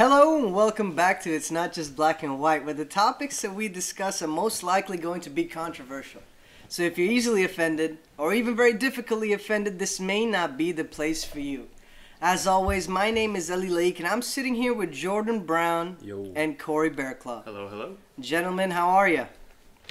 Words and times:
Hello 0.00 0.38
and 0.38 0.54
welcome 0.54 0.94
back 0.94 1.20
to 1.20 1.30
It's 1.30 1.50
Not 1.50 1.74
Just 1.74 1.94
Black 1.94 2.22
and 2.22 2.40
White, 2.40 2.64
where 2.64 2.72
the 2.72 2.86
topics 2.86 3.42
that 3.42 3.54
we 3.54 3.68
discuss 3.68 4.22
are 4.22 4.26
most 4.26 4.62
likely 4.62 4.96
going 4.96 5.20
to 5.20 5.28
be 5.28 5.44
controversial. 5.44 6.22
So 6.68 6.84
if 6.84 6.96
you're 6.96 7.12
easily 7.12 7.44
offended, 7.44 7.98
or 8.16 8.32
even 8.32 8.56
very 8.56 8.72
difficultly 8.72 9.34
offended, 9.34 9.78
this 9.78 10.00
may 10.00 10.24
not 10.24 10.56
be 10.56 10.72
the 10.72 10.84
place 10.84 11.22
for 11.22 11.40
you. 11.40 11.68
As 12.18 12.46
always, 12.46 12.88
my 12.88 13.10
name 13.10 13.36
is 13.36 13.50
Eli 13.50 13.68
Lake, 13.68 13.98
and 13.98 14.08
I'm 14.08 14.22
sitting 14.22 14.54
here 14.54 14.72
with 14.72 14.90
Jordan 14.90 15.40
Brown 15.40 15.98
Yo. 16.00 16.32
and 16.34 16.58
Corey 16.58 16.88
Bearclaw. 16.88 17.44
Hello, 17.44 17.68
hello. 17.68 17.98
Gentlemen, 18.18 18.70
how 18.70 18.88
are 18.88 19.06
you? 19.06 19.26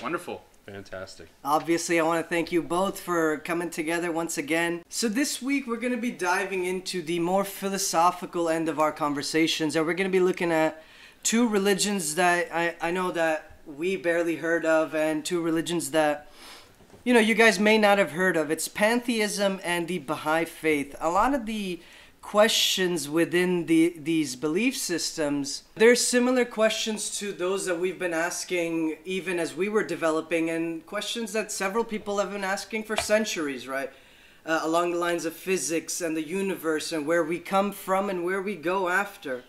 Wonderful. 0.01 0.41
Fantastic. 0.71 1.29
Obviously, 1.43 1.99
I 1.99 2.03
want 2.03 2.23
to 2.23 2.29
thank 2.29 2.51
you 2.51 2.61
both 2.61 2.99
for 2.99 3.37
coming 3.37 3.71
together 3.71 4.11
once 4.11 4.37
again. 4.37 4.83
So, 4.87 5.07
this 5.07 5.41
week 5.41 5.65
we're 5.65 5.77
going 5.77 5.95
to 5.95 6.01
be 6.01 6.11
diving 6.11 6.63
into 6.65 7.01
the 7.01 7.19
more 7.19 7.43
philosophical 7.43 8.49
end 8.49 8.69
of 8.69 8.79
our 8.79 8.91
conversations, 8.91 9.75
and 9.75 9.85
we're 9.85 9.93
going 9.93 10.09
to 10.09 10.15
be 10.15 10.23
looking 10.23 10.51
at 10.51 10.83
two 11.23 11.47
religions 11.47 12.15
that 12.15 12.49
I, 12.53 12.75
I 12.81 12.91
know 12.91 13.11
that 13.11 13.57
we 13.65 13.95
barely 13.95 14.35
heard 14.37 14.65
of, 14.65 14.93
and 14.93 15.25
two 15.25 15.41
religions 15.41 15.91
that, 15.91 16.31
you 17.03 17.13
know, 17.13 17.19
you 17.19 17.33
guys 17.33 17.59
may 17.59 17.77
not 17.77 17.97
have 17.97 18.11
heard 18.11 18.37
of. 18.37 18.51
It's 18.51 18.67
pantheism 18.67 19.59
and 19.63 19.87
the 19.87 19.99
Baha'i 19.99 20.45
faith. 20.45 20.95
A 20.99 21.09
lot 21.09 21.33
of 21.33 21.45
the 21.47 21.79
questions 22.21 23.07
within 23.09 23.65
the 23.65 23.93
these 23.97 24.35
belief 24.35 24.75
systems 24.75 25.63
they're 25.75 25.95
similar 25.95 26.43
questions 26.43 27.17
to 27.17 27.31
those 27.31 27.65
that 27.65 27.79
we've 27.79 27.97
been 27.97 28.13
asking 28.13 28.97
even 29.05 29.39
as 29.39 29.55
we 29.55 29.69
were 29.69 29.83
developing 29.83 30.49
and 30.49 30.85
questions 30.85 31.31
that 31.31 31.51
several 31.51 31.83
people 31.83 32.17
have 32.19 32.31
been 32.31 32.43
asking 32.43 32.83
for 32.83 32.97
centuries 32.97 33.67
right? 33.67 33.91
Uh, 34.45 34.59
along 34.63 34.91
the 34.91 34.97
lines 34.97 35.25
of 35.25 35.33
physics 35.33 36.01
and 36.01 36.15
the 36.15 36.25
universe 36.25 36.91
and 36.91 37.05
where 37.05 37.23
we 37.23 37.39
come 37.39 37.71
from 37.71 38.09
and 38.09 38.23
where 38.23 38.41
we 38.41 38.55
go 38.55 38.89
after. 38.89 39.43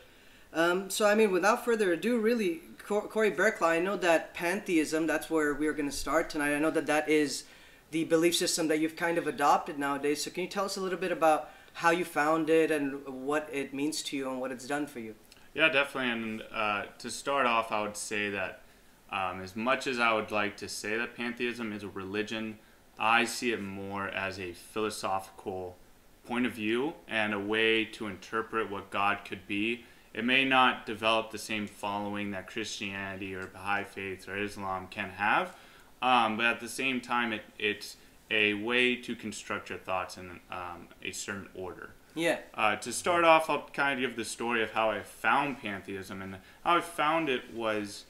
Um, 0.52 0.90
so 0.90 1.06
i 1.06 1.14
mean 1.14 1.32
without 1.32 1.64
further 1.64 1.92
ado 1.92 2.18
really 2.18 2.60
Cor- 2.86 3.08
corey 3.08 3.30
Berkeley, 3.30 3.68
i 3.68 3.80
know 3.80 3.96
that 3.96 4.32
pantheism 4.34 5.06
that's 5.06 5.28
where 5.28 5.54
we're 5.54 5.72
going 5.72 5.90
to 5.90 5.96
start 5.96 6.30
tonight. 6.30 6.54
I 6.54 6.58
know 6.58 6.70
that 6.70 6.86
that 6.86 7.08
is 7.08 7.44
the 7.90 8.04
belief 8.04 8.36
system 8.36 8.68
that 8.68 8.78
you've 8.78 8.96
kind 8.96 9.18
of 9.18 9.26
adopted 9.26 9.78
nowadays. 9.78 10.22
So 10.22 10.30
can 10.30 10.44
you 10.44 10.48
tell 10.48 10.64
us 10.64 10.76
a 10.76 10.80
little 10.80 10.98
bit 10.98 11.12
about 11.12 11.50
how 11.74 11.90
you 11.90 12.04
found 12.04 12.50
it 12.50 12.70
and 12.70 13.06
what 13.06 13.48
it 13.52 13.72
means 13.72 14.02
to 14.02 14.16
you 14.16 14.30
and 14.30 14.40
what 14.40 14.52
it's 14.52 14.66
done 14.66 14.86
for 14.86 15.00
you. 15.00 15.14
Yeah, 15.54 15.68
definitely. 15.68 16.10
And 16.10 16.42
uh, 16.52 16.84
to 16.98 17.10
start 17.10 17.46
off, 17.46 17.72
I 17.72 17.82
would 17.82 17.96
say 17.96 18.30
that 18.30 18.62
um, 19.10 19.40
as 19.40 19.56
much 19.56 19.86
as 19.86 19.98
I 19.98 20.12
would 20.12 20.30
like 20.30 20.56
to 20.58 20.68
say 20.68 20.96
that 20.96 21.16
pantheism 21.16 21.72
is 21.72 21.82
a 21.82 21.88
religion, 21.88 22.58
I 22.98 23.24
see 23.24 23.52
it 23.52 23.62
more 23.62 24.08
as 24.08 24.38
a 24.38 24.52
philosophical 24.52 25.76
point 26.24 26.46
of 26.46 26.52
view 26.52 26.94
and 27.08 27.34
a 27.34 27.40
way 27.40 27.84
to 27.84 28.06
interpret 28.06 28.70
what 28.70 28.90
God 28.90 29.24
could 29.24 29.46
be. 29.46 29.84
It 30.12 30.24
may 30.24 30.44
not 30.44 30.86
develop 30.86 31.30
the 31.30 31.38
same 31.38 31.66
following 31.66 32.30
that 32.32 32.46
Christianity 32.46 33.34
or 33.34 33.46
Baha'i 33.46 33.84
faith 33.84 34.28
or 34.28 34.36
Islam 34.36 34.86
can 34.88 35.10
have, 35.10 35.56
um, 36.02 36.36
but 36.36 36.46
at 36.46 36.60
the 36.60 36.68
same 36.68 37.00
time, 37.00 37.32
it, 37.32 37.42
it's 37.58 37.96
a 38.30 38.54
way 38.54 38.96
to 38.96 39.16
construct 39.16 39.70
your 39.70 39.78
thoughts 39.78 40.16
in 40.16 40.40
um, 40.50 40.88
a 41.02 41.10
certain 41.10 41.48
order. 41.54 41.90
Yeah. 42.14 42.38
Uh, 42.54 42.76
to 42.76 42.92
start 42.92 43.24
off, 43.24 43.48
I'll 43.48 43.68
kind 43.72 43.94
of 43.94 44.08
give 44.08 44.16
the 44.16 44.24
story 44.24 44.62
of 44.62 44.72
how 44.72 44.90
I 44.90 45.02
found 45.02 45.60
pantheism, 45.60 46.22
and 46.22 46.36
how 46.64 46.76
I 46.76 46.80
found 46.80 47.28
it 47.28 47.54
was 47.54 48.04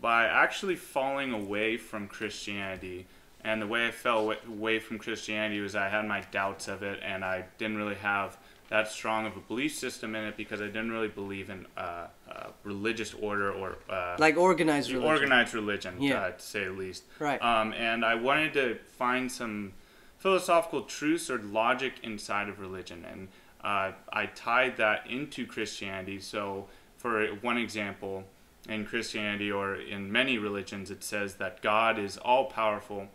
by 0.00 0.24
actually 0.24 0.76
falling 0.76 1.32
away 1.32 1.76
from 1.76 2.08
Christianity. 2.08 3.06
And 3.44 3.60
the 3.60 3.66
way 3.66 3.88
I 3.88 3.90
fell 3.90 4.34
away 4.46 4.78
from 4.78 4.98
Christianity 4.98 5.60
was 5.60 5.74
I 5.74 5.88
had 5.88 6.06
my 6.06 6.22
doubts 6.30 6.68
of 6.68 6.82
it, 6.82 7.00
and 7.02 7.24
I 7.24 7.44
didn't 7.58 7.76
really 7.76 7.96
have 7.96 8.38
that 8.72 8.90
strong 8.90 9.26
of 9.26 9.36
a 9.36 9.40
belief 9.40 9.74
system 9.74 10.14
in 10.14 10.24
it 10.24 10.34
because 10.34 10.62
I 10.62 10.66
didn't 10.66 10.92
really 10.92 11.08
believe 11.08 11.50
in 11.50 11.66
uh, 11.76 12.06
uh, 12.26 12.46
religious 12.64 13.12
order 13.12 13.52
or 13.52 13.76
uh, 13.90 14.16
like 14.18 14.38
organized 14.38 14.90
religion. 14.90 15.10
Organized 15.10 15.52
religion, 15.52 16.00
yeah. 16.00 16.22
Uh, 16.22 16.30
to 16.30 16.42
say 16.42 16.64
the 16.64 16.70
least. 16.70 17.04
Right. 17.18 17.40
Um, 17.42 17.74
and 17.74 18.02
I 18.02 18.14
wanted 18.14 18.54
to 18.54 18.76
find 18.96 19.30
some 19.30 19.74
philosophical 20.16 20.84
truths 20.84 21.28
or 21.28 21.38
logic 21.38 21.96
inside 22.02 22.48
of 22.48 22.60
religion, 22.60 23.04
and 23.04 23.28
uh, 23.62 23.92
I 24.10 24.24
tied 24.34 24.78
that 24.78 25.06
into 25.06 25.46
Christianity. 25.46 26.18
So, 26.18 26.66
for 26.96 27.26
one 27.42 27.58
example, 27.58 28.24
in 28.70 28.86
Christianity 28.86 29.52
or 29.52 29.74
in 29.74 30.10
many 30.10 30.38
religions, 30.38 30.90
it 30.90 31.04
says 31.04 31.34
that 31.34 31.60
God 31.60 31.98
is 31.98 32.16
all 32.16 32.46
powerful, 32.46 33.08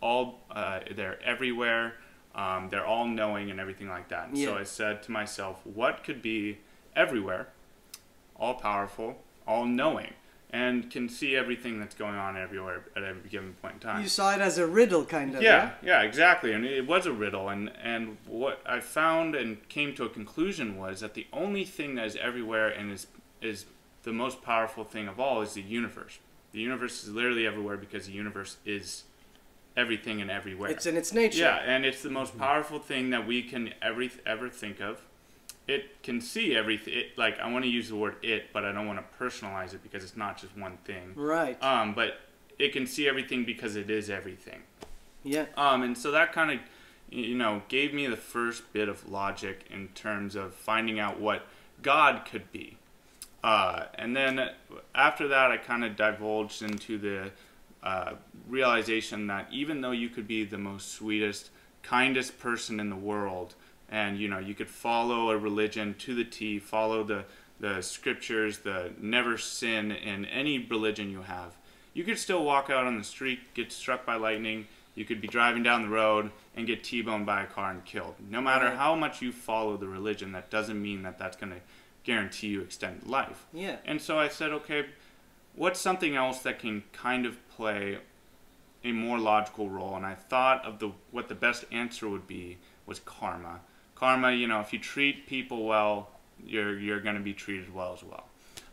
all 0.00 0.38
uh, 0.52 0.80
they're 0.94 1.20
everywhere. 1.24 1.94
Um, 2.34 2.68
they're 2.70 2.86
all 2.86 3.06
knowing 3.06 3.50
and 3.50 3.58
everything 3.58 3.88
like 3.88 4.08
that. 4.08 4.34
Yeah. 4.34 4.46
So 4.46 4.58
I 4.58 4.62
said 4.62 5.02
to 5.04 5.10
myself, 5.10 5.60
what 5.64 6.04
could 6.04 6.22
be 6.22 6.58
everywhere, 6.94 7.48
all 8.36 8.54
powerful, 8.54 9.18
all 9.46 9.64
knowing, 9.64 10.14
and 10.52 10.90
can 10.90 11.08
see 11.08 11.36
everything 11.36 11.78
that's 11.78 11.94
going 11.94 12.16
on 12.16 12.36
everywhere 12.36 12.84
at 12.96 13.02
every 13.02 13.28
given 13.28 13.54
point 13.54 13.74
in 13.74 13.80
time? 13.80 14.02
You 14.02 14.08
saw 14.08 14.34
it 14.34 14.40
as 14.40 14.58
a 14.58 14.66
riddle, 14.66 15.04
kind 15.04 15.34
of. 15.34 15.42
Yeah, 15.42 15.72
yeah, 15.82 16.02
exactly. 16.02 16.52
And 16.52 16.64
it 16.64 16.86
was 16.86 17.06
a 17.06 17.12
riddle. 17.12 17.48
And, 17.48 17.72
and 17.82 18.16
what 18.26 18.60
I 18.66 18.80
found 18.80 19.34
and 19.34 19.68
came 19.68 19.94
to 19.94 20.04
a 20.04 20.08
conclusion 20.08 20.76
was 20.78 21.00
that 21.00 21.14
the 21.14 21.26
only 21.32 21.64
thing 21.64 21.96
that 21.96 22.06
is 22.06 22.16
everywhere 22.16 22.68
and 22.68 22.92
is, 22.92 23.06
is 23.40 23.66
the 24.02 24.12
most 24.12 24.42
powerful 24.42 24.84
thing 24.84 25.08
of 25.08 25.20
all 25.20 25.42
is 25.42 25.54
the 25.54 25.62
universe. 25.62 26.18
The 26.52 26.60
universe 26.60 27.04
is 27.04 27.10
literally 27.10 27.46
everywhere 27.46 27.76
because 27.76 28.06
the 28.06 28.12
universe 28.12 28.56
is 28.64 29.04
everything 29.76 30.20
and 30.20 30.30
everywhere. 30.30 30.70
It's 30.70 30.86
in 30.86 30.96
its 30.96 31.12
nature. 31.12 31.40
Yeah, 31.40 31.56
and 31.56 31.84
it's 31.84 32.02
the 32.02 32.10
most 32.10 32.36
powerful 32.38 32.78
thing 32.78 33.10
that 33.10 33.26
we 33.26 33.42
can 33.42 33.74
ever 33.82 34.06
ever 34.26 34.48
think 34.48 34.80
of. 34.80 35.02
It 35.68 36.02
can 36.02 36.20
see 36.20 36.56
everything. 36.56 36.94
It, 36.94 37.18
like 37.18 37.38
I 37.38 37.50
want 37.50 37.64
to 37.64 37.70
use 37.70 37.88
the 37.88 37.96
word 37.96 38.16
"it," 38.22 38.52
but 38.52 38.64
I 38.64 38.72
don't 38.72 38.86
want 38.86 38.98
to 38.98 39.18
personalize 39.18 39.74
it 39.74 39.82
because 39.82 40.02
it's 40.02 40.16
not 40.16 40.38
just 40.38 40.56
one 40.56 40.78
thing. 40.84 41.12
Right. 41.14 41.62
Um, 41.62 41.94
but 41.94 42.18
it 42.58 42.72
can 42.72 42.86
see 42.86 43.08
everything 43.08 43.44
because 43.44 43.76
it 43.76 43.90
is 43.90 44.10
everything. 44.10 44.62
Yeah. 45.22 45.46
Um, 45.56 45.82
and 45.82 45.96
so 45.96 46.10
that 46.10 46.32
kind 46.32 46.50
of, 46.50 46.58
you 47.10 47.34
know, 47.34 47.62
gave 47.68 47.94
me 47.94 48.06
the 48.06 48.16
first 48.16 48.72
bit 48.72 48.88
of 48.88 49.10
logic 49.10 49.66
in 49.70 49.88
terms 49.88 50.34
of 50.34 50.54
finding 50.54 50.98
out 50.98 51.20
what 51.20 51.46
God 51.82 52.26
could 52.30 52.50
be. 52.52 52.76
Uh, 53.42 53.84
and 53.94 54.14
then 54.14 54.50
after 54.94 55.28
that, 55.28 55.50
I 55.50 55.56
kind 55.56 55.84
of 55.84 55.96
divulged 55.96 56.62
into 56.62 56.98
the 56.98 57.30
uh, 57.82 58.12
realization 58.48 59.26
that 59.28 59.48
even 59.50 59.80
though 59.80 59.90
you 59.92 60.08
could 60.08 60.26
be 60.26 60.44
the 60.44 60.58
most 60.58 60.92
sweetest, 60.92 61.50
kindest 61.82 62.38
person 62.38 62.78
in 62.80 62.90
the 62.90 62.96
world, 62.96 63.54
and 63.90 64.18
you 64.18 64.28
know 64.28 64.38
you 64.38 64.54
could 64.54 64.68
follow 64.68 65.30
a 65.30 65.36
religion 65.38 65.94
to 65.98 66.14
the 66.14 66.24
T, 66.24 66.58
follow 66.58 67.02
the 67.02 67.24
the 67.58 67.82
scriptures, 67.82 68.58
the 68.58 68.92
never 68.98 69.36
sin 69.36 69.92
in 69.92 70.24
any 70.24 70.58
religion 70.58 71.10
you 71.10 71.22
have, 71.22 71.56
you 71.92 72.04
could 72.04 72.18
still 72.18 72.42
walk 72.44 72.70
out 72.70 72.86
on 72.86 72.96
the 72.96 73.04
street, 73.04 73.40
get 73.54 73.70
struck 73.70 74.06
by 74.06 74.16
lightning. 74.16 74.66
You 74.94 75.04
could 75.04 75.20
be 75.20 75.28
driving 75.28 75.62
down 75.62 75.82
the 75.82 75.88
road 75.88 76.30
and 76.56 76.66
get 76.66 76.82
T-boned 76.82 77.24
by 77.24 77.42
a 77.42 77.46
car 77.46 77.70
and 77.70 77.84
killed. 77.84 78.14
No 78.28 78.40
matter 78.40 78.66
Right. 78.66 78.76
how 78.76 78.94
much 78.96 79.22
you 79.22 79.30
follow 79.30 79.76
the 79.76 79.86
religion, 79.86 80.32
that 80.32 80.50
doesn't 80.50 80.80
mean 80.82 81.02
that 81.02 81.16
that's 81.18 81.36
going 81.36 81.52
to 81.52 81.60
guarantee 82.02 82.48
you 82.48 82.60
extended 82.62 83.06
life. 83.06 83.46
Yeah. 83.52 83.76
And 83.84 84.00
so 84.02 84.18
I 84.18 84.28
said, 84.28 84.50
okay, 84.52 84.86
what's 85.54 85.80
something 85.80 86.16
else 86.16 86.40
that 86.40 86.58
can 86.58 86.82
kind 86.92 87.26
of 87.26 87.36
play 87.50 87.98
a 88.84 88.92
more 88.92 89.18
logical 89.18 89.68
role? 89.68 89.96
And 89.96 90.06
I 90.06 90.14
thought 90.14 90.64
of 90.64 90.78
the 90.78 90.92
what 91.10 91.28
the 91.28 91.34
best 91.34 91.64
answer 91.70 92.08
would 92.08 92.26
be 92.26 92.58
was 92.86 93.00
karma. 93.00 93.60
Karma, 93.94 94.32
you 94.32 94.46
know, 94.46 94.60
if 94.60 94.72
you 94.72 94.78
treat 94.78 95.26
people 95.26 95.66
well, 95.66 96.10
you're 96.44 96.78
you're 96.78 97.00
going 97.00 97.16
to 97.16 97.22
be 97.22 97.34
treated 97.34 97.74
well 97.74 97.92
as 97.92 98.02
well. 98.02 98.24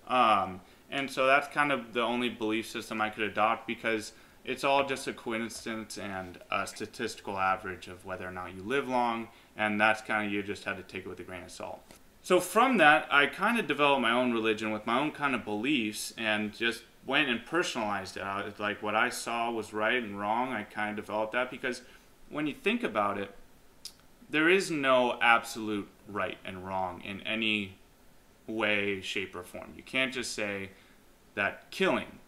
Um, 0.08 0.62
and 0.90 1.12
so 1.12 1.28
that's 1.28 1.48
kind 1.50 1.72
of 1.72 1.94
the 1.94 2.02
only 2.02 2.30
belief 2.30 2.68
system 2.68 3.02
I 3.02 3.10
could 3.10 3.24
adopt 3.24 3.68
because 3.68 4.14
it's 4.46 4.64
all 4.64 4.86
just 4.88 5.08
a 5.08 5.14
coincidence 5.14 5.98
and 5.98 6.40
a 6.50 6.66
statistical 6.66 7.38
average 7.38 7.90
of 7.90 8.06
whether 8.06 8.26
or 8.26 8.32
not 8.32 8.56
you 8.56 8.64
live 8.64 8.88
long, 8.88 9.28
and 9.58 9.80
that's 9.80 10.02
kind 10.02 10.26
of 10.26 10.32
you 10.32 10.42
just 10.42 10.64
had 10.64 10.78
to 10.78 10.84
take 10.84 11.06
it 11.06 11.10
with 11.10 11.20
a 11.20 11.24
grain 11.24 11.44
of 11.44 11.52
salt. 11.52 11.82
So 12.28 12.42
from 12.42 12.76
that, 12.76 13.08
I 13.10 13.28
kind 13.28 13.58
of 13.58 13.68
developed 13.68 14.02
my 14.02 14.12
own 14.12 14.34
religion 14.34 14.74
with 14.74 14.86
my 14.86 15.00
own 15.00 15.12
kind 15.14 15.34
of 15.34 15.46
beliefs 15.46 16.14
and 16.18 16.54
just 16.54 16.84
went 17.06 17.30
and 17.30 17.46
personalized 17.46 18.18
it. 18.18 18.20
I- 18.20 18.42
It's 18.42 18.60
like 18.60 18.84
what 18.84 18.96
I 18.96 19.08
saw 19.08 19.50
was 19.50 19.72
right 19.72 20.04
and 20.04 20.20
wrong. 20.20 20.52
I 20.52 20.64
kind 20.64 20.90
of 20.90 21.06
developed 21.06 21.32
that 21.32 21.50
because 21.50 21.84
when 22.28 22.46
you 22.46 22.54
think 22.54 22.84
about 22.84 23.18
it, 23.18 23.34
there 24.30 24.50
is 24.50 24.70
no 24.70 25.18
absolute 25.22 25.88
right 26.06 26.38
and 26.44 26.68
wrong 26.68 27.00
in 27.00 27.22
any 27.22 27.78
way, 28.46 29.00
shape, 29.00 29.34
or 29.34 29.44
form. 29.44 29.72
You 29.78 29.84
can't 29.84 30.14
just 30.14 30.34
say 30.34 30.72
that 31.36 31.72
killing 31.72 32.20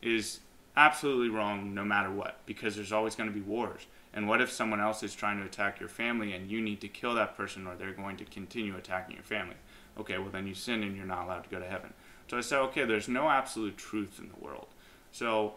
is 0.00 0.38
absolutely 0.76 1.30
wrong 1.30 1.74
no 1.74 1.84
matter 1.84 2.12
what 2.12 2.38
because 2.46 2.76
there's 2.76 2.92
always 2.92 3.16
going 3.16 3.28
to 3.28 3.34
be 3.34 3.40
wars. 3.40 3.88
And 4.18 4.26
what 4.26 4.40
if 4.40 4.50
someone 4.50 4.80
else 4.80 5.04
is 5.04 5.14
trying 5.14 5.38
to 5.38 5.46
attack 5.46 5.78
your 5.78 5.88
family 5.88 6.32
and 6.32 6.50
you 6.50 6.60
need 6.60 6.80
to 6.80 6.88
kill 6.88 7.14
that 7.14 7.36
person 7.36 7.68
or 7.68 7.76
they're 7.76 7.92
going 7.92 8.16
to 8.16 8.24
continue 8.24 8.76
attacking 8.76 9.14
your 9.14 9.22
family? 9.22 9.54
Okay, 9.96 10.18
well, 10.18 10.28
then 10.28 10.44
you 10.44 10.54
sin 10.54 10.82
and 10.82 10.96
you're 10.96 11.06
not 11.06 11.26
allowed 11.26 11.44
to 11.44 11.48
go 11.48 11.60
to 11.60 11.64
heaven. 11.64 11.94
So 12.26 12.36
I 12.36 12.40
said, 12.40 12.58
okay, 12.62 12.84
there's 12.84 13.06
no 13.06 13.28
absolute 13.28 13.76
truth 13.76 14.18
in 14.18 14.28
the 14.28 14.44
world. 14.44 14.66
So 15.12 15.54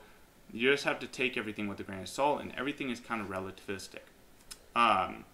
you 0.53 0.69
just 0.69 0.83
have 0.83 0.99
to 0.99 1.07
take 1.07 1.37
everything 1.37 1.69
with 1.69 1.79
a 1.79 1.83
grain 1.83 2.01
of 2.01 2.07
salt, 2.07 2.39
and 2.39 2.53
everything 2.55 2.91
is 2.91 2.99
kind 2.99 3.19
of 3.19 3.29
relativistic. 3.29 4.05
Um, 4.75 5.25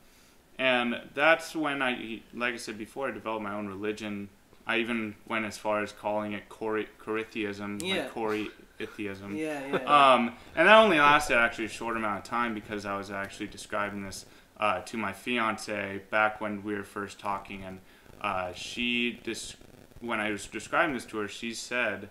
and 0.57 1.01
that's 1.13 1.53
when 1.53 1.81
I, 1.81 2.21
like 2.33 2.53
I 2.53 2.57
said 2.57 2.77
before, 2.77 3.09
I 3.09 3.11
developed 3.11 3.43
my 3.43 3.53
own 3.53 3.67
religion 3.67 4.29
I 4.67 4.77
even 4.79 5.15
went 5.27 5.45
as 5.45 5.57
far 5.57 5.81
as 5.81 5.91
calling 5.91 6.33
it 6.33 6.49
Cori- 6.49 6.89
Corytheism, 6.99 7.79
Yeah. 7.81 7.95
like 8.03 8.13
Corytheism. 8.13 9.35
Yeah, 9.35 9.65
yeah. 9.65 9.79
yeah. 9.81 10.13
Um, 10.13 10.35
and 10.55 10.67
that 10.67 10.75
only 10.77 10.99
lasted 10.99 11.37
actually 11.37 11.65
a 11.65 11.69
short 11.69 11.95
amount 11.97 12.19
of 12.19 12.23
time 12.25 12.53
because 12.53 12.85
I 12.85 12.97
was 12.97 13.09
actually 13.09 13.47
describing 13.47 14.03
this 14.03 14.25
uh, 14.59 14.81
to 14.81 14.97
my 14.97 15.13
fiance 15.13 16.01
back 16.09 16.41
when 16.41 16.63
we 16.63 16.73
were 16.75 16.83
first 16.83 17.19
talking, 17.19 17.63
and 17.63 17.79
uh, 18.21 18.51
she 18.53 19.19
dis- 19.23 19.55
when 20.01 20.19
I 20.19 20.31
was 20.31 20.45
describing 20.47 20.93
this 20.95 21.05
to 21.05 21.17
her, 21.19 21.27
she 21.27 21.53
said 21.53 22.09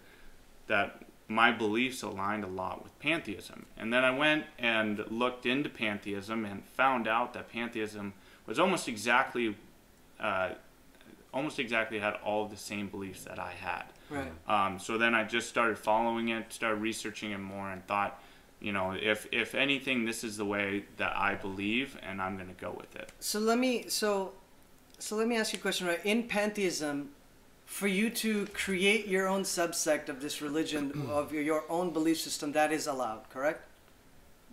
that 0.68 1.02
my 1.28 1.50
beliefs 1.50 2.02
aligned 2.02 2.44
a 2.44 2.48
lot 2.48 2.82
with 2.84 2.96
pantheism. 3.00 3.66
And 3.76 3.92
then 3.92 4.04
I 4.04 4.12
went 4.16 4.44
and 4.60 5.04
looked 5.10 5.44
into 5.44 5.68
pantheism 5.68 6.44
and 6.44 6.64
found 6.64 7.08
out 7.08 7.32
that 7.34 7.50
pantheism 7.52 8.14
was 8.46 8.58
almost 8.60 8.86
exactly, 8.88 9.56
uh, 10.20 10.50
almost 11.36 11.58
exactly 11.58 11.98
had 11.98 12.14
all 12.24 12.44
of 12.44 12.50
the 12.50 12.56
same 12.56 12.88
beliefs 12.88 13.24
that 13.24 13.38
I 13.38 13.52
had. 13.52 13.84
right. 14.08 14.32
Um, 14.48 14.78
so 14.78 14.96
then 14.96 15.14
I 15.14 15.24
just 15.24 15.48
started 15.48 15.78
following 15.78 16.30
it, 16.30 16.52
started 16.52 16.80
researching 16.80 17.32
it 17.32 17.38
more, 17.38 17.70
and 17.70 17.86
thought, 17.86 18.20
you 18.60 18.72
know, 18.72 18.92
if 18.92 19.26
if 19.32 19.54
anything, 19.54 20.06
this 20.06 20.24
is 20.24 20.36
the 20.36 20.46
way 20.46 20.84
that 20.96 21.14
I 21.14 21.34
believe, 21.34 21.98
and 22.02 22.22
I'm 22.22 22.38
gonna 22.38 22.60
go 22.60 22.70
with 22.70 22.96
it. 22.96 23.12
So 23.20 23.38
let 23.38 23.58
me 23.58 23.88
so 23.88 24.32
so 24.98 25.16
let 25.16 25.28
me 25.28 25.36
ask 25.36 25.52
you 25.52 25.58
a 25.58 25.62
question 25.62 25.86
right 25.86 26.04
in 26.04 26.22
pantheism 26.24 27.10
for 27.66 27.88
you 27.88 28.08
to 28.08 28.46
create 28.54 29.06
your 29.06 29.26
own 29.28 29.42
subsect 29.42 30.08
of 30.08 30.22
this 30.22 30.40
religion 30.40 31.06
of 31.10 31.32
your, 31.32 31.42
your 31.42 31.64
own 31.68 31.92
belief 31.92 32.18
system 32.18 32.52
that 32.52 32.72
is 32.72 32.86
allowed 32.86 33.28
correct 33.28 33.66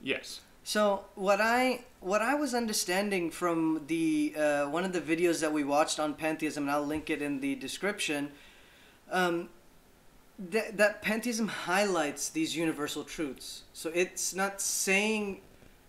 Yes. 0.04 0.42
So 0.64 1.04
what 1.16 1.42
i 1.42 1.84
what 2.00 2.22
i 2.22 2.34
was 2.34 2.54
understanding 2.54 3.30
from 3.30 3.82
the 3.88 4.34
uh, 4.38 4.66
one 4.70 4.84
of 4.84 4.94
the 4.94 5.02
videos 5.02 5.42
that 5.42 5.52
we 5.52 5.64
watched 5.64 6.00
on 6.00 6.14
pantheism 6.14 6.64
and 6.64 6.72
i'll 6.72 6.86
link 6.86 7.10
it 7.10 7.22
in 7.22 7.40
the 7.40 7.56
description 7.56 8.32
um, 9.12 9.50
that, 10.40 10.78
that 10.78 11.02
pantheism 11.02 11.48
highlights 11.48 12.30
these 12.30 12.56
universal 12.56 13.04
truths. 13.04 13.64
So 13.74 13.92
it's 13.94 14.34
not 14.34 14.62
saying 14.62 15.42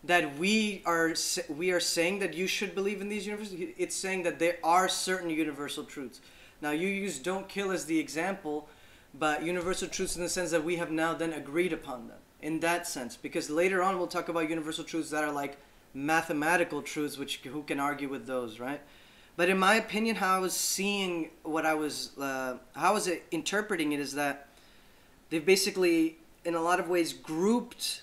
that 0.05 0.39
we 0.39 0.83
are 0.85 1.15
we 1.49 1.71
are 1.73 1.81
saying 1.81 2.19
that 2.19 2.35
you 2.35 2.47
should 2.47 2.75
believe 2.75 3.01
in 3.01 3.09
these 3.09 3.27
universal 3.27 3.57
it's 3.79 3.97
saying 3.97 4.23
that 4.25 4.39
there 4.39 4.59
are 4.63 4.89
certain 4.89 5.31
universal 5.31 5.85
truths. 5.85 6.21
Now 6.61 6.73
you 6.73 6.89
use 6.89 7.19
don't 7.19 7.49
kill 7.49 7.71
as 7.71 7.87
the 7.87 7.99
example 7.99 8.69
but 9.19 9.43
universal 9.43 9.89
truths 9.89 10.17
in 10.17 10.23
the 10.23 10.29
sense 10.29 10.51
that 10.51 10.65
we 10.65 10.77
have 10.77 10.91
now 10.91 11.15
then 11.15 11.33
agreed 11.33 11.73
upon 11.73 12.09
them 12.09 12.19
in 12.45 12.61
that 12.61 12.87
sense. 12.87 13.17
Because 13.17 13.49
later 13.49 13.83
on 13.83 13.97
we'll 13.97 14.07
talk 14.07 14.29
about 14.29 14.49
universal 14.51 14.85
truths 14.85 15.11
that 15.11 15.25
are 15.25 15.33
like 15.33 15.57
mathematical 15.95 16.83
truths 16.83 17.17
which 17.17 17.39
who 17.39 17.63
can 17.63 17.81
argue 17.81 18.09
with 18.09 18.27
those 18.27 18.61
right? 18.61 18.81
But 19.37 19.49
in 19.49 19.59
my 19.59 19.75
opinion 19.75 20.17
how 20.17 20.37
i 20.37 20.39
was 20.39 20.53
seeing 20.53 21.31
what 21.43 21.65
i 21.67 21.75
was 21.75 22.17
uh, 22.19 22.59
how 22.77 22.91
i 22.91 22.93
was 22.93 23.11
interpreting 23.31 23.93
it 23.93 23.99
is 23.99 24.13
that 24.15 24.49
they've 25.31 25.45
basically 25.45 26.19
in 26.45 26.55
a 26.55 26.61
lot 26.61 26.79
of 26.79 26.89
ways 26.89 27.13
grouped 27.13 28.03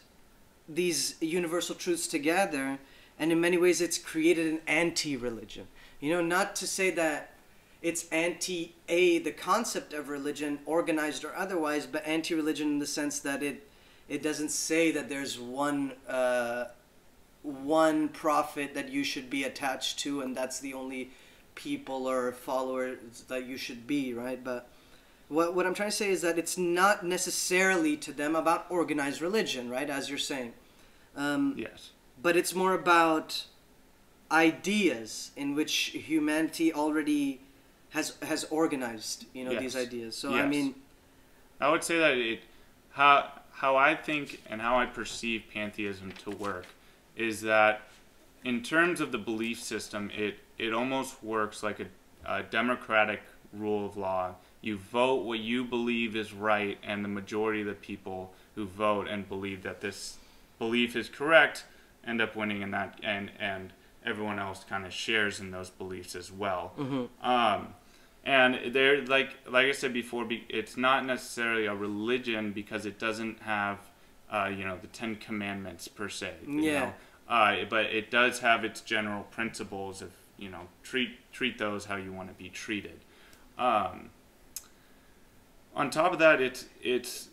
these 0.67 1.15
universal 1.21 1.75
truths 1.75 2.07
together 2.07 2.79
and 3.19 3.31
in 3.31 3.39
many 3.39 3.57
ways 3.57 3.79
it's 3.79 3.97
created 3.97 4.47
an 4.47 4.59
anti-religion. 4.67 5.67
You 5.99 6.13
know 6.13 6.21
not 6.21 6.55
to 6.57 6.67
say 6.67 6.89
that 6.91 7.33
it's 7.81 8.09
anti 8.09 8.73
a 8.89 9.19
the 9.19 9.31
concept 9.31 9.93
of 9.93 10.09
religion 10.09 10.59
organized 10.65 11.23
or 11.23 11.35
otherwise 11.35 11.85
but 11.85 12.05
anti-religion 12.07 12.67
in 12.67 12.79
the 12.79 12.88
sense 12.88 13.19
that 13.19 13.43
it 13.43 13.67
it 14.11 14.21
doesn't 14.21 14.51
say 14.51 14.91
that 14.91 15.07
there's 15.07 15.39
one 15.39 15.93
uh, 16.07 16.65
one 17.43 18.09
prophet 18.09 18.73
that 18.75 18.89
you 18.89 19.03
should 19.05 19.29
be 19.29 19.43
attached 19.45 19.99
to 19.99 20.19
and 20.21 20.35
that's 20.35 20.59
the 20.59 20.73
only 20.73 21.11
people 21.55 22.07
or 22.07 22.31
followers 22.33 23.23
that 23.29 23.45
you 23.45 23.57
should 23.57 23.87
be 23.87 24.13
right? 24.13 24.43
But 24.43 24.67
what, 25.29 25.55
what 25.55 25.65
i'm 25.65 25.73
trying 25.73 25.89
to 25.89 25.95
say 25.95 26.11
is 26.11 26.21
that 26.21 26.37
it's 26.37 26.57
not 26.57 27.05
necessarily 27.05 27.95
to 27.95 28.11
them 28.11 28.35
about 28.35 28.65
organized 28.69 29.21
religion 29.21 29.69
right 29.69 29.89
as 29.89 30.09
you're 30.09 30.17
saying. 30.33 30.51
Um, 31.15 31.55
Yes. 31.57 31.91
but 32.21 32.35
it's 32.35 32.53
more 32.53 32.73
about 32.73 33.45
ideas 34.29 35.31
in 35.37 35.55
which 35.55 35.73
humanity 36.11 36.73
already 36.73 37.41
has 37.91 38.17
has 38.21 38.43
organized 38.45 39.25
you 39.33 39.43
know 39.45 39.57
these 39.57 39.75
ideas. 39.75 40.15
So 40.17 40.33
i 40.33 40.45
mean 40.45 40.75
I 41.61 41.69
would 41.71 41.83
say 41.83 41.97
that 41.99 42.17
it 42.17 42.41
how 42.91 43.40
how 43.51 43.75
I 43.75 43.95
think 43.95 44.42
and 44.50 44.62
how 44.62 44.80
I 44.80 44.86
perceive 44.86 45.44
pantheism 45.53 46.12
to 46.24 46.31
work 46.31 46.65
is 47.15 47.42
that 47.42 47.81
in 48.44 48.63
terms 48.63 49.01
of 49.01 49.12
the 49.12 49.18
belief 49.18 49.62
system, 49.62 50.12
it 50.15 50.39
it 50.57 50.74
almost 50.74 51.24
works 51.24 51.63
like 51.63 51.80
a, 51.80 51.88
a 52.25 52.44
democratic 52.44 53.21
rule 53.53 53.86
of 53.86 53.98
law. 53.98 54.36
You 54.62 54.77
vote 54.77 55.24
what 55.25 55.39
you 55.39 55.63
believe 55.63 56.15
is 56.15 56.33
right, 56.33 56.77
and 56.83 57.03
the 57.03 57.09
majority 57.09 57.62
of 57.62 57.68
the 57.68 57.74
people 57.74 58.31
who 58.56 58.65
vote 58.65 59.07
and 59.07 59.27
believe 59.27 59.63
that 59.63 59.81
this 59.81 60.18
belief 60.59 60.95
is 60.95 61.09
correct 61.09 61.65
end 62.06 62.21
up 62.21 62.36
winning 62.36 62.62
in 62.62 62.71
that, 62.71 63.00
and 63.03 63.31
and 63.39 63.74
everyone 64.03 64.39
else 64.39 64.63
kind 64.68 64.86
of 64.86 64.94
shares 64.94 65.39
in 65.39 65.51
those 65.51 65.69
beliefs 65.69 66.15
as 66.15 66.31
well. 66.31 66.74
Um, 67.21 67.75
and 68.23 68.73
they're 68.73 69.03
like 69.06 69.35
like 69.50 69.68
I 69.68 69.71
said 69.71 69.94
before, 69.94 70.25
be, 70.25 70.45
it's 70.50 70.77
not 70.77 71.06
necessarily 71.06 71.65
a 71.65 71.75
religion 71.75 72.51
because 72.51 72.85
it 72.85 73.00
doesn't 73.00 73.41
have 73.41 73.79
uh, 74.31 74.51
you 74.56 74.63
know 74.63 74.77
the 74.79 74.88
Ten 74.88 75.15
Commandments 75.15 75.88
per 75.88 76.09
se. 76.09 76.33
You 76.45 76.62
Yeah. 76.62 76.79
Know? 76.79 76.94
Uh, 77.27 77.65
but 77.69 77.85
it 77.85 78.12
does 78.12 78.39
have 78.39 78.65
its 78.65 78.81
general 78.81 79.23
principles 79.23 80.01
of 80.01 80.12
you 80.38 80.50
know 80.50 80.68
treat 80.83 81.31
treat 81.31 81.57
those 81.57 81.85
how 81.85 81.95
you 81.95 82.12
want 82.12 82.29
to 82.29 82.35
be 82.35 82.50
treated. 82.50 83.00
Um, 83.57 84.09
on 85.75 85.89
top 85.89 86.13
of 86.13 86.19
that, 86.19 86.41
it's 86.41 86.65
it's 86.81 87.29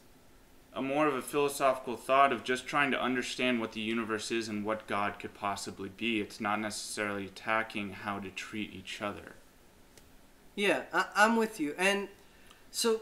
a 0.74 0.82
more 0.82 1.08
of 1.08 1.14
a 1.14 1.22
philosophical 1.22 1.96
thought 1.96 2.32
of 2.32 2.44
just 2.44 2.66
trying 2.66 2.90
to 2.92 3.02
understand 3.02 3.60
what 3.60 3.72
the 3.72 3.80
universe 3.80 4.30
is 4.30 4.48
and 4.48 4.64
what 4.64 4.86
God 4.86 5.18
could 5.18 5.34
possibly 5.34 5.88
be. 5.88 6.20
It's 6.20 6.40
not 6.40 6.60
necessarily 6.60 7.26
attacking 7.26 7.90
how 7.90 8.20
to 8.20 8.30
treat 8.30 8.72
each 8.72 9.02
other. 9.02 9.34
Yeah, 10.58 10.82
I, 10.92 11.04
I'm 11.14 11.36
with 11.36 11.60
you. 11.60 11.72
And 11.78 12.08
so, 12.72 13.00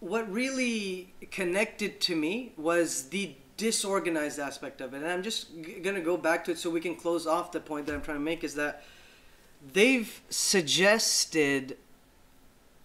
what 0.00 0.28
really 0.28 1.14
connected 1.30 2.00
to 2.00 2.16
me 2.16 2.52
was 2.56 3.10
the 3.10 3.36
disorganized 3.56 4.40
aspect 4.40 4.80
of 4.80 4.92
it. 4.92 5.02
And 5.02 5.06
I'm 5.06 5.22
just 5.22 5.54
g- 5.62 5.78
going 5.78 5.94
to 5.94 6.02
go 6.02 6.16
back 6.16 6.44
to 6.46 6.50
it 6.50 6.58
so 6.58 6.68
we 6.68 6.80
can 6.80 6.96
close 6.96 7.28
off 7.28 7.52
the 7.52 7.60
point 7.60 7.86
that 7.86 7.94
I'm 7.94 8.02
trying 8.02 8.16
to 8.16 8.24
make 8.24 8.42
is 8.42 8.56
that 8.56 8.82
they've 9.72 10.20
suggested 10.30 11.76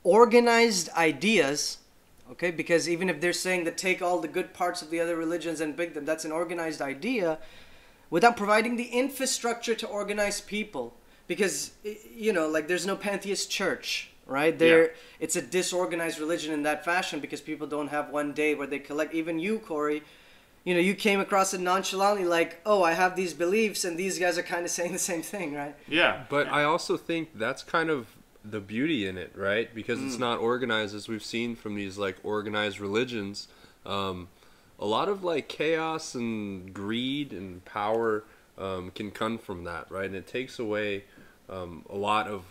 organized 0.03 0.89
ideas. 0.89 1.79
Okay, 2.33 2.51
because 2.51 2.87
even 2.87 3.09
if 3.09 3.19
they're 3.19 3.33
saying 3.33 3.63
that 3.63 3.75
take 3.75 4.03
all 4.03 4.19
the 4.19 4.27
good 4.27 4.53
parts 4.53 4.83
of 4.83 4.91
the 4.91 4.99
other 4.99 5.15
religions 5.15 5.61
and 5.61 5.75
big 5.75 5.95
them, 5.95 6.05
that's 6.05 6.25
an 6.25 6.31
organized 6.31 6.79
idea 6.79 7.39
without 8.11 8.37
providing 8.37 8.75
the 8.75 8.89
infrastructure 8.89 9.73
to 9.73 9.87
organize 9.87 10.41
people 10.41 10.93
because 11.27 11.71
you 12.15 12.33
know 12.33 12.47
like 12.47 12.67
there's 12.67 12.85
no 12.85 12.95
pantheist 12.95 13.49
church 13.51 14.09
right 14.25 14.57
there 14.59 14.83
Yeah. 14.83 14.91
it's 15.19 15.35
a 15.35 15.41
disorganized 15.41 16.19
religion 16.19 16.53
in 16.53 16.63
that 16.63 16.83
fashion 16.83 17.19
because 17.19 17.41
people 17.41 17.67
don't 17.67 17.89
have 17.89 18.09
one 18.09 18.33
day 18.33 18.55
where 18.55 18.67
they 18.67 18.79
collect 18.79 19.13
even 19.13 19.39
you 19.39 19.59
corey 19.59 20.03
you 20.65 20.73
know 20.73 20.79
you 20.81 20.95
came 20.95 21.19
across 21.19 21.53
it 21.53 21.61
nonchalantly 21.61 22.25
like 22.25 22.59
oh 22.65 22.83
i 22.83 22.93
have 22.93 23.15
these 23.15 23.33
beliefs 23.33 23.85
and 23.85 23.97
these 23.97 24.19
guys 24.19 24.37
are 24.37 24.43
kind 24.43 24.65
of 24.65 24.71
saying 24.77 24.91
the 24.93 24.99
same 24.99 25.21
thing 25.21 25.53
right 25.53 25.75
Yeah, 25.87 26.23
But 26.29 26.47
I 26.47 26.63
also 26.63 26.97
think 26.97 27.29
that's 27.37 27.63
kind 27.63 27.89
of 27.89 28.07
the 28.49 28.59
beauty 28.61 29.05
in 29.05 29.17
it, 29.17 29.33
right? 29.35 29.73
Because 29.75 30.01
it's 30.01 30.17
not 30.17 30.39
organized 30.39 30.95
as 30.95 31.09
we've 31.09 31.23
seen 31.23 31.53
from 31.55 31.75
these 31.75 31.97
like 31.97 32.15
organized 32.23 32.79
religions. 32.79 33.49
Um, 33.85 34.29
a 34.79 34.85
lot 34.85 35.09
of 35.09 35.21
like 35.21 35.49
chaos 35.49 36.15
and 36.15 36.73
greed 36.73 37.33
and 37.33 37.65
power 37.65 38.23
um, 38.57 38.91
can 38.91 39.11
come 39.11 39.37
from 39.37 39.65
that, 39.65 39.91
right? 39.91 40.05
And 40.05 40.15
it 40.15 40.27
takes 40.27 40.59
away 40.59 41.03
um, 41.49 41.85
a 41.89 41.95
lot 41.95 42.27
of 42.27 42.43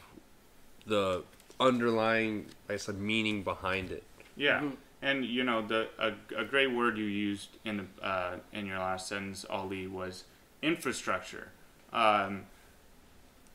the 0.86 1.22
underlying, 1.58 2.46
I 2.68 2.76
said, 2.76 2.98
meaning 2.98 3.42
behind 3.42 3.90
it. 3.90 4.04
Yeah, 4.36 4.70
and 5.02 5.24
you 5.24 5.44
know 5.44 5.62
the 5.62 5.88
a, 5.98 6.12
a 6.36 6.44
great 6.44 6.72
word 6.72 6.98
you 6.98 7.04
used 7.04 7.48
in 7.64 7.76
the 7.78 8.06
uh, 8.06 8.36
in 8.52 8.66
your 8.66 8.78
last 8.78 9.08
sentence, 9.08 9.44
Ali, 9.48 9.86
was 9.86 10.24
infrastructure. 10.62 11.48
Um, 11.92 12.44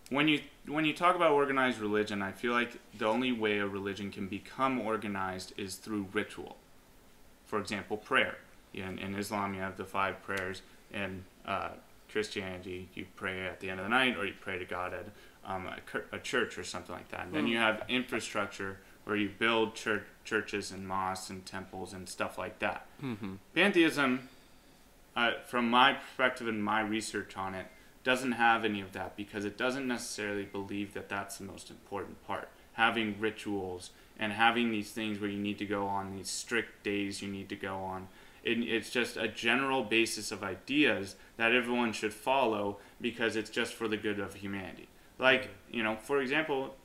when 0.10 0.28
you 0.28 0.42
when 0.68 0.86
you 0.86 0.94
talk 0.94 1.16
about 1.16 1.32
organized 1.32 1.80
religion, 1.80 2.22
I 2.22 2.32
feel 2.32 2.52
like 2.52 2.78
the 2.98 3.06
only 3.06 3.32
way 3.32 3.60
a 3.60 3.68
religion 3.68 4.12
can 4.12 4.28
become 4.28 4.80
organized 4.80 5.54
is 5.58 5.76
through 5.76 6.08
ritual. 6.14 6.58
For 7.46 7.60
example, 7.60 7.98
prayer. 7.98 8.38
In, 8.74 9.00
in 9.00 9.16
Islam, 9.16 9.54
you 9.54 9.60
have 9.60 9.76
the 9.76 9.84
five 9.84 10.24
prayers. 10.24 10.62
In 10.94 11.24
uh, 11.46 11.70
Christianity, 12.10 12.90
you 12.94 13.06
pray 13.16 13.46
at 13.46 13.60
the 13.60 13.70
end 13.70 13.80
of 13.80 13.86
the 13.86 13.90
night, 13.90 14.18
or 14.18 14.26
you 14.26 14.34
pray 14.40 14.60
to 14.60 14.66
God 14.66 14.94
at 14.94 15.06
um, 15.46 15.68
a, 15.68 16.16
a 16.16 16.20
church 16.20 16.58
or 16.58 16.64
something 16.64 16.96
like 16.96 17.10
that. 17.10 17.26
And 17.26 17.34
then 17.34 17.48
you 17.48 17.58
have 17.58 17.84
infrastructure 17.90 18.78
where 19.06 19.16
you 19.16 19.30
build 19.30 19.76
church, 19.76 20.04
churches 20.24 20.72
and 20.72 20.88
mosques 20.88 21.30
and 21.30 21.46
temples 21.46 21.94
and 21.94 22.08
stuff 22.08 22.38
like 22.38 22.60
that. 22.60 22.86
Mm-hmm. 23.04 23.36
Pantheism, 23.56 24.30
uh, 25.16 25.32
from 25.48 25.70
my 25.70 25.94
perspective 25.94 26.48
and 26.48 26.64
my 26.64 26.82
research 26.82 27.36
on 27.36 27.56
it, 27.56 27.66
doesn't 28.04 28.34
have 28.34 28.64
any 28.66 28.82
of 28.82 28.94
that 28.94 29.16
because 29.16 29.46
it 29.46 29.58
doesn't 29.58 29.88
necessarily 29.88 30.46
believe 30.46 30.94
that 30.94 31.10
that's 31.10 31.38
the 31.38 31.44
most 31.44 31.70
important 31.70 32.26
part. 32.26 32.50
having 32.74 33.20
rituals 33.20 33.92
and 34.18 34.34
having 34.34 34.72
these 34.72 34.92
things 34.92 35.20
where 35.20 35.30
you 35.30 35.40
need 35.40 35.58
to 35.60 35.66
go 35.66 35.86
on 35.88 36.16
these 36.16 36.30
strict 36.30 36.84
days 36.84 37.22
you 37.22 37.28
need 37.28 37.50
to 37.50 37.56
go 37.56 37.76
on. 37.76 38.08
It, 38.44 38.60
it's 38.60 38.90
just 38.90 39.18
a 39.18 39.28
general 39.28 39.84
basis 39.84 40.32
of 40.32 40.44
ideas 40.44 41.16
that 41.38 41.54
everyone 41.54 41.94
should 41.94 42.14
follow 42.14 42.78
because 43.00 43.36
it's 43.36 43.50
just 43.50 43.74
for 43.74 43.88
the 43.88 43.98
good 43.98 44.20
of 44.20 44.36
humanity. 44.36 44.88
Like, 45.22 45.50
you 45.72 45.84
know, 45.84 45.96
for 45.96 46.20
example, 46.22 46.76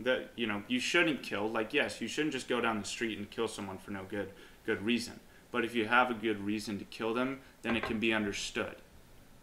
that 0.00 0.30
you 0.36 0.46
know 0.46 0.62
you 0.68 0.80
shouldn't 0.80 1.22
kill. 1.22 1.48
Like, 1.48 1.72
yes, 1.72 2.00
you 2.00 2.08
shouldn't 2.08 2.32
just 2.32 2.48
go 2.48 2.60
down 2.60 2.80
the 2.80 2.86
street 2.86 3.16
and 3.16 3.30
kill 3.30 3.48
someone 3.48 3.78
for 3.78 3.92
no 3.92 4.02
good 4.08 4.30
good 4.66 4.84
reason. 4.84 5.20
But 5.52 5.64
if 5.64 5.74
you 5.74 5.86
have 5.86 6.10
a 6.10 6.14
good 6.14 6.44
reason 6.44 6.78
to 6.80 6.84
kill 6.86 7.14
them, 7.14 7.38
then 7.62 7.76
it 7.76 7.84
can 7.84 8.00
be 8.00 8.12
understood. 8.12 8.74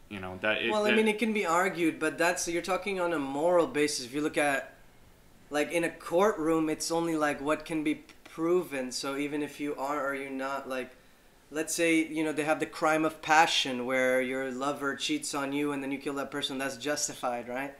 You 0.09 0.19
know 0.19 0.37
that. 0.41 0.61
It, 0.61 0.71
well, 0.71 0.85
I 0.85 0.91
that- 0.91 0.97
mean, 0.97 1.07
it 1.07 1.17
can 1.17 1.33
be 1.33 1.45
argued, 1.45 1.99
but 1.99 2.17
that's 2.17 2.47
you're 2.47 2.61
talking 2.61 2.99
on 2.99 3.13
a 3.13 3.19
moral 3.19 3.65
basis. 3.65 4.05
If 4.05 4.13
you 4.13 4.21
look 4.21 4.37
at, 4.37 4.75
like, 5.49 5.71
in 5.71 5.85
a 5.85 5.89
courtroom, 5.89 6.69
it's 6.69 6.91
only 6.91 7.15
like 7.15 7.39
what 7.41 7.63
can 7.63 7.83
be 7.83 8.03
proven. 8.25 8.91
So 8.91 9.15
even 9.15 9.41
if 9.41 9.61
you 9.61 9.73
are 9.75 10.05
or 10.05 10.13
you're 10.13 10.29
not, 10.29 10.67
like, 10.67 10.91
let's 11.49 11.73
say 11.73 12.05
you 12.05 12.25
know 12.25 12.33
they 12.33 12.43
have 12.43 12.59
the 12.59 12.65
crime 12.65 13.05
of 13.05 13.21
passion 13.21 13.85
where 13.85 14.21
your 14.21 14.51
lover 14.51 14.97
cheats 14.97 15.33
on 15.33 15.53
you 15.53 15.71
and 15.71 15.81
then 15.81 15.93
you 15.93 15.97
kill 15.97 16.15
that 16.15 16.29
person, 16.29 16.57
that's 16.57 16.75
justified, 16.75 17.47
right? 17.47 17.73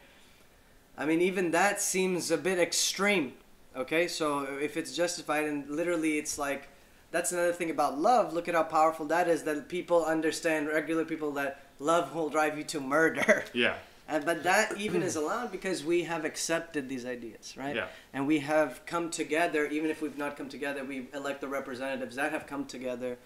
I 0.98 1.06
mean, 1.06 1.22
even 1.22 1.52
that 1.52 1.82
seems 1.82 2.32
a 2.32 2.38
bit 2.38 2.60
extreme. 2.60 3.34
Okay, 3.76 4.08
so 4.08 4.42
if 4.42 4.78
it's 4.78 4.96
justified 4.96 5.46
and 5.46 5.68
literally 5.68 6.20
it's 6.20 6.38
like 6.38 6.70
that's 7.14 7.32
another 7.32 7.54
thing 7.54 7.70
about 7.70 8.00
love. 8.00 8.34
Look 8.34 8.48
at 8.48 8.56
how 8.56 8.64
powerful 8.64 9.06
that 9.08 9.28
is. 9.28 9.44
That 9.44 9.70
people 9.70 10.04
understand, 10.04 10.68
regular 10.68 11.06
people, 11.06 11.32
that 11.34 11.64
love 11.80 12.14
will 12.14 12.30
drive 12.30 12.58
you 12.58 12.64
to 12.66 12.80
murder. 12.80 13.46
yeah. 13.54 13.76
And, 14.08 14.26
but 14.26 14.44
that 14.44 14.78
even 14.78 15.02
is 15.02 15.16
allowed 15.16 15.52
because 15.52 15.84
we 15.84 16.04
have 16.04 16.26
accepted 16.26 16.90
these 16.90 17.06
ideas, 17.06 17.56
right? 17.56 17.76
Yeah. 17.76 17.88
And 18.12 18.28
we 18.28 18.40
have 18.40 18.86
come 18.86 19.10
together, 19.10 19.66
even 19.68 19.90
if 19.90 20.02
we've 20.02 20.18
not 20.18 20.36
come 20.36 20.50
together, 20.50 20.84
we 20.84 21.08
elect 21.14 21.40
the 21.40 21.48
representatives 21.48 22.16
that 22.18 22.32
have 22.32 22.46
come 22.46 22.66
together 22.66 23.18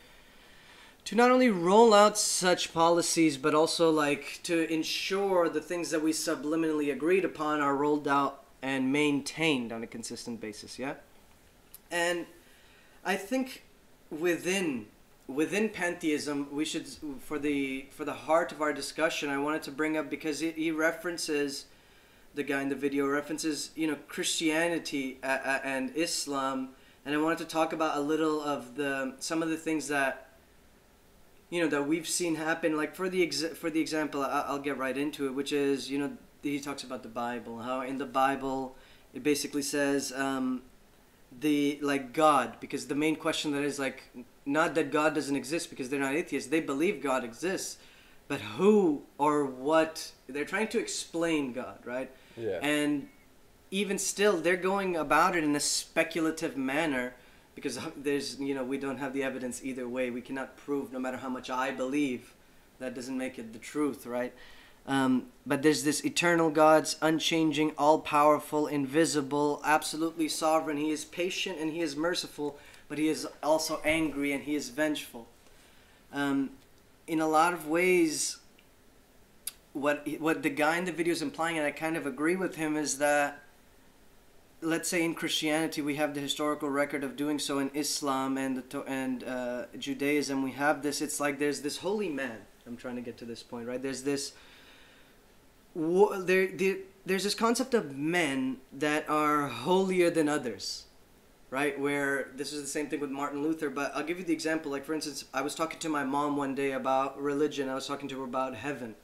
to 1.07 1.15
not 1.15 1.31
only 1.31 1.49
roll 1.49 1.93
out 1.93 2.17
such 2.17 2.73
policies, 2.73 3.37
but 3.37 3.55
also 3.55 3.89
like 3.89 4.41
to 4.43 4.69
ensure 4.69 5.47
the 5.47 5.61
things 5.61 5.89
that 5.89 6.01
we 6.01 6.11
subliminally 6.11 6.91
agreed 6.91 7.23
upon 7.23 7.61
are 7.61 7.77
rolled 7.77 8.09
out 8.09 8.43
and 8.61 8.91
maintained 8.91 9.71
on 9.71 9.81
a 9.81 9.87
consistent 9.87 10.41
basis. 10.41 10.77
Yeah. 10.77 10.95
And 11.89 12.25
I 13.05 13.15
think 13.15 13.63
within 14.11 14.87
within 15.29 15.69
pantheism, 15.69 16.49
we 16.51 16.65
should 16.65 16.85
for 17.21 17.39
the 17.39 17.85
for 17.91 18.03
the 18.03 18.11
heart 18.27 18.51
of 18.51 18.61
our 18.61 18.73
discussion, 18.73 19.29
I 19.29 19.37
wanted 19.37 19.63
to 19.63 19.71
bring 19.71 19.95
up 19.95 20.09
because 20.09 20.41
he, 20.41 20.51
he 20.51 20.71
references 20.71 21.67
the 22.35 22.43
guy 22.43 22.61
in 22.61 22.67
the 22.67 22.75
video 22.75 23.07
references 23.07 23.71
you 23.77 23.87
know 23.87 23.95
Christianity 24.09 25.19
uh, 25.23 25.27
uh, 25.27 25.59
and 25.63 25.89
Islam, 25.95 26.71
and 27.05 27.15
I 27.15 27.17
wanted 27.17 27.37
to 27.37 27.45
talk 27.45 27.71
about 27.71 27.95
a 27.95 28.01
little 28.01 28.41
of 28.41 28.75
the 28.75 29.15
some 29.19 29.41
of 29.41 29.47
the 29.47 29.55
things 29.55 29.87
that 29.87 30.26
you 31.49 31.61
know 31.61 31.67
that 31.67 31.87
we've 31.87 32.07
seen 32.07 32.35
happen. 32.35 32.75
Like 32.77 32.95
for 32.95 33.09
the 33.09 33.23
ex- 33.23 33.41
for 33.55 33.69
the 33.69 33.79
example, 33.79 34.21
I- 34.21 34.45
I'll 34.47 34.59
get 34.59 34.77
right 34.77 34.97
into 34.97 35.25
it, 35.27 35.33
which 35.33 35.51
is 35.51 35.89
you 35.89 35.97
know 35.99 36.11
he 36.43 36.59
talks 36.59 36.83
about 36.83 37.03
the 37.03 37.09
Bible, 37.09 37.59
how 37.59 37.81
in 37.81 37.97
the 37.97 38.05
Bible 38.05 38.75
it 39.13 39.23
basically 39.23 39.61
says. 39.63 40.11
Um, 40.11 40.63
the 41.41 41.77
like 41.81 42.13
God 42.13 42.53
because 42.61 42.87
the 42.87 42.95
main 42.95 43.17
question 43.17 43.51
that 43.51 43.61
is 43.61 43.77
like 43.77 44.03
not 44.45 44.75
that 44.75 44.91
God 44.91 45.13
doesn't 45.13 45.35
exist 45.35 45.69
because 45.69 45.89
they're 45.89 45.99
not 45.99 46.13
atheists 46.15 46.49
they 46.49 46.61
believe 46.61 47.03
God 47.03 47.25
exists 47.25 47.77
but 48.29 48.39
who 48.39 49.03
or 49.17 49.45
what 49.45 50.13
they're 50.29 50.45
trying 50.45 50.69
to 50.69 50.79
explain 50.79 51.51
God 51.51 51.79
right 51.83 52.09
Yeah. 52.37 52.59
and 52.61 53.09
even 53.71 53.99
still 53.99 54.37
they're 54.37 54.55
going 54.55 54.95
about 54.95 55.35
it 55.35 55.43
in 55.43 55.53
a 55.53 55.59
speculative 55.59 56.55
manner 56.55 57.13
because 57.57 57.79
there's 57.97 58.39
you 58.39 58.53
know 58.53 58.63
we 58.63 58.77
don't 58.77 58.99
have 58.99 59.13
the 59.13 59.23
evidence 59.23 59.63
either 59.63 59.89
way 59.89 60.11
we 60.11 60.21
cannot 60.21 60.55
prove 60.57 60.93
no 60.93 60.99
matter 60.99 61.17
how 61.17 61.27
much 61.27 61.49
I 61.49 61.71
believe 61.71 62.35
that 62.77 62.93
doesn't 62.93 63.17
make 63.17 63.39
it 63.39 63.51
the 63.51 63.57
truth 63.57 64.05
right 64.05 64.31
um, 64.87 65.25
but 65.45 65.63
there's 65.63 65.83
this 65.83 66.05
eternal 66.05 66.49
God's 66.49 66.95
unchanging, 67.01 67.73
all 67.77 67.99
powerful, 67.99 68.67
invisible, 68.67 69.61
absolutely 69.65 70.29
sovereign. 70.29 70.77
He 70.77 70.91
is 70.91 71.03
patient 71.03 71.59
and 71.59 71.73
he 71.73 71.81
is 71.81 71.97
merciful, 71.97 72.57
but 72.87 72.97
he 72.97 73.09
is 73.09 73.27
also 73.43 73.81
angry 73.83 74.31
and 74.31 74.43
he 74.43 74.55
is 74.55 74.69
vengeful. 74.69 75.27
Um, 76.13 76.51
in 77.05 77.19
a 77.19 77.27
lot 77.27 77.53
of 77.53 77.67
ways, 77.67 78.37
what 79.73 80.07
what 80.19 80.41
the 80.41 80.49
guy 80.49 80.77
in 80.77 80.85
the 80.85 80.93
video 80.93 81.11
is 81.11 81.21
implying, 81.21 81.57
and 81.57 81.67
I 81.67 81.71
kind 81.71 81.97
of 81.97 82.05
agree 82.05 82.37
with 82.37 82.55
him, 82.55 82.77
is 82.77 82.97
that 82.99 83.43
let's 84.61 84.89
say 84.89 85.03
in 85.03 85.13
Christianity 85.13 85.81
we 85.81 85.95
have 85.95 86.13
the 86.13 86.21
historical 86.21 86.69
record 86.69 87.03
of 87.03 87.15
doing 87.15 87.39
so 87.39 87.59
in 87.59 87.69
Islam 87.73 88.37
and 88.37 88.57
the 88.57 88.81
and 88.83 89.23
uh, 89.23 89.65
Judaism 89.77 90.43
we 90.43 90.51
have 90.51 90.81
this. 90.81 91.01
It's 91.01 91.19
like 91.19 91.39
there's 91.39 91.61
this 91.61 91.77
holy 91.77 92.09
man. 92.09 92.39
I'm 92.65 92.77
trying 92.77 92.95
to 92.95 93.01
get 93.01 93.17
to 93.19 93.25
this 93.25 93.43
point, 93.43 93.67
right? 93.67 93.81
There's 93.81 94.03
this 94.03 94.33
there, 95.75 96.47
there 96.47 96.77
there's 97.05 97.23
this 97.23 97.35
concept 97.35 97.73
of 97.73 97.95
men 97.95 98.57
that 98.73 99.07
are 99.09 99.47
holier 99.47 100.09
than 100.09 100.27
others 100.27 100.85
right 101.49 101.79
where 101.79 102.29
this 102.35 102.51
is 102.51 102.61
the 102.61 102.67
same 102.67 102.87
thing 102.87 102.99
with 102.99 103.09
martin 103.09 103.41
luther 103.41 103.69
but 103.69 103.91
i'll 103.95 104.03
give 104.03 104.17
you 104.19 104.25
the 104.25 104.33
example 104.33 104.71
like 104.71 104.83
for 104.83 104.93
instance 104.93 105.23
i 105.33 105.41
was 105.41 105.55
talking 105.55 105.79
to 105.79 105.87
my 105.87 106.03
mom 106.03 106.35
one 106.35 106.53
day 106.53 106.71
about 106.71 107.21
religion 107.21 107.69
i 107.69 107.75
was 107.75 107.87
talking 107.87 108.09
to 108.09 108.19
her 108.19 108.25
about 108.25 108.55
heaven 108.55 108.95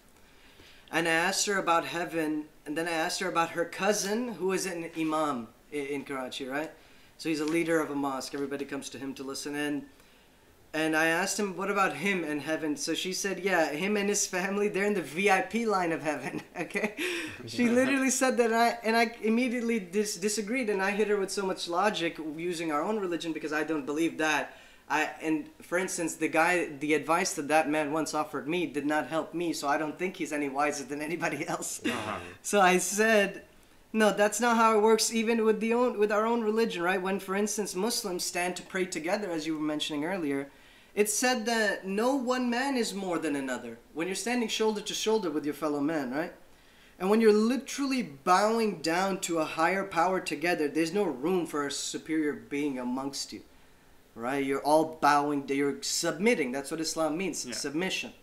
and 0.94 1.08
i 1.08 1.12
asked 1.12 1.46
her 1.46 1.58
about 1.58 1.86
heaven 1.86 2.46
and 2.66 2.78
then 2.78 2.88
i 2.88 2.92
asked 2.92 3.20
her 3.20 3.28
about 3.28 3.50
her 3.50 3.66
cousin 3.66 4.30
who 4.36 4.54
is 4.54 4.66
an 4.66 4.90
imam 4.98 5.48
in 5.72 6.04
karachi 6.06 6.46
right 6.48 6.72
so 7.18 7.28
he's 7.28 7.42
a 7.42 7.46
leader 7.46 7.82
of 7.82 7.92
a 7.92 7.96
mosque 7.96 8.34
everybody 8.34 8.64
comes 8.64 8.90
to 8.90 8.98
him 8.98 9.14
to 9.14 9.24
listen 9.24 9.56
in 9.56 9.86
and 10.74 10.96
I 10.96 11.06
asked 11.06 11.40
him, 11.40 11.56
"What 11.56 11.70
about 11.70 11.98
him 11.98 12.24
and 12.24 12.42
heaven?" 12.42 12.76
So 12.78 12.96
she 12.96 13.14
said, 13.14 13.40
"Yeah, 13.40 13.70
him 13.70 13.96
and 13.96 14.10
his 14.10 14.26
family, 14.26 14.68
they're 14.70 14.86
in 14.86 14.96
the 14.96 15.02
VIP 15.02 15.66
line 15.66 15.92
of 15.92 16.02
heaven." 16.02 16.42
Okay, 16.60 16.96
she 17.46 17.68
literally 17.68 18.10
said 18.10 18.38
that, 18.38 18.46
and 18.46 18.56
I 18.56 18.80
and 18.84 18.96
I 18.98 19.16
immediately 19.22 19.80
dis- 19.80 20.18
disagreed, 20.18 20.70
and 20.70 20.82
I 20.82 20.92
hit 20.92 21.08
her 21.08 21.18
with 21.18 21.32
so 21.32 21.46
much 21.46 21.68
logic 21.68 22.18
using 22.38 22.72
our 22.72 22.82
own 22.82 23.00
religion 23.00 23.34
because 23.34 23.54
I 23.54 23.64
don't 23.64 23.86
believe 23.86 24.18
that. 24.18 24.58
I 24.90 25.10
and 25.22 25.50
for 25.62 25.78
instance, 25.78 26.16
the 26.16 26.28
guy, 26.28 26.68
the 26.80 26.94
advice 26.94 27.34
that 27.34 27.48
that 27.48 27.70
man 27.70 27.92
once 27.92 28.14
offered 28.14 28.48
me 28.48 28.66
did 28.66 28.86
not 28.86 29.08
help 29.08 29.34
me, 29.34 29.54
so 29.54 29.68
I 29.68 29.78
don't 29.78 29.98
think 29.98 30.18
he's 30.18 30.34
any 30.34 30.50
wiser 30.50 30.84
than 30.84 31.02
anybody 31.02 31.48
else. 31.48 31.82
Uh-huh. 31.86 32.20
So 32.42 32.60
I 32.62 32.78
said, 32.78 33.44
no, 33.94 34.12
that's 34.12 34.40
not 34.40 34.58
how 34.58 34.78
it 34.78 34.82
works. 34.82 35.14
Even 35.14 35.46
with 35.46 35.60
the 35.60 35.74
own 35.74 36.00
with 36.00 36.12
our 36.12 36.26
own 36.26 36.42
religion, 36.42 36.82
right? 36.82 37.02
When, 37.02 37.20
for 37.20 37.36
instance, 37.36 37.76
Muslims 37.76 38.24
stand 38.24 38.56
to 38.58 38.64
pray 38.64 38.86
together, 38.86 39.32
as 39.32 39.46
you 39.46 39.56
were 39.56 39.64
mentioning 39.64 40.04
earlier, 40.04 40.50
it's 40.96 41.14
said 41.14 41.46
that 41.46 41.88
no 41.88 42.16
one 42.16 42.50
man 42.50 42.76
is 42.76 42.94
more 42.94 43.20
than 43.20 43.36
another. 43.36 43.78
When 43.94 44.08
you're 44.08 44.16
standing 44.16 44.50
shoulder 44.50 44.82
to 44.82 44.94
shoulder 44.94 45.30
with 45.30 45.46
your 45.46 45.54
fellow 45.54 45.80
man, 45.80 46.12
right? 46.12 46.34
And 47.00 47.10
when 47.10 47.22
you're 47.22 47.34
literally 47.34 48.04
bowing 48.04 48.82
down 48.82 49.20
to 49.22 49.40
a 49.40 49.46
higher 49.46 49.84
power 49.84 50.20
together, 50.20 50.68
there's 50.68 50.94
no 50.94 51.04
room 51.04 51.46
for 51.46 51.66
a 51.66 51.72
superior 51.72 52.34
being 52.34 52.78
amongst 52.78 53.34
you, 53.34 53.42
right? 54.16 54.44
You're 54.44 54.62
all 54.62 54.98
bowing, 55.02 55.48
you're 55.48 55.82
submitting. 55.82 56.52
That's 56.52 56.72
what 56.72 56.80
Islam 56.80 57.18
means 57.18 57.46
Yeah. 57.46 57.54
submission. 57.54 58.14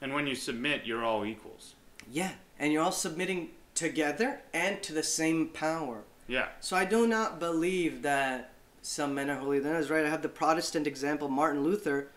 And 0.00 0.14
when 0.14 0.26
you 0.26 0.34
submit, 0.34 0.84
you're 0.84 1.04
all 1.04 1.24
equals. 1.24 1.74
Yeah, 2.10 2.32
and 2.58 2.72
you're 2.72 2.82
all 2.82 2.92
submitting 2.92 3.50
together 3.74 4.40
and 4.52 4.82
to 4.82 4.92
the 4.92 5.02
same 5.02 5.48
power. 5.48 6.02
Yeah. 6.26 6.48
So 6.60 6.76
I 6.76 6.84
do 6.84 7.06
not 7.06 7.38
believe 7.38 8.02
that 8.02 8.52
some 8.82 9.14
men 9.14 9.30
are 9.30 9.36
holier 9.38 9.60
than 9.60 9.74
others, 9.74 9.90
right? 9.90 10.04
I 10.04 10.08
have 10.08 10.22
the 10.22 10.28
Protestant 10.28 10.86
example, 10.86 11.28
Martin 11.28 11.62
Luther. 11.62 12.08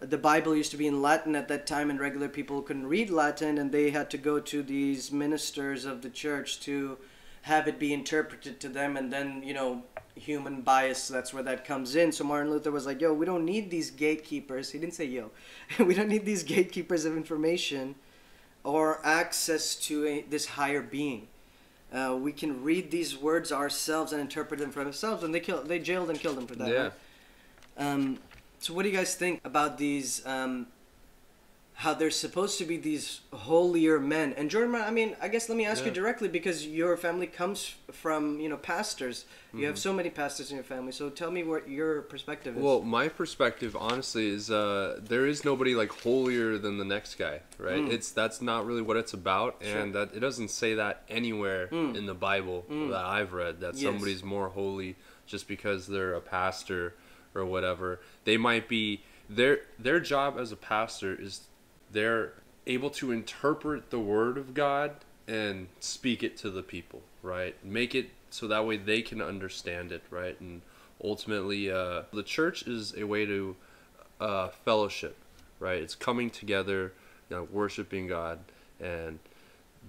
The 0.00 0.18
Bible 0.18 0.56
used 0.56 0.70
to 0.70 0.76
be 0.76 0.86
in 0.86 1.02
Latin 1.02 1.36
at 1.36 1.46
that 1.48 1.66
time, 1.66 1.90
and 1.90 2.00
regular 2.00 2.28
people 2.28 2.62
couldn't 2.62 2.86
read 2.86 3.10
Latin, 3.10 3.58
and 3.58 3.70
they 3.70 3.90
had 3.90 4.10
to 4.10 4.18
go 4.18 4.40
to 4.40 4.62
these 4.62 5.12
ministers 5.12 5.84
of 5.84 6.02
the 6.02 6.10
church 6.10 6.58
to 6.60 6.98
have 7.42 7.68
it 7.68 7.78
be 7.78 7.92
interpreted 7.92 8.60
to 8.60 8.68
them, 8.68 8.96
and 8.96 9.12
then, 9.12 9.42
you 9.42 9.54
know, 9.54 9.82
human 10.20 10.60
bias, 10.60 11.08
that's 11.08 11.34
where 11.34 11.42
that 11.42 11.64
comes 11.64 11.96
in. 11.96 12.12
So 12.12 12.24
Martin 12.24 12.50
Luther 12.50 12.70
was 12.70 12.86
like, 12.86 13.00
yo, 13.00 13.12
we 13.12 13.26
don't 13.26 13.44
need 13.44 13.70
these 13.70 13.90
gatekeepers. 13.90 14.70
He 14.70 14.78
didn't 14.78 14.94
say 14.94 15.06
yo. 15.06 15.30
we 15.78 15.94
don't 15.94 16.08
need 16.08 16.24
these 16.24 16.42
gatekeepers 16.42 17.04
of 17.04 17.16
information 17.16 17.94
or 18.62 19.00
access 19.04 19.74
to 19.74 20.06
a, 20.06 20.22
this 20.22 20.46
higher 20.46 20.82
being. 20.82 21.28
Uh, 21.92 22.16
we 22.20 22.32
can 22.32 22.62
read 22.62 22.90
these 22.90 23.16
words 23.16 23.50
ourselves 23.50 24.12
and 24.12 24.20
interpret 24.20 24.60
them 24.60 24.70
for 24.70 24.84
ourselves, 24.84 25.24
and 25.24 25.34
they 25.34 25.40
killed, 25.40 25.66
they 25.66 25.78
jailed 25.78 26.08
and 26.08 26.20
killed 26.20 26.38
him 26.38 26.46
for 26.46 26.54
that. 26.54 26.68
Yeah. 26.68 26.82
right? 26.82 26.92
Um, 27.76 28.18
so, 28.60 28.74
what 28.74 28.84
do 28.84 28.90
you 28.90 28.96
guys 28.96 29.16
think 29.16 29.40
about 29.44 29.76
these? 29.76 30.24
Um, 30.24 30.68
how 31.80 31.94
they're 31.94 32.10
supposed 32.10 32.58
to 32.58 32.64
be 32.66 32.76
these 32.76 33.22
holier 33.32 33.98
men. 33.98 34.34
And 34.36 34.50
Jordan, 34.50 34.74
I 34.74 34.90
mean, 34.90 35.16
I 35.18 35.28
guess 35.28 35.48
let 35.48 35.56
me 35.56 35.64
ask 35.64 35.82
you 35.86 35.90
directly 35.90 36.28
because 36.28 36.66
your 36.66 36.94
family 36.98 37.26
comes 37.26 37.74
from 37.90 38.38
you 38.38 38.50
know 38.50 38.58
pastors. 38.58 39.24
You 39.24 39.30
Mm-hmm. 39.60 39.66
have 39.66 39.78
so 39.78 39.92
many 39.94 40.10
pastors 40.10 40.50
in 40.50 40.56
your 40.56 40.64
family. 40.64 40.92
So 40.92 41.08
tell 41.08 41.30
me 41.30 41.42
what 41.42 41.68
your 41.68 42.02
perspective 42.02 42.56
is. 42.56 42.62
Well, 42.62 42.82
my 42.82 43.08
perspective, 43.08 43.74
honestly, 43.74 44.28
is 44.28 44.50
uh, 44.50 45.00
there 45.02 45.26
is 45.26 45.42
nobody 45.44 45.74
like 45.74 45.90
holier 45.90 46.58
than 46.58 46.76
the 46.76 46.84
next 46.84 47.14
guy, 47.16 47.40
right? 47.58 47.82
It's 47.90 48.12
that's 48.12 48.42
not 48.42 48.66
really 48.66 48.82
what 48.82 48.96
it's 48.98 49.14
about, 49.14 49.60
Mm. 49.60 49.64
Sure. 49.64 49.74
Mm. 49.76 49.82
and 49.82 49.94
that 49.94 50.08
it 50.14 50.20
doesn't 50.20 50.50
say 50.50 50.74
that 50.74 51.02
anywhere 51.08 51.64
in 51.98 52.04
the 52.04 52.14
Bible 52.14 52.66
that 52.68 53.04
I've 53.04 53.32
read 53.32 53.60
that 53.60 53.74
Yes. 53.74 53.82
somebody's 53.84 54.22
more 54.22 54.50
holy 54.50 54.96
just 55.26 55.48
because 55.48 55.86
they're 55.86 56.12
a 56.14 56.20
pastor 56.20 56.94
or 57.34 57.44
whatever. 57.46 58.00
They 58.24 58.36
might 58.36 58.68
be 58.68 59.00
their 59.30 59.60
their 59.78 60.00
job 60.00 60.36
as 60.38 60.52
a 60.52 60.56
pastor 60.56 61.14
is 61.18 61.40
they're 61.92 62.32
able 62.66 62.90
to 62.90 63.10
interpret 63.12 63.90
the 63.90 63.98
word 63.98 64.38
of 64.38 64.54
God 64.54 64.92
and 65.26 65.68
speak 65.78 66.22
it 66.22 66.36
to 66.38 66.50
the 66.50 66.62
people, 66.62 67.02
right? 67.22 67.54
Make 67.64 67.94
it 67.94 68.10
so 68.30 68.46
that 68.48 68.66
way 68.66 68.76
they 68.76 69.02
can 69.02 69.20
understand 69.20 69.92
it, 69.92 70.02
right? 70.10 70.40
And 70.40 70.62
ultimately, 71.02 71.70
uh, 71.70 72.02
the 72.12 72.22
church 72.22 72.62
is 72.66 72.94
a 72.96 73.04
way 73.04 73.26
to 73.26 73.56
uh, 74.20 74.48
fellowship, 74.48 75.16
right? 75.58 75.82
It's 75.82 75.94
coming 75.94 76.30
together, 76.30 76.92
you 77.28 77.36
know, 77.36 77.48
worshiping 77.50 78.06
God, 78.06 78.38
and 78.80 79.18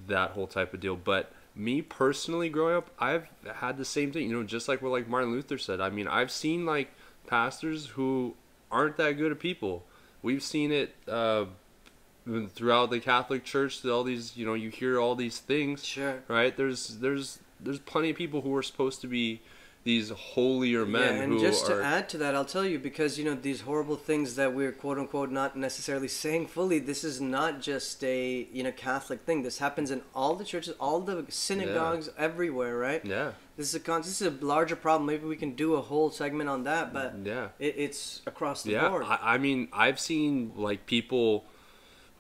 that 0.08 0.31
whole 0.31 0.48
type 0.48 0.74
of 0.74 0.79
deal. 0.79 0.96
But 0.96 1.31
me 1.55 1.81
personally, 1.81 2.50
growing 2.50 2.75
up, 2.75 2.89
I've 3.00 3.27
had 3.55 3.77
the 3.77 3.86
same 3.86 4.12
thing. 4.12 4.29
You 4.29 4.38
know, 4.38 4.43
just 4.43 4.67
like 4.67 4.81
what 4.81 4.91
like 4.91 5.08
Martin 5.08 5.31
Luther 5.31 5.58
said. 5.58 5.81
I 5.81 5.89
mean, 5.89 6.08
I've 6.08 6.31
seen 6.31 6.65
like 6.65 6.91
pastors 7.27 7.88
who 7.88 8.36
aren't 8.72 8.98
that 8.98 9.13
good 9.13 9.31
at 9.31 9.39
people. 9.39 9.84
We've 10.24 10.43
seen 10.43 10.72
it 10.72 10.96
uh, 11.08 11.46
throughout 12.50 12.90
the 12.90 13.00
Catholic 13.00 13.44
Church. 13.44 13.86
All 13.86 14.04
these, 14.04 14.38
you 14.38 14.46
know, 14.46 14.54
you 14.54 14.70
hear 14.70 15.00
all 15.00 15.16
these 15.16 15.40
things, 15.40 15.84
sure. 15.84 16.24
right? 16.28 16.56
There's 16.56 17.00
there's 17.00 17.40
there's 17.60 17.80
plenty 17.80 18.10
of 18.10 18.18
people 18.18 18.42
who 18.42 18.56
are 18.56 18.63
supposed 18.63 19.01
to 19.01 19.08
be 19.08 19.42
these 19.84 20.12
holier 20.12 20.86
men 20.86 21.16
yeah, 21.16 21.22
and 21.24 21.40
just 21.40 21.68
are 21.70 21.80
to 21.80 21.84
add 21.84 22.08
to 22.10 22.18
that, 22.20 22.36
I'll 22.36 22.46
tell 22.46 22.66
you 22.66 22.78
because 22.78 23.18
you 23.18 23.25
know 23.25 23.34
these 23.34 23.62
horrible 23.62 23.96
things 23.96 24.36
that 24.36 24.54
we're 24.54 24.72
quote 24.72 25.00
unquote 25.00 25.32
not 25.32 25.56
necessarily 25.56 26.08
saying 26.08 26.48
fully. 26.48 26.78
This 26.78 27.04
is 27.04 27.20
not 27.20 27.62
just 27.62 28.04
a 28.04 28.48
you 28.51 28.63
know 28.63 28.72
Catholic 28.72 29.22
thing. 29.22 29.42
This 29.42 29.58
happens 29.58 29.90
in 29.90 30.04
all 30.13 30.36
the 30.36 30.44
churches, 30.44 30.75
all 30.80 31.00
the 31.00 31.25
synagogues, 31.30 32.10
everywhere, 32.18 32.78
right? 32.78 33.04
yeah 33.04 33.32
This 33.58 33.70
is 33.70 33.75
a 33.75 33.80
con- 33.80 34.01
this 34.01 34.22
is 34.22 34.28
a 34.28 34.46
larger 34.46 34.75
problem. 34.75 35.08
Maybe 35.08 35.25
we 35.25 35.36
can 35.36 35.56
do 35.56 35.74
a 35.74 35.82
whole 35.82 36.12
segment 36.12 36.48
on 36.48 36.63
that, 36.66 36.94
but 36.94 37.16
yeah 37.24 37.50
it, 37.58 37.75
it's 37.78 38.22
across 38.28 38.62
the 38.62 38.74
yeah 38.74 38.88
board. 38.88 39.06
I, 39.06 39.20
I 39.22 39.38
mean 39.38 39.68
i've 39.74 40.00
seen 40.00 40.51
like 40.56 40.86
people 40.86 41.46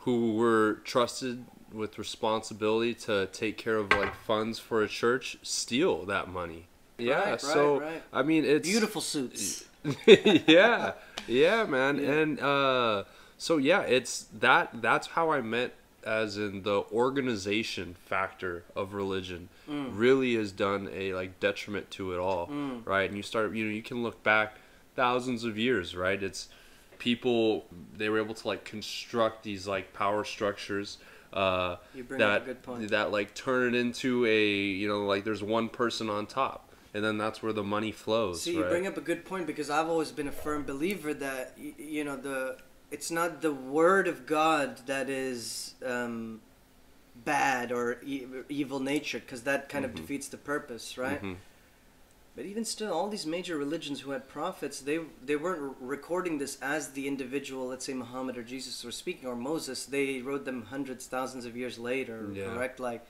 who 0.01 0.33
were 0.35 0.79
trusted 0.83 1.45
with 1.71 1.97
responsibility 1.97 2.93
to 2.93 3.27
take 3.27 3.57
care 3.57 3.77
of 3.77 3.91
like 3.91 4.13
funds 4.15 4.59
for 4.59 4.81
a 4.83 4.87
church 4.87 5.37
steal 5.41 6.05
that 6.05 6.27
money 6.29 6.67
yeah 6.97 7.19
Right, 7.19 7.29
right, 7.31 7.41
so 7.41 7.79
right. 7.79 8.03
i 8.11 8.21
mean 8.21 8.43
it's 8.45 8.67
Beautiful 8.67 9.01
suits. 9.01 9.63
yeah 10.47 10.93
yeah 11.27 11.63
man 11.65 11.97
Yeah. 11.97 12.11
and 12.11 12.39
uh 12.39 13.03
so 13.37 13.57
yeah 13.57 13.81
it's 13.81 14.25
that 14.39 14.81
that's 14.81 15.07
how 15.07 15.31
i 15.31 15.41
meant 15.41 15.73
as 16.03 16.35
in 16.37 16.63
the 16.63 16.83
organization 16.91 17.95
factor 18.05 18.63
of 18.75 18.93
religion 18.93 19.49
Mm. 19.69 19.91
really 19.93 20.35
has 20.35 20.51
done 20.51 20.89
a 20.93 21.13
like 21.13 21.39
detriment 21.39 21.89
to 21.91 22.11
it 22.13 22.19
all, 22.19 22.49
right? 22.83 23.07
and 23.07 23.15
you 23.15 23.23
start 23.23 23.53
you 23.55 23.63
know 23.63 23.71
you 23.71 23.81
can 23.83 24.03
look 24.03 24.21
back 24.21 24.55
thousands 24.95 25.45
of 25.45 25.57
years 25.57 25.95
right 25.95 26.21
it's 26.21 26.49
people 27.01 27.65
they 27.97 28.09
were 28.09 28.19
able 28.19 28.35
to 28.35 28.47
like 28.47 28.63
construct 28.63 29.41
these 29.43 29.65
like 29.65 29.91
power 29.91 30.23
structures 30.23 30.99
uh 31.33 31.77
You 31.95 32.03
bring 32.03 32.21
up 32.21 32.27
that 32.29 32.41
a 32.43 32.45
good 32.45 32.61
point. 32.61 32.89
that 32.91 33.11
like 33.11 33.33
turn 33.33 33.73
it 33.73 33.77
into 33.77 34.23
a 34.27 34.47
you 34.81 34.87
know 34.87 35.05
like 35.07 35.23
there's 35.23 35.41
one 35.41 35.67
person 35.67 36.11
on 36.11 36.27
top 36.27 36.69
and 36.93 37.03
then 37.03 37.17
that's 37.17 37.41
where 37.41 37.53
the 37.53 37.63
money 37.63 37.91
flows 37.91 38.43
See, 38.43 38.55
you 38.55 38.63
bring 38.65 38.85
up 38.85 38.97
a 38.97 39.01
good 39.01 39.25
point 39.25 39.47
because 39.47 39.69
I've 39.71 39.87
always 39.89 40.11
been 40.11 40.27
a 40.27 40.31
firm 40.45 40.63
believer 40.63 41.11
that 41.15 41.57
you 41.57 42.03
know 42.03 42.17
the 42.17 42.57
it's 42.91 43.09
not 43.09 43.41
the 43.41 43.53
word 43.53 44.07
of 44.07 44.27
God 44.27 44.85
that 44.85 45.09
is 45.09 45.73
um, 45.83 46.41
bad 47.25 47.71
or 47.71 47.97
e- 48.05 48.27
evil 48.49 48.79
natured 48.79 49.23
because 49.25 49.41
that 49.43 49.69
kind 49.69 49.85
Mm-hmm. 49.85 49.95
of 49.97 50.01
defeats 50.01 50.27
the 50.27 50.37
purpose, 50.37 50.97
right? 50.97 51.23
Mhm. 51.23 51.37
But 52.35 52.45
even 52.45 52.63
still, 52.63 52.93
all 52.93 53.09
these 53.09 53.25
major 53.25 53.57
religions 53.57 53.99
who 54.01 54.11
had 54.11 54.29
prophets, 54.29 54.79
they 54.79 54.99
they 55.23 55.35
weren't 55.35 55.75
recording 55.81 56.37
this 56.37 56.57
as 56.61 56.91
the 56.91 57.07
individual, 57.07 57.67
let's 57.67 57.85
say 57.85 57.93
Muhammad 57.93 58.37
or 58.37 58.43
Jesus 58.43 58.83
were 58.83 58.91
speaking, 58.91 59.27
or 59.27 59.35
Moses. 59.35 59.85
They 59.85 60.21
wrote 60.21 60.45
them 60.45 60.63
hundreds, 60.63 61.07
thousands 61.07 61.45
of 61.45 61.57
years 61.57 61.77
later, 61.77 62.29
Yeah. 62.33 62.45
correct? 62.45 62.79
Like, 62.79 63.05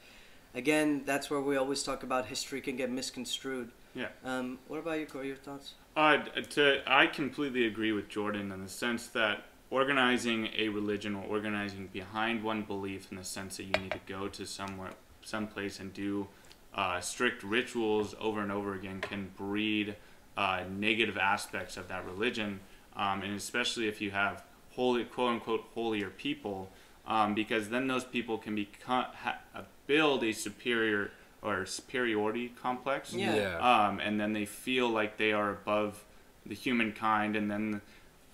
again, 0.55 1.03
that's 1.05 1.29
where 1.29 1.39
we 1.39 1.55
always 1.55 1.84
talk 1.84 2.01
about 2.01 2.25
history 2.25 2.62
can 2.62 2.75
get 2.77 2.89
misconstrued. 2.89 3.71
Yeah. 3.93 4.07
Um, 4.23 4.57
what 4.67 4.79
about 4.79 4.99
you, 4.99 5.05
Corey? 5.05 5.27
Your 5.27 5.36
thoughts? 5.36 5.75
Uh, 5.95 6.17
to, 6.51 6.81
I 6.88 7.05
completely 7.07 7.67
agree 7.67 7.91
with 7.91 8.07
Jordan 8.10 8.51
in 8.51 8.63
the 8.63 8.69
sense 8.69 9.07
that 9.07 9.43
organizing 9.69 10.49
a 10.57 10.69
religion 10.69 11.15
or 11.15 11.23
organizing 11.25 11.88
behind 11.88 12.43
one 12.43 12.63
belief 12.63 13.07
in 13.12 13.17
the 13.17 13.23
sense 13.23 13.57
that 13.57 13.63
you 13.63 13.73
need 13.73 13.91
to 13.91 13.99
go 14.07 14.27
to 14.29 14.45
somewhere, 14.45 14.91
someplace 15.21 15.79
and 15.79 15.93
do 15.93 16.27
uh, 16.75 16.99
strict 17.01 17.43
rituals 17.43 18.15
over 18.19 18.41
and 18.41 18.51
over 18.51 18.73
again 18.73 19.01
can 19.01 19.29
breed 19.38 19.95
uh, 20.38 20.63
negative 20.69 21.17
aspects 21.17 21.75
of 21.77 21.88
that 21.89 22.05
religion, 22.05 22.60
um, 22.95 23.21
and 23.21 23.36
especially 23.36 23.88
if 23.88 23.99
you 24.01 24.12
have 24.12 24.43
holy, 24.71 25.03
quote 25.03 25.31
unquote, 25.34 25.65
holier 25.73 26.10
people, 26.10 26.69
um, 27.05 27.34
because 27.34 27.69
then 27.69 27.88
those 27.88 28.05
people 28.05 28.38
can 28.38 28.55
become 28.55 29.05
ha- 29.23 29.39
uh, 29.53 29.62
build 29.88 30.23
a 30.23 30.31
superior 30.31 31.12
or 31.41 31.65
superiority 31.65 32.49
complex 32.62 33.13
Yeah. 33.13 33.36
yeah. 33.36 33.88
um, 33.88 33.99
and 33.99 34.19
then 34.19 34.31
they 34.34 34.45
feel 34.45 34.88
like 34.89 35.17
they 35.17 35.34
are 35.34 35.49
above 35.49 36.03
the 36.45 36.55
humankind, 36.55 37.36
and 37.36 37.51
then 37.51 37.81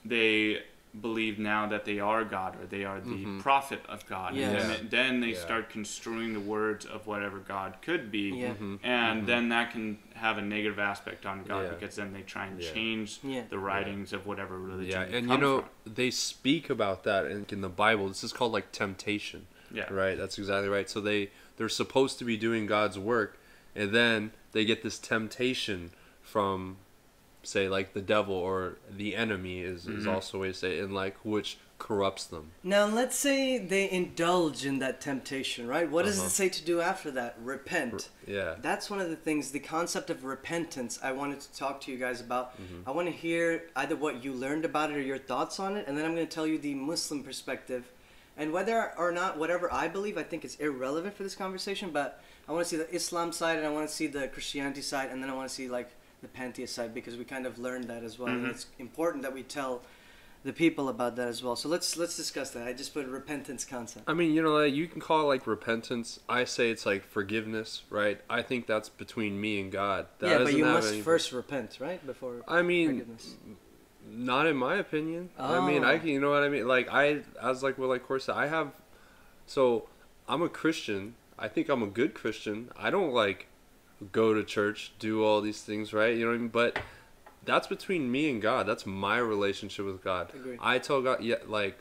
they 0.05 0.61
believe 1.01 1.37
now 1.39 1.67
that 1.67 1.85
they 1.85 1.99
are 1.99 2.23
God 2.23 2.59
or 2.61 2.65
they 2.65 2.83
are 2.85 2.99
the 2.99 3.25
Mhm. 3.25 3.39
prophet 3.41 3.81
of 3.87 4.05
God. 4.07 4.35
Yes. 4.35 4.61
And 4.63 4.71
then, 4.71 4.87
then 4.89 5.19
they 5.21 5.29
Yeah. 5.33 5.39
start 5.39 5.69
construing 5.69 6.33
the 6.33 6.39
words 6.39 6.85
of 6.85 7.07
whatever 7.07 7.39
God 7.39 7.77
could 7.81 8.11
be, 8.11 8.29
Yeah. 8.29 8.53
Mhm. 8.53 8.79
and 8.83 9.23
Mhm. 9.23 9.25
then 9.25 9.49
that 9.49 9.71
can 9.71 9.97
have 10.15 10.37
a 10.37 10.41
negative 10.41 10.79
aspect 10.79 11.25
on 11.25 11.43
God 11.43 11.63
Yeah. 11.63 11.69
because 11.69 11.95
then 11.95 12.13
they 12.13 12.21
try 12.23 12.45
and 12.47 12.61
Yeah. 12.61 12.71
change 12.73 13.19
Yeah. 13.23 13.43
the 13.49 13.59
writings 13.59 14.13
of 14.13 14.25
whatever 14.25 14.59
religion. 14.59 14.91
Yeah, 15.11 15.17
and 15.17 15.29
you 15.29 15.37
know 15.37 15.61
from. 15.83 15.93
they 15.93 16.09
speak 16.11 16.69
about 16.69 17.03
that 17.03 17.25
in, 17.25 17.45
in 17.49 17.61
the 17.61 17.69
Bible. 17.69 18.07
This 18.07 18.23
is 18.23 18.33
called 18.33 18.51
like 18.51 18.71
temptation, 18.71 19.47
yeah, 19.71 19.91
right? 19.93 20.17
That's 20.17 20.37
exactly 20.37 20.69
right. 20.69 20.89
So 20.89 20.99
they 21.01 21.29
they're 21.57 21.69
supposed 21.69 22.19
to 22.19 22.25
be 22.25 22.37
doing 22.37 22.65
God's 22.67 22.99
work, 22.99 23.39
and 23.75 23.91
then 23.91 24.31
they 24.51 24.63
get 24.63 24.83
this 24.83 24.99
temptation 24.99 25.91
from, 26.21 26.77
say, 27.47 27.69
like 27.69 27.93
the 27.93 28.01
devil 28.01 28.35
or 28.35 28.77
the 28.95 29.15
enemy 29.15 29.61
is 29.61 29.87
is 29.87 30.05
Mhm. 30.05 30.13
also 30.13 30.37
a 30.37 30.41
way 30.41 30.47
to 30.49 30.53
say, 30.53 30.77
it, 30.79 30.83
and 30.83 30.93
like 30.93 31.15
which 31.23 31.57
corrupts 31.79 32.25
them. 32.25 32.51
Now, 32.63 32.85
let's 32.87 33.15
say 33.15 33.57
they 33.59 33.89
indulge 33.89 34.65
in 34.65 34.79
that 34.79 34.99
temptation, 34.99 35.67
right? 35.67 35.89
What 35.89 36.05
does 36.05 36.17
Uh-huh. 36.17 36.27
it 36.27 36.31
say 36.31 36.49
to 36.49 36.63
do 36.65 36.81
after 36.81 37.11
that? 37.11 37.37
Repent. 37.41 38.09
Yeah. 38.25 38.55
That's 38.61 38.89
one 38.89 38.99
of 38.99 39.09
the 39.09 39.15
things, 39.15 39.51
the 39.51 39.59
concept 39.59 40.09
of 40.09 40.25
repentance, 40.25 40.99
I 41.03 41.11
wanted 41.11 41.39
to 41.41 41.53
talk 41.55 41.79
to 41.81 41.91
you 41.91 41.97
guys 41.99 42.19
about. 42.19 42.59
Mm-hmm. 42.59 42.89
I 42.89 42.91
want 42.91 43.07
to 43.07 43.13
hear 43.13 43.69
either 43.75 43.95
what 43.95 44.23
you 44.23 44.33
learned 44.33 44.65
about 44.65 44.89
it 44.91 44.97
or 44.97 45.01
your 45.01 45.19
thoughts 45.19 45.59
on 45.59 45.77
it, 45.77 45.85
and 45.87 45.95
then 45.97 46.03
I'm 46.05 46.15
going 46.15 46.27
to 46.27 46.33
tell 46.33 46.47
you 46.47 46.57
the 46.57 46.73
Muslim 46.73 47.23
perspective. 47.23 47.83
And 48.35 48.51
whether 48.51 48.91
or 48.97 49.11
not 49.11 49.37
whatever 49.37 49.71
I 49.71 49.87
believe, 49.87 50.17
I 50.17 50.23
think 50.23 50.43
it's 50.43 50.55
irrelevant 50.55 51.15
for 51.15 51.23
this 51.23 51.35
conversation, 51.35 51.91
but 51.91 52.21
I 52.47 52.51
want 52.53 52.65
to 52.65 52.69
see 52.69 52.77
the 52.77 52.91
Islam 52.93 53.31
side 53.31 53.57
and 53.57 53.65
I 53.65 53.69
want 53.69 53.87
to 53.87 53.93
see 53.93 54.07
the 54.07 54.27
Christianity 54.27 54.81
side, 54.81 55.09
and 55.11 55.21
then 55.23 55.29
I 55.29 55.33
want 55.35 55.47
to 55.49 55.53
see 55.55 55.69
like 55.69 55.89
the 56.21 56.27
pantheist 56.27 56.73
side 56.73 56.93
because 56.93 57.15
we 57.17 57.23
kind 57.23 57.45
of 57.45 57.59
learned 57.59 57.85
that 57.85 58.03
as 58.03 58.17
well. 58.17 58.29
And 58.29 58.45
Mhm. 58.47 58.49
it's 58.51 58.65
important 58.79 59.23
that 59.23 59.33
we 59.33 59.43
tell 59.43 59.81
the 60.43 60.53
people 60.53 60.87
about 60.89 61.15
that 61.17 61.27
as 61.27 61.43
well. 61.43 61.55
So 61.55 61.67
let's 61.67 61.97
let's 61.97 62.15
discuss 62.15 62.51
that. 62.51 62.67
I 62.67 62.73
just 62.73 62.93
put 62.93 63.05
a 63.05 63.09
repentance 63.09 63.65
concept. 63.65 64.05
I 64.09 64.13
mean, 64.13 64.33
you 64.33 64.41
know, 64.41 64.61
you 64.63 64.87
can 64.87 65.01
call 65.01 65.21
it 65.21 65.25
like 65.25 65.47
repentance. 65.47 66.19
I 66.29 66.43
say 66.45 66.69
it's 66.69 66.85
like 66.85 67.03
forgiveness, 67.03 67.83
right? 67.89 68.19
I 68.29 68.41
think 68.41 68.65
that's 68.67 68.89
between 68.89 69.39
me 69.41 69.59
and 69.59 69.71
God. 69.71 70.07
That 70.19 70.29
yeah, 70.29 70.37
but 70.43 70.53
you 70.53 70.65
must 70.65 70.93
any- 70.93 71.01
first 71.01 71.31
repent, 71.31 71.77
right? 71.79 72.05
Before 72.05 72.43
I 72.47 72.61
mean, 72.61 72.89
forgiveness. 72.89 73.35
Not 74.09 74.47
in 74.47 74.55
my 74.55 74.75
opinion. 74.77 75.31
I 75.37 75.59
mean, 75.67 75.83
Oh. 75.83 75.87
I 75.89 75.97
can, 75.99 76.07
you 76.07 76.21
know 76.21 76.29
what 76.29 76.41
I 76.43 76.47
mean. 76.49 76.65
Like 76.67 76.87
I, 76.89 77.23
as 77.41 77.61
like 77.61 77.77
what 77.77 77.89
like 77.89 78.03
said, 78.21 78.35
I 78.35 78.47
have. 78.47 78.71
So, 79.45 79.89
I'm 80.29 80.41
a 80.41 80.49
Christian. 80.49 81.15
I 81.37 81.47
think 81.49 81.67
I'm 81.67 81.83
a 81.83 81.87
good 81.87 82.13
Christian. 82.13 82.71
I 82.77 82.89
don't 82.89 83.11
like 83.11 83.47
go 84.11 84.33
to 84.33 84.43
church, 84.43 84.91
do 84.99 85.23
all 85.23 85.41
these 85.41 85.61
things, 85.61 85.93
right? 85.93 86.15
You 86.15 86.21
know 86.25 86.31
what 86.31 86.35
I 86.35 86.39
mean? 86.39 86.47
But 86.49 86.79
that's 87.45 87.67
between 87.67 88.11
me 88.11 88.29
and 88.29 88.41
God. 88.41 88.67
That's 88.67 88.85
my 88.85 89.17
relationship 89.17 89.85
with 89.85 90.03
God. 90.03 90.31
Agreed. 90.33 90.59
I 90.61 90.79
tell 90.79 91.01
God, 91.01 91.23
yeah, 91.23 91.35
like 91.47 91.79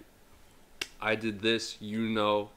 I 1.00 1.14
did 1.14 1.40
this. 1.40 1.76
You 1.80 2.00
know, 2.08 2.50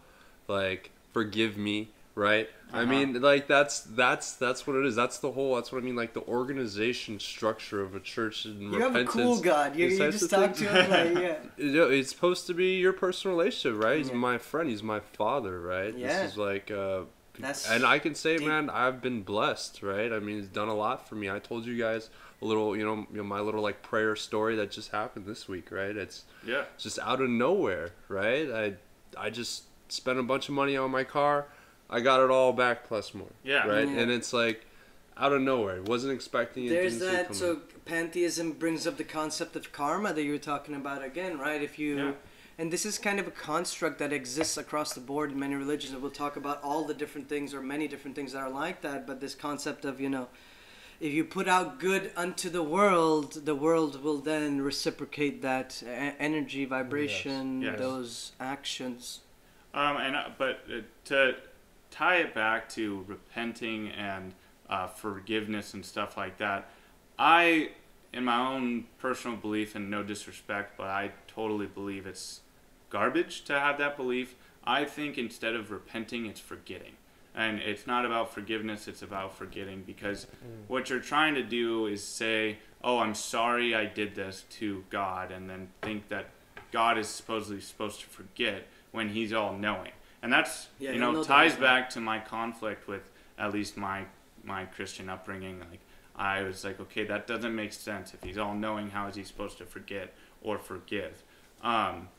like 0.48 0.92
forgive 1.14 1.58
me, 1.58 1.90
right? 2.16 2.50
I 2.72 2.84
Uh-huh. 2.84 2.86
mean, 2.92 3.20
like 3.22 3.48
that's 3.48 3.80
that's 3.82 4.34
that's 4.34 4.68
what 4.68 4.76
it 4.76 4.86
is. 4.86 4.96
That's 4.96 5.18
the 5.18 5.32
whole. 5.32 5.56
That's 5.56 5.72
what 5.72 5.82
I 5.82 5.86
mean. 5.86 5.96
Like 5.96 6.14
the 6.14 6.22
organization 6.22 7.20
structure 7.20 7.82
of 7.82 7.96
a 7.96 8.00
church 8.00 8.46
and 8.46 8.72
You 8.72 8.80
have 8.80 8.96
a 8.96 9.06
cool 9.06 9.42
God. 9.42 9.76
You, 9.76 9.88
you 9.88 9.98
just 10.12 10.30
talk 10.30 10.54
to 10.54 10.66
him 10.68 10.90
like, 11.16 11.24
yeah. 11.24 11.38
You 11.58 11.72
know, 11.72 11.90
it's 11.90 12.12
supposed 12.12 12.46
to 12.48 12.54
be 12.54 12.78
your 12.78 12.94
personal 12.94 13.36
relationship, 13.36 13.84
right? 13.84 13.98
He's 13.98 14.10
Yeah. 14.10 14.16
my 14.16 14.38
friend. 14.38 14.70
He's 14.70 14.84
my 14.84 15.00
father, 15.00 15.60
right? 15.60 15.98
Yeah. 15.98 16.22
This 16.22 16.34
is 16.34 16.38
like, 16.38 16.70
uh, 16.70 17.02
That's 17.40 17.70
and 17.70 17.86
I 17.86 18.00
can 18.00 18.16
say, 18.16 18.38
deep. 18.38 18.48
man, 18.48 18.70
I've 18.70 19.02
been 19.02 19.24
blessed, 19.24 19.82
right? 19.82 20.12
I 20.12 20.20
mean, 20.20 20.40
it's 20.40 20.48
done 20.48 20.68
a 20.68 20.74
lot 20.76 21.08
for 21.08 21.16
me. 21.16 21.30
I 21.30 21.40
told 21.40 21.66
you 21.66 21.78
guys 21.78 22.10
a 22.42 22.46
little, 22.46 22.76
you 22.76 22.86
know, 22.86 23.06
you 23.12 23.18
know, 23.18 23.24
my 23.24 23.40
little 23.40 23.62
like 23.62 23.82
prayer 23.82 24.16
story 24.16 24.56
that 24.58 24.72
just 24.72 24.92
happened 24.92 25.26
this 25.26 25.48
week, 25.48 25.72
right? 25.72 25.96
It's 25.96 26.24
Yeah. 26.46 26.64
just 26.78 27.00
out 27.00 27.22
of 27.22 27.30
nowhere, 27.30 27.92
right? 28.08 28.50
I, 28.52 28.74
I 29.18 29.30
just 29.30 29.64
spent 29.92 30.20
a 30.20 30.24
bunch 30.24 30.50
of 30.50 30.56
money 30.56 30.78
on 30.78 30.92
my 30.92 31.04
car. 31.04 31.48
I 31.90 32.00
got 32.02 32.24
it 32.24 32.30
all 32.30 32.54
back 32.54 32.86
plus 32.88 33.14
more. 33.14 33.32
Yeah. 33.44 33.68
Right. 33.68 33.88
Yeah. 33.88 34.00
And 34.00 34.12
it's 34.12 34.32
like 34.34 34.66
out 35.18 35.34
of 35.34 35.42
nowhere. 35.42 35.82
Wasn't 35.82 36.14
expecting 36.14 36.66
it. 36.66 36.70
There's 36.70 37.00
didn't 37.00 37.00
see 37.00 37.08
it 37.08 37.18
that. 37.18 37.24
coming. 37.26 37.40
So 37.40 37.62
pantheism 37.86 38.52
brings 38.54 38.86
up 38.88 38.98
the 38.98 39.04
concept 39.04 39.56
of 39.56 39.72
karma 39.72 40.14
that 40.14 40.24
you 40.24 40.32
were 40.34 40.38
talking 40.38 40.76
about 40.76 41.04
again, 41.04 41.38
right? 41.40 41.62
If 41.62 41.78
you, 41.80 41.98
Yeah. 41.98 42.12
And 42.60 42.74
this 42.74 42.86
is 42.86 42.98
kind 42.98 43.22
of 43.22 43.28
a 43.28 43.32
construct 43.32 44.00
that 44.00 44.12
exists 44.12 44.58
across 44.58 44.92
the 44.94 45.00
board 45.00 45.32
in 45.32 45.40
many 45.40 45.56
religions. 45.56 45.94
And 45.94 46.02
we'll 46.02 46.12
talk 46.12 46.36
about 46.36 46.62
all 46.62 46.84
the 46.84 46.94
different 46.94 47.30
things 47.30 47.54
or 47.54 47.62
many 47.62 47.88
different 47.88 48.18
things 48.18 48.34
that 48.34 48.40
are 48.40 48.50
like 48.50 48.82
that. 48.82 49.08
But 49.08 49.22
this 49.22 49.34
concept 49.34 49.86
of 49.86 50.02
you 50.02 50.10
know, 50.10 50.28
if 51.00 51.14
you 51.14 51.24
put 51.24 51.48
out 51.48 51.80
good 51.80 52.12
unto 52.18 52.50
the 52.50 52.62
world, 52.62 53.46
the 53.46 53.56
world 53.56 54.04
will 54.04 54.18
then 54.18 54.62
reciprocate 54.62 55.42
that 55.42 55.82
energy, 55.88 56.66
vibration, 56.66 57.62
Yes. 57.62 57.80
those 57.80 58.32
actions. 58.42 59.22
Um, 59.74 59.96
and 59.96 60.16
uh, 60.18 60.30
but 60.38 60.60
uh, 60.70 60.82
to 61.06 61.36
tie 61.92 62.18
it 62.18 62.34
back 62.34 62.68
to 62.72 63.06
repenting 63.08 63.88
and 63.92 64.34
uh, 64.70 64.88
forgiveness 64.88 65.74
and 65.74 65.86
stuff 65.86 66.18
like 66.18 66.38
that, 66.40 66.70
I, 67.18 67.70
in 68.12 68.26
my 68.26 68.38
own 68.38 68.88
personal 68.98 69.38
belief, 69.38 69.76
and 69.76 69.90
no 69.90 70.04
disrespect, 70.04 70.78
but 70.78 70.88
I 70.88 71.12
totally 71.28 71.68
believe 71.68 72.06
it's 72.06 72.42
garbage 72.90 73.44
to 73.46 73.60
have 73.60 73.78
that 73.78 73.98
belief. 73.98 74.36
I 74.64 74.86
think 74.86 75.18
instead 75.18 75.56
of 75.56 75.72
repenting, 75.72 76.26
it's 76.26 76.40
forgetting. 76.40 76.94
And 77.36 77.60
it's 77.60 77.88
not 77.88 78.06
about 78.06 78.34
forgiveness, 78.34 78.88
it's 78.88 79.02
about 79.02 79.38
forgetting 79.38 79.84
because 79.86 80.28
what 80.68 80.90
you're 80.90 81.00
trying 81.00 81.36
to 81.36 81.44
do 81.44 81.86
is 81.86 82.04
say, 82.04 82.58
Oh, 82.84 83.00
I'm 83.00 83.14
sorry 83.16 83.76
I 83.76 83.86
did 83.86 84.16
this 84.16 84.46
to 84.52 84.84
God, 84.90 85.32
and 85.32 85.50
then 85.50 85.70
think 85.82 86.08
that 86.10 86.28
God 86.72 86.98
is 86.98 87.08
supposedly 87.08 87.62
supposed 87.62 88.00
to 88.02 88.08
forget 88.08 88.68
when 88.92 89.10
He's 89.10 89.32
all 89.34 89.54
knowing. 89.54 89.92
And 90.22 90.34
that's, 90.34 90.68
Yeah, 90.80 90.92
you 90.92 91.00
know, 91.00 91.12
know 91.12 91.24
ties 91.24 91.54
that. 91.54 91.62
back 91.62 91.90
to 91.92 92.02
my 92.02 92.20
conflict 92.20 92.88
with 92.88 93.10
at 93.38 93.54
least 93.54 93.78
my, 93.78 94.06
my 94.44 94.66
Christian 94.66 95.10
upbringing. 95.10 95.60
Like, 95.60 95.80
I 96.16 96.42
was 96.42 96.64
like, 96.66 96.80
okay, 96.80 97.06
that 97.06 97.28
doesn't 97.28 97.56
make 97.56 97.74
sense. 97.74 98.14
If 98.14 98.24
He's 98.24 98.38
all 98.38 98.54
knowing, 98.56 98.90
how 98.90 99.08
is 99.08 99.16
He 99.16 99.24
supposed 99.24 99.58
to 99.60 99.66
forget 99.66 100.14
or 100.42 100.58
forgive? 100.58 101.24
Um, 101.62 102.10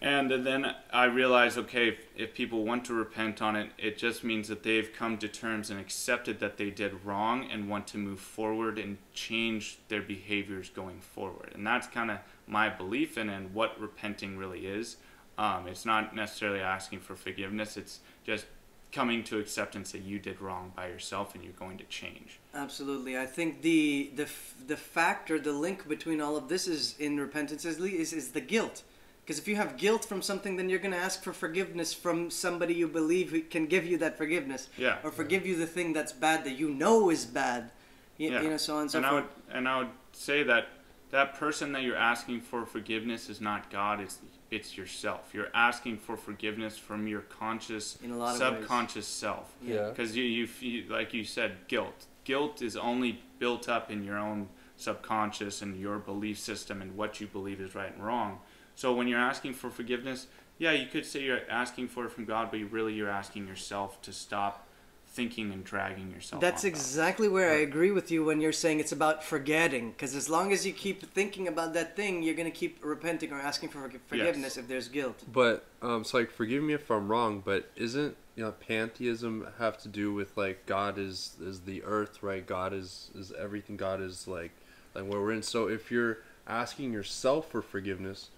and 0.00 0.30
then 0.30 0.74
I 0.92 1.04
realized, 1.04 1.56
okay, 1.56 1.88
if, 1.88 1.98
if 2.16 2.34
people 2.34 2.64
want 2.64 2.84
to 2.86 2.94
repent 2.94 3.40
on 3.40 3.56
it, 3.56 3.70
it 3.78 3.96
just 3.96 4.22
means 4.22 4.48
that 4.48 4.62
they've 4.62 4.92
come 4.92 5.16
to 5.18 5.28
terms 5.28 5.70
and 5.70 5.80
accepted 5.80 6.40
that 6.40 6.56
they 6.56 6.70
did 6.70 7.04
wrong 7.04 7.48
and 7.50 7.68
want 7.68 7.86
to 7.88 7.98
move 7.98 8.20
forward 8.20 8.78
and 8.78 8.98
change 9.14 9.78
their 9.88 10.02
behaviors 10.02 10.68
going 10.68 11.00
forward. 11.00 11.52
And 11.54 11.66
that's 11.66 11.86
kind 11.86 12.10
of 12.10 12.18
my 12.46 12.68
belief 12.68 13.16
in 13.16 13.28
and 13.30 13.54
what 13.54 13.80
repenting 13.80 14.36
really 14.36 14.66
is. 14.66 14.96
Um, 15.38 15.66
it's 15.66 15.84
not 15.84 16.14
necessarily 16.14 16.60
asking 16.60 17.00
for 17.00 17.16
forgiveness, 17.16 17.76
it's 17.76 18.00
just 18.24 18.46
coming 18.92 19.24
to 19.24 19.38
acceptance 19.40 19.90
that 19.90 20.02
you 20.02 20.20
did 20.20 20.40
wrong 20.40 20.72
by 20.76 20.86
yourself 20.86 21.34
and 21.34 21.42
you're 21.42 21.52
going 21.54 21.76
to 21.76 21.84
change. 21.84 22.38
Absolutely, 22.54 23.18
I 23.18 23.26
think 23.26 23.62
the 23.62 24.12
the 24.14 24.28
the 24.68 24.76
factor, 24.76 25.40
the 25.40 25.52
link 25.52 25.88
between 25.88 26.20
all 26.20 26.36
of 26.36 26.48
this 26.48 26.68
is 26.68 26.94
in 27.00 27.18
repentance 27.18 27.64
is 27.64 27.78
is, 27.80 28.12
is 28.12 28.30
the 28.30 28.40
guilt. 28.40 28.84
Because 29.24 29.38
if 29.38 29.48
you 29.48 29.56
have 29.56 29.78
guilt 29.78 30.04
from 30.04 30.20
something, 30.20 30.56
then 30.56 30.68
you're 30.68 30.78
going 30.78 30.92
to 30.92 30.98
ask 30.98 31.22
for 31.22 31.32
forgiveness 31.32 31.94
from 31.94 32.30
somebody 32.30 32.74
you 32.74 32.86
believe 32.86 33.30
who 33.30 33.40
can 33.40 33.66
give 33.66 33.86
you 33.86 33.96
that 33.98 34.18
forgiveness, 34.18 34.68
Yeah. 34.76 34.98
or 35.02 35.10
forgive 35.10 35.46
you 35.46 35.56
the 35.56 35.66
thing 35.66 35.94
that's 35.94 36.12
bad 36.12 36.44
that 36.44 36.56
you 36.58 36.68
know 36.68 37.08
is 37.10 37.24
bad. 37.24 37.70
You, 38.18 38.30
Yeah. 38.32 38.42
you 38.42 38.50
know, 38.50 38.58
so 38.58 38.76
on 38.76 38.82
and 38.82 38.90
so 38.90 38.98
and 38.98 39.06
I 39.06 39.10
forth. 39.10 39.24
would 39.24 39.56
and 39.56 39.68
I 39.68 39.78
would 39.78 39.88
say 40.12 40.42
that 40.42 40.68
that 41.10 41.34
person 41.34 41.72
that 41.72 41.82
you're 41.82 41.96
asking 41.96 42.42
for 42.42 42.66
forgiveness 42.66 43.28
is 43.30 43.40
not 43.40 43.70
God. 43.70 44.00
It's 44.00 44.18
it's 44.50 44.76
yourself. 44.76 45.30
You're 45.32 45.50
asking 45.54 45.96
for 45.98 46.16
forgiveness 46.16 46.76
from 46.78 47.08
your 47.08 47.22
conscious, 47.22 47.96
In 48.04 48.10
a 48.12 48.16
lot 48.16 48.36
of 48.36 48.40
ways. 48.40 48.60
subconscious 48.60 49.06
self. 49.08 49.50
Yeah. 49.62 49.88
Because 49.88 50.14
you 50.14 50.22
you 50.24 50.46
feel, 50.46 50.84
like 50.92 51.12
you 51.14 51.24
said, 51.24 51.66
guilt. 51.66 52.06
Guilt 52.24 52.60
is 52.62 52.76
only 52.76 53.20
built 53.38 53.68
up 53.70 53.90
in 53.90 54.04
your 54.04 54.18
own 54.18 54.48
subconscious 54.76 55.62
and 55.62 55.80
your 55.80 55.98
belief 55.98 56.38
system 56.38 56.82
and 56.82 56.94
what 56.96 57.20
you 57.20 57.26
believe 57.26 57.60
is 57.60 57.74
right 57.74 57.92
and 57.92 58.04
wrong. 58.04 58.38
So 58.76 58.94
when 58.94 59.08
you're 59.08 59.20
asking 59.20 59.54
for 59.54 59.70
forgiveness, 59.70 60.26
yeah, 60.58 60.72
you 60.72 60.86
could 60.86 61.04
say 61.04 61.22
you're 61.22 61.48
asking 61.50 61.88
for 61.88 62.04
it 62.04 62.12
from 62.12 62.24
God, 62.24 62.50
but 62.50 62.60
you 62.60 62.66
really 62.66 62.94
you're 62.94 63.10
asking 63.10 63.46
yourself 63.46 64.00
to 64.02 64.12
stop 64.12 64.66
thinking 65.14 65.52
and 65.52 65.64
dragging 65.64 66.10
yourself. 66.10 66.40
That's 66.40 66.64
on 66.64 66.70
that. 66.70 66.76
exactly 66.76 67.28
where 67.28 67.50
I 67.52 67.58
agree 67.58 67.92
with 67.92 68.10
you 68.10 68.24
when 68.24 68.40
you're 68.40 68.52
saying 68.52 68.80
it's 68.80 68.90
about 68.90 69.22
forgetting. 69.22 69.92
Because 69.92 70.16
as 70.16 70.28
long 70.28 70.52
as 70.52 70.66
you 70.66 70.72
keep 70.72 71.02
thinking 71.12 71.46
about 71.46 71.72
that 71.74 71.94
thing, 71.94 72.22
you're 72.22 72.34
going 72.34 72.50
to 72.50 72.56
keep 72.56 72.84
repenting 72.84 73.32
or 73.32 73.38
asking 73.38 73.68
for 73.68 73.88
forg- 73.88 74.00
forgiveness 74.08 74.56
if 74.56 74.66
there's 74.66 74.88
guilt. 74.88 75.22
But 75.32 75.64
um, 75.82 76.02
so 76.02 76.18
like, 76.18 76.30
forgive 76.30 76.64
me 76.64 76.74
if 76.74 76.90
I'm 76.90 77.08
wrong, 77.08 77.42
but 77.44 77.70
isn't 77.76 78.16
you 78.34 78.44
know 78.44 78.50
pantheism 78.50 79.46
have 79.58 79.78
to 79.78 79.88
do 79.88 80.12
with 80.12 80.36
like 80.36 80.66
God 80.66 80.98
is 80.98 81.36
is 81.40 81.60
the 81.60 81.84
earth, 81.84 82.22
right? 82.22 82.44
God 82.44 82.72
is 82.72 83.10
is 83.14 83.32
everything. 83.38 83.76
God 83.76 84.00
is 84.00 84.26
like 84.26 84.50
like 84.94 85.04
where 85.04 85.20
we're 85.20 85.32
in. 85.32 85.42
So 85.42 85.68
if 85.68 85.92
you're 85.92 86.18
asking 86.46 86.92
yourself 86.92 87.50
for 87.50 87.62
forgiveness, 87.62 88.30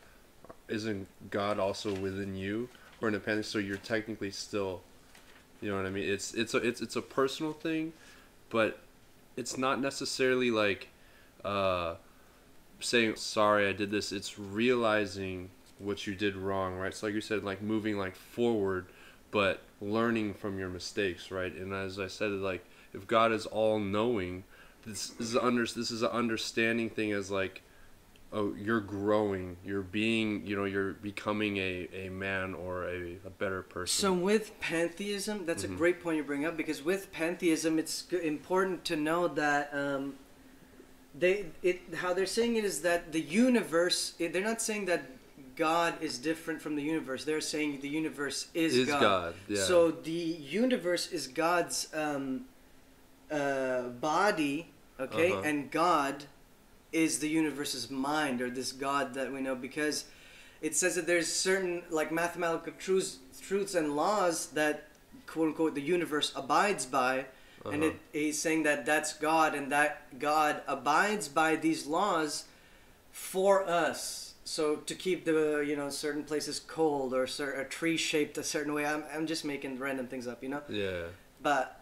isn't 0.69 1.07
God 1.31 1.59
also 1.59 1.95
within 1.95 2.35
you 2.35 2.69
or 3.01 3.09
in 3.09 3.15
pantheism? 3.15 3.43
So 3.45 3.59
you're 3.59 3.77
technically 3.77 4.31
still, 4.31 4.83
you 5.61 5.71
know 5.71 5.77
what 5.77 5.87
I 5.87 5.91
mean? 5.91 6.09
It's 6.09 6.35
it's 6.35 6.55
a 6.55 6.59
it's 6.59 6.81
it's 6.81 6.97
a 6.97 7.03
personal 7.03 7.53
thing, 7.53 7.93
but 8.51 8.79
it's 9.37 9.59
not 9.59 9.81
necessarily 9.81 10.51
like 10.51 10.89
uh 11.45 11.95
saying 12.81 13.17
sorry 13.17 13.69
I 13.69 13.73
did 13.73 13.91
this. 13.91 14.13
It's 14.13 14.39
realizing 14.39 15.51
what 15.79 16.07
you 16.07 16.15
did 16.15 16.37
wrong, 16.37 16.77
right? 16.77 16.95
So 16.95 17.07
like 17.07 17.15
you 17.15 17.21
said, 17.21 17.45
like 17.45 17.63
moving 17.63 17.99
like 17.99 18.17
forward, 18.17 18.87
but 19.31 19.61
learning 19.81 20.35
from 20.35 20.59
your 20.59 20.69
mistakes, 20.69 21.31
right? 21.31 21.55
And 21.55 21.73
as 21.73 21.99
I 21.99 22.07
said, 22.07 22.31
like 22.33 22.65
if 22.93 23.07
God 23.07 23.33
is 23.33 23.47
all 23.47 23.79
knowing, 23.79 24.45
this 24.85 25.13
is 25.19 25.37
under 25.37 25.63
this 25.63 25.91
is 25.91 26.03
an 26.03 26.11
understanding 26.11 26.91
thing 26.91 27.13
as 27.13 27.31
like 27.31 27.63
oh 28.33 28.53
you're 28.55 28.81
growing 28.81 29.57
you're 29.65 29.83
being 29.83 30.45
you 30.47 30.57
know 30.57 30.65
you're 30.65 30.95
becoming 30.95 31.57
a, 31.59 31.89
a 31.93 32.09
man 32.09 32.55
or 32.55 32.85
a, 32.89 33.17
a 33.25 33.31
better 33.31 33.63
person 33.63 34.01
So 34.01 34.13
with 34.13 34.59
pantheism, 34.61 35.47
that's 35.47 35.63
Mm-hmm. 35.65 35.75
a 35.75 35.77
great 35.77 36.03
point 36.03 36.17
you 36.17 36.25
bring 36.25 36.45
up 36.45 36.57
because 36.57 36.83
with 36.83 37.13
pantheism, 37.13 37.79
it's 37.79 38.05
important 38.13 38.85
to 38.87 38.97
know 38.97 39.29
that 39.29 39.71
um, 39.73 40.15
they 41.19 41.47
it 41.63 41.81
how 42.03 42.13
they're 42.13 42.27
saying 42.27 42.57
it 42.57 42.65
is 42.65 42.83
that 42.83 43.13
the 43.13 43.21
universe. 43.21 44.15
They're 44.19 44.43
not 44.53 44.61
saying 44.61 44.87
that 44.87 45.03
God 45.55 45.95
is 46.03 46.19
different 46.19 46.61
from 46.61 46.77
the 46.77 46.83
universe. 46.83 47.25
They're 47.25 47.41
saying 47.41 47.81
the 47.81 47.89
universe 47.89 48.49
is, 48.53 48.75
Is 48.77 48.89
God. 48.89 49.01
God, 49.01 49.35
yeah. 49.49 49.63
So 49.63 49.91
the 49.91 50.11
universe 50.13 51.11
is 51.13 51.29
God's 51.29 51.89
um, 51.95 52.45
uh, 53.31 53.83
body, 54.01 54.69
okay, 55.01 55.33
Uh-huh. 55.33 55.43
and 55.45 55.71
God 55.71 56.25
is 56.97 57.19
the 57.19 57.29
universe's 57.29 57.91
mind 57.91 58.41
or 58.41 58.49
this 58.49 58.73
God 58.73 59.13
that 59.15 59.31
we 59.31 59.41
know 59.43 59.55
because 59.55 60.07
it 60.63 60.75
says 60.75 60.95
that 60.95 61.07
there's 61.07 61.31
certain 61.31 61.83
like 61.91 62.11
mathematical 62.11 62.73
truths 62.79 63.19
truths 63.43 63.75
and 63.75 63.95
laws 63.95 64.47
that 64.61 64.89
quote 65.27 65.49
unquote 65.49 65.75
the 65.75 65.83
universe 65.83 66.33
abides 66.35 66.87
by. 66.87 67.27
And 67.71 67.83
Uh-huh. 67.83 67.93
it, 68.13 68.19
he's 68.19 68.41
saying 68.41 68.63
that 68.63 68.87
that's 68.87 69.13
god 69.13 69.55
and 69.55 69.71
that 69.73 70.19
god 70.19 70.63
abides 70.67 71.29
by 71.29 71.57
these 71.57 71.87
laws 71.87 72.45
for 73.13 73.69
us. 73.69 74.35
So 74.45 74.77
to 74.77 74.95
keep 74.95 75.25
the 75.27 75.65
you 75.69 75.77
know 75.77 75.91
certain 75.91 76.25
places 76.25 76.61
cold 76.61 77.13
or 77.13 77.25
a 77.65 77.65
tree 77.69 77.99
shaped 77.99 78.39
a 78.39 78.45
certain 78.45 78.73
way 78.73 78.87
I'm, 78.87 79.05
I'm 79.13 79.27
just 79.27 79.45
making 79.45 79.79
random 79.79 80.07
things 80.07 80.27
up 80.27 80.43
you 80.43 80.49
know? 80.49 80.63
Yeah. 80.71 81.03
But 81.43 81.76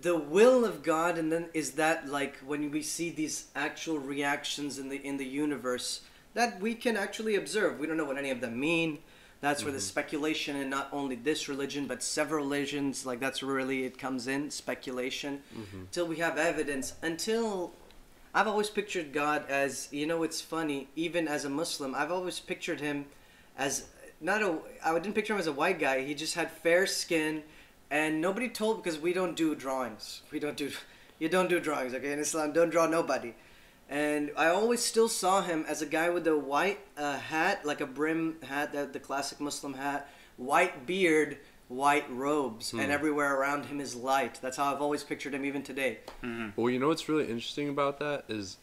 the 0.00 0.16
will 0.16 0.64
of 0.64 0.82
God, 0.82 1.18
and 1.18 1.32
then 1.32 1.48
is 1.52 1.72
that 1.72 2.08
like 2.08 2.36
when 2.38 2.70
we 2.70 2.82
see 2.82 3.10
these 3.10 3.46
actual 3.56 3.98
reactions 3.98 4.78
in 4.78 4.88
the 4.88 5.04
in 5.04 5.16
the 5.16 5.26
universe 5.26 6.02
that 6.34 6.60
we 6.60 6.74
can 6.74 6.96
actually 6.96 7.34
observe. 7.34 7.78
We 7.78 7.86
don't 7.86 7.96
know 7.96 8.04
what 8.04 8.18
any 8.18 8.30
of 8.30 8.40
them 8.40 8.58
mean. 8.58 8.98
That's 9.40 9.64
where 9.64 9.72
the 9.72 9.78
mm-hmm. 9.78 9.84
speculation, 9.84 10.56
and 10.56 10.68
not 10.68 10.90
only 10.92 11.16
this 11.16 11.48
religion, 11.48 11.86
but 11.86 12.02
several 12.02 12.44
religions, 12.44 13.06
like 13.06 13.20
that's 13.20 13.42
really 13.42 13.84
it 13.84 13.98
comes 13.98 14.26
in 14.26 14.50
speculation. 14.50 15.40
Mm-hmm. 15.56 15.84
Till 15.92 16.06
we 16.06 16.16
have 16.16 16.36
evidence. 16.36 16.94
Until 17.02 17.72
I've 18.34 18.46
always 18.46 18.68
pictured 18.68 19.12
God 19.12 19.44
as 19.48 19.88
you 19.90 20.06
know. 20.06 20.22
It's 20.22 20.40
funny. 20.40 20.88
Even 20.94 21.26
as 21.26 21.44
a 21.46 21.50
Muslim, 21.50 21.94
I've 21.94 22.12
always 22.12 22.38
pictured 22.38 22.80
him 22.80 23.06
as 23.56 23.86
not 24.20 24.42
a. 24.42 24.58
I 24.84 24.92
didn't 24.98 25.14
picture 25.14 25.32
him 25.32 25.40
as 25.40 25.46
a 25.46 25.52
white 25.52 25.78
guy. 25.78 26.02
He 26.02 26.14
just 26.14 26.34
had 26.34 26.50
fair 26.50 26.86
skin, 26.86 27.42
and 27.90 28.20
nobody 28.20 28.48
told 28.48 28.82
because 28.82 28.98
we 28.98 29.12
don't 29.12 29.36
do 29.36 29.54
drawings. 29.54 30.22
We 30.30 30.38
don't 30.38 30.56
do, 30.56 30.70
you 31.18 31.28
don't 31.28 31.48
do 31.48 31.60
drawings, 31.60 31.94
okay? 31.94 32.12
In 32.12 32.18
Islam, 32.18 32.52
don't 32.52 32.70
draw 32.70 32.86
nobody. 32.86 33.34
And 33.88 34.30
I 34.36 34.46
always 34.46 34.80
still 34.80 35.08
saw 35.08 35.42
him 35.42 35.64
as 35.68 35.82
a 35.82 35.86
guy 35.86 36.10
with 36.10 36.26
a 36.26 36.38
white 36.38 36.78
uh, 36.96 37.18
hat, 37.18 37.64
like 37.64 37.80
a 37.80 37.86
brim 37.86 38.36
hat, 38.42 38.72
that 38.72 38.92
the 38.92 39.00
classic 39.00 39.40
Muslim 39.40 39.74
hat, 39.74 40.08
white 40.36 40.86
beard, 40.86 41.38
white 41.66 42.08
robes, 42.10 42.72
and 42.72 42.90
everywhere 42.92 43.36
around 43.36 43.66
him 43.66 43.80
is 43.80 43.96
light. 43.96 44.38
That's 44.40 44.56
how 44.56 44.72
I've 44.72 44.80
always 44.80 45.02
pictured 45.02 45.34
him, 45.34 45.44
even 45.44 45.62
today. 45.62 45.98
Well, 46.56 46.70
you 46.70 46.78
know 46.78 46.88
what's 46.88 47.08
really 47.08 47.24
interesting 47.28 47.68
about 47.68 47.98
that 47.98 48.24
is 48.28 48.58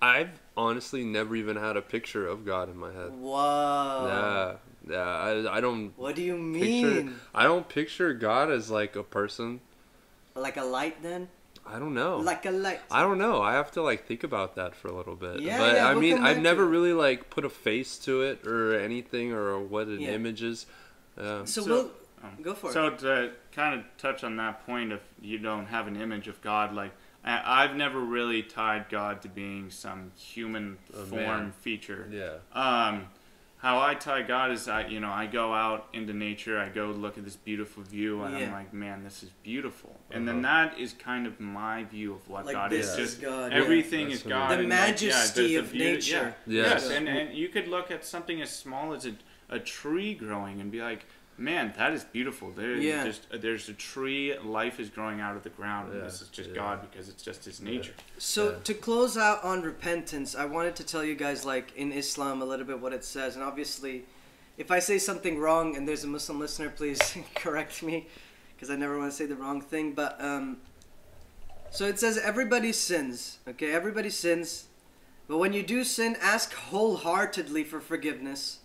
I've 0.00 0.40
honestly 0.56 1.04
never 1.04 1.36
even 1.36 1.56
had 1.56 1.76
a 1.76 1.82
picture 1.82 2.26
of 2.26 2.44
God 2.44 2.68
in 2.68 2.76
my 2.76 2.92
head. 2.92 3.12
Whoa. 3.12 4.06
Yeah, 4.08 4.71
yeah. 4.88 4.98
I, 5.00 5.56
I 5.58 5.60
don't 5.60 5.92
What 5.96 6.14
do 6.16 6.22
you 6.22 6.34
picture. 6.34 7.02
mean? 7.02 7.16
I 7.34 7.44
don't 7.44 7.68
picture 7.68 8.12
God 8.14 8.50
as 8.50 8.70
like 8.70 8.96
a 8.96 9.02
person. 9.02 9.60
Like 10.34 10.56
a 10.56 10.64
light, 10.64 11.02
then? 11.02 11.28
I 11.66 11.78
don't 11.78 11.94
know. 11.94 12.16
Like 12.18 12.44
a 12.46 12.50
light. 12.50 12.80
I 12.90 13.02
don't 13.02 13.18
know. 13.18 13.40
I 13.42 13.52
have 13.52 13.70
to 13.72 13.82
like 13.82 14.06
think 14.06 14.24
about 14.24 14.56
that 14.56 14.74
for 14.74 14.88
a 14.88 14.92
little 14.92 15.14
bit. 15.14 15.40
Yeah, 15.40 15.58
but 15.58 15.76
yeah, 15.76 15.86
I 15.88 15.92
we'll 15.92 16.00
mean, 16.00 16.18
I've 16.18 16.38
never 16.40 16.62
to 16.64 16.68
really 16.68 16.92
like 16.92 17.30
put 17.30 17.44
a 17.44 17.48
face 17.50 17.98
to 17.98 18.22
it 18.22 18.46
or 18.46 18.78
anything 18.78 19.32
or 19.32 19.58
what 19.60 19.86
an 19.86 20.00
Yeah. 20.00 20.10
image 20.10 20.42
is. 20.42 20.66
Uh, 21.16 21.44
So, 21.44 21.62
So- 21.62 21.70
we'll 21.70 21.90
um, 22.24 22.36
go 22.42 22.54
for 22.54 22.72
So 22.72 22.86
it. 22.88 23.00
So 23.00 23.06
to 23.06 23.32
kind 23.52 23.78
of 23.78 23.84
touch 23.98 24.24
on 24.24 24.36
that 24.36 24.66
point, 24.66 24.92
if 24.92 25.02
you 25.20 25.38
don't 25.38 25.66
have 25.66 25.86
an 25.86 25.96
image 26.00 26.26
of 26.28 26.40
God, 26.42 26.74
like 26.74 26.92
I, 27.24 27.62
I've 27.64 27.76
never 27.76 28.00
really 28.00 28.42
tied 28.42 28.88
God 28.88 29.22
to 29.22 29.28
being 29.28 29.70
some 29.70 30.10
human 30.16 30.78
A 30.92 31.04
form 31.04 31.20
man. 31.22 31.52
feature. 31.60 32.08
yeah. 32.10 32.38
Um, 32.60 33.06
how 33.62 33.80
I 33.80 33.94
tie 33.94 34.22
God 34.22 34.50
is 34.50 34.66
I, 34.68 34.86
you 34.88 34.98
know, 34.98 35.10
I 35.10 35.26
go 35.26 35.54
out 35.54 35.86
into 35.92 36.12
nature, 36.12 36.58
I 36.58 36.68
go 36.68 36.86
look 36.86 37.16
at 37.16 37.22
this 37.24 37.36
beautiful 37.36 37.84
view, 37.84 38.22
and 38.24 38.34
I'm 38.36 38.50
like, 38.50 38.74
man, 38.74 39.04
this 39.04 39.22
is 39.22 39.30
beautiful. 39.44 39.96
And 40.10 40.26
then 40.26 40.44
Uh-huh. 40.44 40.66
that 40.70 40.78
is 40.80 40.92
kind 40.94 41.28
of 41.28 41.38
my 41.38 41.84
view 41.84 42.12
of 42.14 42.28
what 42.28 42.44
Like 42.46 42.54
God 42.56 42.72
this 42.72 42.86
is. 42.88 42.98
is 42.98 42.98
Just 43.12 43.22
God, 43.22 43.52
everything 43.52 44.08
yeah. 44.08 44.14
is 44.14 44.22
God. 44.24 44.50
The 44.50 44.54
and 44.58 44.68
like, 44.68 44.78
yeah, 44.78 44.86
majesty 44.86 45.54
of 45.56 45.70
beauty- 45.70 45.92
nature. 45.94 46.34
Yeah. 46.46 46.62
Yes. 46.62 46.70
Yes, 46.82 46.90
and, 46.90 47.08
and 47.08 47.34
you 47.36 47.48
could 47.48 47.68
look 47.68 47.92
at 47.92 48.04
something 48.04 48.42
as 48.42 48.50
small 48.50 48.94
as 48.94 49.06
a, 49.06 49.12
a 49.48 49.60
tree 49.60 50.14
growing 50.14 50.60
and 50.60 50.72
be 50.72 50.82
like, 50.82 51.06
man, 51.38 51.72
that 51.76 51.92
is 51.92 52.04
beautiful. 52.04 52.50
There, 52.50 52.74
Yeah. 52.76 53.04
just 53.04 53.26
there's 53.32 53.68
a 53.68 53.72
tree, 53.72 54.36
life 54.38 54.78
is 54.78 54.90
growing 54.90 55.20
out 55.20 55.36
of 55.36 55.42
the 55.42 55.50
ground, 55.50 55.92
and 55.92 56.02
this 56.02 56.22
is 56.22 56.28
just 56.28 56.50
yeah. 56.50 56.54
God 56.56 56.90
because 56.90 57.08
it's 57.08 57.22
just 57.22 57.44
His 57.44 57.60
nature. 57.60 57.94
So 58.18 58.50
Yeah. 58.50 58.58
to 58.64 58.74
close 58.74 59.16
out 59.16 59.42
on 59.42 59.62
repentance, 59.62 60.34
I 60.34 60.44
wanted 60.44 60.76
to 60.76 60.84
tell 60.84 61.04
you 61.04 61.14
guys 61.14 61.44
like 61.44 61.72
in 61.76 61.92
Islam 61.92 62.42
a 62.42 62.44
little 62.44 62.66
bit 62.66 62.80
what 62.80 62.92
it 62.92 63.04
says, 63.04 63.34
and 63.34 63.44
obviously, 63.44 64.04
if 64.58 64.70
I 64.70 64.78
say 64.78 64.98
something 64.98 65.38
wrong 65.38 65.76
and 65.76 65.88
there's 65.88 66.04
a 66.04 66.08
Muslim 66.08 66.38
listener, 66.38 66.68
please 66.68 67.00
correct 67.34 67.82
me, 67.82 68.06
because 68.54 68.70
I 68.70 68.76
never 68.76 68.98
want 68.98 69.10
to 69.10 69.16
say 69.16 69.26
the 69.26 69.36
wrong 69.36 69.60
thing. 69.60 69.92
But 69.92 70.20
um, 70.22 70.58
so 71.70 71.86
it 71.86 71.98
says 71.98 72.18
everybody 72.18 72.72
sins. 72.72 73.38
Okay, 73.48 73.72
everybody 73.72 74.10
sins, 74.10 74.66
but 75.26 75.38
when 75.38 75.52
you 75.52 75.62
do 75.62 75.84
sin, 75.84 76.16
ask 76.20 76.52
wholeheartedly 76.52 77.64
for 77.64 77.80
forgiveness. 77.80 78.58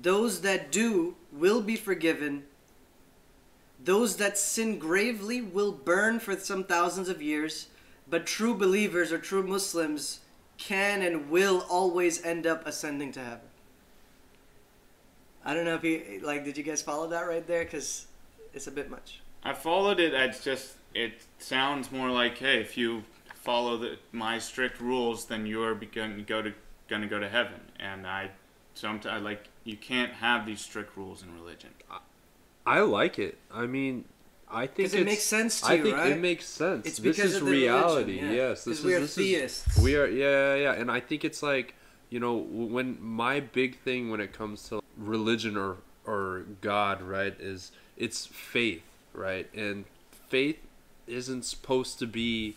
Those 0.00 0.40
that 0.40 0.72
do 0.72 1.16
will 1.30 1.60
be 1.60 1.76
forgiven. 1.76 2.44
Those 3.82 4.16
that 4.16 4.38
sin 4.38 4.78
gravely 4.78 5.40
will 5.40 5.72
burn 5.72 6.20
for 6.20 6.36
some 6.36 6.64
thousands 6.64 7.08
of 7.08 7.20
years, 7.20 7.66
but 8.08 8.26
true 8.26 8.54
believers 8.54 9.12
or 9.12 9.18
true 9.18 9.42
Muslims 9.42 10.20
can 10.58 11.02
and 11.02 11.30
will 11.30 11.66
always 11.68 12.24
end 12.24 12.46
up 12.46 12.66
ascending 12.66 13.12
to 13.12 13.20
heaven. 13.20 13.40
I 15.44 15.54
don't 15.54 15.64
know 15.64 15.74
if 15.74 15.84
you 15.84 16.20
like. 16.22 16.44
Did 16.44 16.56
you 16.56 16.62
guys 16.62 16.82
follow 16.82 17.08
that 17.08 17.22
right 17.22 17.46
there? 17.46 17.64
Because 17.64 18.06
it's 18.54 18.68
a 18.68 18.70
bit 18.70 18.90
much. 18.90 19.20
I 19.42 19.52
followed 19.52 19.98
it. 19.98 20.14
It's 20.14 20.44
just 20.44 20.74
it 20.94 21.14
sounds 21.38 21.90
more 21.90 22.10
like, 22.10 22.38
hey, 22.38 22.60
if 22.60 22.76
you 22.76 23.02
follow 23.34 23.76
the, 23.76 23.98
my 24.12 24.38
strict 24.38 24.80
rules, 24.80 25.24
then 25.24 25.46
you're 25.46 25.74
going 25.74 26.16
to 26.16 26.22
go 26.22 26.42
to 26.42 26.52
going 26.88 27.02
to 27.02 27.08
go 27.08 27.18
to 27.18 27.28
heaven. 27.28 27.60
And 27.80 28.06
I 28.06 28.30
sometimes 28.74 29.24
like 29.24 29.48
you 29.64 29.76
can't 29.76 30.12
have 30.12 30.46
these 30.46 30.60
strict 30.60 30.96
rules 30.96 31.22
in 31.22 31.34
religion. 31.34 31.70
I 32.66 32.80
like 32.80 33.18
it. 33.18 33.38
I 33.52 33.66
mean, 33.66 34.04
I 34.50 34.66
think 34.66 34.76
Because 34.90 34.94
it 34.94 35.04
makes 35.04 35.22
sense 35.22 35.60
to 35.62 35.66
I 35.66 35.74
you, 35.74 35.82
think 35.84 35.96
right? 35.96 36.12
it 36.12 36.20
makes 36.20 36.46
sense. 36.46 36.86
It's 36.86 36.98
this 36.98 37.16
because 37.16 37.30
is 37.32 37.36
of 37.40 37.46
the 37.46 37.50
reality. 37.50 38.12
religion, 38.12 38.30
yeah. 38.30 38.48
Yes, 38.48 38.64
this 38.64 38.76
'Cause 38.76 38.78
is 38.80 38.84
we 38.84 38.94
are 38.94 39.00
this 39.00 39.14
theists. 39.14 39.76
Is, 39.78 39.82
we 39.82 39.96
are 39.96 40.06
yeah, 40.06 40.54
yeah, 40.54 40.62
yeah, 40.62 40.72
and 40.74 40.90
I 40.90 41.00
think 41.00 41.24
it's 41.24 41.42
like 41.42 41.74
you 42.10 42.20
know 42.20 42.36
when 42.36 42.98
my 43.02 43.40
big 43.40 43.78
thing 43.80 44.10
when 44.10 44.20
it 44.20 44.32
comes 44.32 44.68
to 44.68 44.82
religion 44.96 45.56
or 45.56 45.78
or 46.04 46.44
God, 46.60 47.00
right, 47.02 47.34
is 47.40 47.72
it's 47.96 48.26
faith, 48.26 48.82
right, 49.14 49.48
and 49.54 49.84
faith 50.28 50.58
isn't 51.06 51.44
supposed 51.44 51.98
to 52.00 52.06
be 52.06 52.54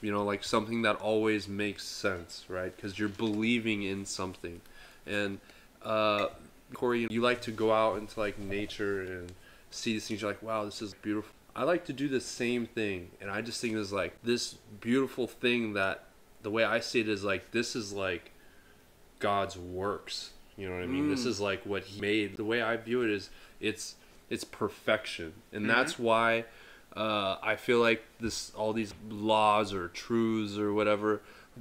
you 0.00 0.10
know 0.10 0.24
like 0.24 0.42
something 0.44 0.82
that 0.82 0.96
always 0.96 1.46
makes 1.48 1.84
sense, 1.84 2.44
right? 2.48 2.74
Because 2.74 2.98
you're 2.98 3.08
believing 3.08 3.82
in 3.82 4.04
something, 4.06 4.60
and 5.06 5.38
uh, 5.84 6.28
Corey, 6.74 7.06
you 7.10 7.20
like 7.20 7.42
to 7.42 7.50
go 7.50 7.72
out 7.72 7.98
into 7.98 8.18
like 8.18 8.38
nature 8.38 9.02
and 9.02 9.32
see 9.70 9.92
these 9.94 10.06
things. 10.08 10.22
You're 10.22 10.30
like, 10.30 10.42
wow, 10.42 10.64
this 10.64 10.80
is 10.82 10.94
beautiful. 10.94 11.32
I 11.54 11.64
like 11.64 11.84
to 11.86 11.92
do 11.92 12.08
the 12.08 12.20
same 12.20 12.66
thing, 12.66 13.10
and 13.20 13.30
I 13.30 13.42
just 13.42 13.60
think 13.60 13.74
it's 13.74 13.92
like 13.92 14.22
this 14.22 14.54
beautiful 14.80 15.26
thing 15.26 15.74
that 15.74 16.04
the 16.42 16.50
way 16.50 16.64
I 16.64 16.80
see 16.80 17.00
it 17.00 17.08
is 17.08 17.22
like 17.24 17.50
this 17.50 17.76
is 17.76 17.92
like 17.92 18.30
God's 19.18 19.56
works. 19.56 20.30
You 20.56 20.68
know 20.68 20.74
what 20.76 20.82
I 20.82 20.86
mean? 20.86 21.08
This 21.08 21.24
Mm. 21.24 21.28
is 21.28 21.40
like 21.40 21.64
what 21.64 21.84
He 21.84 22.00
made. 22.00 22.36
The 22.36 22.44
way 22.44 22.62
I 22.62 22.76
view 22.76 23.02
it 23.02 23.10
is 23.10 23.30
it's 23.60 23.96
it's 24.30 24.44
perfection, 24.44 25.34
and 25.52 25.64
Mm-hmm. 25.66 25.68
that's 25.68 25.98
why 25.98 26.44
uh, 26.96 27.36
I 27.42 27.56
feel 27.56 27.80
like 27.80 28.02
this 28.20 28.50
all 28.54 28.72
these 28.72 28.94
laws 29.08 29.72
or 29.72 29.88
truths 29.88 30.56
or 30.58 30.72
whatever, 30.72 31.20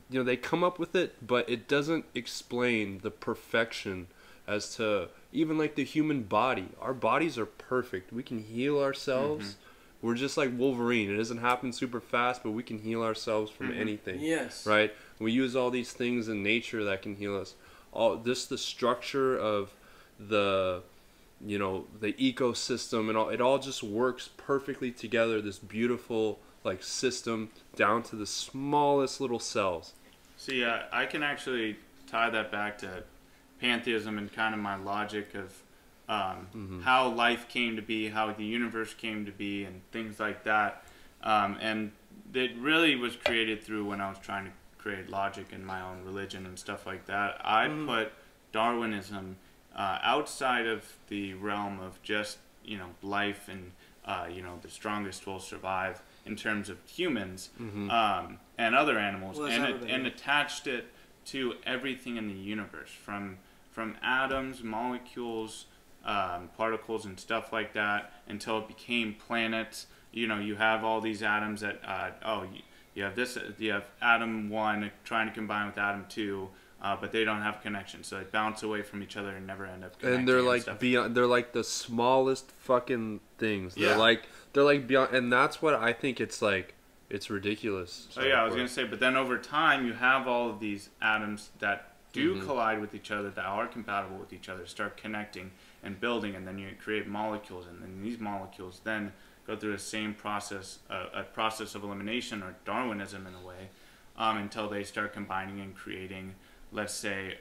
you 0.09 0.19
know, 0.19 0.23
they 0.23 0.37
come 0.37 0.63
up 0.63 0.79
with 0.79 0.95
it, 0.95 1.15
but 1.25 1.49
it 1.49 1.67
doesn't 1.67 2.05
explain 2.15 2.99
the 2.99 3.11
perfection 3.11 4.07
as 4.47 4.75
to 4.75 5.09
even 5.31 5.57
like 5.57 5.75
the 5.75 5.83
human 5.83 6.23
body. 6.23 6.69
Our 6.79 6.93
bodies 6.93 7.37
are 7.37 7.45
perfect. 7.45 8.11
We 8.11 8.23
can 8.23 8.43
heal 8.43 8.79
ourselves. 8.79 9.51
Mm-hmm. 9.51 10.07
We're 10.07 10.15
just 10.15 10.35
like 10.35 10.57
Wolverine. 10.57 11.11
It 11.11 11.17
doesn't 11.17 11.37
happen 11.37 11.71
super 11.71 12.01
fast, 12.01 12.41
but 12.43 12.51
we 12.51 12.63
can 12.63 12.79
heal 12.79 13.03
ourselves 13.03 13.51
from 13.51 13.69
mm-hmm. 13.69 13.81
anything 13.81 14.19
Yes. 14.19 14.65
right? 14.65 14.93
We 15.19 15.31
use 15.31 15.55
all 15.55 15.69
these 15.69 15.93
things 15.93 16.27
in 16.27 16.41
nature 16.41 16.83
that 16.85 17.01
can 17.01 17.15
heal 17.15 17.37
us. 17.37 17.53
All 17.93 18.17
this, 18.17 18.45
the 18.45 18.57
structure 18.57 19.37
of 19.37 19.73
the, 20.19 20.81
you 21.45 21.59
know, 21.59 21.85
the 21.99 22.13
ecosystem 22.13 23.09
and 23.09 23.17
all. 23.17 23.29
It 23.29 23.41
all 23.41 23.59
just 23.59 23.83
works 23.83 24.29
perfectly 24.37 24.91
together. 24.91 25.41
This 25.41 25.59
beautiful 25.59 26.39
like 26.63 26.83
system 26.83 27.49
down 27.75 28.03
to 28.03 28.15
the 28.15 28.25
smallest 28.25 29.19
little 29.21 29.39
cells. 29.39 29.93
See, 30.37 30.63
uh, 30.63 30.79
I 30.91 31.05
can 31.05 31.23
actually 31.23 31.77
tie 32.07 32.29
that 32.29 32.51
back 32.51 32.77
to 32.79 33.03
pantheism 33.59 34.17
and 34.17 34.31
kind 34.31 34.53
of 34.53 34.59
my 34.59 34.75
logic 34.75 35.33
of 35.35 35.61
um, 36.09 36.47
Mm-hmm. 36.53 36.81
how 36.81 37.07
life 37.07 37.47
came 37.47 37.75
to 37.77 37.81
be, 37.81 38.09
how 38.09 38.33
the 38.33 38.43
universe 38.43 38.93
came 38.93 39.25
to 39.25 39.31
be, 39.31 39.63
and 39.63 39.81
things 39.91 40.19
like 40.19 40.43
that. 40.43 40.83
Um, 41.23 41.57
and 41.61 41.91
it 42.33 42.51
really 42.57 42.95
was 42.95 43.15
created 43.15 43.63
through 43.63 43.85
when 43.85 44.01
I 44.01 44.09
was 44.09 44.17
trying 44.19 44.45
to 44.45 44.51
create 44.77 45.09
logic 45.09 45.47
in 45.53 45.63
my 45.63 45.79
own 45.81 46.03
religion 46.03 46.45
and 46.45 46.57
stuff 46.59 46.85
like 46.85 47.05
that. 47.05 47.39
I 47.45 47.67
put 47.85 48.11
Darwinism 48.51 49.37
uh, 49.75 49.99
outside 50.01 50.65
of 50.65 50.83
the 51.07 51.33
realm 51.35 51.79
of 51.79 52.01
just 52.03 52.39
you 52.65 52.77
know 52.77 52.89
life 53.01 53.47
and 53.47 53.71
uh, 54.05 54.27
you 54.29 54.41
know 54.41 54.59
the 54.61 54.69
strongest 54.69 55.25
will 55.25 55.39
survive 55.39 56.01
in 56.25 56.35
terms 56.35 56.69
of 56.69 56.77
humans 56.85 57.49
um, 57.59 58.39
and 58.57 58.75
other 58.75 58.97
animals, 58.99 59.37
Well, 59.37 59.47
and 59.47 59.63
that's 59.63 59.85
it, 59.85 59.89
and 59.91 60.05
attached 60.07 60.67
it 60.67 60.85
to 61.25 61.53
everything 61.65 62.17
in 62.17 62.27
the 62.27 62.33
universe 62.33 62.89
from 62.91 63.37
from 63.71 63.95
atoms, 64.03 64.63
molecules, 64.63 65.65
um, 66.03 66.49
particles, 66.57 67.05
and 67.05 67.19
stuff 67.19 67.53
like 67.53 67.73
that 67.73 68.11
until 68.27 68.57
it 68.59 68.67
became 68.67 69.13
planets. 69.15 69.87
You 70.11 70.27
know, 70.27 70.39
you 70.39 70.55
have 70.55 70.83
all 70.83 70.99
these 70.99 71.23
atoms 71.23 71.61
that 71.61 71.79
uh, 71.85 72.09
oh, 72.25 72.43
you, 72.43 72.61
you 72.95 73.03
have 73.03 73.15
this, 73.15 73.37
you 73.57 73.71
have 73.71 73.85
atom 74.01 74.49
one 74.49 74.91
trying 75.05 75.27
to 75.27 75.33
combine 75.33 75.67
with 75.67 75.77
atom 75.77 76.05
two. 76.09 76.49
Uh, 76.83 76.97
but 76.99 77.11
they 77.11 77.23
don't 77.23 77.43
have 77.43 77.57
a 77.57 77.59
connection, 77.59 78.03
so 78.03 78.17
they 78.17 78.23
bounce 78.23 78.63
away 78.63 78.81
from 78.81 79.03
each 79.03 79.15
other 79.15 79.29
and 79.35 79.45
never 79.45 79.67
end 79.67 79.83
up 79.83 79.99
connecting. 79.99 80.19
and 80.21 80.27
they're 80.27 80.41
like 80.41 80.63
stuff. 80.63 80.79
beyond 80.79 81.13
they're 81.15 81.27
like 81.27 81.53
the 81.53 81.63
smallest 81.63 82.51
fucking 82.53 83.19
things 83.37 83.75
they're 83.75 83.89
Yeah. 83.91 83.97
like 83.97 84.23
they're 84.53 84.63
like 84.63 84.87
beyond 84.87 85.13
and 85.15 85.31
that's 85.31 85.61
what 85.61 85.73
i 85.73 85.93
think 85.93 86.19
it's 86.19 86.41
like 86.41 86.73
it's 87.09 87.29
ridiculous 87.29 88.07
Oh 88.17 88.23
yeah, 88.23 88.41
I 88.41 88.45
was 88.45 88.55
gonna 88.55 88.69
say, 88.69 88.85
but 88.85 89.01
then 89.01 89.17
over 89.17 89.37
time 89.37 89.85
you 89.85 89.91
have 89.91 90.27
all 90.29 90.49
of 90.49 90.59
these 90.61 90.89
atoms 91.01 91.49
that 91.59 91.87
do 92.13 92.35
Mm-hmm. 92.35 92.45
collide 92.45 92.79
with 92.81 92.93
each 92.95 93.11
other, 93.11 93.29
that 93.29 93.45
are 93.45 93.67
compatible 93.67 94.17
with 94.17 94.31
each 94.33 94.47
other, 94.49 94.65
start 94.65 94.95
connecting 94.97 95.51
and 95.83 95.99
building, 95.99 96.35
and 96.35 96.47
then 96.47 96.57
you 96.57 96.69
create 96.81 97.07
molecules, 97.07 97.65
and 97.67 97.81
then 97.81 98.01
these 98.01 98.19
molecules 98.19 98.79
then 98.83 99.11
go 99.47 99.55
through 99.57 99.71
the 99.73 99.79
same 99.79 100.13
process, 100.13 100.79
uh, 100.89 101.05
a 101.13 101.23
process 101.23 101.75
of 101.75 101.83
elimination 101.83 102.41
or 102.43 102.55
Darwinism 102.65 103.27
in 103.27 103.33
a 103.33 103.45
way, 103.45 103.69
um, 104.17 104.37
until 104.37 104.69
they 104.69 104.83
start 104.83 105.11
combining 105.13 105.59
and 105.59 105.75
creating, 105.75 106.35
let's 106.71 106.93
say, 106.93 107.37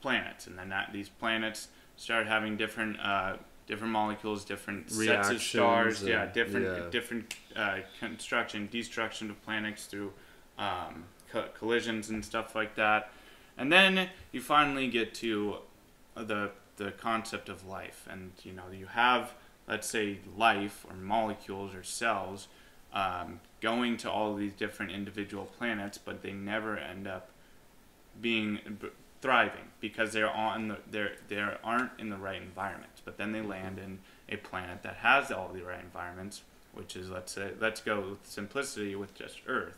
planets, 0.00 0.46
and 0.46 0.58
then 0.58 0.68
that, 0.70 0.92
these 0.92 1.08
planets 1.08 1.68
start 1.96 2.26
having 2.26 2.56
different 2.56 2.98
uh, 3.00 3.36
different 3.66 3.92
molecules, 3.92 4.44
different 4.44 4.90
sets 4.90 5.00
of 5.00 5.08
Reactions 5.08 5.42
stars, 5.42 6.02
yeah, 6.02 6.26
different 6.26 6.66
yeah. 6.66 6.90
different 6.90 7.34
uh, 7.56 7.78
construction, 8.00 8.68
destruction 8.70 9.30
of 9.30 9.42
planets 9.44 9.86
through 9.86 10.12
um, 10.58 11.04
co- 11.30 11.48
collisions 11.58 12.10
and 12.10 12.24
stuff 12.24 12.54
like 12.54 12.74
that, 12.76 13.10
and 13.56 13.72
then 13.72 14.08
you 14.32 14.40
finally 14.40 14.88
get 14.88 15.14
to 15.14 15.56
the 16.14 16.50
the 16.76 16.90
concept 16.92 17.48
of 17.48 17.66
life, 17.66 18.06
and 18.10 18.32
you 18.42 18.52
know 18.52 18.64
you 18.72 18.86
have 18.86 19.32
let's 19.66 19.88
say 19.88 20.18
life 20.36 20.84
or 20.88 20.94
molecules 20.94 21.74
or 21.74 21.82
cells 21.82 22.48
um, 22.92 23.40
going 23.60 23.96
to 23.98 24.10
all 24.10 24.32
of 24.32 24.38
these 24.38 24.52
different 24.52 24.92
individual 24.92 25.44
planets, 25.58 25.98
but 25.98 26.22
they 26.22 26.32
never 26.32 26.76
end 26.76 27.06
up 27.06 27.30
being 28.20 28.60
thriving 29.24 29.70
because 29.80 30.12
they're 30.12 30.30
on 30.30 30.68
the 30.68 30.76
they're 30.90 31.12
they 31.28 31.42
aren't 31.64 31.90
in 31.98 32.10
the 32.10 32.16
right 32.16 32.42
environment. 32.42 32.92
But 33.06 33.16
then 33.16 33.32
they 33.32 33.40
land 33.40 33.78
in 33.78 34.00
a 34.28 34.36
planet 34.36 34.82
that 34.82 34.96
has 34.96 35.32
all 35.32 35.48
the 35.48 35.62
right 35.62 35.80
environments, 35.82 36.42
which 36.74 36.94
is 36.94 37.08
let's 37.08 37.32
say 37.32 37.52
let's 37.58 37.80
go 37.80 38.02
with 38.10 38.26
simplicity 38.26 38.94
with 38.94 39.14
just 39.14 39.40
Earth, 39.46 39.72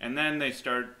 and 0.00 0.16
then 0.16 0.38
they 0.38 0.52
start 0.52 0.96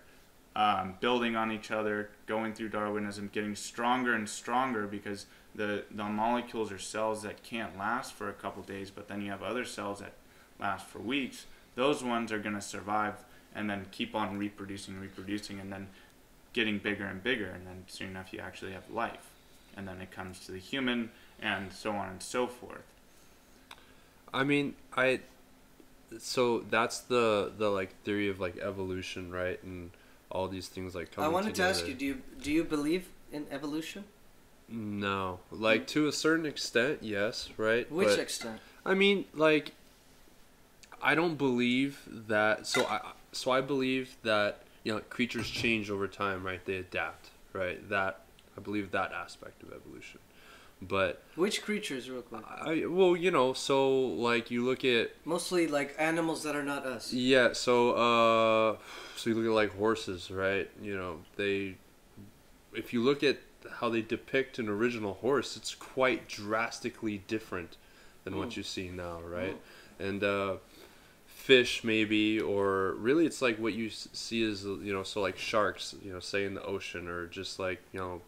um, 0.56 0.96
building 0.98 1.36
on 1.36 1.52
each 1.52 1.70
other, 1.70 2.10
going 2.26 2.54
through 2.54 2.70
Darwinism, 2.70 3.30
getting 3.32 3.54
stronger 3.54 4.14
and 4.14 4.28
stronger 4.28 4.88
because 4.88 5.26
the 5.54 5.84
the 5.92 6.02
molecules 6.02 6.72
are 6.72 6.78
cells 6.78 7.22
that 7.22 7.44
can't 7.44 7.78
last 7.78 8.12
for 8.14 8.28
a 8.28 8.32
couple 8.32 8.64
days, 8.64 8.90
but 8.90 9.06
then 9.06 9.22
you 9.22 9.30
have 9.30 9.44
other 9.44 9.64
cells 9.64 10.00
that 10.00 10.14
last 10.58 10.88
for 10.88 10.98
weeks. 10.98 11.46
Those 11.76 12.02
ones 12.02 12.32
are 12.32 12.40
going 12.40 12.56
to 12.56 12.60
survive 12.60 13.14
and 13.54 13.70
then 13.70 13.86
keep 13.90 14.14
on 14.14 14.38
reproducing, 14.38 15.00
reproducing, 15.00 15.60
and 15.60 15.72
then 15.72 15.88
getting 16.52 16.78
bigger 16.78 17.04
and 17.06 17.22
bigger, 17.22 17.46
and 17.46 17.66
then 17.66 17.84
soon 17.86 18.08
enough 18.08 18.32
you 18.32 18.40
actually 18.40 18.72
have 18.72 18.88
life, 18.90 19.30
and 19.76 19.86
then 19.86 20.00
it 20.00 20.10
comes 20.10 20.40
to 20.46 20.52
the 20.52 20.58
human, 20.58 21.10
and 21.40 21.72
so 21.72 21.92
on 21.92 22.08
and 22.08 22.22
so 22.22 22.46
forth. 22.46 22.82
I 24.32 24.44
mean, 24.44 24.74
I 24.96 25.20
so 26.18 26.60
that's 26.70 27.00
the 27.00 27.52
the 27.56 27.68
like 27.68 27.94
theory 28.02 28.28
of 28.28 28.40
like 28.40 28.58
evolution, 28.58 29.32
right? 29.32 29.62
And 29.62 29.90
all 30.30 30.48
these 30.48 30.68
things 30.68 30.94
like 30.94 31.08
I 31.12 31.14
coming 31.16 31.32
wanted 31.32 31.54
to 31.56 31.62
ask 31.62 31.86
you: 31.86 31.94
Do 31.94 32.04
you 32.04 32.22
do 32.40 32.52
you 32.52 32.64
believe 32.64 33.08
in 33.32 33.46
evolution? 33.50 34.04
No, 34.68 35.40
like 35.50 35.86
to 35.88 36.06
a 36.06 36.12
certain 36.12 36.46
extent, 36.46 36.98
yes, 37.02 37.48
right? 37.56 37.90
Which 37.90 38.08
But, 38.08 38.18
extent? 38.20 38.60
I 38.86 38.94
mean, 38.94 39.24
like, 39.34 39.72
I 41.02 41.16
don't 41.16 41.36
believe 41.36 42.00
that. 42.28 42.66
So 42.66 42.84
I, 42.86 43.00
so 43.32 43.50
I 43.50 43.60
believe 43.60 44.16
that 44.22 44.62
you 44.84 44.92
know 44.94 45.00
creatures 45.00 45.48
change 45.48 45.90
over 45.90 46.06
time, 46.08 46.44
right? 46.44 46.64
They 46.64 46.76
adapt, 46.76 47.30
right? 47.52 47.86
That 47.88 48.20
I 48.56 48.60
believe 48.60 48.90
that 48.92 49.12
aspect 49.12 49.62
of 49.62 49.72
evolution. 49.72 50.20
But 50.82 51.22
Which 51.34 51.60
creatures, 51.62 52.08
real 52.08 52.22
quick? 52.22 52.42
I, 52.48 52.86
well, 52.86 53.14
you 53.14 53.30
know, 53.30 53.52
so 53.52 53.90
like 54.00 54.50
you 54.50 54.64
look 54.64 54.82
at 54.84 55.10
Mostly 55.26 55.66
like 55.66 55.94
animals 55.98 56.42
that 56.44 56.56
are 56.56 56.62
not 56.62 56.86
us. 56.86 57.12
yeah, 57.12 57.52
so 57.52 57.90
uh, 57.92 58.76
so 59.16 59.28
you 59.30 59.36
look 59.36 59.44
at 59.46 59.52
like 59.54 59.76
horses, 59.78 60.30
right? 60.30 60.70
You 60.80 60.96
know, 60.96 61.18
they, 61.36 61.76
if 62.72 62.94
you 62.94 63.02
look 63.02 63.22
at 63.22 63.38
how 63.72 63.90
they 63.90 64.00
depict 64.00 64.58
an 64.58 64.70
original 64.70 65.14
horse, 65.14 65.54
it's 65.54 65.74
quite 65.74 66.28
drastically 66.28 67.18
different 67.28 67.76
than 68.24 68.38
what 68.38 68.50
Mm. 68.50 68.56
you 68.56 68.62
see 68.62 68.88
now, 68.88 69.20
right? 69.20 69.56
And 69.98 70.24
uh, 70.24 70.56
fish 71.40 71.82
maybe, 71.82 72.40
or 72.40 72.92
really, 72.94 73.26
it's 73.26 73.40
like 73.40 73.58
what 73.58 73.72
you 73.72 73.90
see 73.90 74.42
is 74.42 74.64
you 74.64 74.92
know, 74.92 75.02
so 75.02 75.20
like 75.20 75.38
sharks, 75.38 75.94
you 76.02 76.12
know, 76.12 76.20
say 76.20 76.44
in 76.44 76.54
the 76.54 76.62
ocean, 76.62 77.08
or 77.08 77.26
just 77.26 77.58
like 77.58 77.80
you 77.92 78.00
know, 78.00 78.20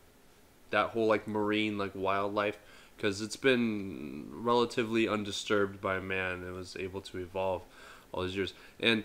that 0.70 0.90
whole 0.90 1.06
like 1.06 1.28
marine 1.28 1.78
like 1.78 1.92
wildlife 1.94 2.58
because 2.96 3.20
it's 3.20 3.36
been 3.36 4.28
relatively 4.30 5.08
undisturbed 5.08 5.80
by 5.80 5.98
man 5.98 6.42
and 6.44 6.54
was 6.54 6.76
able 6.76 7.00
to 7.00 7.18
evolve 7.18 7.62
all 8.12 8.22
these 8.22 8.36
years. 8.36 8.54
And 8.80 9.04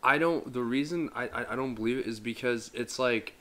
i 0.00 0.16
don't 0.16 0.52
the 0.52 0.62
reason 0.62 1.10
i 1.12 1.24
i, 1.24 1.52
I 1.52 1.56
don't 1.56 1.74
believe 1.74 1.98
it 1.98 2.06
is 2.06 2.20
because 2.20 2.70
it's 2.72 3.00
like 3.00 3.32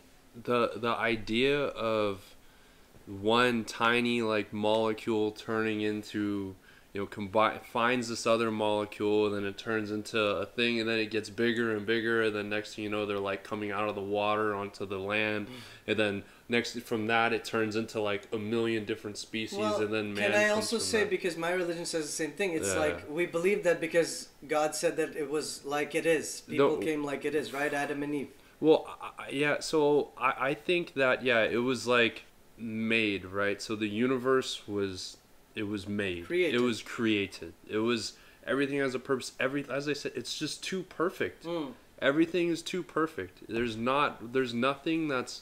the 0.43 0.71
the 0.75 0.89
idea 0.89 1.65
of 1.65 2.35
one 3.05 3.63
tiny 3.63 4.21
like 4.21 4.51
molecule 4.51 5.31
turning 5.31 5.81
into 5.81 6.55
you 6.97 7.03
know 7.03 7.07
combine 7.07 7.59
finds 7.59 8.09
this 8.09 8.25
other 8.25 8.49
molecule 8.49 9.27
and 9.27 9.35
then 9.35 9.45
it 9.45 9.55
turns 9.55 9.91
into 9.91 10.19
a 10.19 10.47
thing 10.47 10.79
and 10.79 10.89
then 10.89 10.97
it 10.97 11.11
gets 11.11 11.29
bigger 11.29 11.75
and 11.75 11.85
bigger 11.85 12.23
and 12.23 12.35
then 12.35 12.49
next 12.49 12.73
thing 12.73 12.83
you 12.85 12.89
know 12.89 13.05
they're 13.05 13.19
like 13.19 13.43
coming 13.43 13.71
out 13.71 13.87
of 13.87 13.93
the 13.93 14.01
water 14.01 14.55
onto 14.55 14.83
the 14.83 14.97
land 14.97 15.45
mm. 15.47 15.51
and 15.85 15.99
then 15.99 16.23
next 16.49 16.79
from 16.81 17.05
that 17.05 17.33
it 17.33 17.45
turns 17.45 17.75
into 17.75 18.01
like 18.01 18.27
a 18.33 18.37
million 18.37 18.83
different 18.83 19.15
species 19.15 19.59
Well, 19.59 19.79
and 19.79 19.93
then 19.93 20.11
man 20.15 20.31
can 20.31 20.41
I 20.41 20.49
also 20.49 20.79
say 20.79 21.01
that. 21.01 21.11
because 21.11 21.37
my 21.37 21.51
religion 21.51 21.85
says 21.85 22.05
the 22.05 22.11
same 22.11 22.31
thing? 22.31 22.53
It's 22.53 22.73
Yeah. 22.73 22.79
like 22.79 23.07
we 23.07 23.27
believe 23.27 23.63
that 23.65 23.79
because 23.79 24.29
God 24.47 24.73
said 24.73 24.97
that 24.97 25.15
it 25.15 25.29
was 25.29 25.63
like 25.65 25.93
it 25.93 26.07
is. 26.07 26.41
People 26.41 26.77
No. 26.77 26.77
came 26.77 27.03
like 27.03 27.25
it 27.25 27.35
is, 27.35 27.53
right? 27.53 27.71
Adam 27.71 28.01
and 28.01 28.15
Eve. 28.15 28.29
Well, 28.59 28.87
I, 28.99 29.25
I- 29.25 29.29
yeah. 29.29 29.59
So 29.59 30.13
I, 30.17 30.33
I 30.49 30.53
think 30.55 30.95
that 30.95 31.23
yeah, 31.23 31.43
it 31.43 31.57
was 31.57 31.85
like 31.85 32.23
made 32.57 33.25
right. 33.25 33.61
So 33.61 33.75
the 33.75 33.87
universe 33.87 34.67
was 34.67 35.16
it 35.57 35.67
was 35.67 35.87
made. 35.87 36.25
Created. 36.25 36.55
It 36.55 36.63
was 36.63 36.81
created. 36.81 37.53
It 37.69 37.79
was 37.79 38.13
everything 38.45 38.77
has 38.79 38.95
a 38.95 38.99
purpose. 38.99 39.33
Every 39.39 39.65
as 39.69 39.89
I 39.89 39.93
said, 39.93 40.13
it's 40.15 40.37
just 40.37 40.63
too 40.63 40.83
perfect. 40.83 41.45
Mm. 41.45 41.73
Everything 41.99 42.49
is 42.49 42.61
too 42.61 42.83
perfect. 42.83 43.39
There's 43.49 43.75
not. 43.75 44.31
There's 44.33 44.53
nothing 44.53 45.07
that's 45.07 45.41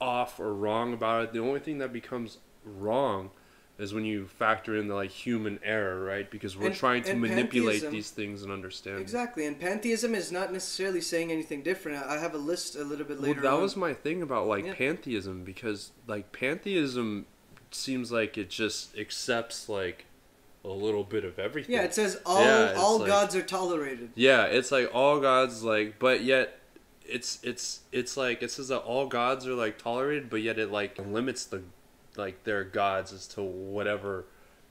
off 0.00 0.38
or 0.38 0.54
wrong 0.54 0.92
about 0.92 1.24
it. 1.24 1.32
The 1.32 1.40
only 1.40 1.60
thing 1.60 1.78
that 1.78 1.92
becomes 1.92 2.38
wrong 2.64 3.30
is 3.78 3.92
when 3.92 4.04
you 4.06 4.26
factor 4.26 4.74
in 4.76 4.88
the 4.88 4.94
like 4.94 5.10
human 5.10 5.58
error, 5.62 6.02
right? 6.02 6.30
Because 6.30 6.56
we're 6.56 6.66
And- 6.68 6.74
trying 6.74 7.02
to 7.04 7.14
manipulate 7.14 7.82
pantheism- 7.82 7.90
these 7.92 8.10
things 8.10 8.42
and 8.42 8.50
understand. 8.50 9.00
Exactly, 9.00 9.44
and 9.44 9.58
pantheism 9.60 10.14
is 10.14 10.32
not 10.32 10.50
necessarily 10.52 11.02
saying 11.02 11.30
anything 11.30 11.62
different. 11.62 12.02
I 12.06 12.18
have 12.18 12.34
a 12.34 12.38
list 12.38 12.74
a 12.76 12.84
little 12.84 13.04
bit 13.04 13.20
later. 13.20 13.34
Well, 13.34 13.42
that 13.42 13.56
on. 13.56 13.62
was 13.62 13.76
my 13.76 13.92
thing 13.92 14.22
about 14.22 14.46
like 14.46 14.64
Yeah. 14.64 14.74
pantheism 14.74 15.44
because 15.44 15.90
like 16.06 16.32
pantheism 16.32 17.26
seems 17.70 18.10
like 18.12 18.36
it 18.38 18.50
just 18.50 18.96
accepts 18.96 19.68
like 19.68 20.04
a 20.64 20.68
little 20.68 21.04
bit 21.04 21.24
of 21.24 21.38
everything. 21.38 21.74
yeah, 21.74 21.82
it 21.82 21.94
says 21.94 22.20
all 22.26 22.42
Yeah, 22.42 22.74
all 22.76 22.98
like- 22.98 23.06
gods 23.08 23.36
are 23.36 23.42
tolerated. 23.42 24.10
Yeah, 24.14 24.44
it's 24.44 24.72
like 24.72 24.90
all 24.94 25.20
gods 25.20 25.62
like, 25.62 25.98
but 25.98 26.22
yet 26.24 26.58
it's 27.04 27.38
it's 27.44 27.80
it's 27.92 28.16
like 28.16 28.42
it 28.42 28.50
says 28.50 28.68
that 28.68 28.80
all 28.80 29.06
gods 29.06 29.46
are 29.46 29.54
like 29.54 29.78
tolerated, 29.78 30.28
but 30.28 30.42
yet 30.42 30.58
it 30.58 30.70
like 30.72 30.98
limits 30.98 31.44
the 31.44 31.62
like 32.16 32.42
their 32.44 32.64
gods 32.64 33.12
as 33.12 33.26
to 33.28 33.42
whatever 33.42 34.24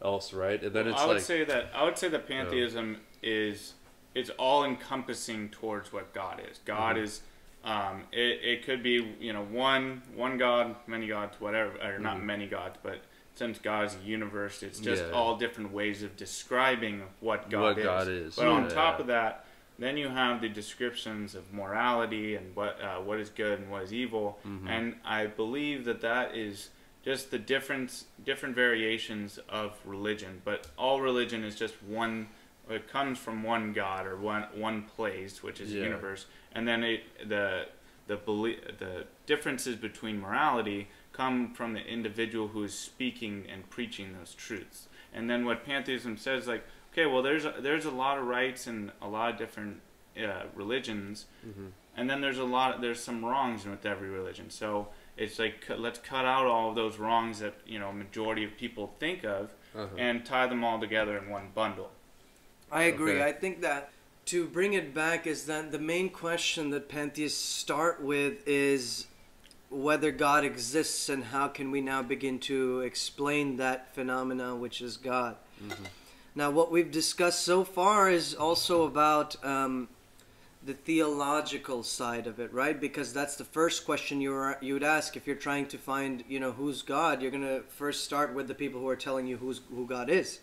else, 0.04 0.34
right? 0.34 0.62
And 0.62 0.74
then 0.74 0.88
it's 0.88 1.00
I 1.00 1.06
would 1.06 1.14
like 1.18 1.24
say 1.24 1.44
that 1.46 1.70
I 1.74 1.84
would 1.86 1.98
say 1.98 2.08
that 2.10 2.28
pantheism 2.28 2.98
is 3.24 3.74
it's 4.14 4.30
all 4.32 4.64
encompassing 4.66 5.50
towards 5.50 5.94
what 5.94 6.14
God 6.14 6.42
is. 6.52 6.60
God 6.66 6.96
Mm-hmm. 6.96 7.06
is 7.06 7.22
um, 7.66 8.04
it, 8.12 8.40
it 8.44 8.66
could 8.66 8.82
be 8.84 9.16
you 9.20 9.34
know 9.34 9.44
one 9.44 10.02
one 10.16 10.38
God, 10.38 10.76
many 10.88 11.08
gods, 11.08 11.36
whatever, 11.42 11.72
or 11.84 12.00
not 12.00 12.18
Mhm. 12.18 12.24
many 12.24 12.48
gods, 12.48 12.78
but 12.84 13.02
since 13.34 13.60
God 13.60 13.88
is 13.88 13.96
a 13.96 14.06
universe, 14.08 14.64
it's 14.64 14.80
just 14.80 15.04
Yeah. 15.04 15.12
all 15.12 15.36
different 15.36 15.72
ways 15.72 16.04
of 16.04 16.16
describing 16.16 17.04
what 17.20 17.50
God 17.50 17.62
What 17.62 17.78
is. 17.80 17.84
God 17.84 18.08
is, 18.08 18.36
But 18.38 18.48
on 18.48 18.70
top 18.70 19.00
of 19.02 19.08
that, 19.08 19.46
then 19.78 19.98
you 19.98 20.08
have 20.08 20.40
the 20.40 20.48
descriptions 20.48 21.36
of 21.36 21.52
morality 21.52 22.36
and 22.36 22.56
what 22.56 22.80
uh, 22.82 23.02
what 23.02 23.20
is 23.20 23.30
good 23.30 23.60
and 23.60 23.70
what 23.72 23.82
is 23.84 23.92
evil, 23.94 24.40
Mhm. 24.46 24.70
and 24.70 24.96
I 25.04 25.26
believe 25.28 25.84
that 25.86 26.00
that 26.02 26.36
is 26.36 26.70
just 27.04 27.30
the 27.32 27.38
difference 27.40 28.06
different 28.24 28.56
variations 28.56 29.38
of 29.50 29.78
religion 29.86 30.42
but 30.44 30.66
all 30.76 31.02
religion 31.02 31.44
is 31.44 31.56
just 31.56 31.76
one 31.84 32.28
it 32.68 32.88
comes 32.88 33.20
from 33.20 33.44
one 33.44 33.74
god 33.74 34.08
or 34.08 34.18
one 34.18 34.42
one 34.56 34.82
place 34.82 35.44
which 35.44 35.62
is 35.62 35.72
Yeah. 35.72 35.82
the 35.82 35.86
universe 35.86 36.26
and 36.56 36.68
then 36.68 36.84
it 36.84 37.02
the 37.30 37.66
the 38.08 38.16
belie- 38.16 38.60
the 38.80 39.06
differences 39.28 39.76
between 39.76 40.20
morality 40.20 40.88
come 41.12 41.54
from 41.54 41.74
the 41.74 41.80
individual 41.82 42.48
who 42.50 42.64
is 42.64 42.74
speaking 42.78 43.46
and 43.52 43.70
preaching 43.70 44.14
those 44.18 44.34
truths 44.34 44.88
and 45.14 45.30
then 45.30 45.46
what 45.46 45.64
pantheism 45.66 46.18
says 46.18 46.48
like 46.48 46.64
okay 46.92 47.06
well 47.06 47.22
there's 47.22 47.46
a, 47.46 47.54
there's 47.60 47.86
a 47.86 47.92
lot 47.92 48.18
of 48.18 48.26
rights 48.26 48.68
and 48.68 48.92
a 49.02 49.08
lot 49.08 49.32
of 49.32 49.38
different 49.38 49.80
uh, 50.18 50.44
religions 50.56 51.26
Mhm. 51.48 51.72
and 51.98 52.10
then 52.10 52.22
there's 52.22 52.38
a 52.38 52.44
lot 52.44 52.82
there's 52.82 53.02
some 53.04 53.24
wrongs 53.26 53.66
with 53.66 53.86
every 53.86 54.10
religion 54.10 54.50
so 54.50 54.88
it's 55.18 55.40
like 55.40 55.62
cu- 55.66 55.76
let's 55.76 56.00
cut 56.00 56.26
out 56.26 56.46
all 56.46 56.70
of 56.70 56.76
those 56.76 56.98
wrongs 56.98 57.40
that 57.40 57.56
you 57.66 57.80
know 57.80 57.92
majority 57.92 58.44
of 58.44 58.56
people 58.58 58.94
think 59.00 59.24
of 59.24 59.54
uh-huh. 59.76 59.88
and 59.98 60.26
tie 60.26 60.48
them 60.48 60.64
all 60.64 60.80
together 60.80 61.18
in 61.18 61.30
one 61.30 61.50
bundle 61.54 61.92
I 62.72 62.84
agree. 62.84 63.14
Okay. 63.22 63.24
I 63.24 63.32
think 63.32 63.62
that 63.62 63.92
to 64.26 64.48
bring 64.48 64.74
it 64.74 64.94
back 64.94 65.28
is 65.28 65.46
that 65.46 65.72
the 65.72 65.80
main 65.80 66.10
question 66.10 66.72
that 66.72 66.90
pantheists 66.90 67.44
start 67.44 68.02
with 68.02 68.48
is 68.48 69.08
whether 69.70 70.12
God 70.12 70.44
exists 70.44 71.10
and 71.10 71.26
how 71.26 71.48
can 71.48 71.70
we 71.70 71.82
now 71.82 72.02
begin 72.02 72.40
to 72.40 72.82
explain 72.82 73.58
that 73.58 73.94
phenomena 73.94 74.56
which 74.56 74.82
is 74.82 74.98
God. 74.98 75.38
Mhm. 75.64 75.88
Now, 76.34 76.52
what 76.52 76.72
we've 76.72 76.92
discussed 76.92 77.44
so 77.44 77.64
far 77.64 78.10
is 78.10 78.34
also 78.34 78.84
about 78.84 79.44
um, 79.46 79.88
the 80.66 80.74
theological 80.74 81.84
side 81.84 82.26
of 82.28 82.40
it, 82.40 82.52
right? 82.52 82.80
Because 82.80 83.14
that's 83.14 83.36
the 83.36 83.46
first 83.46 83.86
question 83.86 84.20
you 84.20 84.32
were, 84.32 84.58
you 84.62 84.74
would 84.74 84.84
ask 84.84 85.16
if 85.16 85.28
you're 85.28 85.36
trying 85.36 85.68
to 85.68 85.78
find, 85.78 86.24
you 86.28 86.40
know, 86.40 86.52
who's 86.52 86.82
God. 86.82 87.22
You're 87.22 87.32
gonna 87.32 87.62
first 87.62 88.04
start 88.04 88.34
with 88.34 88.48
the 88.48 88.56
people 88.56 88.82
who 88.82 88.88
are 88.88 88.96
telling 88.96 89.28
you 89.28 89.38
who's 89.38 89.62
who 89.70 89.86
God 89.86 90.10
is, 90.10 90.40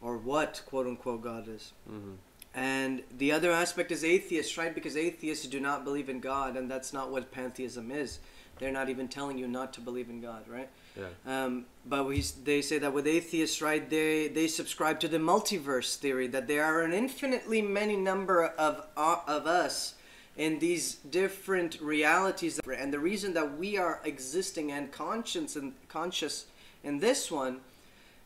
or 0.00 0.16
what 0.16 0.62
quote 0.66 0.86
unquote 0.86 1.22
God 1.22 1.48
is. 1.48 1.72
Mm-hmm. 1.90 2.14
And 2.56 3.02
the 3.18 3.32
other 3.32 3.52
aspect 3.52 3.92
is 3.92 4.02
atheists, 4.02 4.56
right? 4.56 4.74
Because 4.74 4.96
atheists 4.96 5.46
do 5.46 5.60
not 5.60 5.84
believe 5.84 6.08
in 6.08 6.20
God, 6.20 6.56
and 6.56 6.70
that's 6.70 6.90
not 6.90 7.10
what 7.10 7.30
pantheism 7.30 7.90
is. 7.90 8.18
They're 8.58 8.72
not 8.72 8.88
even 8.88 9.08
telling 9.08 9.36
you 9.36 9.46
not 9.46 9.74
to 9.74 9.82
believe 9.82 10.08
in 10.08 10.22
God, 10.22 10.48
right? 10.48 10.70
Yeah. 10.96 11.08
Um, 11.26 11.66
but 11.84 12.06
we, 12.06 12.22
they 12.44 12.62
say 12.62 12.78
that 12.78 12.94
with 12.94 13.06
atheists, 13.06 13.60
right, 13.60 13.88
they, 13.90 14.28
they 14.28 14.46
subscribe 14.46 14.98
to 15.00 15.08
the 15.08 15.18
multiverse 15.18 15.96
theory, 15.96 16.28
that 16.28 16.48
there 16.48 16.64
are 16.64 16.80
an 16.80 16.94
infinitely 16.94 17.60
many 17.60 17.94
number 17.94 18.46
of, 18.46 18.86
uh, 18.96 19.18
of 19.26 19.46
us 19.46 19.96
in 20.38 20.58
these 20.58 20.94
different 20.94 21.78
realities. 21.82 22.58
And 22.78 22.90
the 22.90 22.98
reason 22.98 23.34
that 23.34 23.58
we 23.58 23.76
are 23.76 24.00
existing 24.02 24.72
and 24.72 24.90
conscious 24.90 25.56
and 25.56 25.74
conscious 25.88 26.46
in 26.82 27.00
this 27.00 27.30
one 27.30 27.60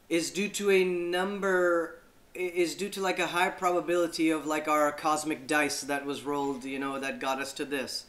is 0.09 0.31
due 0.31 0.49
to 0.51 0.71
a 0.71 0.85
number 0.85 2.00
is 2.35 2.75
due 2.75 2.89
to 2.91 3.01
like 3.01 3.19
a 3.19 3.27
high 3.29 3.51
probability 3.51 4.31
of 4.31 4.47
like 4.47 4.69
our 4.69 4.93
cosmic 4.93 5.47
dice 5.47 5.81
that 5.83 6.07
was 6.07 6.23
rolled, 6.23 6.65
you 6.65 6.79
know, 6.79 6.99
that 7.01 7.19
got 7.21 7.41
us 7.41 7.53
to 7.55 7.65
this. 7.65 8.05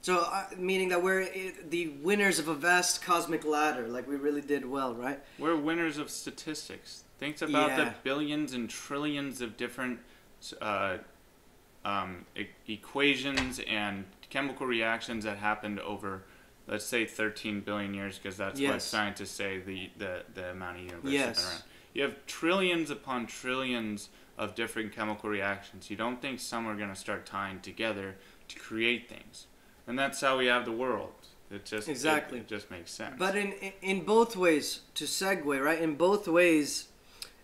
So, 0.00 0.18
uh, 0.20 0.44
meaning 0.56 0.90
that 0.90 1.02
we're 1.02 1.28
the 1.68 1.88
winners 2.02 2.38
of 2.38 2.46
a 2.46 2.54
vast 2.54 3.02
cosmic 3.02 3.44
ladder, 3.44 3.88
like 3.88 4.06
we 4.08 4.14
really 4.16 4.40
did 4.40 4.64
well, 4.64 4.94
right? 4.94 5.18
We're 5.38 5.56
winners 5.56 5.98
of 5.98 6.08
statistics. 6.08 7.02
Think 7.18 7.42
about 7.42 7.76
the 7.76 7.94
billions 8.04 8.52
and 8.52 8.70
trillions 8.70 9.40
of 9.40 9.56
different 9.56 9.98
uh, 10.62 10.98
um, 11.84 12.26
e- 12.36 12.46
equations 12.68 13.60
and 13.68 14.04
chemical 14.30 14.66
reactions 14.68 15.24
that 15.24 15.38
happened 15.38 15.80
over, 15.80 16.22
let's 16.68 16.84
say, 16.84 17.04
13 17.04 17.60
billion 17.62 17.92
years, 17.92 18.18
because 18.18 18.36
that's 18.36 18.60
what 18.60 18.80
scientists 18.80 19.32
say 19.32 19.58
the, 19.58 19.90
the, 19.98 20.22
the 20.34 20.50
amount 20.50 20.76
of 20.76 20.82
universe 20.84 21.02
has 21.04 21.12
Yes. 21.12 21.36
been 21.42 21.50
around. 21.50 21.62
You 21.94 22.02
have 22.02 22.26
trillions 22.26 22.90
upon 22.90 23.26
trillions 23.26 24.08
of 24.36 24.54
different 24.54 24.92
chemical 24.92 25.28
reactions. 25.28 25.90
You 25.90 25.96
don't 25.96 26.22
think 26.22 26.40
some 26.40 26.66
are 26.66 26.76
going 26.76 26.90
to 26.90 26.96
start 26.96 27.26
tying 27.26 27.60
together 27.60 28.16
to 28.48 28.58
create 28.58 29.08
things. 29.08 29.46
And 29.86 29.98
that's 29.98 30.20
how 30.20 30.38
we 30.38 30.46
have 30.46 30.64
the 30.64 30.72
world. 30.72 31.12
It 31.50 31.64
just 31.64 31.88
Exactly. 31.88 32.40
it, 32.40 32.46
just 32.46 32.70
makes 32.70 32.92
sense. 32.92 33.16
But 33.18 33.34
in 33.34 33.52
in- 33.52 33.72
in 33.80 34.04
both 34.04 34.36
ways, 34.36 34.82
to 34.94 35.04
segue, 35.04 35.64
right? 35.64 35.80
In 35.80 35.94
both 35.96 36.28
ways, 36.28 36.88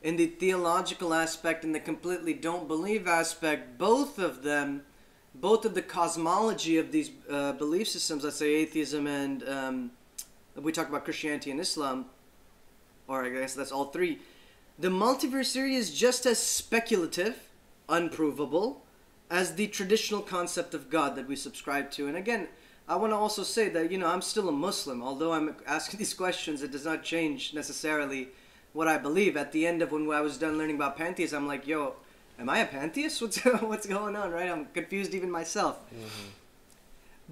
in 0.03 0.17
the 0.17 0.27
theological 0.27 1.15
aspect 1.15 1.65
and 1.65 1.75
the 1.75 1.81
completely 1.81 2.35
don't 2.35 2.69
believe 2.69 3.09
aspect, 3.09 3.79
both 3.79 4.19
of 4.19 4.43
them, 4.43 4.83
both 5.35 5.65
of 5.65 5.75
the 5.75 5.81
cosmology 5.83 6.77
of 6.77 6.93
these 6.93 7.11
uh, 7.31 7.53
belief 7.53 7.89
systems, 7.89 8.25
let's 8.25 8.37
say 8.37 8.53
atheism 8.55 9.07
and 9.07 9.49
um, 9.49 9.91
we 10.55 10.71
talk 10.71 10.89
about 10.91 11.05
Christianity 11.05 11.51
and 11.51 11.59
Islam, 11.59 12.05
or 13.09 13.25
I 13.25 13.31
guess 13.31 13.55
that's 13.55 13.73
all 13.73 13.87
three. 13.87 14.19
The 14.79 14.89
multiverse 14.89 15.53
theory 15.53 15.77
is 15.77 15.95
just 15.95 16.27
as 16.27 16.39
speculative, 16.39 17.49
unprovable, 17.89 18.83
as 19.31 19.55
the 19.55 19.69
traditional 19.69 20.21
concept 20.21 20.75
of 20.75 20.91
God 20.91 21.17
that 21.17 21.29
we 21.29 21.37
subscribe 21.37 21.91
to. 21.93 22.09
And 22.09 22.17
again, 22.17 22.49
I 22.89 22.97
want 22.97 23.13
to 23.13 23.17
also 23.17 23.43
say 23.43 23.69
that, 23.71 23.91
you 23.91 23.99
know, 23.99 24.09
I'm 24.09 24.21
still 24.21 24.49
a 24.49 24.53
Muslim. 24.53 25.03
Although 25.03 25.33
I'm 25.33 25.57
asking 25.67 25.99
these 25.99 26.15
questions, 26.15 26.63
it 26.63 26.73
does 26.73 26.85
not 26.85 27.03
change 27.03 27.55
necessarily 27.55 28.29
what 28.73 28.89
I 28.89 28.99
believe. 28.99 29.37
At 29.37 29.53
the 29.53 29.67
end 29.67 29.81
of 29.81 29.93
when 29.93 30.11
I 30.11 30.21
was 30.21 30.39
done 30.39 30.59
learning 30.59 30.77
about 30.77 30.97
pantheism, 30.97 31.43
I'm 31.43 31.49
like, 31.49 31.67
yo, 31.67 31.95
am 32.39 32.51
I 32.51 32.59
a 32.59 32.67
pantheist? 32.67 33.23
What's, 33.23 33.39
what's 33.39 33.87
going 33.87 34.17
on, 34.17 34.33
right? 34.33 34.51
I'm 34.51 34.67
confused 34.67 35.15
even 35.15 35.31
myself. 35.31 35.79
Mm-hmm. 35.91 36.29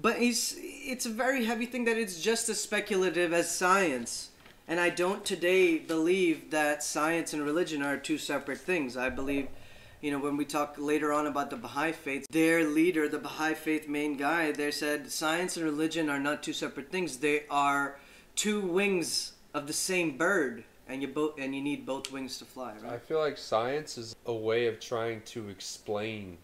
But 0.01 0.19
it's, 0.19 0.55
it's 0.57 1.05
a 1.05 1.09
very 1.09 1.45
heavy 1.45 1.67
thing 1.67 1.85
that 1.85 1.97
it's 1.97 2.19
just 2.19 2.49
as 2.49 2.59
speculative 2.59 3.31
as 3.31 3.53
science. 3.53 4.29
And 4.67 4.79
I 4.79 4.89
don't 4.89 5.25
today 5.25 5.77
believe 5.77 6.51
that 6.51 6.83
science 6.83 7.33
and 7.33 7.43
religion 7.43 7.81
are 7.81 7.97
two 7.97 8.17
separate 8.17 8.59
things. 8.59 8.95
I 8.95 9.09
believe, 9.09 9.47
you 10.01 10.11
know, 10.11 10.19
when 10.19 10.37
we 10.37 10.45
talk 10.45 10.75
later 10.77 11.11
on 11.11 11.27
about 11.27 11.49
the 11.49 11.57
Baha'i 11.57 11.91
faith, 11.91 12.25
their 12.29 12.63
leader, 12.63 13.09
the 13.09 13.19
Baha'i 13.19 13.55
faith 13.55 13.89
main 13.89 14.15
guy, 14.15 14.51
they 14.51 14.71
said 14.71 15.11
science 15.11 15.57
and 15.57 15.65
religion 15.65 16.09
are 16.09 16.19
not 16.19 16.43
two 16.43 16.53
separate 16.53 16.91
things. 16.91 17.17
They 17.17 17.43
are 17.49 17.97
two 18.35 18.61
wings 18.61 19.33
of 19.53 19.67
the 19.67 19.73
same 19.73 20.17
bird, 20.17 20.63
and 20.87 21.01
you 21.01 21.07
both 21.07 21.37
and 21.37 21.53
you 21.53 21.61
need 21.61 21.85
both 21.85 22.11
wings 22.11 22.37
to 22.39 22.45
fly, 22.45 22.73
right 22.81 22.93
I 22.93 22.97
feel 22.97 23.19
like 23.19 23.37
science 23.37 23.97
is 23.97 24.15
a 24.25 24.33
way 24.33 24.65
of 24.67 24.79
trying 24.79 25.21
to 25.25 25.49
explain 25.49 26.37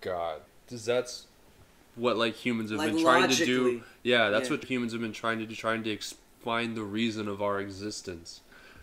God. 0.00 0.40
Does 0.68 0.84
that's 0.84 1.26
what 1.96 2.16
like 2.16 2.34
humans 2.34 2.70
have 2.70 2.78
Like 2.78 2.92
been 2.92 3.02
trying 3.02 3.30
to 3.30 3.44
do? 3.44 3.82
Yeah, 4.02 4.30
that's 4.30 4.48
Yeah. 4.48 4.56
what 4.56 4.64
humans 4.64 4.92
have 4.92 5.00
been 5.00 5.12
trying 5.12 5.40
to 5.40 5.46
do, 5.46 5.54
trying 5.54 5.82
to 5.82 5.92
ex- 5.92 6.14
find 6.42 6.76
the 6.76 6.82
reason 6.82 7.28
of 7.28 7.42
our 7.42 7.60
existence. 7.60 8.40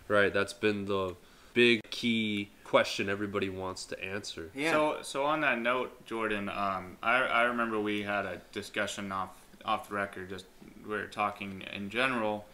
Right, 0.08 0.34
that's 0.34 0.54
been 0.54 0.86
the 0.86 1.16
big 1.54 1.82
key 1.90 2.50
question 2.64 3.10
everybody 3.10 3.50
wants 3.50 3.86
to 3.86 4.04
answer. 4.04 4.52
Yeah. 4.54 4.72
So, 4.72 4.98
so 5.02 5.26
on 5.26 5.42
that 5.42 5.60
note, 5.60 6.06
Jordan, 6.06 6.50
um, 6.50 6.98
I, 7.02 7.18
I 7.18 7.44
remember 7.44 7.80
we 7.80 8.04
had 8.04 8.26
a 8.26 8.40
discussion 8.52 9.12
off 9.12 9.30
off 9.66 9.90
the 9.90 9.96
record. 9.96 10.30
Just 10.30 10.46
we 10.84 10.90
were 10.90 11.08
talking 11.08 11.64
in 11.74 11.90
general, 11.90 12.46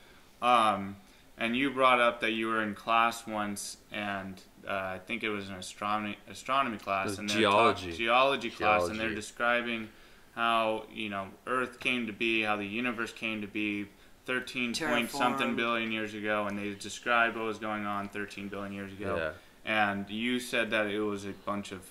um, 0.42 0.96
and 1.38 1.56
you 1.56 1.70
brought 1.70 2.00
up 2.00 2.22
that 2.22 2.32
you 2.32 2.48
were 2.48 2.64
in 2.64 2.74
class 2.74 3.28
once, 3.28 3.78
and 3.92 4.42
uh, 4.68 4.72
I 4.72 5.00
think 5.06 5.24
it 5.24 5.30
was 5.30 5.50
an 5.50 5.56
astronomy 5.56 6.18
astronomy 6.30 6.78
class, 6.78 7.18
and 7.18 7.30
they're 7.30 7.38
geology. 7.38 7.90
talk- 7.90 7.98
geology 7.98 8.50
class, 8.50 8.88
and 8.88 9.00
they're 9.00 9.14
describing 9.14 9.82
describing 9.82 9.90
how 10.36 10.86
you 10.92 11.10
know 11.10 11.28
Earth 11.46 11.80
came 11.80 12.08
to 12.08 12.14
be, 12.14 12.42
how 12.44 12.56
the 12.56 12.66
universe 12.66 13.12
came 13.12 13.42
to 13.42 13.48
be. 13.48 13.88
13 14.26 14.74
point 14.96 15.10
something 15.20 15.56
billion 15.56 15.92
years 15.92 16.14
ago, 16.14 16.46
and 16.48 16.58
they 16.58 16.74
described 16.74 17.36
what 17.36 17.46
was 17.46 17.58
going 17.60 17.86
on 17.86 18.08
13 18.10 18.48
billion 18.48 18.72
years 18.74 18.92
ago. 18.94 19.18
Yeah. 19.18 19.32
and 19.66 20.10
you 20.10 20.40
said 20.40 20.72
that 20.72 20.88
it 20.88 21.02
was 21.02 21.26
a 21.26 21.32
bunch 21.46 21.72
of 21.72 21.82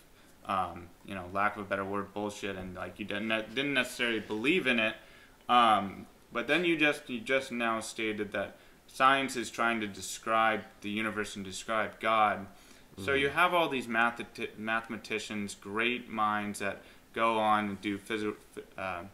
um, 0.46 0.88
you 1.06 1.14
know 1.14 1.24
lack 1.32 1.56
of 1.56 1.62
a 1.62 1.64
better 1.64 1.84
word 1.84 2.12
bullshit 2.14 2.56
and 2.56 2.74
like 2.74 2.98
you 2.98 3.04
didn't 3.04 3.28
didn't 3.54 3.74
necessarily 3.74 4.20
believe 4.20 4.66
in 4.66 4.78
it. 4.78 4.94
Um, 5.48 6.06
but 6.32 6.46
then 6.48 6.64
you 6.64 6.76
just 6.76 7.08
you 7.08 7.20
just 7.20 7.52
now 7.52 7.80
stated 7.80 8.32
that 8.32 8.56
science 8.86 9.36
is 9.36 9.50
trying 9.50 9.80
to 9.80 9.86
describe 9.86 10.62
the 10.80 10.90
universe 10.90 11.36
and 11.36 11.44
describe 11.44 12.00
God. 12.00 12.46
So 13.04 13.14
you 13.14 13.30
have 13.30 13.54
all 13.54 13.70
these 13.70 13.88
math- 13.88 14.20
mathematicians 14.58 15.54
great 15.54 16.10
minds 16.10 16.58
that 16.58 16.82
go 17.14 17.38
on 17.38 17.68
and 17.70 17.80
do 17.80 17.96
phys- 17.98 18.34
uh, 18.76 19.04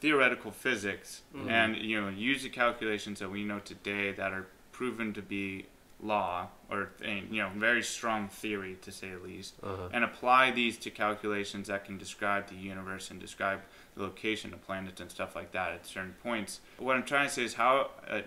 theoretical 0.00 0.50
physics 0.50 1.22
and 1.48 1.76
you 1.76 2.00
know 2.00 2.08
use 2.08 2.42
the 2.42 2.48
calculations 2.48 3.18
that 3.20 3.30
we 3.30 3.44
know 3.44 3.58
today 3.60 4.12
that 4.12 4.32
are 4.32 4.46
proven 4.72 5.12
to 5.12 5.22
be 5.22 5.66
law 6.02 6.46
or 6.70 6.88
you 7.30 7.42
know 7.42 7.50
very 7.56 7.82
strong 7.82 8.26
theory 8.28 8.76
to 8.80 8.90
say 8.90 9.10
the 9.10 9.18
least 9.18 9.54
Uh-huh. 9.62 9.88
and 9.92 10.02
apply 10.02 10.50
these 10.50 10.78
to 10.78 10.90
calculations 10.90 11.68
that 11.68 11.84
can 11.84 11.98
describe 11.98 12.46
the 12.48 12.54
universe 12.56 13.10
and 13.10 13.20
describe 13.20 13.60
the 13.94 14.02
location 14.02 14.54
of 14.54 14.64
planets 14.66 15.00
and 15.02 15.10
stuff 15.10 15.36
like 15.36 15.52
that 15.52 15.72
at 15.72 15.84
certain 15.86 16.14
points 16.22 16.60
what 16.78 16.96
i'm 16.96 17.02
trying 17.04 17.28
to 17.28 17.34
say 17.34 17.44
is 17.44 17.54
how 17.54 17.90
uh, 18.08 18.22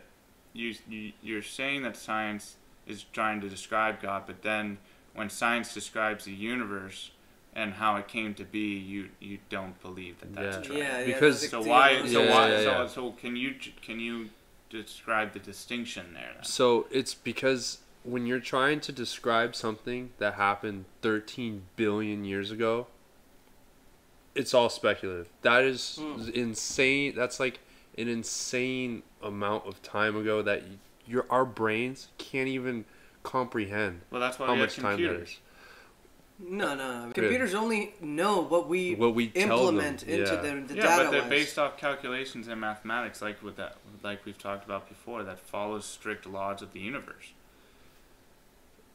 you, 0.54 0.76
you 0.88 1.12
you're 1.24 1.42
saying 1.42 1.82
that 1.82 1.98
science 1.98 2.56
is 2.86 3.06
trying 3.12 3.42
to 3.42 3.50
describe 3.50 4.00
god 4.02 4.24
but 4.28 4.44
then 4.44 4.78
when 5.16 5.30
science 5.30 5.74
describes 5.74 6.26
the 6.26 6.34
universe 6.34 7.10
and 7.56 7.74
how 7.74 7.95
it 7.97 8.08
came 8.08 8.34
to 8.34 8.43
be 8.43 8.76
you 8.78 9.10
you 9.20 9.38
don't 9.49 9.80
believe 9.82 10.20
that 10.20 10.34
that's 10.34 10.58
Yeah. 10.58 10.64
true 10.64 10.78
yeah, 10.78 10.99
yeah, 10.99 11.06
Because- 11.06 11.41
that's 11.41 11.51
so 11.51 11.62
why? 11.62 12.06
So 12.08 12.24
Yeah, 12.24 12.30
why? 12.32 12.49
yeah, 12.49 12.58
so, 12.58 12.72
yeah. 12.82 12.88
so 12.88 13.12
can 13.12 13.36
you 13.36 13.56
can 13.82 13.99
you 13.99 14.30
describe 14.70 15.34
the 15.34 15.39
distinction 15.39 16.14
there? 16.14 16.32
Then? 16.36 16.43
So 16.43 16.88
it's 16.91 17.14
because 17.14 17.80
when 18.04 18.26
you're 18.26 18.39
trying 18.39 18.80
to 18.82 18.91
describe 18.91 19.56
something 19.56 20.12
that 20.18 20.34
happened 20.34 20.86
13 21.01 21.64
billion 21.76 22.26
years 22.26 22.49
ago, 22.51 22.88
it's 24.36 24.54
all 24.54 24.70
speculative. 24.70 25.30
That 25.43 25.64
is 25.64 25.97
Hmm. 26.01 26.30
insane. 26.34 27.14
That's 27.16 27.39
like 27.39 27.60
an 27.97 28.08
insane 28.08 29.04
amount 29.22 29.68
of 29.68 29.82
time 29.84 30.16
ago 30.16 30.41
that 30.41 30.64
y- 30.64 30.78
your 31.06 31.26
our 31.30 31.45
brains 31.45 32.08
can't 32.18 32.47
even 32.47 32.86
comprehend 33.22 34.01
Well, 34.10 34.20
that's 34.20 34.39
why 34.39 34.47
how 34.47 34.54
we 34.54 34.60
much 34.60 34.76
have 34.76 34.84
time 34.84 34.97
there 35.01 35.10
computers. 35.14 35.30
is. 35.36 35.39
No, 36.40 36.76
no. 36.76 37.12
Computers 37.14 37.54
only 37.54 37.94
know 38.02 38.42
what 38.44 38.68
we, 38.68 38.96
What 38.96 39.16
we 39.16 39.28
tell 39.28 39.68
them, 39.68 39.76
implement 39.76 40.04
into 40.04 40.34
yeah. 40.34 40.42
the, 40.42 40.62
the 40.68 40.76
yeah, 40.76 40.82
data. 40.84 41.04
but 41.06 41.12
they're 41.12 41.22
wise. 41.22 41.30
based 41.30 41.60
off 41.60 41.78
calculations 41.78 42.48
and 42.48 42.60
mathematics, 42.60 43.22
like 43.22 43.42
with 43.44 43.56
that, 43.58 43.78
like 44.04 44.26
we've 44.26 44.38
talked 44.38 44.66
about 44.66 44.90
before, 44.90 45.24
that 45.24 45.40
follows 45.40 45.86
strict 45.86 46.26
laws 46.26 46.62
of 46.62 46.74
the 46.74 46.80
universe. 46.80 47.32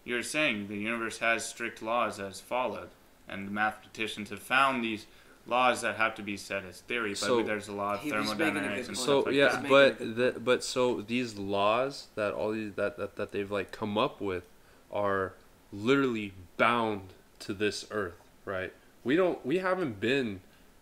You're 0.04 0.22
saying 0.22 0.68
the 0.68 0.76
universe 0.76 1.18
has 1.18 1.44
strict 1.44 1.82
laws 1.82 2.16
that 2.16 2.26
is 2.26 2.40
followed, 2.40 2.88
and 3.28 3.46
the 3.46 3.52
mathematicians 3.52 4.30
have 4.30 4.40
found 4.40 4.82
these 4.82 5.06
laws 5.46 5.80
that 5.82 5.96
have 5.96 6.14
to 6.16 6.22
be 6.22 6.36
set 6.36 6.64
as 6.64 6.80
theory. 6.82 7.10
But 7.10 7.18
So- 7.18 7.42
there's 7.42 7.68
a 7.68 7.72
law 7.72 7.94
of 7.94 8.00
He 8.00 8.12
was 8.12 8.26
making 8.26 8.32
a 8.32 8.36
thermodynamics 8.36 8.88
and 8.88 8.96
point. 8.96 9.06
So 9.06 9.20
like 9.20 9.34
yeah, 9.34 9.48
that. 9.60 9.68
But 9.68 9.98
the, 9.98 10.34
but 10.38 10.64
so 10.64 11.00
these 11.02 11.36
laws 11.38 12.08
that 12.16 12.32
all 12.34 12.52
these 12.52 12.72
that, 12.74 12.96
that 12.98 13.16
that 13.16 13.32
they've 13.32 13.50
like 13.50 13.70
come 13.70 13.96
up 13.96 14.20
with 14.20 14.44
are 14.92 15.34
literally 15.72 16.32
bound 16.56 17.12
to 17.40 17.54
this 17.54 17.86
earth, 17.90 18.20
right? 18.44 18.72
we 19.04 19.16
don't 19.16 19.44
we 19.44 19.58
haven't 19.58 20.00
been 20.00 20.40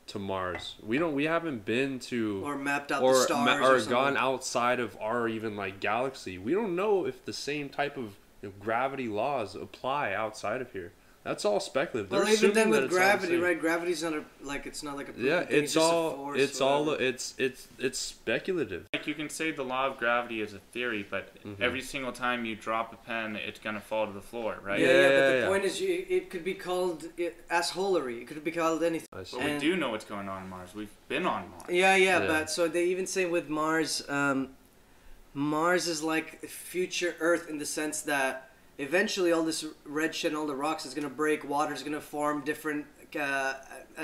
to 0.09 0.19
Mars. 0.19 0.77
We 0.83 0.99
don't 0.99 1.15
we 1.15 1.25
haven't 1.25 1.65
been 1.65 1.99
to 2.01 2.43
Or 2.45 2.57
mapped 2.57 2.93
out 2.93 3.03
or 3.03 3.15
the 3.15 3.21
stars 3.21 3.61
ma- 3.61 3.67
or, 3.67 3.77
or 3.77 3.81
gone 3.83 4.17
outside 4.17 4.81
of 4.81 4.97
our 5.01 5.29
even 5.29 5.57
like 5.57 5.81
galaxy. 5.81 6.39
We 6.39 6.53
don't 6.53 6.75
know 6.75 7.07
if 7.07 7.25
the 7.25 7.33
same 7.33 7.69
type 7.69 7.97
of 7.97 8.17
you 8.43 8.49
know, 8.49 8.53
gravity 8.61 9.09
laws 9.09 9.55
apply 9.55 10.13
outside 10.13 10.61
of 10.61 10.73
here. 10.73 10.93
That's 11.27 11.45
all 11.45 11.59
speculative. 11.59 12.12
Well, 12.12 12.24
They're 12.24 12.35
even 12.35 12.53
then 12.53 12.70
with 12.70 12.85
it's 12.85 12.93
the 12.95 13.01
gravity, 13.01 13.37
right? 13.37 13.59
Gravity's 13.61 14.01
not 14.05 14.12
a 14.12 14.22
like 14.45 14.64
it's 14.64 14.85
not 14.85 14.97
like 14.97 15.09
a 15.09 15.12
Yeah, 15.20 15.39
proven 15.39 15.47
thing, 15.49 15.64
it's 15.64 15.72
just 15.74 15.85
a 15.85 15.95
all 15.95 16.11
force, 16.14 16.41
it's 16.41 16.61
all 16.61 16.91
it's 16.91 17.35
it's 17.37 17.66
it's 17.81 17.99
speculative. 17.99 18.87
Like 18.93 19.09
you 19.09 19.14
can 19.14 19.29
say 19.29 19.51
the 19.51 19.64
law 19.64 19.89
of 19.89 19.99
gravity 19.99 20.41
is 20.41 20.55
a 20.55 20.61
theory, 20.72 21.05
but 21.11 21.35
Mhm. 21.45 21.61
every 21.61 21.83
single 21.83 22.12
time 22.12 22.45
you 22.45 22.55
drop 22.55 22.93
a 22.93 22.97
pen, 22.97 23.35
it's 23.35 23.59
gonna 23.59 23.81
fall 23.81 24.07
to 24.07 24.12
the 24.12 24.20
floor, 24.20 24.61
right? 24.62 24.79
Yeah, 24.79 24.87
yeah, 24.87 25.01
Yeah, 25.01 25.16
but 25.18 25.27
the 25.27 25.37
yeah. 25.39 25.49
point 25.49 25.64
is, 25.64 25.81
you, 25.81 26.07
it 26.09 26.31
could 26.31 26.45
be 26.45 26.55
called 26.55 27.07
it, 27.16 27.49
assholery. 27.49 28.22
It 28.22 28.29
could 28.29 28.45
be 28.45 28.53
called 28.53 28.85
anything. 28.85 29.09
I 29.12 29.24
see. 29.24 29.37
But 29.37 29.47
we 29.47 29.59
do 29.59 29.74
know 29.74 29.91
what's 29.91 30.05
going 30.05 30.29
on 30.29 30.43
on 30.45 30.49
Mars. 30.49 30.77
We've 30.77 30.95
been 31.09 31.27
on 31.27 31.51
Mars. 31.51 31.64
Yeah, 31.68 31.97
yeah, 31.97 32.20
Yeah. 32.20 32.27
but 32.29 32.51
so 32.51 32.68
they 32.68 32.85
even 32.85 33.09
say 33.09 33.24
with 33.27 33.49
Mars, 33.49 34.09
um, 34.09 34.51
Mars 35.35 35.89
is 35.89 36.05
like 36.05 36.47
future 36.47 37.16
Earth 37.18 37.51
in 37.51 37.59
the 37.59 37.66
sense 37.66 38.03
that 38.03 38.46
eventually 38.79 39.33
all 39.33 39.43
this 39.43 39.64
red 39.85 40.14
shit 40.14 40.33
and 40.33 40.39
all 40.39 40.47
the 40.47 40.55
rocks 40.55 40.87
is 40.87 40.95
gonna 40.95 41.09
break, 41.09 41.49
water's 41.49 41.83
gonna 41.83 42.01
form, 42.01 42.43
different 42.45 42.87
uh, 43.18 43.55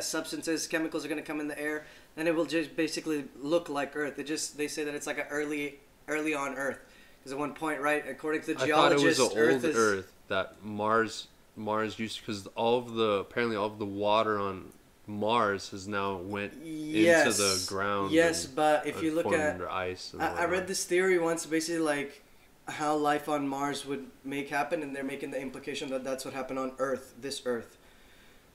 substances, 0.00 0.66
chemicals 0.66 1.04
are 1.04 1.08
gonna 1.08 1.22
come 1.22 1.40
in 1.40 1.48
the 1.48 1.58
air, 1.58 1.86
and 2.16 2.28
it 2.28 2.34
will 2.34 2.46
just 2.46 2.76
basically 2.76 3.24
look 3.40 3.68
like 3.68 3.96
Earth. 3.96 4.18
It 4.18 4.26
just 4.26 4.56
they 4.56 4.68
say 4.68 4.84
that 4.84 4.94
it's 4.94 5.06
like 5.06 5.18
an 5.18 5.26
early, 5.30 5.80
early 6.08 6.34
on 6.34 6.54
Earth. 6.54 6.78
Because 7.18 7.32
at 7.32 7.38
one 7.38 7.54
point, 7.54 7.80
right, 7.80 8.04
according 8.08 8.40
to 8.42 8.54
the 8.54 8.64
I 8.64 8.68
thought 8.68 8.92
it 8.92 9.00
was 9.00 9.16
geologists, 9.16 9.36
Earth 9.36 9.64
is 9.64 9.76
Earth 9.76 10.12
that 10.28 10.64
Mars 10.64 11.28
Mars 11.56 11.98
used 11.98 12.20
because 12.20 12.46
all 12.48 12.78
of 12.78 12.94
the 12.94 13.18
apparently 13.20 13.56
all 13.56 13.66
of 13.66 13.78
the 13.78 13.86
water 13.86 14.38
on 14.38 14.72
Mars 15.06 15.70
has 15.70 15.86
now 15.86 16.16
went 16.16 16.54
yes, 16.64 17.26
into 17.26 17.42
the 17.42 17.64
ground. 17.68 18.12
Yes, 18.12 18.46
and- 18.46 18.56
but 18.56 18.86
if 18.86 19.02
you 19.02 19.14
look 19.14 19.26
at 19.26 19.54
under 19.54 19.70
ice. 19.70 20.12
And 20.12 20.22
I, 20.22 20.42
I 20.42 20.44
read 20.46 20.66
this 20.66 20.84
theory 20.84 21.18
once, 21.18 21.44
basically 21.46 21.80
like 21.80 22.21
how 22.68 22.96
life 22.96 23.28
on 23.28 23.48
Mars 23.48 23.84
would 23.84 24.06
make 24.24 24.48
happen, 24.48 24.82
and 24.82 24.94
they're 24.94 25.02
making 25.02 25.30
the 25.30 25.40
implication 25.40 25.90
that 25.90 26.04
that's 26.04 26.24
what 26.24 26.34
happened 26.34 26.58
on 26.58 26.72
Earth, 26.78 27.14
this 27.20 27.42
Earth. 27.44 27.76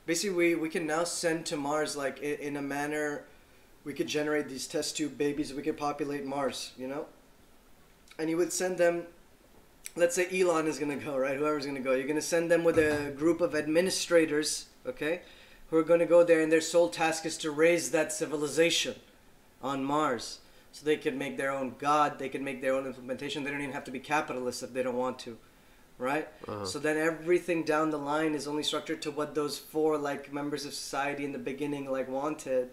Basically, 0.06 0.36
we, 0.36 0.56
we 0.56 0.70
can 0.70 0.88
now 0.88 1.04
send 1.04 1.46
to 1.48 1.58
Mars 1.58 1.98
like 1.98 2.20
in, 2.20 2.40
in 2.40 2.58
a 2.58 2.62
manner, 2.62 3.26
we 3.84 3.94
could 3.94 4.08
generate 4.08 4.50
these 4.50 4.68
test 4.68 4.98
tube 4.98 5.18
babies. 5.18 5.54
We 5.54 5.62
could 5.62 5.78
populate 5.78 6.26
Mars, 6.26 6.72
you 6.78 6.88
know. 6.88 7.06
And 8.20 8.30
you 8.30 8.38
would 8.38 8.52
send 8.52 8.78
them. 8.78 9.04
Let's 9.96 10.16
say 10.16 10.28
Elon 10.32 10.68
is 10.68 10.78
gonna 10.78 10.98
go, 10.98 11.18
right? 11.18 11.38
Whoever's 11.38 11.66
gonna 11.66 11.80
go, 11.80 11.94
you're 11.94 12.08
gonna 12.08 12.22
send 12.22 12.52
them 12.52 12.64
with 12.64 12.78
a 12.78 13.12
group 13.18 13.42
of 13.42 13.56
administrators, 13.56 14.68
okay, 14.86 15.22
who 15.70 15.78
are 15.78 15.84
gonna 15.84 16.06
go 16.06 16.24
there, 16.24 16.42
and 16.42 16.52
their 16.52 16.62
sole 16.62 16.90
task 16.90 17.26
is 17.26 17.38
to 17.40 17.52
raise 17.52 17.92
that 17.92 18.12
civilization 18.12 18.96
on 19.62 19.84
Mars 19.84 20.40
so 20.78 20.86
they 20.86 20.98
could 20.98 21.18
make 21.18 21.38
their 21.38 21.52
own 21.52 21.74
god 21.80 22.20
they 22.20 22.30
could 22.30 22.42
make 22.42 22.62
their 22.62 22.76
own 22.76 22.86
implementation. 22.86 23.44
They 23.44 23.50
don't 23.50 23.62
even 23.62 23.74
have 23.74 23.86
to 23.86 23.92
be 23.92 24.00
capitalists 24.00 24.62
if 24.62 24.74
they 24.74 24.84
don't 24.84 24.96
want 24.96 25.18
to 25.20 25.38
right? 25.98 26.28
Uh-huh. 26.48 26.64
so 26.64 26.78
then 26.78 26.96
everything 26.96 27.64
down 27.64 27.90
the 27.90 27.98
line 27.98 28.36
is 28.36 28.48
only 28.48 28.62
structured 28.62 29.02
to 29.02 29.10
what 29.10 29.34
those 29.34 29.58
four 29.58 29.98
like 29.98 30.32
members 30.32 30.64
of 30.64 30.74
society 30.76 31.26
in 31.26 31.32
the 31.32 31.40
beginning 31.40 31.90
like 31.90 32.08
wanted. 32.08 32.70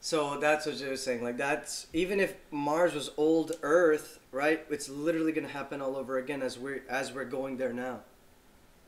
So 0.00 0.38
that's 0.38 0.66
what 0.66 0.76
you 0.76 0.88
were 0.88 0.96
saying 0.96 1.24
like 1.24 1.38
that's 1.38 1.86
even 1.94 2.20
if 2.20 2.34
mars 2.50 2.92
was 2.92 3.10
old 3.16 3.52
earth 3.62 4.20
right 4.30 4.64
it's 4.68 4.90
literally 4.90 5.32
going 5.32 5.46
to 5.46 5.52
happen 5.52 5.80
all 5.80 5.96
over 5.96 6.18
again 6.18 6.42
as 6.42 6.58
we're 6.58 6.82
as 6.88 7.14
we're 7.14 7.24
going 7.24 7.56
there 7.56 7.72
now. 7.72 8.00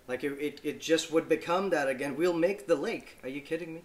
Like 0.06 0.22
it, 0.22 0.32
it, 0.40 0.60
it 0.62 0.80
just 0.80 1.10
would 1.10 1.28
become 1.28 1.70
that 1.70 1.88
again. 1.88 2.16
We'll 2.16 2.32
make 2.32 2.66
the 2.66 2.76
lake. 2.76 3.18
Are 3.22 3.28
you 3.28 3.40
kidding 3.40 3.74
me 3.74 3.82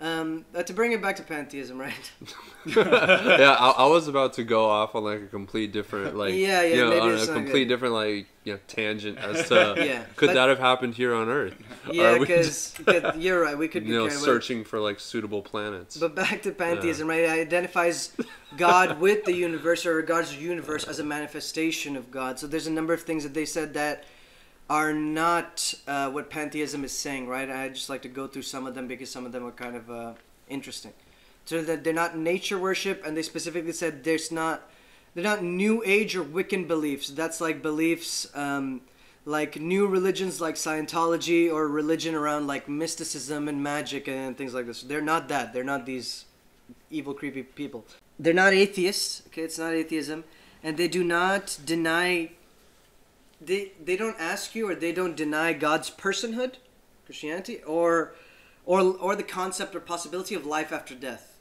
um, 0.00 0.46
uh, 0.54 0.62
to 0.62 0.72
bring 0.72 0.92
it 0.92 1.02
back 1.02 1.16
to 1.16 1.22
pantheism, 1.22 1.78
right? 1.78 2.12
yeah, 2.66 3.56
I, 3.58 3.74
I 3.78 3.86
was 3.86 4.08
about 4.08 4.32
to 4.34 4.44
go 4.44 4.64
off 4.64 4.94
on 4.94 5.04
like 5.04 5.20
a 5.20 5.26
complete 5.26 5.72
different, 5.72 6.16
like 6.16 6.32
Yeah, 6.34 6.62
yeah, 6.62 6.74
you 6.74 6.76
know, 6.76 6.90
maybe 6.90 7.00
on 7.02 7.18
a 7.18 7.26
complete 7.26 7.64
good. 7.64 7.68
different 7.68 7.94
like 7.94 8.26
you 8.44 8.54
know, 8.54 8.58
tangent 8.66 9.18
as 9.18 9.46
to 9.48 9.74
Yeah, 9.78 10.04
could 10.16 10.30
that 10.30 10.48
have 10.48 10.58
happened 10.58 10.94
here 10.94 11.14
on 11.14 11.28
Earth? 11.28 11.54
Yeah, 11.92 12.18
because 12.18 12.74
you're 13.16 13.42
right. 13.42 13.58
We 13.58 13.68
could 13.68 13.84
be 13.84 13.90
you 13.90 13.96
know 13.96 14.08
searching 14.08 14.64
for 14.64 14.80
like 14.80 15.00
suitable 15.00 15.42
planets. 15.42 15.98
But 15.98 16.14
back 16.14 16.42
to 16.42 16.52
pantheism, 16.52 17.06
right? 17.06 17.20
It 17.20 17.30
identifies 17.30 18.16
God 18.56 19.00
with 19.00 19.24
the 19.26 19.34
universe 19.34 19.84
or 19.84 20.00
God's 20.00 20.34
universe 20.34 20.84
as 20.84 20.98
a 20.98 21.04
manifestation 21.04 21.94
of 21.94 22.10
God. 22.10 22.38
So 22.38 22.46
there's 22.46 22.66
a 22.66 22.72
number 22.72 22.94
of 22.94 23.02
things 23.02 23.22
that 23.24 23.34
they 23.34 23.44
said 23.44 23.74
that 23.74 24.04
are 24.70 24.92
not 24.92 25.74
uh, 25.88 26.08
what 26.10 26.30
pantheism 26.30 26.84
is 26.84 26.92
saying, 26.92 27.26
right? 27.26 27.50
I 27.50 27.68
just 27.70 27.90
like 27.90 28.02
to 28.02 28.08
go 28.08 28.28
through 28.28 28.42
some 28.42 28.68
of 28.68 28.76
them 28.76 28.86
because 28.86 29.10
some 29.10 29.26
of 29.26 29.32
them 29.32 29.44
are 29.44 29.50
kind 29.50 29.74
of 29.74 29.90
uh, 29.90 30.12
interesting. 30.48 30.92
So 31.44 31.60
that 31.62 31.82
they're 31.82 31.92
not 31.92 32.16
nature 32.16 32.58
worship, 32.58 33.04
and 33.04 33.16
they 33.16 33.22
specifically 33.22 33.72
said 33.72 34.04
there's 34.04 34.30
not 34.30 34.70
they're 35.14 35.24
not 35.24 35.42
new 35.42 35.82
age 35.84 36.14
or 36.14 36.22
Wiccan 36.22 36.68
beliefs. 36.68 37.08
That's 37.08 37.40
like 37.40 37.62
beliefs 37.62 38.28
um, 38.36 38.82
like 39.24 39.60
new 39.60 39.88
religions 39.88 40.40
like 40.40 40.54
Scientology 40.54 41.52
or 41.52 41.66
religion 41.66 42.14
around 42.14 42.46
like 42.46 42.68
mysticism 42.68 43.48
and 43.48 43.62
magic 43.62 44.06
and 44.06 44.38
things 44.38 44.54
like 44.54 44.66
this. 44.66 44.82
They're 44.82 45.00
not 45.00 45.28
that. 45.28 45.52
They're 45.52 45.64
not 45.64 45.84
these 45.84 46.26
evil, 46.90 47.12
creepy 47.12 47.42
people. 47.42 47.84
They're 48.18 48.32
not 48.34 48.52
atheists. 48.52 49.22
Okay, 49.26 49.42
it's 49.42 49.58
not 49.58 49.72
atheism, 49.72 50.22
and 50.62 50.76
they 50.76 50.88
do 50.88 51.02
not 51.02 51.58
deny. 51.64 52.30
They 53.40 53.72
they 53.82 53.96
don't 53.96 54.16
ask 54.18 54.54
you 54.54 54.68
or 54.68 54.74
they 54.74 54.92
don't 54.92 55.16
deny 55.16 55.52
God's 55.52 55.90
personhood, 55.90 56.54
Christianity, 57.06 57.62
or 57.64 58.14
or 58.66 58.80
or 58.80 59.16
the 59.16 59.22
concept 59.22 59.74
or 59.74 59.80
possibility 59.80 60.34
of 60.34 60.44
life 60.44 60.72
after 60.72 60.94
death, 60.94 61.38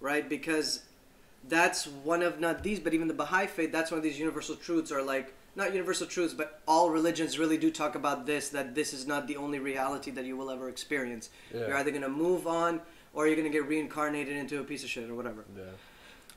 right? 0.00 0.28
Because 0.28 0.82
that's 1.48 1.86
one 1.86 2.22
of 2.22 2.38
not 2.40 2.62
these, 2.62 2.80
but 2.80 2.92
even 2.92 3.08
the 3.08 3.14
Baha'i 3.14 3.46
faith. 3.46 3.72
That's 3.72 3.90
one 3.90 3.98
of 3.98 4.04
these 4.04 4.18
universal 4.18 4.56
truths, 4.56 4.92
or 4.92 5.02
like 5.02 5.34
not 5.56 5.72
universal 5.72 6.06
truths, 6.06 6.34
but 6.34 6.60
all 6.68 6.90
religions 6.90 7.38
really 7.38 7.56
do 7.56 7.70
talk 7.70 7.94
about 7.94 8.26
this. 8.26 8.50
That 8.50 8.74
this 8.74 8.92
is 8.92 9.06
not 9.06 9.26
the 9.26 9.36
only 9.36 9.58
reality 9.58 10.10
that 10.10 10.24
you 10.26 10.36
will 10.36 10.50
ever 10.50 10.68
experience. 10.68 11.30
Yeah. 11.52 11.60
You're 11.68 11.76
either 11.76 11.90
gonna 11.90 12.08
move 12.10 12.46
on, 12.46 12.80
or 13.14 13.26
you're 13.26 13.36
gonna 13.36 13.48
get 13.48 13.66
reincarnated 13.66 14.36
into 14.36 14.60
a 14.60 14.64
piece 14.64 14.84
of 14.84 14.90
shit 14.90 15.08
or 15.08 15.14
whatever. 15.14 15.44
yeah. 15.56 15.64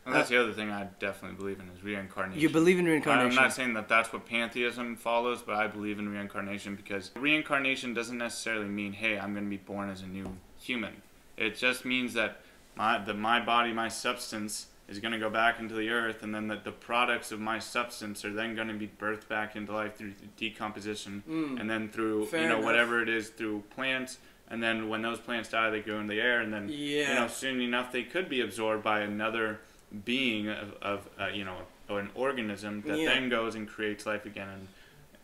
And 0.05 0.15
that's 0.15 0.29
the 0.29 0.41
other 0.41 0.51
thing 0.51 0.71
I 0.71 0.87
definitely 0.99 1.37
believe 1.37 1.59
in 1.59 1.69
is 1.75 1.83
reincarnation. 1.83 2.41
You 2.41 2.49
believe 2.49 2.79
in 2.79 2.85
reincarnation. 2.85 3.37
I'm 3.37 3.43
not 3.43 3.53
saying 3.53 3.73
that 3.75 3.87
that's 3.87 4.11
what 4.11 4.25
pantheism 4.25 4.95
follows, 4.95 5.43
but 5.43 5.55
I 5.55 5.67
believe 5.67 5.99
in 5.99 6.09
reincarnation 6.09 6.75
because 6.75 7.11
reincarnation 7.15 7.93
doesn't 7.93 8.17
necessarily 8.17 8.67
mean, 8.67 8.93
hey, 8.93 9.19
I'm 9.19 9.33
going 9.33 9.45
to 9.45 9.49
be 9.49 9.57
born 9.57 9.89
as 9.91 10.01
a 10.01 10.07
new 10.07 10.37
human. 10.59 11.01
It 11.37 11.55
just 11.55 11.85
means 11.85 12.13
that 12.15 12.41
my 12.75 12.97
the 12.97 13.13
my 13.13 13.39
body, 13.43 13.73
my 13.73 13.89
substance 13.89 14.67
is 14.87 14.99
going 14.99 15.11
to 15.13 15.19
go 15.19 15.29
back 15.29 15.59
into 15.59 15.73
the 15.75 15.89
earth, 15.89 16.21
and 16.23 16.33
then 16.35 16.47
that 16.47 16.63
the 16.63 16.71
products 16.71 17.31
of 17.31 17.39
my 17.39 17.59
substance 17.59 18.25
are 18.25 18.33
then 18.33 18.55
going 18.55 18.67
to 18.67 18.73
be 18.73 18.87
birthed 18.99 19.27
back 19.29 19.55
into 19.55 19.71
life 19.71 19.95
through 19.95 20.13
decomposition, 20.35 21.23
Mm. 21.29 21.59
and 21.59 21.69
then 21.69 21.89
through 21.89 22.25
you 22.25 22.31
know 22.39 22.45
enough. 22.55 22.63
whatever 22.63 23.01
it 23.01 23.09
is 23.09 23.29
through 23.29 23.63
plants. 23.75 24.17
And 24.49 24.61
then 24.61 24.89
when 24.89 25.01
those 25.01 25.19
plants 25.19 25.47
die, 25.49 25.69
they 25.69 25.79
go 25.79 25.99
in 25.99 26.07
the 26.07 26.19
air, 26.19 26.41
and 26.41 26.51
then 26.53 26.67
you 26.69 27.05
know 27.05 27.27
soon 27.27 27.61
enough 27.61 27.91
they 27.91 28.03
could 28.03 28.27
be 28.27 28.41
absorbed 28.41 28.83
by 28.83 28.99
another 28.99 29.61
being 30.05 30.47
of, 30.49 30.73
of 30.81 31.09
uh, 31.19 31.27
you 31.27 31.43
know 31.45 31.57
or 31.89 31.99
an 31.99 32.09
organism 32.15 32.81
that 32.83 32.97
Yeah. 32.97 33.13
then 33.13 33.29
goes 33.29 33.55
and 33.55 33.67
creates 33.67 34.05
life 34.05 34.25
again 34.25 34.47
and 34.49 34.67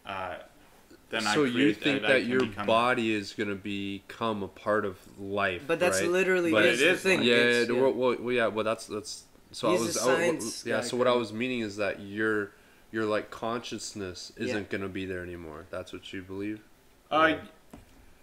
uh, 0.05 0.35
then 1.09 1.25
I 1.25 1.33
so 1.33 1.43
you 1.45 1.73
think 1.73 2.03
I- 2.03 2.05
I 2.05 2.11
that 2.13 2.21
can 2.21 2.29
your 2.29 2.39
become- 2.45 2.65
body 2.65 3.13
is 3.13 3.31
gonna 3.33 3.55
become 3.55 4.43
a 4.43 4.47
part 4.49 4.83
of 4.83 4.97
life? 5.19 5.63
But 5.65 5.79
that's 5.79 6.01
right? 6.01 6.09
literally 6.11 6.51
But 6.51 6.65
is 6.65 6.81
it 6.81 6.85
the 6.85 6.91
is 6.91 7.01
thing. 7.01 7.19
like- 7.19 7.27
yeah, 7.27 7.33
It's- 7.35 7.69
yeah, 7.69 7.81
Well, 7.81 7.93
well, 7.93 8.15
well, 8.19 8.33
yeah. 8.33 8.47
Well, 8.47 8.65
that's 8.65 8.87
that's. 8.87 9.23
So 9.53 9.71
He's 9.71 9.79
I 9.79 9.83
a 9.83 9.85
was, 9.87 9.97
I 9.97 10.25
w- 10.27 10.51
yeah. 10.65 10.81
So 10.81 10.97
what 10.97 11.07
I 11.07 11.13
was 11.13 11.31
meaning 11.31 11.61
is 11.61 11.77
that 11.77 12.01
your 12.01 12.51
your 12.91 13.05
like 13.05 13.31
consciousness 13.31 14.33
isn't 14.35 14.69
gonna 14.69 14.89
be 14.89 15.05
there 15.05 15.23
anymore. 15.23 15.65
That's 15.69 15.93
what 15.93 16.11
you 16.11 16.21
believe. 16.21 16.59
uh, 17.09 17.35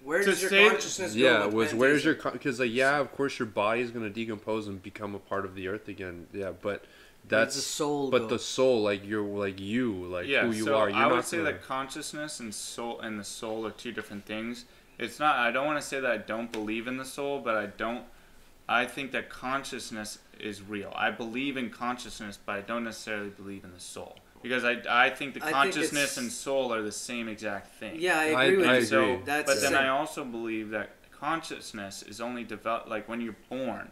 Where 0.05 0.21
To 0.21 0.27
does 0.27 0.41
your 0.43 0.51
say- 0.51 0.69
consciousness 0.69 1.15
go? 1.15 1.19
Yeah, 1.19 1.47
was 1.47 1.75
where's 1.75 2.05
your 2.05 2.15
because 2.15 2.61
like 2.61 2.71
yeah, 2.73 2.99
of 2.99 3.11
course 3.13 3.39
your 3.39 3.47
body 3.47 3.81
is 3.81 3.91
gonna 3.91 4.11
decompose 4.11 4.69
and 4.69 4.83
become 4.83 5.15
a 5.15 5.19
part 5.19 5.45
of 5.45 5.55
the 5.55 5.69
earth 5.69 5.89
again. 5.89 6.27
Yeah, 6.33 6.53
but 6.61 6.85
that's 7.27 7.57
the 7.57 7.63
soul 7.63 8.11
but 8.11 8.19
go? 8.23 8.27
the 8.29 8.39
soul, 8.39 8.83
like 8.83 9.05
you're 9.07 9.23
like 9.25 9.59
you, 9.59 9.93
like 9.93 10.27
yeah 10.27 10.43
who 10.45 10.53
you 10.53 10.65
so 10.65 10.77
are. 10.77 10.91
You're 10.91 10.99
I 10.99 11.07
would 11.07 11.15
not 11.17 11.27
say 11.27 11.39
gonna- 11.39 11.53
that 11.53 11.63
consciousness 11.63 12.39
and 12.39 12.55
soul 12.55 13.01
and 13.01 13.19
the 13.19 13.25
soul 13.25 13.67
are 13.67 13.71
two 13.71 13.93
different 13.93 14.27
things 14.27 14.67
it's 14.99 15.19
not 15.19 15.37
I 15.37 15.51
don't 15.51 15.67
want 15.67 15.81
to 15.81 15.87
say 15.87 15.99
that 16.01 16.11
I 16.11 16.19
don't 16.19 16.53
believe 16.53 16.87
in 16.87 16.99
the 16.99 17.05
soul 17.05 17.41
but 17.41 17.57
I 17.57 17.67
don't 17.67 18.05
I 18.69 18.85
think 18.87 19.11
that 19.13 19.29
consciousness 19.31 20.19
is 20.39 20.61
real 20.63 20.93
I 20.95 21.11
believe 21.11 21.57
in 21.57 21.71
consciousness 21.71 22.39
but 22.45 22.53
I 22.57 22.61
don't 22.61 22.85
necessarily 22.85 23.31
believe 23.31 23.65
in 23.65 23.73
the 23.73 23.81
soul 23.81 24.19
because 24.45 24.63
I, 24.63 24.81
I 24.89 25.11
think 25.11 25.35
the 25.35 25.45
I 25.45 25.51
consciousness 25.51 26.13
it's- 26.13 26.17
and 26.19 26.31
soul 26.31 26.73
are 26.73 26.83
the 26.83 26.93
same 26.93 27.29
exact 27.29 27.75
thing 27.81 27.97
yeah, 27.99 28.19
I 28.21 28.25
I- 28.27 28.45
agree 28.45 28.57
with 28.59 28.67
I 28.67 28.71
you. 28.73 28.77
agree. 28.77 28.87
So, 28.87 29.21
That's 29.25 29.53
but 29.53 29.61
then 29.61 29.73
it. 29.75 29.79
I 29.79 29.89
also 29.89 30.25
believe 30.25 30.71
that 30.71 30.91
consciousness 31.11 32.03
is 32.03 32.21
only 32.21 32.45
developed 32.45 32.89
like 32.89 33.09
when 33.09 33.21
you're 33.21 33.37
born. 33.49 33.91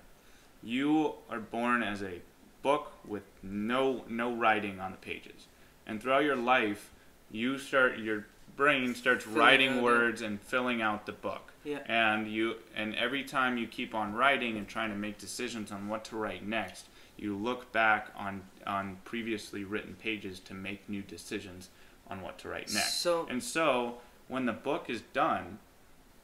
You 0.63 1.15
are 1.31 1.41
born 1.41 1.83
as 1.83 2.03
a 2.03 2.21
book 2.63 2.93
with 3.05 3.25
no 3.43 4.05
no 4.09 4.33
writing 4.33 4.79
on 4.79 4.93
the 4.93 4.97
pages, 4.99 5.47
and 5.87 6.01
throughout 6.01 6.23
your 6.25 6.37
life, 6.37 6.91
you 7.33 7.59
start 7.59 7.99
your 7.99 8.27
brain 8.55 8.95
starts 8.95 9.25
Filling 9.25 9.39
writing 9.39 9.69
out, 9.71 9.77
yeah. 9.77 9.83
words 9.83 10.21
and 10.23 10.41
filling 10.41 10.83
out 10.83 11.07
the 11.07 11.13
book. 11.13 11.53
Yeah. 11.65 11.79
And 11.87 12.31
you 12.31 12.57
and 12.77 12.95
every 12.95 13.25
time 13.25 13.57
you 13.57 13.67
keep 13.67 13.95
on 13.95 14.15
writing 14.15 14.57
and 14.59 14.69
trying 14.69 14.91
to 14.91 14.97
make 14.97 15.19
decisions 15.19 15.73
on 15.73 15.89
what 15.89 16.05
to 16.07 16.17
write 16.17 16.47
next, 16.47 16.87
you 17.23 17.37
look 17.37 17.71
back 17.73 18.09
on 18.17 18.43
on 18.67 18.97
previously 19.05 19.63
written 19.65 19.95
pages 19.95 20.41
to 20.41 20.55
make 20.55 20.89
new 20.89 21.03
decisions 21.03 21.69
on 22.11 22.21
what 22.21 22.39
to 22.39 22.49
write 22.49 22.69
next. 22.73 22.95
So- 23.01 23.27
and 23.31 23.43
so 23.43 23.99
when 24.29 24.47
the 24.47 24.53
book 24.53 24.91
is 24.91 25.03
done, 25.13 25.59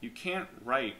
you 0.01 0.09
can't 0.09 0.49
write 0.63 0.95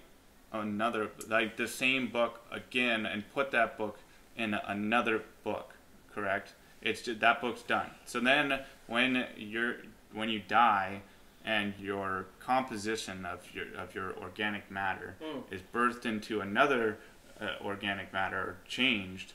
another 0.51 1.09
like 1.27 1.57
the 1.57 1.67
same 1.67 2.07
book 2.07 2.41
again 2.51 3.05
and 3.05 3.23
put 3.33 3.51
that 3.51 3.77
book 3.77 3.99
in 4.35 4.53
another 4.67 5.21
book 5.43 5.73
correct 6.15 6.53
it's 6.81 7.01
just, 7.03 7.19
that 7.19 7.39
book's 7.39 7.61
done 7.61 7.91
so 8.05 8.19
then 8.19 8.59
when 8.87 9.27
you're 9.37 9.75
when 10.11 10.27
you 10.27 10.41
die 10.47 10.99
and 11.45 11.73
your 11.79 12.25
composition 12.39 13.25
of 13.27 13.39
your 13.53 13.65
of 13.77 13.93
your 13.93 14.15
organic 14.17 14.71
matter 14.71 15.15
Mm. 15.21 15.43
is 15.53 15.61
birthed 15.71 16.05
into 16.07 16.41
another 16.41 16.97
uh, 17.39 17.49
organic 17.63 18.11
matter 18.11 18.37
or 18.39 18.55
changed 18.67 19.33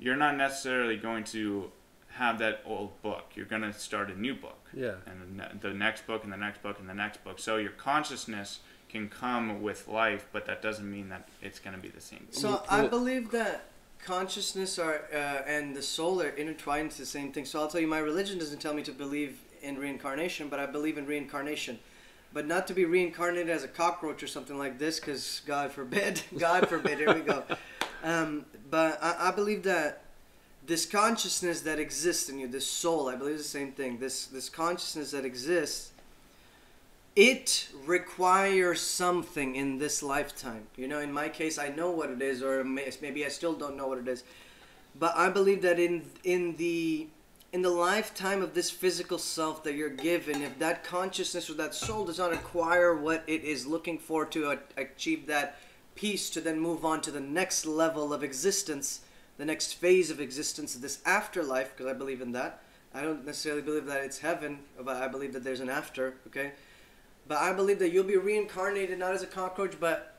you're 0.00 0.16
not 0.16 0.36
necessarily 0.36 0.96
going 0.96 1.22
to 1.22 1.70
have 2.08 2.38
that 2.40 2.60
old 2.66 2.90
book 3.02 3.24
you're 3.34 3.46
going 3.46 3.62
to 3.62 3.72
start 3.72 4.10
a 4.10 4.18
new 4.20 4.34
book 4.34 4.58
Yeah. 4.74 4.94
and 5.06 5.40
the 5.60 5.72
next 5.72 6.06
book 6.06 6.24
and 6.24 6.32
the 6.32 6.36
next 6.36 6.62
book 6.62 6.78
and 6.80 6.88
the 6.88 6.94
next 6.94 7.22
book. 7.22 7.38
So 7.38 7.56
your 7.56 7.70
consciousness 7.72 8.58
can 8.88 9.08
come 9.08 9.62
with 9.62 9.86
life, 9.86 10.26
but 10.32 10.46
that 10.46 10.60
doesn't 10.62 10.90
mean 10.90 11.08
that 11.10 11.28
it's 11.40 11.60
going 11.60 11.76
to 11.76 11.80
be 11.80 11.88
the 11.88 12.00
same. 12.00 12.20
book. 12.20 12.34
So 12.34 12.62
I 12.68 12.86
believe 12.88 13.30
that 13.30 13.66
consciousness 14.04 14.78
are 14.78 15.04
uh, 15.12 15.16
and 15.46 15.76
the 15.76 15.82
soul 15.82 16.20
are 16.20 16.30
intertwined 16.30 16.84
into 16.86 16.98
the 16.98 17.06
same 17.06 17.30
thing. 17.32 17.44
So 17.44 17.60
I'll 17.60 17.68
tell 17.68 17.80
you, 17.80 17.86
my 17.86 17.98
religion 18.00 18.38
doesn't 18.38 18.58
tell 18.60 18.74
me 18.74 18.82
to 18.82 18.92
believe 18.92 19.38
in 19.62 19.78
reincarnation, 19.78 20.48
but 20.48 20.58
I 20.58 20.66
believe 20.66 20.98
in 20.98 21.06
reincarnation. 21.06 21.78
But 22.32 22.46
not 22.46 22.66
to 22.68 22.74
be 22.74 22.84
reincarnated 22.84 23.50
as 23.50 23.62
a 23.64 23.68
cockroach 23.68 24.22
or 24.22 24.26
something 24.28 24.56
like 24.58 24.78
this, 24.78 24.98
because 25.00 25.42
God 25.46 25.70
forbid, 25.72 26.22
God 26.38 26.68
forbid. 26.68 26.98
Here 26.98 27.14
we 27.14 27.20
go. 27.20 27.44
Um, 28.02 28.46
but 28.70 28.98
I, 29.02 29.28
I 29.28 29.30
believe 29.32 29.64
that 29.64 30.02
this 30.66 30.86
consciousness 30.86 31.62
that 31.62 31.78
exists 31.78 32.28
in 32.28 32.38
you, 32.38 32.46
this 32.46 32.66
soul, 32.66 33.08
I 33.08 33.16
believe 33.16 33.38
the 33.38 33.42
same 33.42 33.72
thing. 33.72 33.98
This 33.98 34.26
this 34.26 34.48
consciousness 34.48 35.10
that 35.10 35.24
exists, 35.24 35.92
it 37.16 37.68
requires 37.84 38.80
something 38.80 39.56
in 39.56 39.78
this 39.78 40.02
lifetime. 40.02 40.66
You 40.76 40.88
know, 40.88 41.00
in 41.00 41.12
my 41.12 41.28
case, 41.28 41.58
I 41.58 41.68
know 41.68 41.90
what 41.90 42.10
it 42.10 42.22
is, 42.22 42.42
or 42.42 42.62
maybe 42.62 43.26
I 43.26 43.28
still 43.28 43.54
don't 43.54 43.76
know 43.76 43.88
what 43.88 43.98
it 43.98 44.08
is. 44.08 44.22
But 44.98 45.16
I 45.16 45.28
believe 45.28 45.62
that 45.62 45.78
in 45.80 46.02
in 46.24 46.56
the 46.56 47.08
in 47.52 47.62
the 47.62 47.70
lifetime 47.70 48.42
of 48.42 48.54
this 48.54 48.70
physical 48.70 49.18
self 49.18 49.64
that 49.64 49.74
you're 49.74 49.88
given, 49.88 50.40
if 50.42 50.58
that 50.60 50.84
consciousness 50.84 51.50
or 51.50 51.54
that 51.54 51.74
soul 51.74 52.04
does 52.04 52.18
not 52.18 52.32
acquire 52.32 52.94
what 52.94 53.24
it 53.26 53.42
is 53.42 53.66
looking 53.66 53.98
for 53.98 54.24
to 54.26 54.56
achieve 54.76 55.26
that 55.26 55.58
peace, 56.00 56.30
to 56.30 56.40
then 56.40 56.58
move 56.58 56.82
on 56.82 57.02
to 57.02 57.10
the 57.10 57.20
next 57.20 57.66
level 57.66 58.10
of 58.10 58.24
existence, 58.24 59.00
the 59.36 59.44
next 59.44 59.74
phase 59.74 60.10
of 60.10 60.18
existence, 60.18 60.74
this 60.74 61.02
afterlife, 61.04 61.76
because 61.76 61.90
I 61.90 61.92
believe 61.92 62.22
in 62.22 62.32
that. 62.32 62.62
I 62.94 63.02
don't 63.02 63.26
necessarily 63.26 63.60
believe 63.60 63.84
that 63.84 64.02
it's 64.02 64.18
heaven, 64.18 64.60
but 64.80 64.96
I 64.96 65.08
believe 65.08 65.34
that 65.34 65.44
there's 65.44 65.60
an 65.60 65.68
after. 65.68 66.14
Okay, 66.28 66.52
but 67.28 67.36
I 67.36 67.52
believe 67.52 67.78
that 67.80 67.90
you'll 67.90 68.04
be 68.04 68.16
reincarnated 68.16 68.98
not 68.98 69.12
as 69.12 69.22
a 69.22 69.26
cockroach, 69.26 69.74
but 69.78 70.16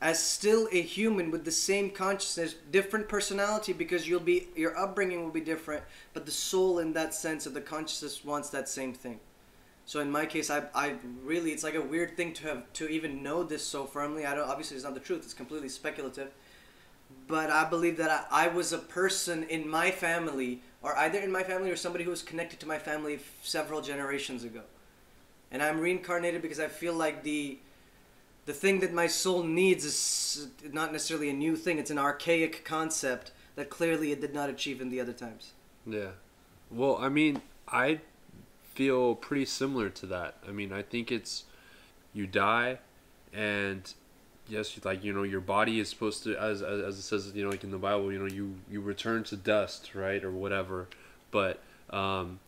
as 0.00 0.22
still 0.22 0.68
a 0.70 0.80
human 0.80 1.32
with 1.32 1.44
the 1.44 1.50
same 1.50 1.90
consciousness, 1.90 2.54
different 2.70 3.08
personality 3.08 3.72
because 3.72 4.08
you'll 4.08 4.20
be 4.20 4.46
your 4.54 4.78
upbringing 4.78 5.24
will 5.24 5.32
be 5.32 5.40
different, 5.40 5.82
but 6.14 6.26
the 6.26 6.32
soul 6.32 6.78
in 6.78 6.92
that 6.92 7.12
sense 7.12 7.44
of 7.44 7.54
the 7.54 7.60
consciousness 7.60 8.24
wants 8.24 8.50
that 8.50 8.68
same 8.68 8.94
thing. 8.94 9.18
So 9.88 10.00
in 10.00 10.10
my 10.10 10.26
case, 10.26 10.50
I, 10.50 10.64
I 10.74 10.96
really 11.24 11.50
it's 11.52 11.64
like 11.64 11.74
a 11.74 11.80
weird 11.80 12.14
thing 12.14 12.34
to 12.34 12.48
have 12.48 12.70
to 12.74 12.88
even 12.88 13.22
know 13.22 13.42
this 13.42 13.64
so 13.64 13.86
firmly. 13.86 14.26
I 14.26 14.34
don't 14.34 14.46
obviously 14.46 14.76
it's 14.76 14.84
not 14.84 14.92
the 14.92 15.00
truth. 15.00 15.22
It's 15.24 15.32
completely 15.32 15.70
speculative. 15.70 16.30
But 17.26 17.48
I 17.48 17.66
believe 17.70 17.96
that 17.96 18.28
I, 18.30 18.44
I 18.44 18.48
was 18.48 18.74
a 18.74 18.78
person 18.78 19.44
in 19.44 19.66
my 19.66 19.90
family, 19.90 20.60
or 20.82 20.94
either 20.98 21.18
in 21.18 21.32
my 21.32 21.42
family 21.42 21.70
or 21.70 21.76
somebody 21.76 22.04
who 22.04 22.10
was 22.10 22.20
connected 22.20 22.60
to 22.60 22.68
my 22.68 22.78
family 22.78 23.14
f- 23.14 23.22
several 23.42 23.80
generations 23.80 24.44
ago, 24.44 24.60
and 25.50 25.62
I'm 25.62 25.80
reincarnated 25.80 26.42
because 26.42 26.60
I 26.60 26.68
feel 26.68 26.92
like 26.92 27.22
the 27.22 27.58
the 28.44 28.52
thing 28.52 28.80
that 28.80 28.92
my 28.92 29.06
soul 29.06 29.42
needs 29.42 29.86
is 29.86 30.48
not 30.70 30.92
necessarily 30.92 31.30
a 31.30 31.32
new 31.32 31.56
thing. 31.56 31.78
It's 31.78 31.90
an 31.90 31.98
archaic 31.98 32.62
concept 32.62 33.32
that 33.56 33.70
clearly 33.70 34.12
it 34.12 34.20
did 34.20 34.34
not 34.34 34.50
achieve 34.50 34.82
in 34.82 34.90
the 34.90 35.00
other 35.00 35.14
times. 35.14 35.52
Yeah. 35.86 36.10
Well, 36.70 36.98
I 37.00 37.08
mean, 37.08 37.40
I 37.66 38.00
feel 38.78 39.16
pretty 39.16 39.44
similar 39.44 39.90
to 39.90 40.06
that. 40.06 40.36
I 40.46 40.52
mean, 40.52 40.72
I 40.72 40.82
think 40.82 41.10
it's 41.10 41.42
you 42.14 42.28
die, 42.28 42.78
and 43.34 43.92
yes, 44.48 44.78
like 44.84 45.02
you 45.02 45.12
know, 45.12 45.24
your 45.24 45.40
body 45.40 45.80
is 45.80 45.88
supposed 45.88 46.22
to, 46.22 46.36
as 46.36 46.62
as, 46.62 46.80
as 46.84 46.98
it 47.00 47.02
says, 47.02 47.32
you 47.34 47.42
know, 47.42 47.50
like 47.50 47.64
in 47.64 47.72
the 47.72 47.78
Bible, 47.78 48.12
you 48.12 48.20
know, 48.20 48.32
you 48.32 48.54
you 48.70 48.80
return 48.80 49.24
to 49.24 49.36
dust, 49.36 49.96
right, 49.96 50.22
or 50.22 50.30
whatever. 50.30 50.86
But 51.32 51.60
um, 51.90 52.38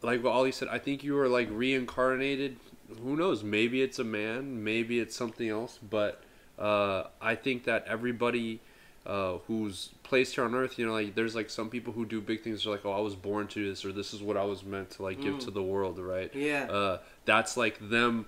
like 0.00 0.24
what 0.24 0.30
Ollie 0.30 0.50
said, 0.50 0.68
I 0.68 0.78
think 0.78 1.04
you 1.04 1.18
are 1.18 1.28
like 1.28 1.48
reincarnated. 1.50 2.56
Who 3.02 3.14
knows? 3.14 3.44
Maybe 3.44 3.82
it's 3.82 3.98
a 3.98 4.04
man, 4.04 4.64
maybe 4.64 4.98
it's 4.98 5.14
something 5.14 5.48
else. 5.50 5.78
But 5.90 6.22
uh, 6.58 7.04
I 7.20 7.34
think 7.34 7.64
that 7.64 7.84
everybody 7.86 8.60
uh, 9.04 9.38
who's 9.46 9.90
placed 10.12 10.34
here 10.34 10.44
on 10.44 10.54
Earth, 10.54 10.78
you 10.78 10.84
know, 10.84 10.92
like 10.92 11.14
there's 11.14 11.34
like 11.34 11.48
some 11.48 11.70
people 11.70 11.90
who 11.94 12.04
do 12.04 12.20
big 12.20 12.42
things. 12.44 12.64
They're 12.64 12.72
like, 12.74 12.84
oh, 12.84 12.92
I 12.92 13.00
was 13.00 13.14
born 13.16 13.46
to 13.48 13.66
this, 13.66 13.82
or 13.82 13.92
this 13.92 14.12
is 14.12 14.20
what 14.20 14.36
I 14.36 14.44
was 14.44 14.62
meant 14.62 14.90
to 14.90 15.02
like 15.02 15.22
give 15.22 15.36
Mm. 15.36 15.40
to 15.46 15.50
the 15.50 15.62
world, 15.62 15.98
right? 15.98 16.30
Yeah. 16.34 16.64
Uh, 16.70 16.98
that's 17.24 17.56
like 17.56 17.78
them 17.88 18.26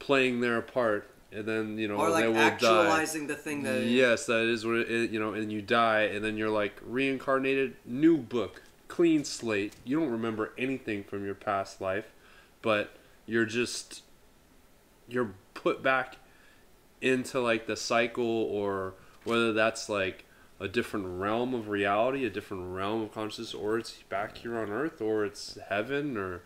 playing 0.00 0.40
their 0.40 0.60
part, 0.60 1.08
and 1.30 1.46
then 1.46 1.78
you 1.78 1.86
know 1.86 1.94
or 1.94 2.08
like 2.10 2.22
they 2.24 2.28
will 2.28 2.34
die. 2.34 2.46
actualizing 2.46 3.28
the 3.28 3.36
thing 3.36 3.62
that. 3.62 3.84
Yes, 3.84 4.26
that 4.26 4.46
is 4.48 4.66
what 4.66 4.78
it, 4.78 5.12
you 5.12 5.20
know, 5.20 5.32
and 5.32 5.52
you 5.52 5.62
die, 5.62 6.02
and 6.12 6.24
then 6.24 6.36
you're 6.36 6.50
like 6.50 6.74
reincarnated, 6.84 7.76
new 7.86 8.16
book, 8.16 8.62
clean 8.88 9.22
slate. 9.24 9.74
You 9.84 10.00
don't 10.00 10.10
remember 10.10 10.52
anything 10.58 11.04
from 11.04 11.24
your 11.24 11.36
past 11.36 11.80
life, 11.80 12.06
but 12.62 12.96
you're 13.26 13.46
just 13.46 14.02
you're 15.06 15.34
put 15.54 15.84
back 15.84 16.16
into 17.00 17.38
like 17.38 17.68
the 17.68 17.76
cycle, 17.76 18.24
or 18.24 18.94
whether 19.22 19.52
that's 19.52 19.88
like 19.88 20.24
a 20.62 20.68
different 20.68 21.06
realm 21.20 21.54
of 21.54 21.68
reality, 21.68 22.24
a 22.24 22.30
different 22.30 22.72
realm 22.72 23.02
of 23.02 23.12
consciousness, 23.12 23.52
or 23.52 23.78
it's 23.78 23.92
back 24.08 24.38
here 24.38 24.56
on 24.58 24.70
Earth, 24.70 25.00
or 25.02 25.24
it's 25.24 25.58
heaven, 25.68 26.16
or 26.16 26.42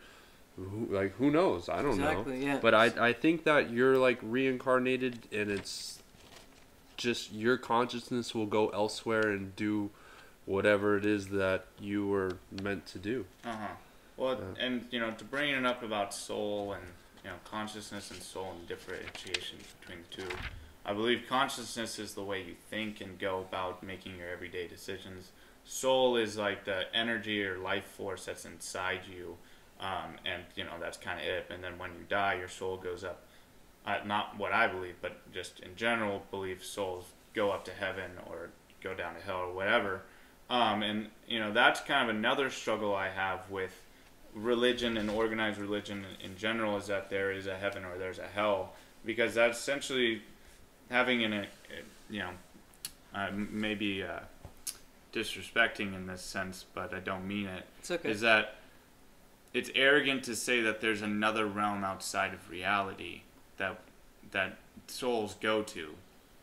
who, 0.57 0.87
like 0.91 1.15
who 1.17 1.31
knows? 1.31 1.69
I 1.69 1.83
don't 1.83 1.99
know. 1.99 2.09
Exactly, 2.09 2.45
yeah. 2.45 2.59
But 2.63 2.75
I 2.75 2.87
I 3.09 3.13
think 3.13 3.45
that 3.45 3.71
you're 3.71 3.99
like 3.99 4.19
reincarnated, 4.23 5.29
and 5.31 5.51
it's 5.51 5.99
just 6.97 7.33
your 7.33 7.59
consciousness 7.59 8.35
will 8.35 8.47
go 8.47 8.69
elsewhere 8.71 9.29
and 9.29 9.55
do 9.55 9.91
whatever 10.47 10.97
it 10.97 11.05
is 11.05 11.29
that 11.29 11.67
you 11.79 12.07
were 12.07 12.39
meant 12.63 12.87
to 12.87 12.99
do. 12.99 13.27
Uh 13.45 13.53
huh. 13.53 13.67
Well, 14.17 14.39
Yeah. 14.57 14.65
and 14.65 14.87
you 14.91 14.99
know, 14.99 15.11
to 15.11 15.25
bring 15.25 15.51
it 15.51 15.67
up 15.67 15.83
about 15.83 16.15
soul 16.15 16.73
and 16.73 16.85
you 17.23 17.29
know 17.29 17.37
consciousness 17.45 18.11
and 18.11 18.23
soul 18.23 18.55
and 18.59 18.67
differentiation 18.67 19.59
between 19.81 19.99
the 20.11 20.23
two, 20.23 20.37
I 20.87 20.93
believe 20.93 21.25
consciousness 21.29 21.99
is 21.99 22.15
the 22.15 22.23
way 22.23 22.43
you 22.45 22.55
think 22.71 23.01
and 23.01 23.19
go 23.19 23.41
about 23.41 23.83
making 23.83 24.17
your 24.17 24.29
everyday 24.29 24.69
decisions. 24.69 25.33
Soul 25.65 26.17
is 26.17 26.37
like 26.37 26.65
the 26.65 26.85
energy 26.95 27.45
or 27.45 27.59
life 27.59 27.85
force 27.85 28.27
that's 28.27 28.45
inside 28.45 29.01
you, 29.11 29.37
um, 29.81 30.15
and 30.25 30.45
you 30.55 30.63
know 30.63 30.75
that's 30.81 30.97
kind 30.97 31.19
of 31.19 31.27
it. 31.27 31.47
And 31.51 31.63
then 31.63 31.77
when 31.77 31.91
you 31.91 32.05
die, 32.09 32.35
your 32.35 32.49
soul 32.49 32.77
goes 32.77 33.03
up. 33.03 33.23
Uh, 33.85 33.99
not 34.07 34.39
what 34.39 34.53
I 34.53 34.69
believe, 34.69 34.95
but 35.03 35.33
just 35.33 35.61
in 35.61 35.75
general, 35.77 36.23
believe 36.31 36.63
souls 36.63 37.07
go 37.35 37.51
up 37.51 37.65
to 37.65 37.73
heaven 37.73 38.13
or 38.29 38.51
go 38.81 38.95
down 38.95 39.15
to 39.15 39.21
hell 39.21 39.39
or 39.39 39.53
whatever. 39.53 40.03
Um, 40.49 40.83
and 40.85 41.09
you 41.27 41.41
know 41.41 41.53
that's 41.53 41.81
kind 41.81 42.09
of 42.09 42.15
another 42.15 42.49
struggle 42.49 42.95
I 42.95 43.09
have 43.09 43.51
with 43.51 43.73
religion 44.37 44.97
and 44.99 45.11
organized 45.11 45.59
religion 45.59 46.05
in, 46.23 46.37
general 46.37 46.77
is 46.77 46.87
that 46.87 47.11
there 47.11 47.33
is 47.33 47.47
a 47.47 47.57
heaven 47.57 47.85
or 47.85 47.99
there's 47.99 48.19
a 48.19 48.27
hell 48.27 48.75
because 49.05 49.35
that's 49.35 49.59
essentially 49.59 50.23
having 50.91 51.25
an, 51.25 51.33
a, 51.33 51.47
you 52.11 52.21
know, 52.21 52.31
uh, 53.15 53.29
maybe 53.33 54.03
uh, 54.03 54.21
disrespecting 55.13 55.95
in 55.95 56.07
this 56.07 56.23
sense, 56.23 56.65
but 56.75 56.93
I 56.95 57.01
don't 57.01 57.27
mean 57.27 57.47
it. 57.47 57.65
It's 57.79 57.91
okay. 57.91 58.11
Is 58.11 58.21
that 58.21 58.57
it's 59.55 59.71
arrogant 59.75 60.25
to 60.25 60.37
say 60.37 60.61
that 60.63 60.81
there's 60.81 61.03
another 61.03 61.47
realm 61.47 61.85
outside 61.85 62.35
of 62.35 62.51
reality 62.51 63.23
that 63.57 63.79
that 64.33 64.59
souls 64.89 65.37
go 65.41 65.63
to, 65.63 65.95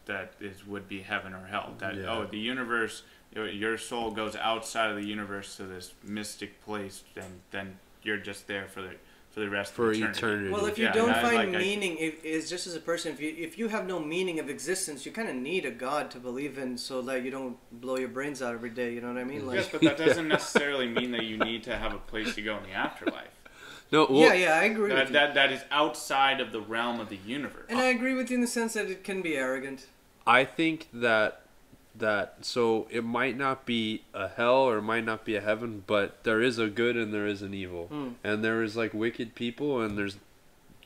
that 0.06 0.34
is 0.40 0.66
would 0.66 0.88
be 0.88 1.02
heaven 1.02 1.34
or 1.34 1.46
hell. 1.48 1.76
That 1.80 1.96
Yeah. 1.96 2.12
oh, 2.12 2.26
the 2.26 2.40
universe, 2.40 3.04
your- 3.36 3.50
your 3.50 3.78
soul 3.78 4.12
goes 4.12 4.36
outside 4.36 4.90
of 4.90 4.96
the 4.98 5.06
universe 5.06 5.58
to 5.58 5.64
this 5.64 5.94
mystic 6.04 6.64
place, 6.64 7.04
and 7.16 7.42
then 7.52 7.78
you're 8.02 8.18
just 8.18 8.48
there 8.48 8.68
for 8.68 8.82
the 8.82 8.96
for 9.34 9.40
the 9.40 9.50
rest 9.50 9.74
For 9.74 9.90
of 9.90 9.96
eternity. 9.98 10.18
eternity. 10.20 10.50
Well, 10.52 10.66
if 10.68 10.78
you 10.78 10.86
Yeah, 10.86 10.92
don't 10.94 11.10
I- 11.10 11.22
find 11.22 11.36
like, 11.54 11.62
meaning, 11.62 11.98
if, 11.98 12.24
is 12.24 12.50
just 12.50 12.68
as 12.68 12.76
a 12.76 12.80
person, 12.80 13.12
if 13.14 13.20
you 13.20 13.34
if 13.36 13.58
you 13.58 13.68
have 13.70 13.88
no 13.88 14.00
meaning 14.00 14.40
of 14.40 14.48
existence, 14.48 15.06
you 15.08 15.12
kind 15.12 15.28
of 15.28 15.36
need 15.36 15.66
a 15.66 15.72
god 15.72 16.12
to 16.12 16.20
believe 16.20 16.60
in, 16.60 16.78
so 16.78 17.02
that 17.02 17.24
you 17.24 17.32
don't 17.32 17.58
blow 17.72 17.98
your 17.98 18.10
brains 18.10 18.42
out 18.44 18.54
every 18.54 18.70
day. 18.70 18.94
You 18.94 19.02
know 19.02 19.08
what 19.08 19.18
I 19.18 19.24
mean? 19.24 19.40
Mm-hmm. 19.40 19.48
Like, 19.48 19.56
Yes, 19.58 19.70
but 19.72 19.82
that 19.82 19.98
doesn't 20.06 20.28
necessarily 20.28 20.88
mean 20.88 21.12
that 21.12 21.24
you 21.24 21.38
need 21.38 21.64
to 21.64 21.76
have 21.76 21.94
a 21.94 21.98
place 21.98 22.36
to 22.36 22.42
go 22.44 22.58
in 22.58 22.64
the 22.64 22.74
afterlife. 22.74 23.28
No, 23.92 24.08
well, 24.10 24.22
yeah, 24.22 24.34
yeah, 24.34 24.54
I 24.60 24.64
agree 24.66 24.90
with 24.90 24.92
That, 24.98 25.08
you. 25.08 25.14
that 25.14 25.34
that 25.36 25.52
is 25.52 25.62
outside 25.72 26.40
of 26.40 26.52
the 26.52 26.62
realm 26.62 27.00
of 27.00 27.10
the 27.10 27.18
universe. 27.18 27.66
and 27.70 27.80
I 27.80 27.86
agree 27.86 28.14
with 28.14 28.30
you 28.32 28.36
in 28.36 28.42
the 28.42 28.48
sense 28.48 28.74
that 28.74 28.90
it 28.90 29.04
can 29.04 29.22
be 29.22 29.36
arrogant. 29.36 29.88
I 30.26 30.46
think 30.46 30.90
that 30.94 31.43
that 31.96 32.38
so 32.42 32.88
it 32.90 33.04
might 33.04 33.38
not 33.38 33.66
be 33.66 34.04
a 34.14 34.28
hell 34.28 34.56
or 34.58 34.78
it 34.80 34.82
might 34.82 35.06
not 35.06 35.24
be 35.26 35.36
a 35.36 35.42
heaven, 35.42 35.84
but 35.86 36.24
there 36.24 36.42
is 36.42 36.58
a 36.58 36.68
good 36.68 36.98
and 36.98 37.14
there 37.14 37.28
is 37.28 37.42
an 37.42 37.54
evil, 37.54 37.88
Hmm. 37.88 38.10
and 38.24 38.44
there 38.44 38.64
is 38.64 38.76
like 38.76 38.94
wicked 38.94 39.36
people 39.36 39.80
and 39.82 39.98
there's 39.98 40.18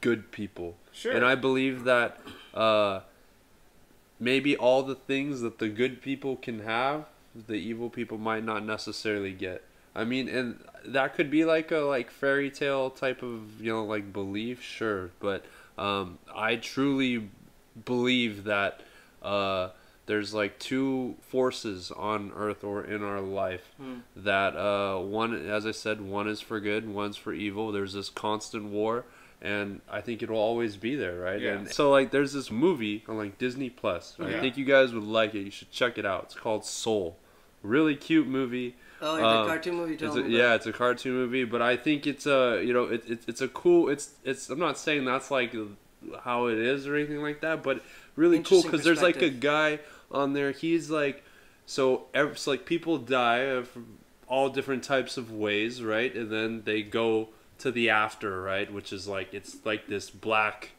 good 0.02 0.32
people. 0.32 0.76
Sure. 0.92 1.14
And 1.14 1.24
I 1.26 1.36
believe 1.36 1.84
that 1.86 2.20
uh, 2.54 3.02
maybe 4.20 4.56
all 4.58 4.84
the 4.84 4.96
things 4.96 5.42
that 5.42 5.60
the 5.60 5.70
good 5.70 6.02
people 6.02 6.36
can 6.36 6.60
have, 6.62 7.06
the 7.48 7.54
evil 7.56 7.90
people 7.90 8.18
might 8.18 8.44
not 8.44 8.66
necessarily 8.66 9.32
get. 9.32 9.64
I 9.96 10.04
mean, 10.04 10.28
and 10.30 10.60
that 10.86 11.16
could 11.16 11.32
be 11.32 11.44
like 11.46 11.72
a 11.72 11.80
like 11.80 12.12
fairy 12.12 12.52
tale 12.52 12.90
type 12.90 13.24
of 13.24 13.60
you 13.62 13.72
know 13.72 13.84
like 13.86 14.12
belief, 14.14 14.62
sure. 14.62 15.12
But 15.20 15.46
um, 15.78 16.20
I 16.36 16.56
truly 16.58 17.30
believe 17.86 18.44
that 18.44 18.82
uh, 19.22 19.70
there's 20.08 20.34
like 20.34 20.58
two 20.58 21.16
forces 21.22 21.92
on 21.92 22.32
Earth 22.36 22.64
or 22.64 22.84
in 22.84 23.04
our 23.04 23.22
life 23.22 23.74
Hmm. 23.78 24.00
that 24.16 24.56
uh, 24.56 25.00
one, 25.00 25.48
as 25.48 25.66
I 25.66 25.72
said, 25.72 26.02
one 26.02 26.28
is 26.28 26.42
for 26.42 26.60
good, 26.60 26.90
one's 26.90 27.16
for 27.18 27.34
evil. 27.34 27.72
There's 27.72 27.94
this 27.94 28.10
constant 28.10 28.66
war, 28.66 29.06
and 29.42 29.82
I 29.92 30.02
think 30.02 30.24
it'll 30.24 30.38
always 30.38 30.78
be 30.78 30.96
there, 30.96 31.20
right? 31.20 31.40
Yeah. 31.40 31.54
And 31.54 31.70
so 31.72 31.92
like, 31.92 32.12
there's 32.12 32.34
this 32.34 32.50
movie 32.50 33.04
on 33.08 33.18
like 33.18 33.38
Disney 33.38 33.70
Plus. 33.70 34.16
I 34.20 34.30
Yeah. 34.30 34.40
think 34.42 34.58
you 34.58 34.66
guys 34.66 34.94
would 34.94 35.04
like 35.04 35.36
it. 35.36 35.42
You 35.42 35.52
should 35.52 35.72
check 35.72 35.98
it 35.98 36.06
out. 36.06 36.24
It's 36.26 36.36
called 36.36 36.66
Soul. 36.66 37.18
Really 37.62 37.96
cute 37.96 38.28
movie. 38.28 38.76
Oh, 39.02 39.16
it's 39.16 39.24
Um, 39.26 39.42
the 39.42 39.48
cartoon 39.48 39.76
movie. 39.76 39.94
It's 39.94 40.16
a, 40.16 40.22
yeah, 40.22 40.56
it's 40.56 40.66
a 40.66 40.72
cartoon 40.74 41.14
movie, 41.14 41.44
but 41.44 41.62
I 41.62 41.76
think 41.78 42.08
it's 42.08 42.26
a 42.26 42.64
you 42.66 42.74
know 42.74 42.86
it, 42.86 43.04
it, 43.08 43.20
it's 43.28 43.42
a 43.42 43.48
cool. 43.48 43.90
It's 43.90 44.12
it's. 44.24 44.50
I'm 44.50 44.58
not 44.60 44.78
saying 44.78 45.06
that's 45.06 45.30
like 45.30 45.54
how 46.24 46.48
it 46.48 46.58
is 46.58 46.88
or 46.88 46.96
anything 46.96 47.22
like 47.22 47.42
that, 47.42 47.62
but 47.62 47.84
really 48.16 48.40
cool 48.42 48.64
because 48.64 48.84
there's 48.84 49.02
like 49.02 49.22
a 49.22 49.30
guy 49.30 49.80
on 50.12 50.34
there. 50.34 50.52
He's 50.52 50.90
like 50.90 51.24
so. 51.66 52.06
So 52.14 52.52
like 52.52 52.66
people 52.66 52.98
die 52.98 53.40
of 53.40 53.70
all 54.28 54.50
different 54.50 54.84
types 54.84 55.18
of 55.18 55.32
ways, 55.32 55.82
right? 55.82 56.14
And 56.14 56.32
then 56.32 56.64
they 56.66 56.84
go 56.84 57.30
to 57.60 57.72
the 57.72 57.90
after, 57.90 58.42
right? 58.42 58.72
Which 58.72 58.94
is 58.94 59.08
like 59.08 59.34
it's 59.34 59.66
like 59.66 59.88
this 59.88 60.10
black, 60.10 60.72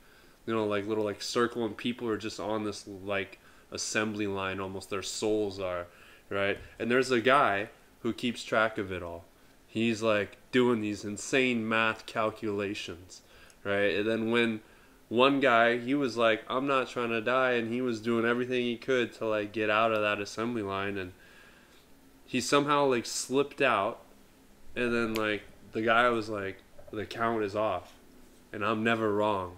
you 0.47 0.55
know, 0.55 0.67
like 0.67 0.87
little 0.87 1.05
like 1.05 1.23
circle, 1.23 1.65
and 1.65 1.77
people 1.77 2.09
are 2.09 2.19
just 2.19 2.41
on 2.41 2.65
this 2.65 2.87
like 2.87 3.39
assembly 3.71 4.27
line. 4.27 4.61
Almost 4.61 4.91
their 4.91 5.03
souls 5.03 5.59
are, 5.61 5.87
right? 6.31 6.59
And 6.79 6.91
there's 6.91 7.11
a 7.11 7.21
guy 7.21 7.71
who 8.01 8.13
keeps 8.13 8.45
track 8.45 8.79
of 8.79 8.93
it 8.93 9.03
all. 9.03 9.25
He's 9.67 10.03
like 10.03 10.37
doing 10.53 10.81
these 10.81 11.05
insane 11.05 11.69
math 11.69 12.07
calculations, 12.07 13.23
right? 13.65 13.97
And 13.97 14.09
then 14.09 14.31
when 14.31 14.61
one 15.09 15.41
guy, 15.41 15.79
he 15.79 15.95
was 15.95 16.17
like, 16.17 16.43
I'm 16.49 16.67
not 16.67 16.89
trying 16.89 17.11
to 17.11 17.21
die, 17.21 17.53
and 17.53 17.73
he 17.73 17.81
was 17.81 18.01
doing 18.01 18.25
everything 18.27 18.63
he 18.65 18.77
could 18.77 19.13
to 19.15 19.27
like 19.27 19.53
get 19.53 19.71
out 19.71 19.93
of 19.93 20.01
that 20.03 20.21
assembly 20.21 20.63
line, 20.63 20.99
and 20.99 21.13
he 22.27 22.41
somehow 22.41 22.87
like 22.87 23.07
slipped 23.07 23.63
out, 23.63 24.01
and 24.77 24.95
then 24.95 25.15
like 25.15 25.43
the 25.73 25.83
guy 25.83 26.09
was 26.11 26.29
like, 26.29 26.59
the 26.93 27.07
count 27.07 27.43
is 27.43 27.57
off, 27.57 27.93
and 28.53 28.65
I'm 28.65 28.83
never 28.85 29.13
wrong. 29.15 29.57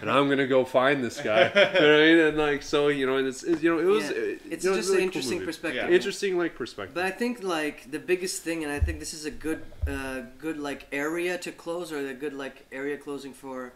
And 0.00 0.10
I'm 0.10 0.30
gonna 0.30 0.46
go 0.46 0.64
find 0.64 1.04
this 1.04 1.20
guy, 1.20 1.48
you 1.48 1.54
know 1.54 1.96
I 1.96 2.06
mean? 2.06 2.18
And 2.18 2.38
like 2.38 2.62
so, 2.62 2.88
you 2.88 3.04
know, 3.04 3.16
and 3.18 3.26
it's, 3.28 3.42
it's 3.42 3.62
you 3.62 3.68
know, 3.74 3.78
it 3.78 3.84
was 3.84 4.04
Yeah. 4.04 4.16
it- 4.16 4.40
It's 4.50 4.64
know, 4.64 4.74
just 4.74 4.88
really 4.88 5.02
an 5.02 5.08
interesting 5.08 5.34
movie. 5.34 5.46
perspective. 5.46 5.90
Yeah. 5.90 5.94
Interesting 5.94 6.38
like 6.38 6.54
perspective. 6.54 6.94
But 6.94 7.04
I 7.04 7.10
think 7.10 7.42
like 7.42 7.90
the 7.90 7.98
biggest 7.98 8.42
thing, 8.42 8.62
and 8.64 8.72
I 8.72 8.78
think 8.78 9.00
this 9.00 9.12
is 9.12 9.26
a 9.26 9.30
good, 9.30 9.62
uh, 9.86 10.22
good 10.38 10.58
like 10.58 10.86
area 10.92 11.36
to 11.38 11.52
close, 11.52 11.92
or 11.92 11.98
a 12.08 12.14
good 12.14 12.32
like 12.32 12.64
area 12.72 12.96
closing 12.96 13.34
for 13.34 13.74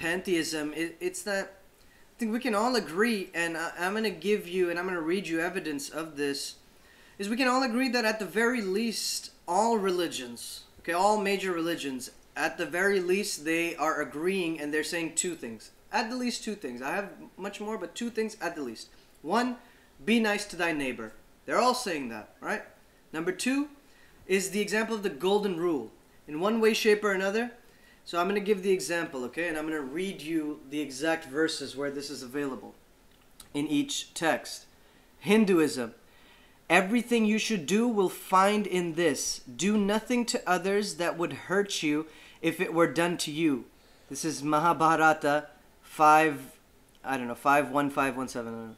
pantheism. 0.00 0.72
It, 0.74 0.96
it's 0.98 1.22
that 1.22 1.44
I 1.44 2.18
think 2.18 2.32
we 2.32 2.40
can 2.40 2.54
all 2.54 2.74
agree, 2.74 3.30
and 3.34 3.56
I, 3.56 3.70
I'm 3.78 3.94
gonna 3.94 4.10
give 4.10 4.48
you, 4.48 4.70
and 4.70 4.78
I'm 4.78 4.86
gonna 4.86 5.00
read 5.00 5.28
you 5.28 5.40
evidence 5.40 5.90
of 5.90 6.16
this. 6.16 6.56
Is 7.18 7.28
we 7.28 7.36
can 7.36 7.48
all 7.48 7.62
agree 7.62 7.90
that 7.90 8.06
at 8.06 8.18
the 8.18 8.24
very 8.24 8.62
least, 8.62 9.30
all 9.46 9.76
religions, 9.76 10.62
okay, 10.80 10.92
all 10.92 11.20
major 11.20 11.52
religions, 11.52 12.10
at 12.34 12.56
the 12.56 12.64
very 12.64 12.98
least, 12.98 13.44
they 13.44 13.76
are 13.76 14.00
agreeing, 14.00 14.58
and 14.58 14.72
they're 14.72 14.82
saying 14.82 15.14
two 15.14 15.34
things. 15.34 15.70
At 15.92 16.08
the 16.08 16.16
least, 16.16 16.44
two 16.44 16.54
things. 16.54 16.80
I 16.80 16.94
have 16.94 17.10
much 17.36 17.60
more, 17.60 17.76
but 17.76 17.94
two 17.94 18.10
things 18.10 18.36
at 18.40 18.56
the 18.56 18.62
least. 18.62 18.88
One, 19.20 19.56
be 20.02 20.18
nice 20.18 20.46
to 20.46 20.56
thy 20.56 20.72
neighbor. 20.72 21.12
They're 21.44 21.58
all 21.58 21.74
saying 21.74 22.08
that, 22.08 22.34
right? 22.40 22.62
Number 23.12 23.32
two 23.32 23.68
is 24.26 24.50
the 24.50 24.60
example 24.60 24.94
of 24.94 25.02
the 25.02 25.10
golden 25.10 25.58
rule. 25.58 25.90
In 26.26 26.40
one 26.40 26.60
way, 26.60 26.72
shape, 26.72 27.04
or 27.04 27.12
another. 27.12 27.52
So 28.04 28.18
I'm 28.18 28.28
going 28.28 28.40
to 28.40 28.44
give 28.44 28.62
the 28.62 28.72
example, 28.72 29.24
okay? 29.24 29.48
And 29.48 29.56
I'm 29.56 29.68
going 29.68 29.80
to 29.80 29.86
read 29.86 30.20
you 30.20 30.60
the 30.68 30.80
exact 30.80 31.26
verses 31.26 31.76
where 31.76 31.90
this 31.90 32.10
is 32.10 32.22
available 32.22 32.74
in 33.54 33.66
each 33.66 34.14
text. 34.14 34.66
Hinduism. 35.20 35.94
Everything 36.68 37.24
you 37.24 37.38
should 37.38 37.66
do 37.66 37.88
will 37.88 38.08
find 38.08 38.66
in 38.66 38.94
this. 38.94 39.40
Do 39.40 39.76
nothing 39.76 40.24
to 40.26 40.42
others 40.46 40.94
that 40.94 41.18
would 41.18 41.32
hurt 41.32 41.82
you 41.82 42.06
if 42.40 42.60
it 42.60 42.72
were 42.72 42.86
done 42.86 43.16
to 43.18 43.30
you. 43.30 43.66
This 44.08 44.24
is 44.24 44.42
Mahabharata 44.42 45.48
5, 45.82 46.58
I 47.04 47.16
don't 47.16 47.28
know, 47.28 47.34
51517. 47.34 48.40
I 48.40 48.44
don't 48.44 48.68
know. 48.68 48.76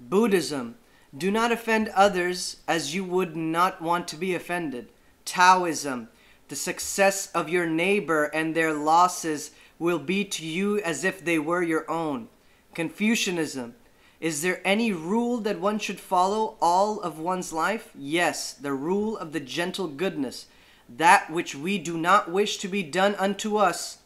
Buddhism. 0.00 0.76
Do 1.16 1.30
not 1.30 1.52
offend 1.52 1.88
others 1.90 2.58
as 2.68 2.94
you 2.94 3.04
would 3.04 3.36
not 3.36 3.80
want 3.80 4.06
to 4.08 4.16
be 4.16 4.34
offended. 4.34 4.88
Taoism. 5.24 6.08
The 6.48 6.56
success 6.56 7.30
of 7.32 7.48
your 7.48 7.66
neighbor 7.66 8.24
and 8.24 8.54
their 8.54 8.72
losses 8.72 9.50
will 9.78 9.98
be 9.98 10.24
to 10.24 10.46
you 10.46 10.78
as 10.80 11.04
if 11.04 11.24
they 11.24 11.38
were 11.38 11.62
your 11.62 11.90
own. 11.90 12.28
Confucianism. 12.74 13.74
Is 14.20 14.42
there 14.42 14.62
any 14.64 14.92
rule 14.92 15.38
that 15.38 15.60
one 15.60 15.78
should 15.78 16.00
follow 16.00 16.56
all 16.60 17.00
of 17.00 17.18
one's 17.18 17.52
life? 17.52 17.90
Yes, 17.94 18.52
the 18.54 18.72
rule 18.72 19.16
of 19.18 19.32
the 19.32 19.40
gentle 19.40 19.88
goodness. 19.88 20.46
That 20.88 21.30
which 21.30 21.54
we 21.54 21.78
do 21.78 21.98
not 21.98 22.30
wish 22.30 22.58
to 22.58 22.68
be 22.68 22.82
done 22.82 23.14
unto 23.16 23.56
us, 23.56 23.98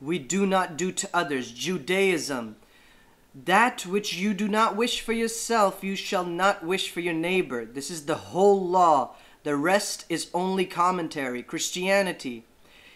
we 0.00 0.18
do 0.18 0.46
not 0.46 0.76
do 0.76 0.92
to 0.92 1.08
others. 1.14 1.50
Judaism. 1.50 2.56
That 3.34 3.84
which 3.86 4.14
you 4.14 4.34
do 4.34 4.48
not 4.48 4.76
wish 4.76 5.00
for 5.00 5.12
yourself, 5.12 5.82
you 5.82 5.96
shall 5.96 6.24
not 6.24 6.64
wish 6.64 6.90
for 6.90 7.00
your 7.00 7.14
neighbor. 7.14 7.64
This 7.64 7.90
is 7.90 8.06
the 8.06 8.14
whole 8.14 8.66
law. 8.66 9.14
The 9.46 9.54
rest 9.54 10.06
is 10.08 10.26
only 10.34 10.66
commentary. 10.66 11.40
Christianity. 11.40 12.42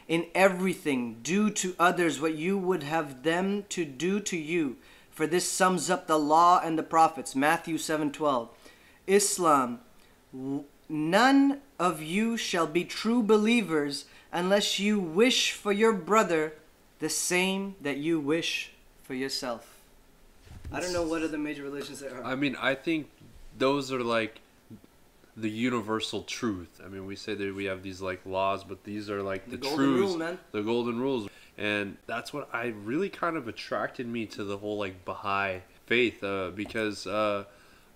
In 0.08 0.26
everything, 0.34 1.20
do 1.22 1.48
to 1.50 1.76
others 1.78 2.20
what 2.20 2.34
you 2.34 2.58
would 2.58 2.82
have 2.82 3.22
them 3.22 3.66
to 3.68 3.84
do 3.84 4.18
to 4.18 4.36
you. 4.36 4.76
For 5.12 5.28
this 5.28 5.48
sums 5.48 5.88
up 5.88 6.08
the 6.08 6.18
law 6.18 6.60
and 6.60 6.76
the 6.76 6.82
prophets. 6.82 7.36
Matthew 7.36 7.78
7:12. 7.78 8.48
Islam. 9.06 9.78
None 10.88 11.60
of 11.78 12.02
you 12.02 12.36
shall 12.36 12.66
be 12.66 12.84
true 12.84 13.22
believers 13.22 14.06
unless 14.32 14.80
you 14.80 14.98
wish 14.98 15.52
for 15.52 15.70
your 15.70 15.92
brother 15.92 16.54
the 16.98 17.08
same 17.08 17.76
that 17.80 17.98
you 17.98 18.18
wish 18.18 18.72
for 19.04 19.14
yourself. 19.14 19.78
I 20.72 20.80
don't 20.80 20.92
know 20.92 21.04
what 21.04 21.22
other 21.22 21.38
major 21.38 21.62
religions 21.62 22.00
there 22.00 22.16
are. 22.16 22.24
I 22.24 22.34
mean, 22.34 22.56
I 22.56 22.74
think 22.74 23.08
those 23.56 23.92
are 23.92 24.02
like 24.02 24.40
the 25.40 25.50
universal 25.50 26.22
truth. 26.22 26.80
I 26.84 26.88
mean, 26.88 27.06
we 27.06 27.16
say 27.16 27.34
that 27.34 27.54
we 27.54 27.64
have 27.66 27.82
these 27.82 28.00
like 28.00 28.20
laws, 28.26 28.64
but 28.64 28.84
these 28.84 29.08
are 29.10 29.22
like 29.22 29.44
The 29.46 29.52
the, 29.52 29.56
golden 29.58 29.78
truths, 29.78 30.00
rule, 30.10 30.18
man. 30.18 30.38
the 30.52 30.62
golden 30.62 31.00
rules, 31.00 31.28
and 31.58 31.96
that's 32.06 32.32
what 32.32 32.48
I 32.52 32.66
really 32.66 33.08
kind 33.08 33.36
of 33.36 33.48
attracted 33.48 34.06
me 34.06 34.26
to 34.26 34.44
the 34.44 34.58
whole 34.58 34.78
like 34.78 35.04
Baha'i 35.04 35.60
faith 35.86 36.22
uh, 36.22 36.50
because 36.54 37.06
uh, 37.06 37.44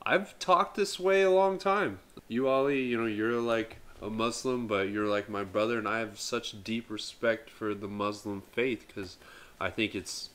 I've 0.04 0.38
talked 0.38 0.76
this 0.76 0.98
way 0.98 1.22
a 1.22 1.30
long 1.30 1.58
time. 1.58 2.00
You, 2.28 2.48
Ali, 2.48 2.82
you 2.82 2.96
know, 2.98 3.06
you're 3.06 3.40
like 3.40 3.76
a 4.02 4.10
Muslim, 4.10 4.66
but 4.66 4.88
you're 4.88 5.06
like 5.06 5.28
my 5.28 5.44
brother, 5.44 5.78
and 5.78 5.86
I 5.88 5.98
have 6.00 6.18
such 6.18 6.62
deep 6.64 6.90
respect 6.90 7.50
for 7.50 7.74
the 7.74 7.88
Muslim 7.88 8.40
faith 8.40 8.86
because 8.86 9.16
I 9.60 9.70
think 9.70 9.94
it's 9.94 10.30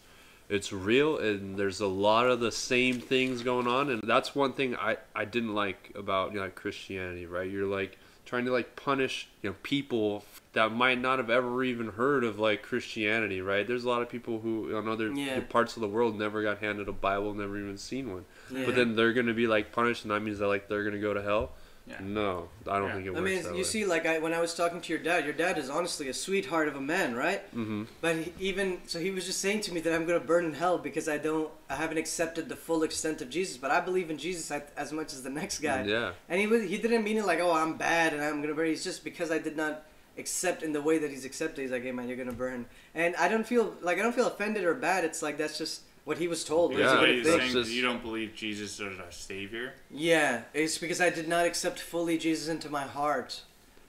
it's 0.50 0.74
real 0.74 1.18
and 1.18 1.58
there's 1.58 1.80
a 1.80 1.88
lot 1.88 2.26
of 2.28 2.40
the 2.40 2.52
same 2.52 3.00
things 3.00 3.44
going 3.44 3.68
on 3.68 3.90
and 3.90 4.02
that's 4.04 4.34
one 4.36 4.52
thing 4.54 4.76
I, 4.76 4.98
I 5.16 5.26
didn't 5.26 5.54
like 5.54 5.92
about 5.96 6.32
you 6.32 6.38
know, 6.38 6.44
like 6.46 6.56
Christianity 6.56 7.26
right 7.28 7.50
you're 7.50 7.68
like 7.68 7.98
trying 8.26 8.46
to 8.46 8.52
like 8.52 8.76
punish 8.76 9.28
you 9.42 9.50
know 9.52 9.56
people 9.64 10.24
that 10.54 10.72
might 10.72 11.00
not 11.00 11.20
have 11.20 11.30
ever 11.30 11.64
even 11.64 11.90
heard 11.90 12.24
of 12.24 12.40
like 12.40 12.64
Christianity 12.64 13.42
right 13.42 13.66
there's 13.68 13.84
a 13.84 13.90
lot 13.90 14.02
of 14.02 14.10
people 14.10 14.40
who 14.40 14.76
in 14.76 14.88
other 14.88 15.12
Yeah. 15.12 15.40
parts 15.42 15.78
of 15.78 15.82
the 15.82 15.88
world 15.88 16.18
never 16.18 16.42
got 16.42 16.58
handed 16.60 16.88
a 16.88 16.92
Bible 16.94 17.34
never 17.36 17.58
even 17.58 17.78
seen 17.78 18.12
one 18.12 18.26
Yeah. 18.52 18.66
but 18.66 18.76
then 18.76 18.96
they're 18.96 19.14
gonna 19.14 19.34
be 19.36 19.46
like 19.48 19.72
punished 19.72 20.04
and 20.04 20.12
that 20.12 20.22
means 20.22 20.40
that 20.40 20.48
like 20.48 20.68
they're 20.68 20.84
gonna 20.84 20.98
go 21.00 21.14
to 21.14 21.22
hell 21.22 21.52
Yeah. 21.90 21.96
no 22.02 22.50
I 22.68 22.78
don't 22.78 22.88
Yeah. 22.90 22.94
think 22.94 23.06
it 23.08 23.10
was. 23.12 23.20
I 23.20 23.24
mean, 23.24 23.44
that 23.44 23.52
you 23.52 23.58
way. 23.58 23.64
see, 23.64 23.84
like 23.86 24.06
I, 24.06 24.20
when 24.20 24.32
I 24.34 24.40
was 24.40 24.54
talking 24.54 24.80
to 24.80 24.94
your 24.94 25.02
dad, 25.02 25.26
your 25.26 25.34
dad 25.34 25.58
is 25.58 25.70
honestly 25.70 26.08
a 26.08 26.14
sweetheart 26.14 26.68
of 26.68 26.76
a 26.76 26.82
man, 26.82 27.16
right? 27.16 27.44
mm-hmm. 27.56 27.84
But 28.00 28.16
he, 28.18 28.34
even 28.40 28.80
so, 28.86 29.00
he 29.00 29.10
was 29.12 29.26
just 29.26 29.42
saying 29.42 29.62
to 29.62 29.74
me 29.74 29.80
that 29.82 29.94
I'm 29.94 30.06
gonna 30.06 30.20
burn 30.20 30.46
in 30.46 30.54
hell 30.54 30.78
because 30.78 31.10
I 31.10 31.18
don't, 31.18 31.50
I 31.70 31.76
haven't 31.76 31.98
accepted 31.98 32.48
the 32.48 32.56
full 32.56 32.84
extent 32.84 33.22
of 33.22 33.30
Jesus. 33.30 33.58
But 33.58 33.72
I 33.72 33.80
believe 33.82 34.10
in 34.12 34.18
Jesus 34.20 34.52
as, 34.52 34.62
as 34.78 34.92
much 34.92 35.14
as 35.14 35.24
the 35.24 35.30
next 35.32 35.60
guy. 35.60 35.84
yeah 35.84 36.12
And 36.30 36.40
he 36.40 36.46
was, 36.48 36.62
he 36.64 36.78
didn't 36.78 37.04
mean 37.04 37.18
it 37.18 37.26
like, 37.26 37.40
oh, 37.40 37.52
I'm 37.54 37.76
bad 37.78 38.14
and 38.14 38.22
I'm 38.24 38.42
gonna 38.42 38.54
burn. 38.54 38.68
It's 38.68 38.84
just 38.84 39.04
because 39.04 39.32
I 39.32 39.40
did 39.40 39.58
not 39.58 39.84
accept 40.18 40.64
in 40.64 40.74
the 40.74 40.82
way 40.82 40.98
that 41.00 41.10
he's 41.10 41.26
accepted. 41.26 41.62
He's 41.62 41.72
like, 41.72 41.84
hey 41.84 41.92
man, 41.92 42.08
you're 42.08 42.18
gonna 42.18 42.34
burn. 42.34 42.66
And 42.94 43.16
I 43.16 43.28
don't 43.30 43.48
feel 43.48 43.74
like 43.82 43.98
I 43.98 44.02
don't 44.04 44.14
feel 44.14 44.28
offended 44.28 44.64
or 44.64 44.74
bad. 44.74 45.04
It's 45.06 45.22
like 45.22 45.38
that's 45.38 45.58
just 45.58 45.82
what 46.10 46.18
he 46.18 46.28
was 46.28 46.44
told. 46.44 46.74
Yeah, 46.74 46.86
was 46.86 46.94
a 46.94 46.98
good 47.06 47.16
he's 47.18 47.28
thing. 47.28 47.52
saying 47.64 47.66
you 47.68 47.84
don't 47.84 48.02
believe 48.02 48.34
Jesus 48.34 48.80
is 48.80 49.00
our 49.00 49.12
savior. 49.12 49.74
Yeah, 49.92 50.42
it's 50.56 50.80
because 50.80 51.00
I 51.00 51.12
did 51.12 51.28
not 51.28 51.46
accept 51.46 51.80
fully 51.80 52.18
Jesus 52.18 52.48
into 52.48 52.68
my 52.68 52.82
heart, 52.82 53.44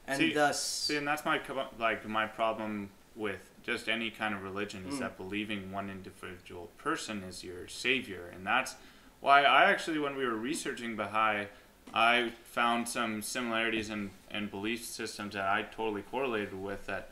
and 0.07 0.18
See- 0.18 0.35
thus. 0.35 0.62
See, 0.62 0.97
and 0.97 1.09
that's 1.09 1.25
my 1.25 1.41
like 1.79 2.07
my 2.07 2.27
problem 2.27 2.91
with 3.16 3.41
just 3.62 3.89
any 3.89 4.11
kind 4.11 4.35
of 4.35 4.43
religion 4.43 4.85
Mm. 4.85 4.93
is 4.93 4.99
that 4.99 5.16
believing 5.16 5.73
one 5.73 5.89
individual 5.89 6.68
person 6.77 7.23
is 7.23 7.43
your 7.43 7.66
savior, 7.68 8.31
and 8.35 8.47
that's 8.47 8.75
why 9.21 9.45
I 9.45 9.71
actually, 9.71 9.99
when 9.99 10.14
we 10.14 10.27
were 10.27 10.37
researching 10.37 10.97
Baha'i, 10.97 11.47
I 11.95 12.33
found 12.45 12.87
some 12.87 13.23
similarities 13.23 13.89
in, 13.89 14.11
in 14.31 14.49
belief 14.49 14.85
systems 14.85 15.33
that 15.35 15.47
I 15.49 15.62
totally 15.62 16.03
correlated 16.03 16.53
with. 16.53 16.85
That 16.85 17.09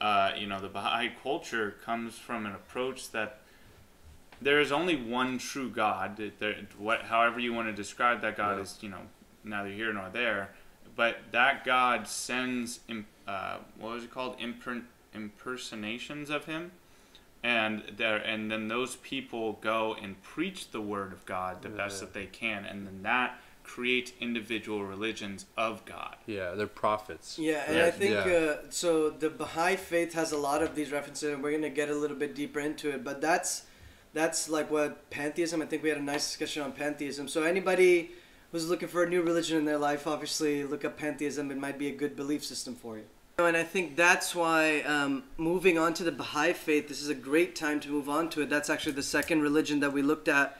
uh, 0.00 0.30
you 0.36 0.46
know, 0.46 0.60
the 0.60 0.68
Baha'i 0.68 1.10
culture 1.24 1.74
comes 1.84 2.18
from 2.18 2.46
an 2.46 2.52
approach 2.52 3.10
that 3.10 3.40
there 4.40 4.60
is 4.60 4.72
only 4.72 4.96
one 4.96 5.38
true 5.38 5.70
God. 5.70 6.20
There, 6.38 6.56
what, 6.78 7.02
however 7.02 7.38
you 7.40 7.52
want 7.52 7.68
to 7.68 7.72
describe 7.72 8.20
that 8.22 8.36
God 8.36 8.56
Yeah. 8.56 8.62
is, 8.62 8.78
you 8.80 8.88
know, 8.88 9.02
neither 9.42 9.70
here 9.70 9.92
nor 9.92 10.08
there. 10.10 10.50
But 10.96 11.18
that 11.32 11.64
God 11.64 12.06
sends, 12.06 12.80
uh, 13.26 13.58
what 13.78 13.94
was 13.94 14.04
it 14.04 14.10
called, 14.10 14.38
Imper- 14.38 14.84
impersonations 15.12 16.30
of 16.30 16.44
Him, 16.46 16.72
and 17.42 17.82
there, 17.96 18.16
and 18.16 18.50
then 18.50 18.68
those 18.68 18.96
people 18.96 19.54
go 19.60 19.94
and 20.00 20.20
preach 20.22 20.70
the 20.70 20.80
word 20.80 21.12
of 21.12 21.26
God 21.26 21.62
the 21.62 21.68
best 21.68 22.00
that 22.00 22.14
they 22.14 22.26
can, 22.26 22.64
and 22.64 22.86
then 22.86 23.02
that 23.02 23.38
creates 23.64 24.12
individual 24.20 24.84
religions 24.84 25.46
of 25.56 25.84
God. 25.84 26.16
Yeah, 26.26 26.52
they're 26.52 26.66
prophets. 26.66 27.38
Yeah, 27.38 27.64
and 27.66 27.76
Yeah. 27.76 27.86
I 27.86 27.90
think 27.90 28.10
Yeah. 28.12 28.32
uh, 28.32 28.56
so. 28.70 29.10
The 29.10 29.30
Baha'i 29.30 29.76
faith 29.76 30.12
has 30.14 30.32
a 30.32 30.36
lot 30.36 30.62
of 30.62 30.74
these 30.74 30.92
references, 30.92 31.32
and 31.32 31.42
we're 31.42 31.52
gonna 31.52 31.70
get 31.70 31.88
a 31.88 31.94
little 31.94 32.16
bit 32.16 32.34
deeper 32.34 32.60
into 32.60 32.90
it. 32.90 33.02
But 33.02 33.20
that's 33.20 33.64
that's 34.14 34.48
like 34.48 34.70
what 34.70 35.10
pantheism. 35.10 35.60
I 35.60 35.66
think 35.66 35.82
we 35.82 35.90
had 35.90 35.98
a 35.98 36.02
nice 36.02 36.26
discussion 36.26 36.62
on 36.62 36.72
pantheism. 36.72 37.28
So 37.28 37.42
anybody 37.42 38.12
who's 38.52 38.68
looking 38.70 38.88
for 38.88 39.02
a 39.02 39.08
new 39.08 39.20
religion 39.22 39.58
in 39.58 39.64
their 39.66 39.78
life, 39.78 40.06
obviously 40.06 40.64
look 40.64 40.84
up 40.84 40.96
pantheism. 40.96 41.50
It 41.50 41.58
might 41.58 41.78
be 41.78 41.88
a 41.88 41.94
good 41.94 42.14
belief 42.16 42.44
system 42.44 42.74
for 42.74 42.96
you. 42.96 43.04
And 43.36 43.56
I 43.56 43.64
think 43.64 43.96
that's 43.96 44.32
why 44.34 44.82
um, 44.82 45.24
moving 45.36 45.76
on 45.76 45.92
to 45.94 46.04
the 46.04 46.12
Baha'i 46.12 46.52
faith, 46.52 46.86
this 46.88 47.02
is 47.02 47.08
a 47.08 47.14
great 47.16 47.56
time 47.56 47.80
to 47.80 47.88
move 47.90 48.08
on 48.08 48.30
to 48.30 48.42
it. 48.42 48.48
That's 48.48 48.70
actually 48.70 48.92
the 48.92 49.02
second 49.02 49.42
religion 49.42 49.80
that 49.80 49.92
we 49.92 50.02
looked 50.02 50.28
at. 50.28 50.56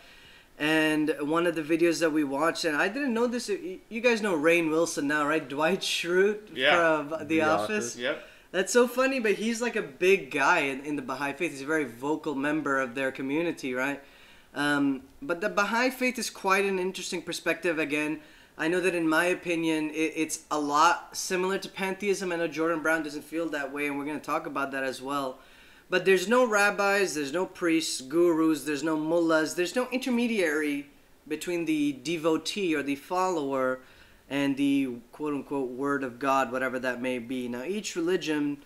And 0.59 1.15
one 1.21 1.47
of 1.47 1.55
the 1.55 1.63
videos 1.63 2.01
that 2.01 2.11
we 2.11 2.23
watched, 2.25 2.65
and 2.65 2.77
I 2.77 2.89
didn't 2.89 3.13
know 3.15 3.27
this. 3.27 3.49
You 3.49 3.81
you 3.89 4.01
guys 4.01 4.23
know 4.23 4.37
Rainn 4.37 4.71
Wilson 4.71 5.09
now, 5.09 5.27
right? 5.27 5.49
Dwight 5.49 5.81
Schrute 5.81 6.51
Yeah. 6.55 6.77
from 6.77 7.11
The, 7.11 7.25
The 7.25 7.41
Office. 7.43 7.71
Office. 7.95 7.97
Yep. 7.97 8.25
That's 8.55 8.73
so 8.73 8.87
funny, 8.87 9.19
but 9.19 9.33
he's 9.33 9.61
like 9.61 9.75
a 9.75 9.83
big 9.83 10.31
guy 10.31 10.61
in, 10.61 10.85
in 10.85 10.95
the 10.95 11.03
Baha'i 11.03 11.33
faith. 11.33 11.51
He's 11.51 11.63
a 11.63 11.67
very 11.67 11.83
vocal 11.83 12.37
member 12.37 12.81
of 12.81 12.95
their 12.95 13.11
community, 13.11 13.75
right? 13.75 14.01
Um, 14.55 15.03
but 15.21 15.41
the 15.41 15.49
Baha'i 15.49 15.91
faith 15.91 16.21
is 16.21 16.31
quite 16.31 16.65
an 16.65 16.79
interesting 16.79 17.21
perspective. 17.21 17.81
Again, 17.81 18.21
I 18.57 18.69
know 18.69 18.79
that 18.79 18.95
in 18.95 19.09
my 19.09 19.25
opinion, 19.25 19.91
it, 19.91 20.13
it's 20.15 20.45
a 20.53 20.61
lot 20.61 21.17
similar 21.17 21.59
to 21.59 21.69
pantheism. 21.69 22.31
I 22.31 22.37
know 22.37 22.47
Jordan 22.47 22.79
Brown 22.81 23.03
doesn't 23.03 23.25
feel 23.25 23.49
that 23.49 23.73
way, 23.73 23.89
and 23.89 23.99
we're 23.99 24.05
going 24.05 24.21
to 24.21 24.25
talk 24.25 24.47
about 24.47 24.71
that 24.71 24.85
as 24.85 25.03
well. 25.03 25.41
But 25.91 26.05
there's 26.05 26.29
no 26.29 26.47
rabbis, 26.47 27.17
there's 27.17 27.33
no 27.33 27.47
priests, 27.47 28.03
gurus, 28.03 28.63
there's 28.63 28.85
no 28.85 28.97
mullahs, 28.97 29.57
there's 29.57 29.75
no 29.75 29.89
intermediary 29.91 30.87
between 31.27 31.65
the 31.65 31.91
devotee 31.91 32.73
or 32.73 32.85
the 32.85 32.95
follower 32.95 33.81
and 34.35 34.57
the 34.57 34.97
quote 35.13 35.33
unquote 35.33 35.71
word 35.71 36.03
of 36.03 36.19
God, 36.19 36.51
whatever 36.51 36.81
that 36.81 37.01
may 37.01 37.21
be. 37.21 37.47
Now, 37.47 37.63
each 37.63 37.95
religion, 37.95 38.59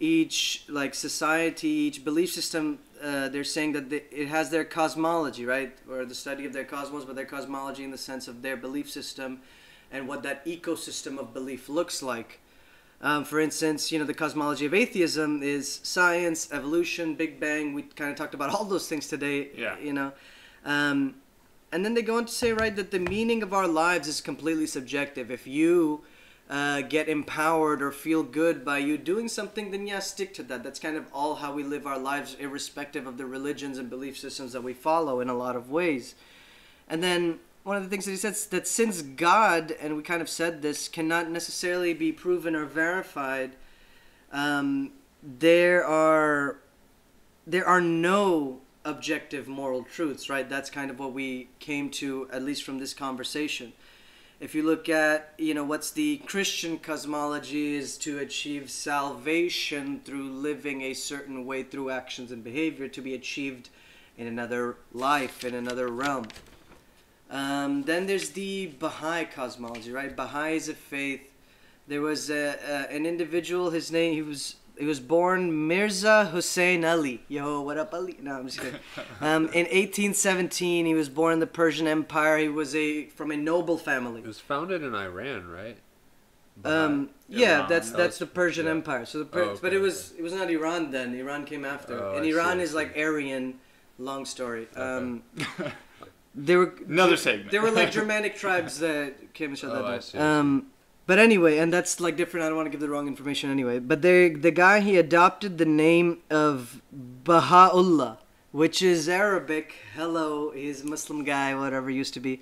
each 0.00 0.64
like 0.68 0.96
society, 0.96 1.68
each 1.68 2.04
belief 2.04 2.32
system, 2.32 2.80
uh, 3.00 3.28
they're 3.28 3.44
saying 3.44 3.72
that 3.74 3.88
the, 3.88 4.02
it 4.10 4.26
has 4.26 4.50
their 4.50 4.64
cosmology, 4.64 5.46
right, 5.46 5.78
or 5.88 6.04
the 6.04 6.14
study 6.14 6.44
of 6.44 6.52
their 6.52 6.64
cosmos, 6.64 7.04
but 7.04 7.14
their 7.14 7.24
cosmology 7.36 7.84
in 7.84 7.92
the 7.92 7.98
sense 8.10 8.26
of 8.26 8.42
their 8.42 8.56
belief 8.56 8.90
system 8.90 9.40
and 9.92 10.08
what 10.08 10.24
that 10.24 10.44
ecosystem 10.44 11.18
of 11.18 11.32
belief 11.32 11.68
looks 11.68 12.02
like. 12.02 12.40
Um, 13.00 13.24
for 13.24 13.38
instance, 13.38 13.92
you 13.92 14.00
know, 14.00 14.04
the 14.04 14.14
cosmology 14.14 14.66
of 14.66 14.74
atheism 14.74 15.40
is 15.40 15.80
science, 15.84 16.48
evolution, 16.50 17.14
Big 17.14 17.38
Bang. 17.38 17.74
We 17.74 17.82
kind 17.82 18.10
of 18.10 18.16
talked 18.16 18.34
about 18.34 18.50
all 18.50 18.64
those 18.64 18.88
things 18.88 19.06
today. 19.06 19.50
Yeah. 19.56 19.78
You 19.78 19.92
know, 19.92 20.12
um, 20.64 21.14
and 21.72 21.84
then 21.84 21.94
they 21.94 22.02
go 22.02 22.18
on 22.18 22.26
to 22.26 22.32
say, 22.32 22.52
right, 22.52 22.74
that 22.76 22.90
the 22.90 22.98
meaning 22.98 23.42
of 23.42 23.54
our 23.54 23.66
lives 23.66 24.06
is 24.06 24.20
completely 24.20 24.66
subjective. 24.66 25.30
If 25.30 25.46
you 25.46 26.04
uh, 26.50 26.82
get 26.82 27.08
empowered 27.08 27.82
or 27.82 27.90
feel 27.90 28.22
good 28.22 28.62
by 28.62 28.78
you 28.78 28.98
doing 28.98 29.26
something, 29.26 29.70
then 29.70 29.86
yeah, 29.86 30.00
stick 30.00 30.34
to 30.34 30.42
that. 30.44 30.62
That's 30.62 30.78
kind 30.78 30.96
of 30.96 31.06
all 31.14 31.36
how 31.36 31.54
we 31.54 31.64
live 31.64 31.86
our 31.86 31.98
lives, 31.98 32.36
irrespective 32.38 33.06
of 33.06 33.16
the 33.16 33.24
religions 33.24 33.78
and 33.78 33.88
belief 33.88 34.18
systems 34.18 34.52
that 34.52 34.62
we 34.62 34.74
follow 34.74 35.20
in 35.20 35.30
a 35.30 35.34
lot 35.34 35.56
of 35.56 35.70
ways. 35.70 36.14
And 36.88 37.02
then 37.02 37.38
one 37.62 37.78
of 37.78 37.84
the 37.84 37.88
things 37.88 38.04
that 38.04 38.10
he 38.10 38.16
says 38.18 38.46
that 38.48 38.68
since 38.68 39.00
God, 39.00 39.74
and 39.80 39.96
we 39.96 40.02
kind 40.02 40.20
of 40.20 40.28
said 40.28 40.60
this, 40.60 40.88
cannot 40.88 41.30
necessarily 41.30 41.94
be 41.94 42.12
proven 42.12 42.54
or 42.54 42.66
verified, 42.66 43.52
um, 44.30 44.90
there 45.22 45.84
are 45.86 46.58
there 47.46 47.66
are 47.66 47.80
no 47.80 48.60
objective 48.84 49.48
moral 49.48 49.84
truths, 49.84 50.28
right? 50.28 50.48
That's 50.48 50.70
kind 50.70 50.90
of 50.90 50.98
what 50.98 51.12
we 51.12 51.48
came 51.58 51.90
to, 51.90 52.28
at 52.32 52.42
least 52.42 52.64
from 52.64 52.78
this 52.78 52.94
conversation. 52.94 53.72
If 54.40 54.56
you 54.56 54.64
look 54.64 54.88
at, 54.88 55.34
you 55.38 55.54
know, 55.54 55.62
what's 55.62 55.92
the 55.92 56.16
Christian 56.18 56.78
cosmology 56.78 57.74
is 57.74 57.96
to 57.98 58.18
achieve 58.18 58.70
salvation 58.70 60.00
through 60.04 60.30
living 60.30 60.82
a 60.82 60.94
certain 60.94 61.46
way 61.46 61.62
through 61.62 61.90
actions 61.90 62.32
and 62.32 62.42
behavior 62.42 62.88
to 62.88 63.00
be 63.00 63.14
achieved 63.14 63.68
in 64.18 64.26
another 64.26 64.76
life, 64.92 65.44
in 65.44 65.54
another 65.54 65.88
realm. 65.88 66.26
Um, 67.30 67.84
then 67.84 68.06
there's 68.06 68.30
the 68.30 68.66
Baha'i 68.78 69.24
cosmology, 69.24 69.92
right? 69.92 70.14
Baha'i 70.14 70.56
is 70.56 70.68
a 70.68 70.74
faith. 70.74 71.22
There 71.86 72.00
was 72.00 72.28
a, 72.28 72.58
a, 72.68 72.94
an 72.94 73.06
individual. 73.06 73.70
His 73.70 73.92
name 73.92 74.12
he 74.12 74.22
was 74.22 74.56
he 74.78 74.84
was 74.86 75.00
born 75.00 75.66
Mirza 75.68 76.26
Hussein 76.26 76.84
Ali. 76.84 77.22
Yo, 77.28 77.60
what 77.60 77.78
up, 77.78 77.92
Ali? 77.94 78.16
No, 78.22 78.38
I'm 78.38 78.46
just 78.46 78.60
kidding. 78.60 78.80
Um, 79.20 79.44
in 79.48 79.66
1817, 79.66 80.86
he 80.86 80.94
was 80.94 81.08
born 81.08 81.34
in 81.34 81.38
the 81.40 81.46
Persian 81.46 81.86
Empire. 81.86 82.38
He 82.38 82.48
was 82.48 82.74
a 82.74 83.06
from 83.06 83.30
a 83.30 83.36
noble 83.36 83.78
family. 83.78 84.20
It 84.20 84.26
was 84.26 84.40
founded 84.40 84.82
in 84.82 84.94
Iran, 84.94 85.48
right? 85.48 85.76
Um, 86.64 87.10
yeah, 87.28 87.58
Iran. 87.58 87.68
that's 87.68 87.92
Oh, 87.92 87.96
that's 87.96 88.18
the 88.18 88.26
Persian 88.26 88.66
yeah. 88.66 88.72
Empire. 88.72 89.04
So 89.06 89.18
the 89.20 89.24
per- 89.24 89.42
Oh, 89.42 89.58
but 89.60 89.72
it 89.72 89.78
was 89.78 90.12
it 90.18 90.22
was 90.22 90.32
not 90.32 90.50
Iran 90.50 90.90
then. 90.90 91.14
Iran 91.14 91.44
came 91.44 91.64
after, 91.64 92.02
Oh, 92.02 92.16
and 92.16 92.24
I 92.24 92.28
Iran 92.28 92.58
I 92.58 92.62
is 92.62 92.74
like 92.74 92.96
Aryan. 92.96 93.54
Long 93.98 94.24
story. 94.24 94.66
Okay. 94.72 94.80
Um, 94.82 95.22
there 96.34 96.58
were 96.58 96.74
Another 96.88 97.16
segment. 97.16 97.50
There 97.50 97.62
were 97.62 97.70
like 97.70 97.90
Germanic 98.00 98.36
tribes 98.36 98.78
that 98.80 99.32
came 99.34 99.50
and 99.50 99.58
shut 99.58 99.70
Oh, 99.70 99.74
that 99.76 99.84
I 99.84 99.90
down. 99.92 100.02
see, 100.02 100.18
I 100.18 100.20
see. 100.20 100.26
Um, 100.26 100.66
but 101.06 101.18
anyway, 101.18 101.58
and 101.58 101.72
that's 101.72 102.00
like 102.00 102.16
different. 102.16 102.44
I 102.44 102.48
don't 102.48 102.56
want 102.56 102.66
to 102.66 102.70
give 102.70 102.80
the 102.80 102.88
wrong 102.88 103.08
information 103.08 103.50
anyway. 103.50 103.78
But 103.78 104.02
they, 104.02 104.30
the 104.30 104.50
guy 104.50 104.80
he 104.80 104.96
adopted 104.96 105.58
the 105.58 105.64
name 105.64 106.18
of 106.30 106.80
Baha'u'llah, 106.92 108.18
which 108.52 108.82
is 108.82 109.08
Arabic. 109.08 109.74
Hello, 109.94 110.50
he's 110.50 110.84
Muslim 110.84 111.24
guy, 111.24 111.54
whatever 111.54 111.90
used 111.90 112.14
to 112.14 112.20
be, 112.20 112.40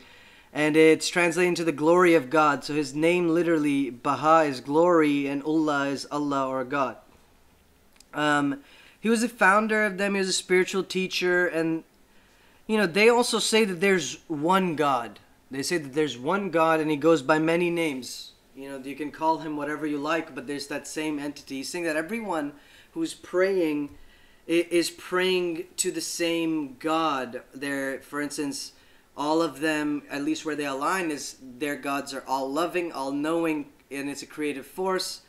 and 0.53 0.77
it's 0.77 1.09
translated 1.09 1.49
into 1.49 1.65
the 1.65 1.73
glory 1.73 2.15
of 2.15 2.29
God. 2.29 2.63
So 2.63 2.75
his 2.75 2.95
name 2.95 3.31
literally 3.31 3.89
Baha 3.89 4.45
is 4.45 4.61
glory, 4.61 5.27
and 5.27 5.43
Ullah 5.45 5.89
is 5.89 6.07
Allah 6.11 6.47
or 6.49 6.65
God. 6.65 6.97
Um, 8.13 8.61
he 9.01 9.09
was 9.09 9.23
a 9.23 9.29
founder 9.29 9.85
of 9.85 9.97
them. 9.97 10.15
He 10.15 10.19
was 10.19 10.29
a 10.29 10.35
spiritual 10.35 10.85
teacher, 10.85 11.47
and 11.47 11.85
you 12.67 12.77
know 12.77 12.87
they 12.87 13.09
also 13.09 13.39
say 13.39 13.65
that 13.65 13.81
there's 13.81 14.19
one 14.29 14.77
God. 14.77 15.19
They 15.51 15.63
say 15.63 15.79
that 15.79 15.95
there's 15.95 16.19
one 16.19 16.51
God, 16.51 16.79
and 16.79 16.91
he 16.91 16.97
goes 16.97 17.23
by 17.23 17.39
many 17.39 17.71
names. 17.71 18.30
You 18.61 18.69
know, 18.69 18.79
you 18.79 18.95
can 18.95 19.11
call 19.11 19.39
him 19.39 19.57
whatever 19.57 19.87
you 19.87 19.97
like, 19.97 20.35
but 20.35 20.47
there's 20.47 20.67
that 20.67 20.87
same 20.87 21.19
entity. 21.19 21.57
He's 21.57 21.71
saying 21.71 21.85
that 21.85 21.97
everyone 21.97 22.53
who's 22.93 23.15
praying 23.15 23.97
is 24.47 24.91
praying 24.91 25.65
to 25.79 25.91
the 25.91 26.03
same 26.03 26.77
God. 26.79 27.41
There, 27.55 28.01
for 28.03 28.21
instance, 28.21 28.73
all 29.17 29.41
of 29.41 29.61
them, 29.61 30.03
at 30.11 30.23
least 30.25 30.45
where 30.45 30.57
they 30.57 30.67
align, 30.67 31.11
is 31.11 31.37
their 31.41 31.77
gods 31.77 32.13
are 32.13 32.25
all 32.27 32.53
loving, 32.53 32.93
all 32.93 33.13
knowing, 33.13 33.67
and 33.91 34.11
it's 34.11 34.23
a 34.23 34.27
creative 34.27 34.67
force 34.67 35.23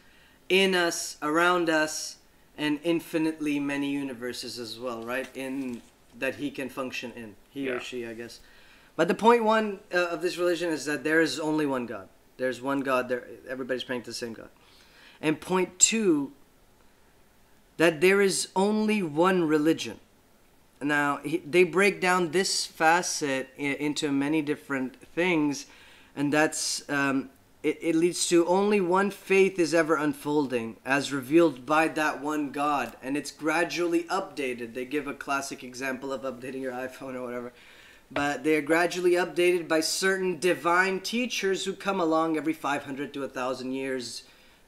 in 0.49 0.75
us, 0.75 1.15
around 1.21 1.69
us, 1.69 2.17
and 2.57 2.81
infinitely 2.83 3.59
many 3.59 3.91
universes 3.91 4.59
as 4.59 4.77
well, 4.77 5.03
right? 5.03 5.29
In 5.37 5.81
that 6.19 6.35
he 6.35 6.51
can 6.51 6.67
function 6.67 7.13
in, 7.15 7.35
he 7.49 7.69
or 7.69 7.79
she, 7.79 8.05
I 8.05 8.13
guess. 8.13 8.41
But 8.97 9.07
the 9.07 9.15
point 9.15 9.45
one 9.45 9.79
uh, 9.93 10.07
of 10.07 10.21
this 10.21 10.37
religion 10.37 10.69
is 10.69 10.83
that 10.83 11.05
there 11.05 11.21
is 11.21 11.39
only 11.39 11.65
one 11.65 11.85
God. 11.85 12.09
There's 12.41 12.59
one 12.59 12.79
God. 12.79 13.07
There, 13.07 13.27
everybody's 13.47 13.83
praying 13.83 14.01
to 14.01 14.09
the 14.09 14.15
same 14.15 14.33
God. 14.33 14.49
And 15.21 15.39
point 15.39 15.77
two, 15.77 16.31
that 17.77 18.01
there 18.01 18.19
is 18.19 18.47
only 18.55 19.03
one 19.03 19.43
religion. 19.43 19.99
Now 20.81 21.19
they 21.45 21.63
break 21.63 22.01
down 22.01 22.31
this 22.31 22.65
facet 22.65 23.49
into 23.57 24.11
many 24.11 24.41
different 24.41 24.99
things, 25.13 25.67
and 26.15 26.33
that's 26.33 26.89
um, 26.89 27.29
it, 27.61 27.77
it 27.79 27.95
leads 27.95 28.27
to 28.29 28.47
only 28.47 28.81
one 28.81 29.11
faith 29.11 29.59
is 29.59 29.75
ever 29.75 29.95
unfolding 29.95 30.77
as 30.83 31.13
revealed 31.13 31.67
by 31.67 31.87
that 31.89 32.23
one 32.23 32.51
God, 32.51 32.95
and 33.03 33.15
it's 33.15 33.29
gradually 33.29 34.05
updated. 34.05 34.73
They 34.73 34.85
give 34.85 35.05
a 35.05 35.13
classic 35.13 35.63
example 35.63 36.11
of 36.11 36.23
updating 36.23 36.61
your 36.61 36.73
iPhone 36.73 37.13
or 37.13 37.21
whatever. 37.21 37.53
But 38.13 38.43
they 38.43 38.55
are 38.57 38.61
gradually 38.61 39.11
updated 39.11 39.67
by 39.69 39.79
certain 39.79 40.37
divine 40.37 40.99
teachers 40.99 41.63
who 41.63 41.73
come 41.73 42.01
along 42.01 42.35
every 42.35 42.53
500 42.53 43.13
to 43.13 43.21
1,000 43.21 43.71
years. 43.71 44.23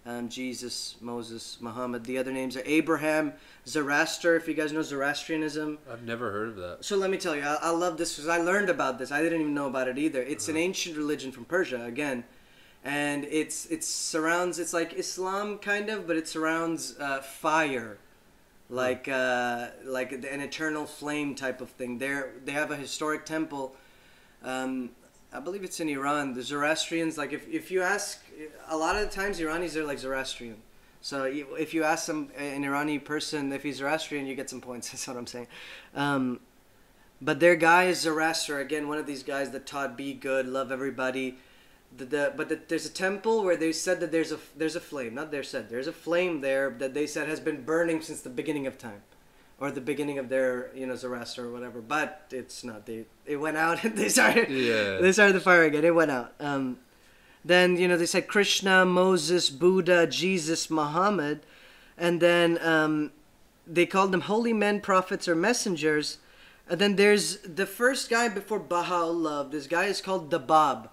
Um, 0.06 0.28
Jesus, 0.28 0.96
Moses, 1.00 1.58
Muhammad. 1.62 2.04
The 2.04 2.18
other 2.18 2.32
names 2.32 2.58
are 2.58 2.64
Abraham, 2.66 3.34
Zoroaster, 3.66 4.36
if 4.36 4.48
you 4.50 4.54
guys 4.54 4.74
know 4.74 4.82
Zoroastrianism. 4.82 5.78
I've 5.90 6.04
never 6.04 6.32
heard 6.32 6.50
of 6.50 6.56
that. 6.58 6.78
So 6.82 6.98
let 6.98 7.10
me 7.10 7.18
tell 7.18 7.36
you, 7.36 7.42
I, 7.42 7.58
I 7.62 7.70
love 7.70 7.98
this 7.98 8.16
because 8.16 8.28
I 8.28 8.40
learned 8.40 8.70
about 8.70 9.00
this. 9.00 9.12
I 9.12 9.22
didn't 9.22 9.40
even 9.40 9.54
know 9.54 9.68
about 9.68 9.88
it 9.88 9.98
either. 9.98 10.22
It's 10.22 10.50
an 10.50 10.58
ancient 10.58 10.98
religion 10.98 11.32
from 11.32 11.46
Persia, 11.46 11.86
again, 11.86 12.26
and 12.84 13.24
it's 13.26 13.66
it 13.68 13.82
surrounds. 13.82 14.60
It's 14.60 14.74
like 14.74 14.94
Islam 14.94 15.58
kind 15.58 15.90
of, 15.90 16.06
but 16.06 16.18
it 16.18 16.28
surrounds 16.28 17.00
uh, 17.00 17.22
fire, 17.22 17.98
like 18.74 19.08
uh, 19.08 19.68
like 19.86 20.12
an 20.12 20.42
eternal 20.42 20.86
flame 20.86 21.36
type 21.36 21.62
of 21.62 21.70
thing. 21.70 22.00
They 22.00 22.22
they 22.44 22.52
have 22.52 22.72
a 22.72 22.76
historic 22.76 23.24
temple. 23.26 23.76
Um, 24.44 24.90
I 25.32 25.40
believe 25.40 25.64
it's 25.64 25.80
in 25.80 25.90
Iran. 25.90 26.34
The 26.34 26.42
Zoroastrians, 26.42 27.18
like 27.18 27.34
if 27.34 27.48
if 27.48 27.70
you 27.70 27.84
ask, 27.84 28.20
a 28.68 28.76
lot 28.76 28.96
of 28.96 29.04
the 29.04 29.16
times 29.16 29.40
Iranis 29.40 29.76
are 29.76 29.86
like 29.86 30.00
Zoroastrian. 30.00 30.58
So 31.02 31.26
if 31.26 31.74
you 31.74 31.84
ask 31.84 32.06
some 32.06 32.30
an 32.36 32.64
Irani 32.64 33.04
person 33.04 33.52
if 33.54 33.62
he's 33.62 33.78
Zoroastrian, 33.78 34.26
you 34.26 34.36
get 34.36 34.50
some 34.50 34.62
points. 34.62 34.90
That's 34.92 35.08
what 35.08 35.18
I'm 35.18 35.28
saying. 35.28 35.48
Um, 35.94 36.40
but 37.22 37.40
their 37.40 37.56
guy 37.56 37.86
is 37.86 38.02
Zoroaster 38.02 38.60
again, 38.60 38.88
one 38.88 38.98
of 38.98 39.06
these 39.06 39.24
guys 39.24 39.52
that 39.52 39.68
taught 39.68 39.96
be 39.96 40.14
good, 40.14 40.48
love 40.48 40.72
everybody. 40.72 41.38
The, 41.98 42.06
the 42.06 42.34
but 42.36 42.50
the, 42.50 42.60
there's 42.68 42.86
a 42.86 42.90
temple 42.90 43.44
where 43.44 43.56
they 43.58 43.72
said 43.72 44.00
that 44.00 44.12
there's 44.12 44.32
a 44.32 44.40
there's 44.56 44.76
a 44.76 44.80
flame. 44.80 45.14
Not 45.16 45.32
there 45.32 45.44
said 45.44 45.70
there's 45.70 45.88
a 45.88 45.94
flame 45.94 46.42
there 46.42 46.70
that 46.80 46.94
they 46.94 47.06
said 47.08 47.28
has 47.28 47.40
been 47.40 47.64
burning 47.64 48.02
since 48.02 48.22
the 48.22 48.30
beginning 48.30 48.66
of 48.68 48.78
time, 48.78 49.02
or 49.60 49.70
the 49.72 49.82
beginning 49.82 50.18
of 50.18 50.30
their 50.30 50.72
you 50.76 50.88
know 50.88 50.96
Zoroaster 50.96 51.46
or 51.46 51.52
whatever. 51.52 51.82
But 51.82 52.28
it's 52.32 52.64
not. 52.64 52.86
They 52.86 53.06
it 53.26 53.38
went 53.38 53.58
out 53.58 53.84
and 53.84 53.98
they 54.00 54.10
started 54.10 54.50
Yeah. 54.50 54.98
they 54.98 55.12
started 55.12 55.34
the 55.34 55.40
fire 55.42 55.64
again. 55.64 55.84
It 55.86 55.94
went 55.94 56.12
out. 56.12 56.34
Um, 56.40 56.80
then 57.46 57.78
you 57.78 57.88
know 57.88 57.98
they 57.98 58.06
said 58.08 58.28
Krishna, 58.28 58.86
Moses, 58.86 59.50
Buddha, 59.50 60.08
Jesus, 60.08 60.70
Muhammad, 60.70 61.42
and 61.98 62.20
then 62.22 62.58
um, 62.66 63.12
they 63.68 63.86
called 63.86 64.12
them 64.12 64.22
holy 64.22 64.54
men, 64.54 64.82
prophets, 64.82 65.28
or 65.28 65.36
messengers. 65.36 66.18
And 66.70 66.80
then 66.80 66.96
there's 66.96 67.40
the 67.40 67.66
first 67.66 68.10
guy 68.10 68.30
before 68.30 68.58
Baha'u'llah. 68.60 69.50
This 69.52 69.68
guy 69.68 69.86
is 69.86 70.00
called 70.00 70.32
the 70.32 70.40
Bab. 70.40 70.90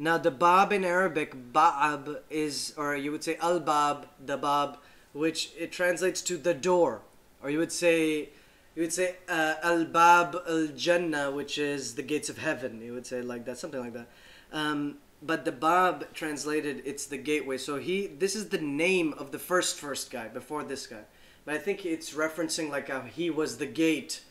Now 0.00 0.16
the 0.16 0.30
Bab 0.30 0.72
in 0.72 0.82
Arabic, 0.82 1.52
Ba'ab 1.52 2.20
is, 2.30 2.72
or 2.78 2.96
you 2.96 3.12
would 3.12 3.22
say 3.22 3.36
Al 3.36 3.60
Bab, 3.60 4.06
the 4.24 4.38
Bab, 4.38 4.78
which 5.12 5.50
it 5.58 5.72
translates 5.72 6.22
to 6.22 6.38
the 6.38 6.54
door, 6.54 7.02
or 7.42 7.50
you 7.50 7.58
would 7.58 7.70
say, 7.70 8.30
you 8.74 8.80
would 8.80 8.94
say 8.94 9.16
uh, 9.28 9.56
Al 9.62 9.84
Bab 9.84 10.38
Al 10.48 10.68
Jannah, 10.68 11.30
which 11.30 11.58
is 11.58 11.96
the 11.96 12.02
gates 12.02 12.30
of 12.30 12.38
heaven. 12.38 12.80
You 12.80 12.94
would 12.94 13.04
say 13.04 13.20
like 13.20 13.44
that, 13.44 13.58
something 13.58 13.78
like 13.78 13.92
that. 13.92 14.08
Um, 14.54 14.96
but 15.22 15.44
the 15.44 15.52
Bab 15.52 16.14
translated, 16.14 16.80
it's 16.86 17.04
the 17.04 17.18
gateway. 17.18 17.58
So 17.58 17.76
he, 17.76 18.06
this 18.06 18.34
is 18.34 18.48
the 18.48 18.58
name 18.58 19.12
of 19.18 19.32
the 19.32 19.38
first 19.38 19.78
first 19.78 20.10
guy 20.10 20.28
before 20.28 20.64
this 20.64 20.86
guy. 20.86 21.02
But 21.44 21.56
I 21.56 21.58
think 21.58 21.84
it's 21.84 22.14
referencing 22.14 22.70
like 22.70 22.88
how 22.88 23.02
he 23.02 23.28
was 23.28 23.58
the 23.58 23.66
gate 23.66 24.22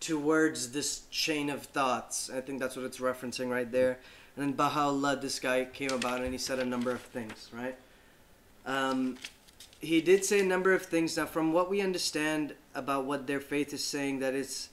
towards 0.00 0.72
this 0.72 1.02
chain 1.10 1.50
of 1.50 1.64
thoughts. 1.64 2.30
I 2.30 2.40
think 2.40 2.60
that's 2.60 2.76
what 2.76 2.86
it's 2.86 2.98
referencing 2.98 3.50
right 3.50 3.70
there. 3.70 3.98
And 4.36 4.46
then 4.46 4.52
Baha'u'llah, 4.52 5.20
this 5.20 5.38
guy 5.38 5.66
came 5.66 5.90
about 5.90 6.22
and 6.22 6.32
he 6.32 6.38
said 6.38 6.58
a 6.58 6.64
number 6.64 6.90
of 6.90 7.02
things, 7.02 7.50
right? 7.52 7.76
Um, 8.64 9.18
he 9.80 10.00
did 10.00 10.24
say 10.24 10.40
a 10.40 10.44
number 10.44 10.72
of 10.72 10.82
things. 10.82 11.16
Now, 11.16 11.26
from 11.26 11.52
what 11.52 11.68
we 11.68 11.80
understand 11.80 12.54
about 12.74 13.04
what 13.04 13.26
their 13.26 13.40
faith 13.40 13.74
is 13.74 13.84
saying, 13.84 14.20
that 14.20 14.34
it's 14.34 14.70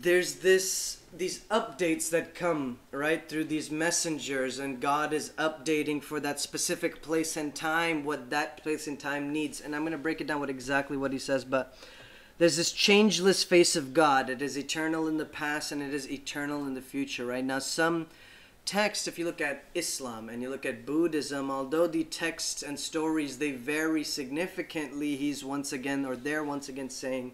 there's 0.00 0.36
this 0.36 0.98
these 1.16 1.40
updates 1.50 2.10
that 2.10 2.34
come 2.34 2.78
right 2.92 3.28
through 3.28 3.44
these 3.44 3.70
messengers 3.70 4.58
and 4.58 4.80
god 4.80 5.12
is 5.12 5.30
updating 5.38 6.00
for 6.00 6.20
that 6.20 6.38
specific 6.38 7.02
place 7.02 7.36
and 7.36 7.54
time 7.54 8.04
what 8.04 8.30
that 8.30 8.62
place 8.62 8.86
and 8.86 9.00
time 9.00 9.32
needs 9.32 9.60
and 9.60 9.74
i'm 9.74 9.82
going 9.82 9.92
to 9.92 9.98
break 9.98 10.20
it 10.20 10.26
down 10.26 10.40
with 10.40 10.50
exactly 10.50 10.96
what 10.96 11.12
he 11.12 11.18
says 11.18 11.44
but 11.44 11.76
there's 12.38 12.56
this 12.56 12.72
changeless 12.72 13.44
face 13.44 13.76
of 13.76 13.92
god 13.92 14.30
it 14.30 14.40
is 14.40 14.56
eternal 14.56 15.06
in 15.06 15.16
the 15.16 15.24
past 15.24 15.72
and 15.72 15.82
it 15.82 15.92
is 15.92 16.10
eternal 16.10 16.66
in 16.66 16.74
the 16.74 16.80
future 16.80 17.26
right 17.26 17.44
now 17.44 17.58
some 17.58 18.06
texts, 18.64 19.08
if 19.08 19.18
you 19.18 19.24
look 19.24 19.40
at 19.40 19.64
islam 19.74 20.28
and 20.28 20.42
you 20.42 20.50
look 20.50 20.66
at 20.66 20.86
buddhism 20.86 21.50
although 21.50 21.86
the 21.86 22.04
texts 22.04 22.62
and 22.62 22.78
stories 22.78 23.38
they 23.38 23.52
vary 23.52 24.04
significantly 24.04 25.16
he's 25.16 25.44
once 25.44 25.72
again 25.72 26.04
or 26.04 26.16
they're 26.16 26.44
once 26.44 26.68
again 26.68 26.90
saying 26.90 27.32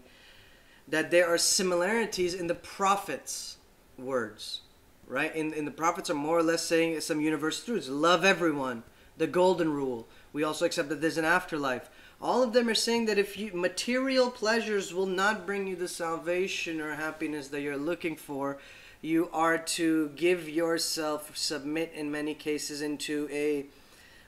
that 0.87 1.11
there 1.11 1.27
are 1.27 1.37
similarities 1.37 2.33
in 2.33 2.47
the 2.47 2.55
prophets' 2.55 3.57
words, 3.97 4.61
right? 5.07 5.35
In, 5.35 5.53
in 5.53 5.65
the 5.65 5.71
prophets 5.71 6.09
are 6.09 6.15
more 6.15 6.37
or 6.37 6.43
less 6.43 6.63
saying 6.63 6.99
some 7.01 7.21
universal 7.21 7.65
truths. 7.65 7.89
Love 7.89 8.23
everyone, 8.23 8.83
the 9.17 9.27
golden 9.27 9.73
rule. 9.73 10.07
We 10.33 10.43
also 10.43 10.65
accept 10.65 10.89
that 10.89 11.01
there's 11.01 11.17
an 11.17 11.25
afterlife. 11.25 11.89
All 12.21 12.41
of 12.41 12.53
them 12.53 12.69
are 12.69 12.75
saying 12.75 13.05
that 13.05 13.17
if 13.17 13.37
you 13.37 13.51
material 13.53 14.31
pleasures 14.31 14.93
will 14.93 15.05
not 15.05 15.45
bring 15.45 15.67
you 15.67 15.75
the 15.75 15.87
salvation 15.87 16.81
or 16.81 16.95
happiness 16.95 17.49
that 17.49 17.61
you're 17.61 17.77
looking 17.77 18.15
for, 18.15 18.57
you 19.01 19.29
are 19.33 19.57
to 19.57 20.09
give 20.15 20.49
yourself, 20.49 21.37
submit 21.37 21.91
in 21.93 22.11
many 22.11 22.33
cases 22.33 22.81
into 22.81 23.27
a 23.31 23.65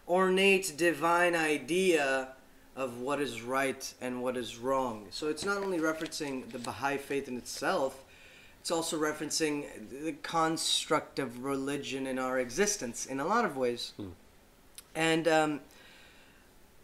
ornate 0.08 0.74
divine 0.78 1.36
idea 1.36 2.30
of 2.76 3.00
what 3.00 3.20
is 3.20 3.42
right 3.42 3.94
and 4.00 4.22
what 4.22 4.38
is 4.38 4.58
wrong. 4.58 5.08
So 5.10 5.28
it's 5.28 5.44
not 5.44 5.58
only 5.58 5.80
referencing 5.80 6.52
the 6.52 6.60
Baha'i 6.60 6.98
faith 6.98 7.28
in 7.28 7.36
itself, 7.36 8.04
it's 8.62 8.70
also 8.70 9.00
referencing 9.00 9.66
the 10.04 10.12
construct 10.12 11.20
of 11.20 11.44
religion 11.44 12.06
in 12.06 12.20
our 12.20 12.38
existence 12.40 13.06
in 13.06 13.20
a 13.20 13.26
lot 13.26 13.46
of 13.46 13.58
ways. 13.58 13.94
And 14.94 15.28
um, 15.28 15.60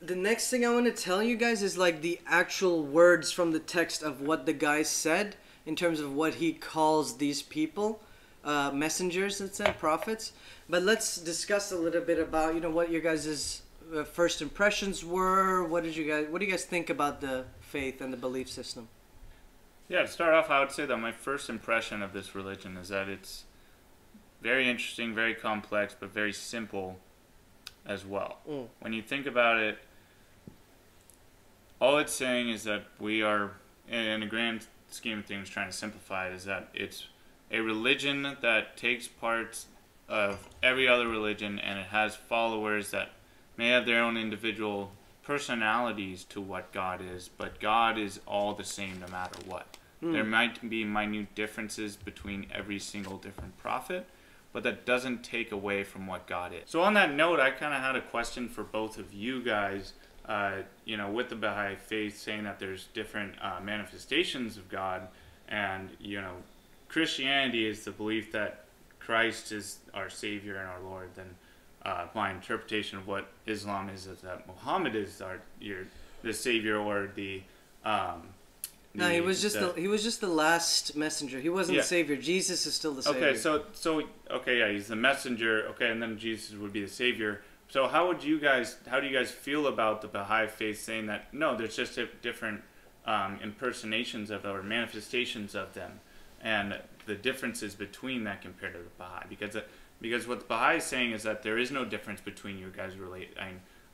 the 0.06 0.16
next 0.16 0.50
thing 0.50 0.66
I 0.66 0.70
want 0.70 0.86
to 0.86 0.92
tell 0.92 1.24
you 1.24 1.36
guys 1.36 1.64
is 1.64 1.78
like 1.78 2.02
the 2.02 2.20
actual 2.28 2.84
words 2.84 3.32
from 3.32 3.52
the 3.52 3.60
text 3.60 4.04
of 4.04 4.22
what 4.22 4.46
the 4.46 4.54
guy 4.54 4.84
said 4.84 5.36
in 5.66 5.76
terms 5.76 6.00
of 6.00 6.14
what 6.14 6.36
he 6.36 6.52
calls 6.52 7.18
these 7.18 7.42
people. 7.42 8.02
Uh, 8.44 8.70
messengers, 8.74 9.40
and 9.40 9.54
said 9.54 9.80
prophets. 9.80 10.34
But 10.68 10.84
let's 10.84 11.16
discuss 11.16 11.72
a 11.72 11.78
little 11.78 12.02
bit 12.02 12.20
about 12.20 12.56
you 12.56 12.60
know 12.60 12.70
what 12.70 12.92
your 12.92 13.00
guys' 13.00 13.62
uh, 13.96 14.04
first 14.04 14.42
impressions 14.42 15.06
were. 15.06 15.64
What 15.64 15.84
did 15.84 15.96
you 15.96 16.06
guys? 16.06 16.28
What 16.30 16.40
do 16.40 16.46
you 16.46 16.52
guys 16.52 16.66
think 16.66 16.90
about 16.90 17.22
the 17.22 17.46
faith 17.62 18.02
and 18.02 18.12
the 18.12 18.18
belief 18.18 18.50
system? 18.50 18.90
Yeah, 19.88 20.02
to 20.02 20.10
start 20.10 20.34
off, 20.34 20.50
I 20.50 20.60
would 20.60 20.74
say 20.74 20.86
that 20.86 20.98
my 20.98 21.14
first 21.14 21.50
impression 21.50 22.02
of 22.02 22.12
this 22.12 22.36
religion 22.36 22.76
is 22.76 22.90
that 22.90 23.08
it's 23.08 23.46
very 24.42 24.70
interesting, 24.70 25.16
very 25.16 25.36
complex, 25.36 25.96
but 25.98 26.14
very 26.14 26.34
simple 26.34 27.00
as 27.86 28.06
well. 28.06 28.40
Mm. 28.50 28.68
When 28.82 28.92
you 28.92 29.02
think 29.02 29.26
about 29.26 29.58
it, 29.60 29.78
all 31.84 31.98
it's 31.98 32.14
saying 32.14 32.50
is 32.50 32.64
that 32.64 32.86
we 32.98 33.22
are, 33.22 33.52
in 33.90 34.24
a 34.24 34.26
grand 34.26 34.66
scheme 34.90 35.20
of 35.20 35.26
things, 35.26 35.50
trying 35.50 35.70
to 35.70 35.76
simplify 35.76 36.30
it, 36.30 36.34
is 36.34 36.46
that 36.46 36.70
it's 36.74 37.08
a 37.52 37.60
religion 37.60 38.38
that 38.42 38.78
takes 38.78 39.06
parts 39.10 39.66
of 40.08 40.48
every 40.64 40.88
other 40.88 41.10
religion 41.10 41.60
and 41.60 41.78
it 41.78 41.88
has 41.88 42.16
followers 42.16 42.92
that 42.92 43.10
may 43.58 43.68
have 43.68 43.86
their 43.86 44.02
own 44.02 44.16
individual 44.16 44.92
personalities 45.24 46.24
to 46.24 46.40
what 46.40 46.72
God 46.72 47.02
is, 47.02 47.30
but 47.38 47.60
God 47.60 47.98
is 47.98 48.22
all 48.26 48.54
the 48.54 48.64
same 48.64 49.02
no 49.02 49.08
matter 49.08 49.38
what. 49.46 49.78
Hmm. 50.00 50.14
There 50.14 50.24
might 50.24 50.70
be 50.70 50.86
minute 50.86 51.36
differences 51.36 51.98
between 51.98 52.48
every 52.54 52.80
single 52.80 53.18
different 53.18 53.58
prophet, 53.58 54.08
but 54.54 54.64
that 54.64 54.86
doesn't 54.86 55.22
take 55.22 55.52
away 55.52 55.84
from 55.84 56.08
what 56.08 56.28
God 56.28 56.54
is. 56.54 56.70
So, 56.70 56.82
on 56.82 56.94
that 56.94 57.14
note, 57.14 57.42
I 57.42 57.52
kind 57.52 57.74
of 57.74 57.82
had 57.82 57.98
a 57.98 58.02
question 58.02 58.48
for 58.48 58.64
both 58.64 58.98
of 58.98 59.14
you 59.14 59.44
guys. 59.44 59.94
Uh, 60.26 60.62
you 60.86 60.96
know, 60.96 61.12
with 61.12 61.30
the 61.30 61.36
Baha'i 61.36 61.76
faith 61.76 62.18
saying 62.18 62.46
that 62.46 62.58
there's 62.60 62.86
different 62.94 63.36
uh, 63.42 63.60
manifestations 63.62 64.58
of 64.58 64.70
God, 64.70 65.08
and 65.50 65.90
you 66.00 66.22
know, 66.22 66.36
Christianity 66.88 67.68
is 67.68 67.84
the 67.84 67.92
belief 67.92 68.32
that 68.32 68.66
Christ 69.00 69.52
is 69.52 69.80
our 69.94 70.10
Savior 70.10 70.56
and 70.58 70.68
our 70.70 70.80
Lord. 70.82 71.10
Then, 71.16 71.36
uh, 71.86 72.08
my 72.16 72.32
interpretation 72.32 72.98
of 72.98 73.08
what 73.08 73.28
Islam 73.46 73.90
is 73.90 74.08
is 74.08 74.22
that 74.22 74.48
Muhammad 74.48 74.96
is 74.96 75.22
our 75.22 75.40
your 75.60 75.80
the 76.24 76.34
Savior 76.34 76.78
or 76.78 77.10
the 77.16 77.42
um, 77.84 78.22
No, 78.94 79.10
he 79.10 79.20
was 79.22 79.42
just 79.42 79.60
the, 79.60 79.74
he 79.74 79.88
was 79.88 80.04
just 80.04 80.22
the 80.22 80.28
last 80.28 80.96
messenger. 80.96 81.40
He 81.40 81.50
wasn't 81.50 81.76
Yeah. 81.76 81.82
the 81.82 81.88
savior. 81.88 82.16
Jesus 82.16 82.66
is 82.66 82.76
still 82.76 82.94
the 82.94 83.04
savior. 83.04 83.28
Okay, 83.30 83.38
so 83.38 83.66
so 83.74 84.04
okay, 84.32 84.60
yeah, 84.60 84.72
he's 84.72 84.88
the 84.88 84.96
messenger. 84.96 85.66
Okay, 85.72 85.90
and 85.92 86.02
then 86.02 86.18
Jesus 86.18 86.56
would 86.58 86.72
be 86.72 86.82
the 86.82 86.88
savior. 86.88 87.42
So 87.74 87.88
how 87.88 88.08
would 88.08 88.24
you 88.24 88.40
guys? 88.40 88.76
How 88.86 89.00
do 89.00 89.08
you 89.08 89.18
guys 89.18 89.32
feel 89.32 89.66
about 89.66 90.04
the 90.04 90.08
Baha'i 90.08 90.46
faith 90.46 90.80
saying 90.80 91.08
that 91.08 91.34
no, 91.34 91.58
there's 91.58 91.76
just 91.76 91.98
different 92.22 92.62
um, 93.04 93.40
impersonations 93.42 94.30
of 94.30 94.46
or 94.46 94.62
manifestations 94.62 95.56
of 95.56 95.74
them, 95.74 96.00
and 96.40 96.80
the 97.08 97.16
differences 97.16 97.74
between 97.74 98.26
that 98.26 98.44
compared 98.44 98.74
to 98.74 98.78
the 98.78 98.92
Baha'i? 99.00 99.26
Because 99.28 99.56
uh, 99.56 99.62
Because 100.00 100.28
what 100.28 100.42
the 100.42 100.46
Baha'i 100.46 100.78
is 100.78 100.84
saying 100.84 101.14
is 101.14 101.24
that 101.24 101.42
there 101.42 101.58
is 101.58 101.72
no 101.72 101.84
difference 101.84 102.22
between 102.22 102.60
your 102.60 102.70
guys' 102.70 102.96
relate, 102.96 103.36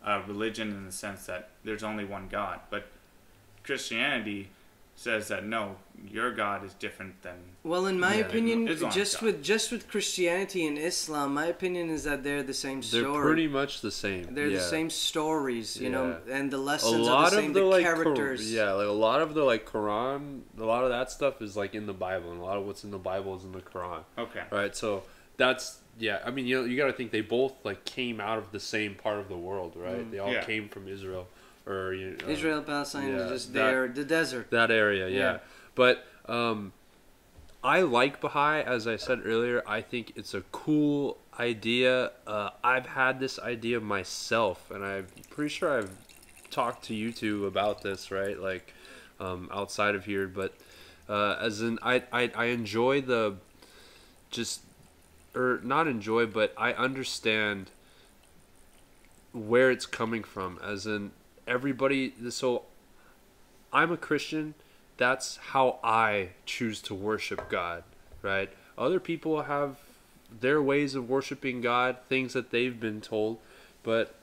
uh, 0.03 0.23
religion 0.27 0.71
in 0.71 0.85
the 0.85 0.91
sense 0.91 1.25
that 1.27 1.51
there's 1.63 1.81
only 1.81 2.03
one 2.03 2.27
God. 2.27 2.59
But 2.69 2.87
Christianity 3.63 4.49
says 4.99 5.29
that 5.29 5.45
no, 5.45 5.77
your 6.11 6.29
God 6.33 6.65
is 6.65 6.73
different 6.73 7.21
than. 7.21 7.35
Well, 7.63 7.85
in 7.85 7.97
my 7.99 8.15
Yeah. 8.15 8.25
opinion, 8.25 8.67
Islam's 8.67 8.95
just 8.95 9.13
God. 9.15 9.25
with 9.27 9.43
just 9.43 9.71
with 9.71 9.87
Christianity 9.87 10.67
and 10.67 10.77
Islam, 10.77 11.33
my 11.33 11.45
opinion 11.45 11.89
is 11.89 12.03
that 12.03 12.21
they're 12.25 12.43
the 12.43 12.53
same 12.53 12.81
They're 12.81 13.03
story. 13.03 13.23
pretty 13.25 13.47
much 13.47 13.79
the 13.79 13.91
same. 13.91 14.33
They're 14.35 14.49
the 14.49 14.59
same 14.59 14.89
stories, 14.89 15.79
you 15.79 15.89
know, 15.89 16.17
and 16.29 16.51
the 16.51 16.57
A 16.57 16.69
lessons 16.71 17.07
lot 17.07 17.27
are 17.27 17.29
the 17.29 17.35
same. 17.37 17.47
of 17.51 17.53
the, 17.53 17.59
the 17.61 17.65
like 17.65 17.85
Qur- 17.85 18.03
characters. 18.03 18.51
yeah, 18.53 18.73
like 18.73 18.87
a 18.87 18.91
lot 18.91 19.21
of 19.21 19.33
the 19.35 19.43
like 19.43 19.65
Quran, 19.65 20.41
a 20.59 20.65
lot 20.65 20.83
of 20.83 20.89
that 20.89 21.11
stuff 21.11 21.41
is 21.41 21.55
like 21.55 21.73
in 21.75 21.85
the 21.85 21.93
Bible, 21.93 22.31
and 22.31 22.41
a 22.41 22.43
lot 22.43 22.57
of 22.57 22.65
what's 22.65 22.83
in 22.83 22.91
the 22.91 22.97
Bible 23.11 23.37
is 23.37 23.43
in 23.45 23.53
the 23.53 23.61
Quran. 23.61 24.03
Okay. 24.17 24.43
right? 24.51 24.75
So 24.75 25.03
that's 25.37 25.79
yeah. 25.97 26.19
I 26.25 26.29
mean, 26.31 26.45
you 26.45 26.59
know, 26.59 26.65
you 26.65 26.75
got 26.75 26.87
to 26.87 26.93
think 26.93 27.11
they 27.11 27.21
both 27.21 27.53
like 27.63 27.85
came 27.85 28.19
out 28.19 28.37
of 28.37 28.51
the 28.51 28.59
same 28.59 28.95
part 28.95 29.19
of 29.19 29.29
the 29.29 29.37
world, 29.37 29.73
right? 29.77 30.01
Mm. 30.05 30.11
They 30.11 30.19
all 30.19 30.31
Yeah. 30.33 30.43
came 30.43 30.67
from 30.67 30.87
Israel 30.89 31.27
or 31.65 31.93
you 31.93 32.17
know, 32.21 32.27
Israel, 32.27 32.61
Palestine, 32.61 33.09
yeah, 33.09 33.27
just 33.29 33.53
that- 33.53 33.71
there, 33.71 33.87
the 33.87 34.05
desert. 34.05 34.49
that 34.51 34.71
area, 34.71 35.07
yeah. 35.09 35.17
Yeah. 35.19 35.37
But 35.75 36.05
um, 36.27 36.73
I 37.63 37.81
like 37.81 38.19
Baha'i, 38.21 38.61
as 38.61 38.87
I 38.87 38.95
said 38.97 39.21
earlier. 39.25 39.63
I 39.67 39.81
think 39.81 40.13
it's 40.15 40.33
a 40.33 40.41
cool 40.51 41.17
idea. 41.39 42.11
Uh, 42.27 42.49
I've 42.63 42.85
had 42.87 43.19
this 43.19 43.39
idea 43.39 43.79
myself, 43.79 44.69
and 44.71 44.83
I'm 44.83 45.07
pretty 45.29 45.49
sure 45.49 45.77
I've 45.79 45.91
talked 46.51 46.85
to 46.85 46.93
you 46.95 47.11
two 47.11 47.45
about 47.45 47.81
this, 47.81 48.11
right? 48.11 48.37
Like 48.39 48.73
um, 49.19 49.49
outside 49.53 49.95
of 49.95 50.05
here, 50.05 50.27
but 50.27 50.53
uh, 51.07 51.37
as 51.39 51.61
in, 51.61 51.79
I, 51.81 52.03
I 52.11 52.31
I 52.35 52.45
enjoy 52.45 53.01
the 53.01 53.35
just 54.31 54.61
or 55.35 55.59
not 55.63 55.87
enjoy, 55.87 56.25
but 56.25 56.53
I 56.57 56.73
understand 56.73 57.69
where 59.33 59.71
it's 59.71 59.85
coming 59.85 60.23
from. 60.23 60.59
As 60.63 60.85
in, 60.87 61.11
everybody. 61.49 62.13
So 62.29 62.63
I'm 63.73 63.91
a 63.91 63.97
Christian. 63.97 64.53
That's 64.97 65.37
how 65.37 65.79
I 65.83 66.29
choose 66.45 66.81
to 66.83 66.93
worship 66.93 67.49
God, 67.49 67.83
right? 68.21 68.49
Other 68.77 68.99
people 68.99 69.43
have 69.43 69.77
their 70.39 70.61
ways 70.61 70.95
of 70.95 71.09
worshiping 71.09 71.61
God, 71.61 71.97
things 72.07 72.33
that 72.33 72.51
they've 72.51 72.79
been 72.79 73.01
told, 73.01 73.39
but 73.83 74.15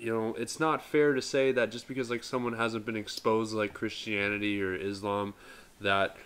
you 0.00 0.12
know, 0.12 0.34
it's 0.34 0.58
not 0.58 0.82
fair 0.82 1.14
to 1.14 1.22
say 1.22 1.52
that 1.52 1.70
just 1.70 1.86
because 1.86 2.10
like 2.10 2.24
someone 2.24 2.54
hasn't 2.54 2.84
been 2.84 2.96
exposed 2.96 3.52
to, 3.52 3.58
like 3.58 3.74
Christianity 3.74 4.62
or 4.62 4.74
Islam 4.74 5.34
that 5.80 6.16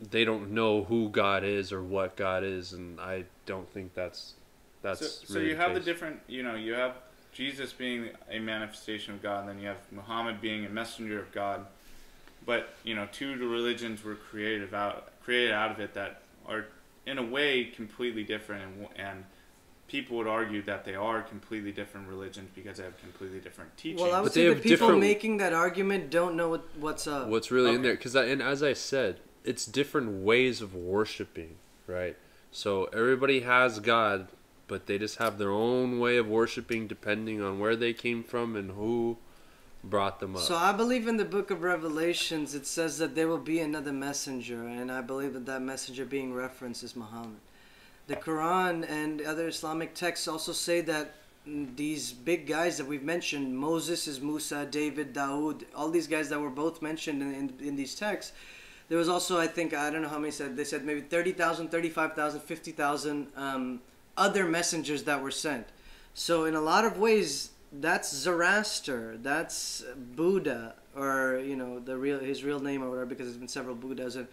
they 0.00 0.24
don't 0.24 0.52
know 0.52 0.84
who 0.84 1.08
God 1.08 1.44
is 1.44 1.72
or 1.72 1.82
what 1.82 2.16
God 2.16 2.44
is 2.44 2.72
and 2.72 3.00
I 3.00 3.24
don't 3.46 3.68
think 3.68 3.94
that's 3.94 4.34
that's 4.82 5.00
so, 5.00 5.06
so 5.24 5.34
really 5.34 5.50
you 5.50 5.56
have 5.56 5.74
the 5.74 5.80
different, 5.80 6.20
you 6.28 6.42
know, 6.42 6.54
you 6.54 6.74
have 6.74 6.94
Jesus 7.32 7.72
being 7.72 8.10
a 8.30 8.38
manifestation 8.38 9.14
of 9.14 9.22
God, 9.22 9.40
and 9.40 9.48
then 9.50 9.60
you 9.60 9.68
have 9.68 9.78
Muhammad 9.92 10.40
being 10.40 10.64
a 10.64 10.68
messenger 10.68 11.20
of 11.20 11.30
God. 11.32 11.66
But 12.46 12.74
you 12.84 12.94
know, 12.94 13.06
two 13.12 13.36
religions 13.36 14.02
were 14.02 14.14
created 14.14 14.72
out 14.74 15.12
created 15.22 15.52
out 15.52 15.70
of 15.70 15.80
it 15.80 15.94
that 15.94 16.22
are 16.46 16.66
in 17.06 17.18
a 17.18 17.22
way 17.22 17.64
completely 17.64 18.24
different, 18.24 18.62
and, 18.64 18.86
and 18.96 19.24
people 19.86 20.16
would 20.18 20.26
argue 20.26 20.62
that 20.62 20.84
they 20.84 20.94
are 20.94 21.22
completely 21.22 21.72
different 21.72 22.08
religions 22.08 22.50
because 22.54 22.76
they 22.78 22.84
have 22.84 22.98
completely 23.00 23.38
different 23.40 23.74
teachings. 23.76 24.00
Well, 24.02 24.14
I 24.14 24.20
would 24.20 24.26
But 24.26 24.32
say 24.34 24.48
the 24.48 24.54
people 24.54 24.68
different- 24.70 25.00
making 25.00 25.36
that 25.38 25.52
argument 25.52 26.10
don't 26.10 26.36
know 26.36 26.48
what, 26.50 26.64
what's 26.78 27.06
up. 27.06 27.28
what's 27.28 27.50
really 27.50 27.74
in 27.74 27.82
there 27.82 27.94
because 27.94 28.14
and 28.14 28.42
as 28.42 28.62
i 28.62 28.72
said 28.74 29.20
it's 29.44 29.64
different 29.64 30.22
ways 30.22 30.60
of 30.60 30.74
worshiping 30.74 31.56
right 31.86 32.16
so 32.52 32.84
everybody 32.86 33.40
has 33.40 33.80
god 33.80 34.28
but 34.68 34.86
they 34.86 34.98
just 34.98 35.16
have 35.16 35.38
their 35.38 35.50
own 35.50 35.98
way 35.98 36.18
of 36.18 36.28
worshiping 36.28 36.86
depending 36.86 37.42
on 37.42 37.58
where 37.58 37.74
they 37.74 37.92
came 37.92 38.22
from 38.22 38.54
and 38.54 38.72
who 38.72 39.16
brought 39.82 40.20
them 40.20 40.36
up 40.36 40.42
So 40.42 40.56
I 40.56 40.72
believe 40.72 41.08
in 41.08 41.16
the 41.16 41.24
book 41.24 41.50
of 41.50 41.62
Revelations 41.62 42.54
it 42.54 42.66
says 42.66 42.98
that 42.98 43.14
there 43.14 43.26
will 43.26 43.38
be 43.38 43.60
another 43.60 43.92
messenger, 43.92 44.66
and 44.66 44.92
I 44.92 45.00
believe 45.00 45.32
that 45.32 45.46
that 45.46 45.62
messenger 45.62 46.04
being 46.04 46.32
referenced 46.34 46.82
is 46.84 46.94
Muhammad. 46.94 47.40
The 48.06 48.16
Quran 48.16 48.88
and 48.88 49.20
other 49.22 49.48
Islamic 49.48 49.94
texts 49.94 50.28
also 50.28 50.52
say 50.52 50.80
that 50.82 51.14
mm, 51.46 51.76
these 51.76 52.12
big 52.12 52.46
guys 52.46 52.78
that 52.78 52.86
we've 52.86 53.02
mentioned, 53.02 53.56
Moses 53.56 54.08
is 54.08 54.20
Musa, 54.20 54.66
David, 54.66 55.14
Dawood, 55.14 55.64
all 55.74 55.90
these 55.90 56.06
guys 56.06 56.28
that 56.30 56.40
were 56.40 56.50
both 56.50 56.80
mentioned 56.80 57.22
in, 57.22 57.34
in, 57.34 57.52
in 57.60 57.76
these 57.76 57.94
texts. 57.94 58.32
There 58.88 58.96
was 58.96 59.10
also, 59.10 59.38
I 59.38 59.46
think, 59.46 59.74
I 59.74 59.90
don't 59.90 60.00
know 60.00 60.08
how 60.08 60.18
many 60.18 60.30
said, 60.30 60.56
they 60.56 60.64
said 60.64 60.84
maybe 60.86 61.02
30,000, 61.02 61.68
35,000, 61.68 62.40
50,000 62.40 63.26
um, 63.36 63.80
other 64.18 64.44
messengers 64.44 65.04
that 65.04 65.22
were 65.22 65.30
sent. 65.30 65.66
So 66.14 66.44
in 66.44 66.54
a 66.54 66.60
lot 66.60 66.84
of 66.84 66.98
ways, 66.98 67.50
that's 67.72 68.12
Zoroaster, 68.12 69.16
that's 69.22 69.84
Buddha, 70.16 70.74
or 70.96 71.40
you 71.44 71.56
know 71.56 71.78
the 71.78 71.96
real 71.96 72.18
his 72.18 72.42
real 72.42 72.60
name 72.60 72.82
or 72.82 72.90
whatever, 72.90 73.06
because 73.06 73.26
there's 73.26 73.36
been 73.36 73.48
several 73.48 73.76
Buddhas 73.76 74.16
and 74.16 74.26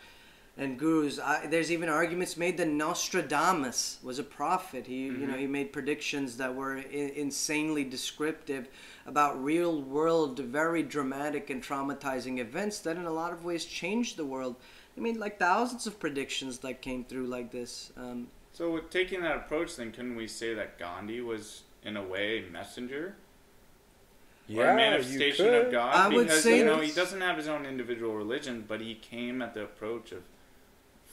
and 0.57 0.79
gurus. 0.79 1.19
I, 1.19 1.47
there's 1.47 1.71
even 1.71 1.89
arguments 1.89 2.37
made 2.37 2.57
that 2.57 2.69
Nostradamus 2.69 3.99
was 4.01 4.19
a 4.19 4.23
prophet. 4.23 4.87
He 4.87 5.03
you 5.03 5.27
know 5.27 5.37
he 5.37 5.47
made 5.47 5.73
predictions 5.73 6.37
that 6.37 6.55
were 6.55 6.77
I- 6.77 7.13
insanely 7.15 7.83
descriptive 7.83 8.69
about 9.05 9.43
real 9.43 9.81
world, 9.81 10.39
very 10.39 10.81
dramatic 10.81 11.49
and 11.49 11.61
traumatizing 11.61 12.39
events 12.39 12.79
that 12.79 12.95
in 12.95 13.05
a 13.05 13.13
lot 13.13 13.33
of 13.33 13.43
ways 13.43 13.65
changed 13.65 14.17
the 14.17 14.25
world. 14.25 14.55
I 14.97 15.01
mean, 15.01 15.19
like 15.19 15.37
thousands 15.37 15.87
of 15.87 15.99
predictions 15.99 16.59
that 16.59 16.81
came 16.81 17.03
through 17.03 17.27
like 17.27 17.51
this. 17.51 17.91
Um, 17.97 18.27
so 18.55 18.71
with 18.71 18.89
taking 18.89 19.21
that 19.23 19.35
approach, 19.35 19.75
then 19.75 19.91
couldn't 19.91 20.15
we 20.15 20.29
say 20.29 20.53
that 20.53 20.79
Gandhi 20.79 21.19
was 21.19 21.63
in 21.83 21.97
a 21.97 22.03
way 22.03 22.45
a 22.47 22.49
messenger? 22.49 23.15
or 24.55 24.69
a 24.69 24.75
manifestation 24.75 25.53
of 25.53 25.71
God 25.71 25.95
I 25.95 26.07
would 26.07 26.27
because 26.27 26.43
say 26.43 26.59
you 26.59 26.65
know 26.65 26.79
he 26.79 26.91
doesn't 26.91 27.19
have 27.19 27.35
his 27.35 27.49
own 27.49 27.65
individual 27.65 28.15
religion, 28.15 28.63
but 28.65 28.79
he 28.79 28.95
came 28.95 29.41
at 29.41 29.53
the 29.53 29.63
approach 29.63 30.11
of 30.13 30.21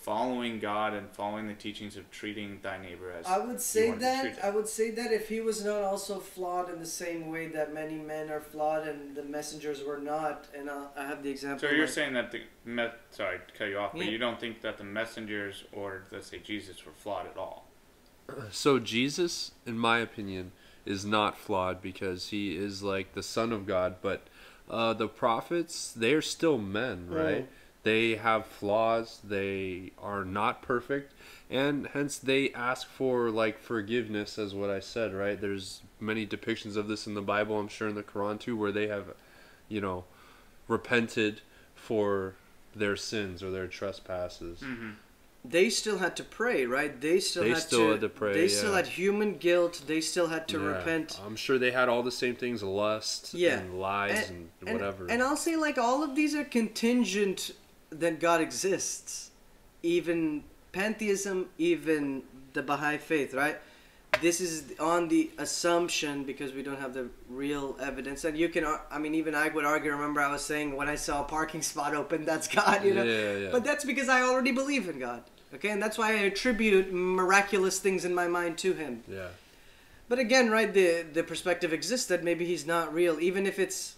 following 0.03 0.59
God 0.59 0.93
and 0.95 1.09
following 1.11 1.47
the 1.47 1.55
teachings 1.55 1.97
of 1.97 2.11
treating 2.11 2.59
thy 2.61 2.77
neighbor 2.77 3.13
as 3.13 3.25
I 3.25 3.39
would 3.39 3.61
say 3.61 3.89
wanna 3.89 4.01
that. 4.01 4.45
I 4.45 4.51
would 4.51 4.69
say 4.69 4.91
that 4.91 5.13
if 5.13 5.29
he 5.29 5.41
was 5.41 5.65
not 5.65 5.83
also 5.83 6.19
flawed 6.19 6.69
in 6.71 6.81
the 6.81 6.87
same 6.87 7.31
way 7.31 7.47
that 7.49 7.73
many 7.73 7.95
men 7.95 8.29
are 8.31 8.41
flawed 8.41 8.87
and 8.87 9.15
the 9.15 9.23
messengers 9.23 9.83
were 9.85 9.99
not, 9.99 10.49
and 10.57 10.69
I'll, 10.69 10.93
I 10.97 11.07
have 11.07 11.23
the 11.23 11.31
example. 11.31 11.69
So 11.69 11.75
you're 11.75 11.87
like- 11.87 11.95
saying 11.95 12.15
that 12.15 12.33
the 12.33 12.43
me- 12.65 12.89
sorry 13.11 13.39
to 13.47 13.59
cut 13.59 13.69
you 13.69 13.79
off, 13.79 13.93
but 13.93 14.07
you 14.07 14.19
don't 14.19 14.41
think 14.41 14.61
that 14.63 14.77
the 14.77 14.85
messengers 14.85 15.65
or 15.73 16.03
let's 16.11 16.27
say 16.27 16.39
Jesus 16.39 16.85
were 16.85 16.93
flawed 16.93 17.27
at 17.27 17.37
all. 17.37 17.67
so 18.51 18.79
jesus 18.79 19.53
in 19.67 19.79
my 19.79 19.99
opinion 19.99 20.53
is 20.85 21.05
not 21.05 21.37
flawed 21.37 21.81
because 21.81 22.29
he 22.29 22.57
is 22.57 22.83
like 22.83 23.15
the 23.15 23.23
son 23.23 23.53
of 23.53 23.67
god 23.67 23.97
but 24.03 24.23
uh, 24.71 24.93
the 24.93 25.09
prophets 25.09 25.93
they're 25.93 26.23
still 26.23 26.59
men 26.59 27.09
right 27.09 27.49
they 27.85 28.15
have 28.17 28.47
flaws 28.47 29.21
they 29.25 29.91
are 30.01 30.25
not 30.25 30.63
perfect 30.63 31.13
and 31.51 31.89
hence 31.95 32.17
they 32.19 32.51
ask 32.53 32.87
for 32.89 33.31
like 33.31 33.59
forgiveness 33.59 34.39
as 34.39 34.55
what 34.55 34.71
i 34.71 34.79
said 34.81 35.13
right 35.13 35.41
there's 35.41 35.81
many 35.99 36.27
depictions 36.27 36.77
of 36.77 36.87
this 36.89 37.07
in 37.07 37.15
the 37.15 37.21
bible 37.23 37.59
i'm 37.59 37.69
sure 37.69 37.89
in 37.89 37.95
the 37.95 38.03
quran 38.03 38.39
too 38.39 38.57
where 38.57 38.73
they 38.73 38.87
have 38.87 39.07
you 39.69 39.81
know 39.81 40.05
repented 40.69 41.41
for 41.75 42.35
their 42.75 42.97
sins 42.97 43.43
or 43.43 43.51
their 43.51 43.67
trespasses 43.67 44.61
Mm-hmm. 44.61 44.91
they 45.45 45.69
still 45.71 45.99
had 45.99 46.15
to 46.17 46.23
pray, 46.23 46.67
right? 46.67 47.01
They 47.01 47.19
still 47.19 47.43
They 47.43 47.49
had 47.51 47.59
still 47.59 47.87
to. 47.87 47.91
had 47.93 48.01
to 48.03 48.09
pray, 48.09 48.33
They 48.33 48.47
still 48.49 48.75
had 48.75 48.87
human 48.87 49.39
guilt. 49.39 49.83
They 49.89 50.01
still 50.01 50.29
had 50.29 50.47
to 50.49 50.59
Yeah. 50.61 50.67
repent. 50.79 51.19
i'm 51.27 51.35
sure 51.37 51.59
they 51.59 51.73
had 51.73 51.89
all 51.89 52.05
the 52.05 52.13
same 52.13 52.37
things 52.37 52.63
lust 52.63 53.35
Yeah. 53.35 53.59
and 53.59 53.81
lies 53.81 54.31
and, 54.31 54.51
whatever 54.73 55.09
And 55.11 55.21
I'll 55.21 55.37
say 55.37 55.57
like 55.57 55.79
all 55.79 56.05
of 56.05 56.15
these 56.15 56.35
are 56.37 56.45
contingent 56.45 57.51
that 58.01 58.21
God 58.21 58.41
exists. 58.41 59.31
Even 59.83 60.45
pantheism, 60.73 61.49
even 61.59 62.23
the 62.53 62.63
Baha'i 62.63 62.99
faith, 62.99 63.35
right? 63.35 63.59
This 64.21 64.41
is 64.41 64.75
on 64.79 65.09
the 65.09 65.31
assumption 65.39 66.25
because 66.25 66.53
we 66.53 66.63
don't 66.63 66.79
have 66.79 66.93
the 66.93 67.09
real 67.29 67.77
evidence. 67.81 68.25
And 68.25 68.37
you 68.37 68.49
can, 68.49 68.65
I 68.91 68.99
mean, 68.99 69.15
even 69.15 69.35
I 69.35 69.49
would 69.49 69.65
argue. 69.65 69.91
Remember, 69.91 70.21
I 70.21 70.31
was 70.31 70.45
saying 70.45 70.77
when 70.77 70.89
I 70.89 70.97
saw 70.97 71.23
a 71.23 71.25
parking 71.25 71.63
spot 71.73 71.95
open, 71.95 72.25
that's 72.25 72.47
God, 72.47 72.85
you 72.85 72.95
know. 72.95 73.03
Yeah, 73.03 73.37
yeah. 73.37 73.49
But 73.51 73.65
that's 73.65 73.85
because 73.85 74.09
I 74.09 74.23
already 74.23 74.53
believe 74.53 74.89
in 74.89 74.99
God. 74.99 75.23
Okay, 75.55 75.71
and 75.71 75.83
that's 75.83 75.99
why 75.99 76.11
I 76.13 76.21
attribute 76.31 76.93
miraculous 76.93 77.79
things 77.79 78.05
in 78.05 78.15
my 78.15 78.27
mind 78.27 78.57
to 78.59 78.73
Him. 78.73 79.03
yeah 79.07 79.29
But 80.09 80.19
again, 80.19 80.51
right, 80.51 80.73
the 80.73 81.05
the 81.13 81.23
perspective 81.23 81.73
exists 81.73 82.07
that 82.07 82.23
maybe 82.25 82.45
he's 82.47 82.67
not 82.67 82.93
real, 82.95 83.21
even 83.21 83.47
if 83.47 83.59
it's, 83.59 83.97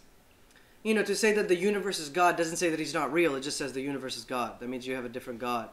you 0.84 0.94
know, 0.94 1.02
to 1.02 1.16
say 1.16 1.32
that 1.32 1.48
the 1.48 1.56
universe 1.56 1.98
is 1.98 2.10
God 2.10 2.36
doesn't 2.36 2.58
say 2.58 2.68
that 2.68 2.78
he's 2.78 2.94
not 2.94 3.12
real. 3.12 3.34
It 3.34 3.40
just 3.40 3.56
says 3.56 3.72
the 3.72 3.80
universe 3.80 4.16
is 4.16 4.24
God. 4.24 4.60
That 4.60 4.68
means 4.68 4.86
you 4.86 4.94
have 4.94 5.06
a 5.06 5.08
different 5.08 5.40
God. 5.40 5.70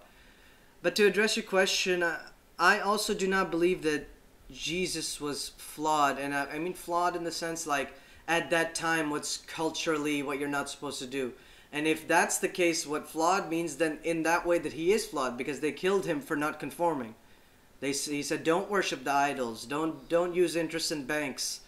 But 0.81 0.95
to 0.95 1.05
address 1.05 1.35
your 1.37 1.45
question, 1.45 2.01
I, 2.01 2.19
I 2.57 2.79
also 2.79 3.13
do 3.13 3.27
not 3.27 3.51
believe 3.51 3.83
that 3.83 4.07
Jesus 4.51 5.21
was 5.21 5.49
flawed, 5.57 6.17
and 6.17 6.33
I, 6.33 6.45
I 6.45 6.59
mean 6.59 6.73
flawed 6.73 7.15
in 7.15 7.23
the 7.23 7.31
sense 7.31 7.67
like 7.67 7.93
at 8.27 8.49
that 8.49 8.73
time 8.73 9.09
what's 9.09 9.37
culturally 9.37 10.23
what 10.23 10.39
you're 10.39 10.49
not 10.49 10.69
supposed 10.69 10.99
to 10.99 11.07
do. 11.07 11.33
And 11.73 11.87
if 11.87 12.07
that's 12.07 12.37
the 12.39 12.49
case, 12.49 12.87
what 12.87 13.07
flawed 13.07 13.49
means, 13.49 13.77
then 13.77 13.99
in 14.03 14.23
that 14.23 14.45
way 14.45 14.59
that 14.59 14.73
he 14.73 14.91
is 14.91 15.05
flawed 15.05 15.37
because 15.37 15.59
they 15.59 15.71
killed 15.71 16.05
him 16.05 16.19
for 16.19 16.35
not 16.35 16.59
conforming. 16.59 17.15
They 17.81 17.91
he 17.91 18.23
said 18.23 18.43
don't 18.43 18.69
worship 18.69 19.03
the 19.03 19.11
idols. 19.11 19.65
Don't 19.65 20.07
don't 20.07 20.35
use 20.35 20.55
interest 20.55 20.91
in 20.91 21.05
banks. 21.05 21.61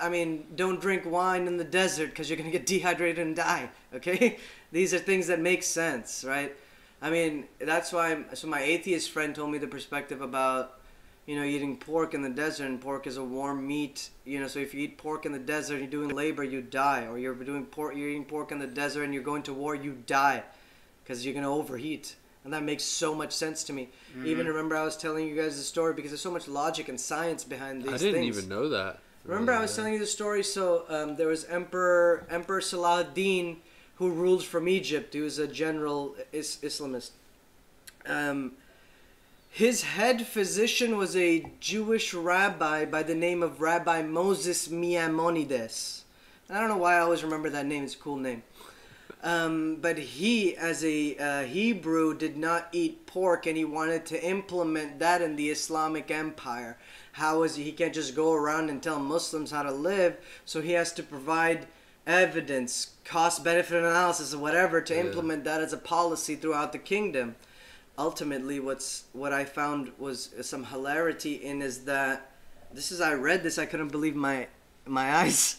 I 0.00 0.08
mean, 0.08 0.46
don't 0.54 0.80
drink 0.80 1.04
wine 1.04 1.46
in 1.46 1.56
the 1.56 1.64
desert 1.64 2.10
because 2.10 2.28
you're 2.28 2.36
gonna 2.36 2.50
get 2.50 2.66
dehydrated 2.74 3.24
and 3.24 3.36
die. 3.36 3.70
Okay, 3.94 4.38
these 4.72 4.94
are 4.94 4.98
things 4.98 5.26
that 5.26 5.40
make 5.40 5.62
sense, 5.62 6.24
right? 6.24 6.54
I 7.00 7.10
mean, 7.10 7.46
that's 7.58 7.92
why. 7.92 8.12
I'm, 8.12 8.26
so 8.34 8.46
my 8.46 8.62
atheist 8.62 9.10
friend 9.10 9.34
told 9.34 9.50
me 9.50 9.58
the 9.58 9.66
perspective 9.66 10.20
about, 10.20 10.78
you 11.26 11.36
know, 11.36 11.42
eating 11.42 11.76
pork 11.76 12.14
in 12.14 12.22
the 12.22 12.30
desert, 12.30 12.66
and 12.66 12.80
pork 12.80 13.06
is 13.06 13.16
a 13.16 13.24
warm 13.24 13.66
meat. 13.66 14.10
You 14.24 14.40
know, 14.40 14.46
so 14.46 14.60
if 14.60 14.72
you 14.72 14.82
eat 14.82 14.98
pork 14.98 15.26
in 15.26 15.32
the 15.32 15.38
desert, 15.38 15.78
you're 15.78 15.86
doing 15.88 16.10
labor, 16.10 16.44
you 16.44 16.62
die, 16.62 17.06
or 17.06 17.18
you're 17.18 17.34
doing 17.34 17.66
pork, 17.66 17.96
you're 17.96 18.08
eating 18.08 18.24
pork 18.24 18.52
in 18.52 18.60
the 18.60 18.68
desert, 18.68 19.02
and 19.02 19.12
you're 19.12 19.22
going 19.22 19.42
to 19.44 19.52
war, 19.52 19.74
you 19.74 19.98
die, 20.06 20.44
because 21.02 21.24
you're 21.24 21.34
gonna 21.34 21.52
overheat. 21.52 22.14
And 22.44 22.52
that 22.52 22.64
makes 22.64 22.82
so 22.82 23.14
much 23.14 23.32
sense 23.32 23.62
to 23.64 23.72
me. 23.72 23.90
Even 24.24 24.38
mm-hmm. 24.38 24.48
remember, 24.48 24.76
I 24.76 24.82
was 24.82 24.96
telling 24.96 25.28
you 25.28 25.36
guys 25.36 25.56
the 25.56 25.62
story 25.62 25.94
because 25.94 26.10
there's 26.10 26.20
so 26.20 26.30
much 26.30 26.48
logic 26.48 26.88
and 26.88 27.00
science 27.00 27.44
behind 27.44 27.82
these 27.82 27.92
I 27.92 27.98
didn't 27.98 28.14
things. 28.14 28.36
even 28.36 28.48
know 28.48 28.68
that. 28.70 28.98
Remember, 29.24 29.52
I 29.52 29.60
was 29.60 29.74
telling 29.74 29.92
you 29.92 29.98
the 29.98 30.06
story. 30.06 30.42
So 30.42 30.84
um, 30.88 31.16
there 31.16 31.28
was 31.28 31.44
Emperor 31.44 32.26
Emperor 32.28 32.60
Salahuddin 32.60 33.56
who 33.96 34.10
ruled 34.10 34.44
from 34.44 34.68
Egypt. 34.68 35.14
He 35.14 35.20
was 35.20 35.38
a 35.38 35.46
general 35.46 36.16
is- 36.32 36.58
Islamist. 36.62 37.10
Um, 38.04 38.52
his 39.50 39.82
head 39.82 40.26
physician 40.26 40.96
was 40.96 41.14
a 41.14 41.44
Jewish 41.60 42.14
rabbi 42.14 42.84
by 42.84 43.02
the 43.02 43.14
name 43.14 43.42
of 43.42 43.60
Rabbi 43.60 44.02
Moses 44.02 44.68
Maimonides. 44.70 46.04
I 46.50 46.58
don't 46.58 46.68
know 46.68 46.78
why 46.78 46.96
I 46.96 47.00
always 47.00 47.22
remember 47.22 47.50
that 47.50 47.66
name. 47.66 47.84
It's 47.84 47.94
a 47.94 47.98
cool 47.98 48.16
name. 48.16 48.42
Um, 49.22 49.76
but 49.80 49.98
he, 49.98 50.56
as 50.56 50.84
a 50.84 51.16
uh, 51.16 51.42
Hebrew, 51.44 52.16
did 52.16 52.36
not 52.36 52.68
eat 52.72 53.06
pork, 53.06 53.46
and 53.46 53.56
he 53.56 53.64
wanted 53.64 54.04
to 54.06 54.24
implement 54.24 54.98
that 54.98 55.22
in 55.22 55.36
the 55.36 55.50
Islamic 55.50 56.10
Empire. 56.10 56.76
How 57.12 57.42
is 57.42 57.56
he? 57.56 57.64
He 57.64 57.72
can't 57.72 57.94
just 57.94 58.14
go 58.16 58.32
around 58.32 58.70
and 58.70 58.82
tell 58.82 58.98
Muslims 58.98 59.50
how 59.50 59.62
to 59.62 59.70
live, 59.72 60.16
so 60.44 60.60
he 60.60 60.72
has 60.72 60.92
to 60.94 61.02
provide 61.02 61.66
evidence, 62.06 62.94
cost 63.04 63.44
benefit 63.44 63.78
analysis, 63.78 64.34
or 64.34 64.38
whatever, 64.38 64.80
to 64.80 64.94
Yeah. 64.94 65.00
implement 65.00 65.44
that 65.44 65.60
as 65.60 65.72
a 65.72 65.76
policy 65.76 66.36
throughout 66.36 66.72
the 66.72 66.78
kingdom. 66.78 67.36
Ultimately, 67.98 68.58
what's 68.58 69.04
what 69.12 69.32
I 69.32 69.44
found 69.44 69.92
was 69.98 70.30
some 70.40 70.64
hilarity 70.64 71.34
in 71.34 71.60
is 71.62 71.84
that 71.84 72.30
this 72.72 72.90
is 72.90 73.00
I 73.02 73.12
read 73.12 73.42
this, 73.42 73.58
I 73.58 73.66
couldn't 73.66 73.88
believe 73.92 74.16
my 74.16 74.48
my 74.86 75.14
eyes. 75.22 75.56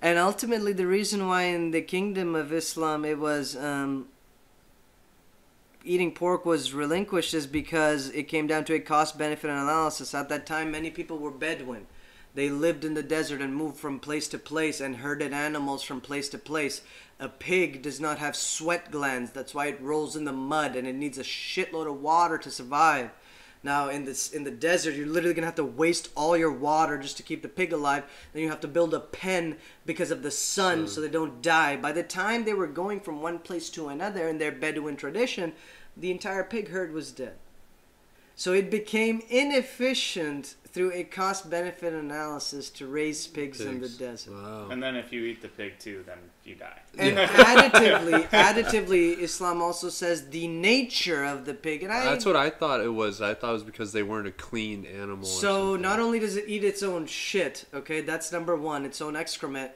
And 0.00 0.18
ultimately, 0.18 0.72
the 0.72 0.86
reason 0.86 1.28
why 1.28 1.42
in 1.42 1.70
the 1.70 1.82
kingdom 1.82 2.34
of 2.34 2.52
Islam 2.52 3.04
it 3.04 3.18
was 3.18 3.56
um, 3.56 4.08
eating 5.84 6.12
pork 6.12 6.46
was 6.46 6.72
relinquished 6.72 7.34
is 7.34 7.46
because 7.46 8.08
it 8.10 8.24
came 8.24 8.46
down 8.46 8.64
to 8.64 8.74
a 8.74 8.80
cost 8.80 9.18
benefit 9.18 9.50
analysis. 9.50 10.14
At 10.14 10.28
that 10.30 10.46
time, 10.46 10.70
many 10.70 10.90
people 10.90 11.18
were 11.18 11.30
Bedouin. 11.30 11.86
They 12.34 12.50
lived 12.50 12.84
in 12.84 12.94
the 12.94 13.02
desert 13.02 13.40
and 13.40 13.54
moved 13.54 13.76
from 13.76 14.00
place 14.00 14.26
to 14.28 14.38
place 14.38 14.80
and 14.80 14.96
herded 14.96 15.32
animals 15.32 15.84
from 15.84 16.00
place 16.00 16.28
to 16.30 16.38
place. 16.38 16.80
A 17.20 17.28
pig 17.28 17.80
does 17.82 18.00
not 18.00 18.18
have 18.18 18.34
sweat 18.34 18.90
glands. 18.90 19.30
That's 19.30 19.54
why 19.54 19.66
it 19.66 19.80
rolls 19.80 20.16
in 20.16 20.24
the 20.24 20.32
mud 20.32 20.74
and 20.74 20.86
it 20.88 20.96
needs 20.96 21.18
a 21.18 21.22
shitload 21.22 21.86
of 21.86 22.02
water 22.02 22.38
to 22.38 22.50
survive. 22.50 23.10
Now 23.64 23.88
in 23.88 24.04
this 24.04 24.30
in 24.30 24.44
the 24.44 24.50
desert, 24.50 24.94
you're 24.94 25.06
literally 25.06 25.34
gonna 25.34 25.46
have 25.46 25.54
to 25.56 25.64
waste 25.64 26.10
all 26.14 26.36
your 26.36 26.52
water 26.52 26.98
just 26.98 27.16
to 27.16 27.22
keep 27.22 27.40
the 27.40 27.48
pig 27.48 27.72
alive. 27.72 28.04
Then 28.32 28.42
you 28.42 28.50
have 28.50 28.60
to 28.60 28.68
build 28.68 28.92
a 28.92 29.00
pen 29.00 29.56
because 29.86 30.10
of 30.10 30.22
the 30.22 30.30
sun, 30.30 30.86
so 30.86 31.00
they 31.00 31.08
don't 31.08 31.42
die. 31.42 31.76
By 31.76 31.92
the 31.92 32.02
time 32.02 32.44
they 32.44 32.52
were 32.52 32.66
going 32.66 33.00
from 33.00 33.22
one 33.22 33.38
place 33.38 33.70
to 33.70 33.88
another 33.88 34.28
in 34.28 34.36
their 34.36 34.52
Bedouin 34.52 34.96
tradition, 34.96 35.54
the 35.96 36.10
entire 36.10 36.44
pig 36.44 36.68
herd 36.68 36.92
was 36.92 37.10
dead. 37.10 37.36
So 38.36 38.52
it 38.52 38.70
became 38.70 39.22
inefficient 39.30 40.56
through 40.74 40.90
a 40.92 41.04
cost 41.04 41.48
benefit 41.48 41.94
analysis 41.94 42.68
to 42.68 42.88
raise 42.88 43.28
pigs, 43.28 43.60
in 43.60 43.80
the 43.80 43.88
desert. 43.88 44.34
Wow. 44.34 44.70
And 44.70 44.82
then 44.82 44.96
if 44.96 45.12
you 45.12 45.24
eat 45.24 45.40
the 45.40 45.46
pig 45.46 45.78
too, 45.78 46.02
then 46.04 46.18
you 46.42 46.56
die. 46.56 46.80
And 46.98 47.16
additively, 47.16 48.28
additively, 48.30 49.16
Islam 49.20 49.62
also 49.62 49.88
says 49.88 50.30
the 50.30 50.48
nature 50.48 51.22
of 51.22 51.44
the 51.44 51.54
pig, 51.54 51.84
and 51.84 51.92
I 51.92 52.04
That's 52.04 52.26
what 52.26 52.34
I 52.34 52.50
thought 52.50 52.80
it 52.80 52.88
was. 52.88 53.22
I 53.22 53.34
thought 53.34 53.50
it 53.50 53.52
was 53.52 53.62
because 53.62 53.92
they 53.92 54.02
weren't 54.02 54.26
a 54.26 54.32
clean 54.32 54.84
animal. 54.84 55.24
So 55.24 55.76
not 55.76 56.00
only 56.00 56.18
does 56.18 56.36
it 56.36 56.46
eat 56.48 56.64
its 56.64 56.82
own 56.82 57.06
shit, 57.06 57.66
okay, 57.72 58.00
that's 58.00 58.32
number 58.32 58.56
one, 58.56 58.84
its 58.84 59.00
own 59.00 59.14
excrement. 59.14 59.70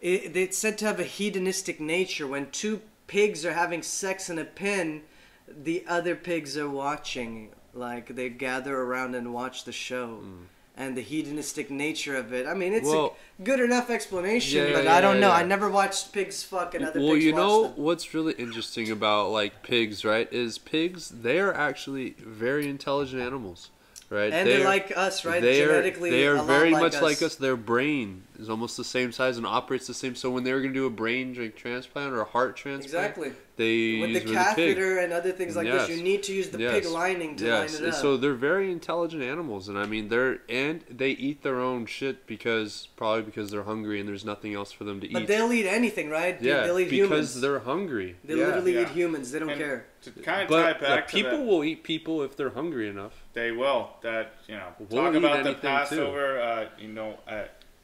It, 0.00 0.36
it's 0.36 0.56
said 0.56 0.78
to 0.78 0.84
have 0.84 1.00
a 1.00 1.04
hedonistic 1.04 1.80
nature. 1.80 2.28
When 2.28 2.52
two 2.52 2.82
pigs 3.08 3.44
are 3.44 3.54
having 3.54 3.82
sex 3.82 4.30
in 4.30 4.38
a 4.38 4.44
pen, 4.44 5.02
the 5.48 5.84
other 5.88 6.14
pigs 6.14 6.56
are 6.56 6.70
watching. 6.70 7.50
Like 7.76 8.14
they 8.14 8.28
gather 8.28 8.76
around 8.76 9.14
and 9.14 9.32
watch 9.32 9.64
the 9.64 9.72
show. 9.72 10.16
Hmm. 10.16 10.42
And 10.78 10.94
the 10.94 11.00
hedonistic 11.00 11.70
nature 11.70 12.16
of 12.16 12.34
it. 12.34 12.46
I 12.46 12.52
mean, 12.52 12.74
it's. 12.74 12.86
Well- 12.86 13.16
a 13.38 13.42
good 13.42 13.60
enough 13.60 13.88
explanation, 13.90 14.66
Yeah, 14.66 14.72
but 14.74 14.84
yeah, 14.84 14.96
I 14.96 15.00
don't 15.00 15.20
know. 15.20 15.30
I 15.30 15.42
never 15.42 15.70
watched 15.70 16.12
pigs 16.12 16.42
fuck 16.42 16.74
and 16.74 16.84
other 16.84 17.00
well, 17.00 17.14
pigs 17.14 17.24
Well, 17.24 17.26
you 17.26 17.32
know 17.34 17.62
them. 17.68 17.72
what's 17.76 18.12
really 18.12 18.34
interesting 18.34 18.90
about 18.90 19.30
like 19.30 19.62
pigs, 19.62 20.04
right? 20.04 20.30
Is 20.32 20.58
pigs 20.58 21.08
they 21.08 21.38
are 21.38 21.52
actually 21.54 22.10
very 22.18 22.68
intelligent 22.68 23.22
animals, 23.22 23.70
right? 24.10 24.32
And 24.32 24.46
they're 24.48 24.58
They're- 24.58 24.66
like 24.66 24.92
us, 24.96 25.24
right? 25.24 25.42
They 25.42 25.62
are, 25.62 25.68
Genetically, 25.68 26.10
they 26.10 26.24
a 26.26 26.32
are 26.32 26.36
lot 26.36 26.46
very 26.46 26.70
like 26.70 26.82
much 26.82 26.94
us. 26.96 27.02
like 27.02 27.22
us. 27.22 27.34
Their 27.36 27.56
brain 27.56 28.22
is 28.38 28.50
almost 28.50 28.76
the 28.76 28.84
same 28.84 29.12
size 29.12 29.36
and 29.38 29.46
operates 29.46 29.86
the 29.86 29.94
same. 29.94 30.14
So 30.14 30.30
when 30.30 30.44
they 30.44 30.52
were 30.52 30.60
going 30.60 30.72
to 30.74 30.78
do 30.78 30.86
a 30.86 30.90
brain 30.90 31.34
like, 31.38 31.56
transplant 31.56 32.12
or 32.12 32.20
a 32.20 32.24
heart 32.24 32.54
transplant, 32.56 32.84
Exactly. 32.84 33.32
they 33.56 33.98
With 34.00 34.10
use 34.10 34.22
the 34.24 34.28
with 34.28 34.36
a 34.36 34.54
pig. 34.54 34.74
catheter 34.74 34.98
and 34.98 35.12
other 35.14 35.32
things 35.32 35.56
like 35.56 35.66
Yes. 35.66 35.86
this, 35.88 35.96
you 35.96 36.02
need 36.04 36.22
to 36.24 36.34
use 36.34 36.50
the 36.50 36.58
pig 36.58 36.84
lining 36.84 37.36
to 37.36 37.46
yes. 37.46 37.74
line 37.80 37.84
it 37.84 37.94
up. 37.94 38.00
So 38.00 38.16
they're 38.18 38.34
very 38.34 38.70
intelligent 38.70 39.22
animals, 39.22 39.68
and 39.70 39.78
I 39.78 39.86
mean 39.86 40.08
they're 40.08 40.40
and 40.50 40.82
they 40.90 41.10
eat 41.12 41.42
their 41.42 41.58
own 41.60 41.86
shit 41.86 42.26
because 42.26 42.88
probably 42.96 43.22
because 43.22 43.50
they're 43.50 43.62
hungry 43.62 43.98
and 44.00 44.06
there's 44.08 44.24
nothing 44.24 44.52
else 44.54 44.70
for 44.70 44.84
them 44.84 45.00
to 45.00 45.06
But 45.06 45.10
eat. 45.10 45.14
But 45.14 45.26
they'll 45.28 45.52
eat 45.52 45.66
anything, 45.66 46.10
right? 46.10 46.38
They- 46.38 46.48
yeah, 46.48 46.64
they'll 46.64 46.78
eat 46.78 46.90
because 46.90 47.08
humans. 47.10 47.40
they're 47.40 47.58
hungry. 47.60 48.16
They 48.22 48.34
yeah. 48.36 48.46
literally 48.48 48.74
Yeah. 48.74 48.82
eat 48.82 48.88
humans. 48.90 49.32
They 49.32 49.38
don't 49.38 49.48
And 49.50 49.58
care. 49.60 49.86
To 50.02 50.10
kind 50.10 50.42
of 50.42 50.48
tie 50.48 50.72
But 50.74 50.80
back 50.82 51.06
the 51.10 51.16
to 51.18 51.24
people 51.24 51.38
the- 51.38 51.44
will 51.44 51.64
eat 51.64 51.82
people 51.82 52.22
if 52.22 52.36
they're 52.36 52.50
hungry 52.50 52.86
enough. 52.88 53.22
They 53.36 53.52
will. 53.52 53.90
That 54.00 54.32
you 54.48 54.56
know. 54.56 54.68
We'll 54.78 55.04
talk 55.04 55.14
about 55.14 55.44
the. 55.44 55.52
Passover. 55.54 56.40
Uh, 56.40 56.64
you 56.80 56.88
know, 56.88 57.18
uh, 57.28 57.42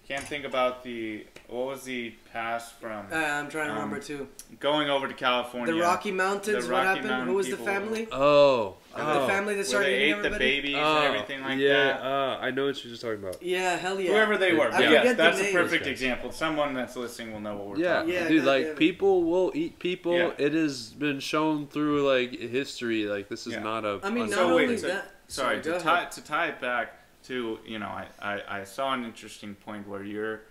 can't 0.09 0.25
think 0.25 0.47
about 0.47 0.83
the 0.83 1.27
what 1.49 1.67
was 1.67 1.85
the 1.85 2.15
pass 2.33 2.73
from 2.73 3.05
Uh, 3.13 3.17
I'm 3.17 3.51
trying 3.51 3.67
to 3.67 3.73
Um, 3.73 3.77
remember 3.83 3.99
too. 4.01 4.29
going 4.59 4.89
over 4.89 5.07
to 5.07 5.13
California. 5.13 5.75
The 5.75 5.79
Rocky 5.81 6.11
Mountains. 6.11 6.67
the 6.67 6.73
what 6.73 6.83
happened? 6.85 7.09
Mountain 7.09 7.29
Who 7.29 7.35
was 7.35 7.49
people- 7.49 7.67
the 7.67 7.71
family? 7.71 8.09
Oh, 8.11 8.77
And 8.97 9.07
The 9.09 9.27
family 9.27 9.53
that 9.55 9.59
where 9.59 9.65
started 9.65 9.89
they 9.89 9.97
eating 10.05 10.09
ate 10.09 10.23
the 10.23 10.27
everybody. 10.29 10.45
babies 10.61 10.77
and 10.77 11.05
everything 11.05 11.43
like 11.43 11.59
yeah, 11.59 11.73
that. 11.73 12.01
Uh, 12.03 12.39
I 12.41 12.51
know 12.51 12.67
what 12.67 12.83
you're 12.83 12.91
just 12.91 13.03
talking 13.03 13.19
about. 13.23 13.43
Yeah, 13.43 13.77
hell 13.77 14.01
yeah. 14.01 14.11
Whoever 14.13 14.39
they 14.39 14.53
were. 14.55 14.69
I 14.69 14.71
But 14.71 14.77
forget 14.77 14.93
yes, 15.05 15.09
the 15.09 15.23
that's 15.23 15.41
a 15.41 15.53
perfect 15.53 15.87
example. 15.87 16.33
Someone 16.33 16.73
that's 16.75 16.97
listening 16.97 17.33
will 17.35 17.41
know 17.41 17.57
what 17.57 17.67
we're 17.69 17.77
Yeah, 17.77 17.95
talking 18.01 18.13
Yeah, 18.15 18.29
dude, 18.29 18.45
like 18.45 18.65
damn 18.69 18.77
people 18.77 19.25
will 19.25 19.53
eat 19.55 19.79
people. 19.79 20.17
Yeah. 20.17 20.31
It 20.39 20.53
has 20.55 20.91
been 20.91 21.21
shown 21.21 21.67
through 21.69 22.07
like 22.09 22.33
history. 22.39 23.05
Like 23.05 23.29
this 23.29 23.47
is 23.47 23.53
Yeah. 23.55 23.63
not 23.63 23.85
a. 23.85 24.01
I 24.03 24.09
mean, 24.11 24.31
not 24.31 24.39
So 24.39 24.51
only 24.59 24.77
so- 24.79 24.87
that. 24.89 25.05
Sorry, 25.33 25.63
to 25.63 25.79
tie 25.79 26.05
to 26.07 26.21
tie 26.21 26.49
it 26.49 26.61
back 26.61 26.95
to 27.25 27.59
you 27.65 27.79
know 27.79 27.87
I, 27.87 28.07
I, 28.21 28.61
I 28.61 28.65
saw 28.65 28.93
an 28.93 29.05
interesting 29.05 29.55
point 29.55 29.89
where 29.89 30.05
you're 30.05 30.43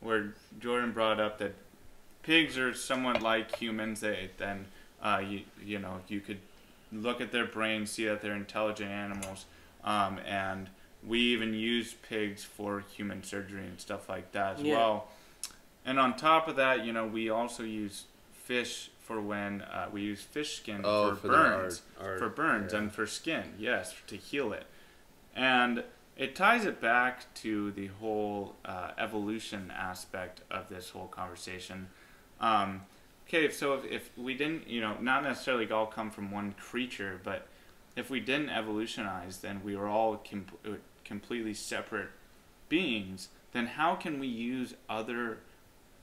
where 0.00 0.34
Jordan 0.58 0.92
brought 0.92 1.20
up 1.20 1.38
that 1.38 1.54
pigs 2.22 2.56
are 2.56 2.74
somewhat 2.74 3.22
like 3.22 3.54
humans. 3.56 4.00
They 4.00 4.30
then 4.38 4.66
uh, 5.02 5.22
you 5.26 5.42
you 5.62 5.78
know 5.78 6.00
you 6.08 6.20
could 6.20 6.38
look 6.92 7.20
at 7.20 7.32
their 7.32 7.46
brains, 7.46 7.90
see 7.90 8.06
that 8.06 8.20
they're 8.22 8.34
intelligent 8.34 8.90
animals, 8.90 9.44
um, 9.84 10.18
and 10.26 10.68
we 11.06 11.18
even 11.18 11.54
use 11.54 11.94
pigs 11.94 12.42
for 12.44 12.80
human 12.94 13.22
surgery 13.22 13.64
and 13.66 13.80
stuff 13.80 14.08
like 14.08 14.32
that 14.32 14.58
as 14.58 14.62
Yeah. 14.62 14.74
well. 14.76 15.08
And 15.84 15.98
on 15.98 16.16
top 16.16 16.46
of 16.48 16.56
that, 16.56 16.84
you 16.84 16.92
know, 16.92 17.06
we 17.06 17.30
also 17.30 17.62
use 17.62 18.04
fish 18.44 18.89
for 19.10 19.20
when 19.20 19.62
uh, 19.62 19.88
we 19.92 20.02
use 20.02 20.22
fish 20.22 20.58
skin 20.58 20.82
Oh, 20.84 21.10
for, 21.10 21.16
for 21.16 21.28
burns, 21.30 21.82
art- 21.98 22.06
art, 22.10 22.18
for 22.20 22.28
burns 22.28 22.72
yeah. 22.72 22.78
and 22.78 22.92
for 22.92 23.08
skin, 23.08 23.42
yes, 23.58 23.92
to 24.06 24.14
heal 24.16 24.52
it. 24.52 24.66
And 25.34 25.82
it 26.16 26.36
ties 26.36 26.64
it 26.64 26.80
back 26.80 27.34
to 27.42 27.72
the 27.72 27.88
whole 27.88 28.54
uh, 28.64 28.92
evolution 28.96 29.72
aspect 29.76 30.42
of 30.48 30.68
this 30.68 30.90
whole 30.90 31.08
conversation. 31.08 31.88
Um, 32.40 32.82
okay, 33.26 33.50
so 33.50 33.74
if, 33.74 33.84
if 33.90 34.10
we 34.16 34.34
didn't, 34.34 34.68
you 34.68 34.80
know, 34.80 34.96
not 35.00 35.24
necessarily 35.24 35.68
all 35.72 35.86
come 35.86 36.12
from 36.12 36.30
one 36.30 36.52
creature, 36.52 37.20
but 37.24 37.48
if 37.96 38.10
we 38.10 38.20
didn't 38.20 38.50
evolutionize, 38.50 39.38
then 39.38 39.60
we 39.64 39.74
were 39.74 39.88
all 39.88 40.18
com- 40.18 40.46
uh, 40.64 40.74
completely 41.04 41.54
separate 41.54 42.10
beings. 42.68 43.26
Then 43.50 43.66
how 43.66 43.96
can 43.96 44.20
we 44.20 44.28
use 44.28 44.74
other 44.88 45.38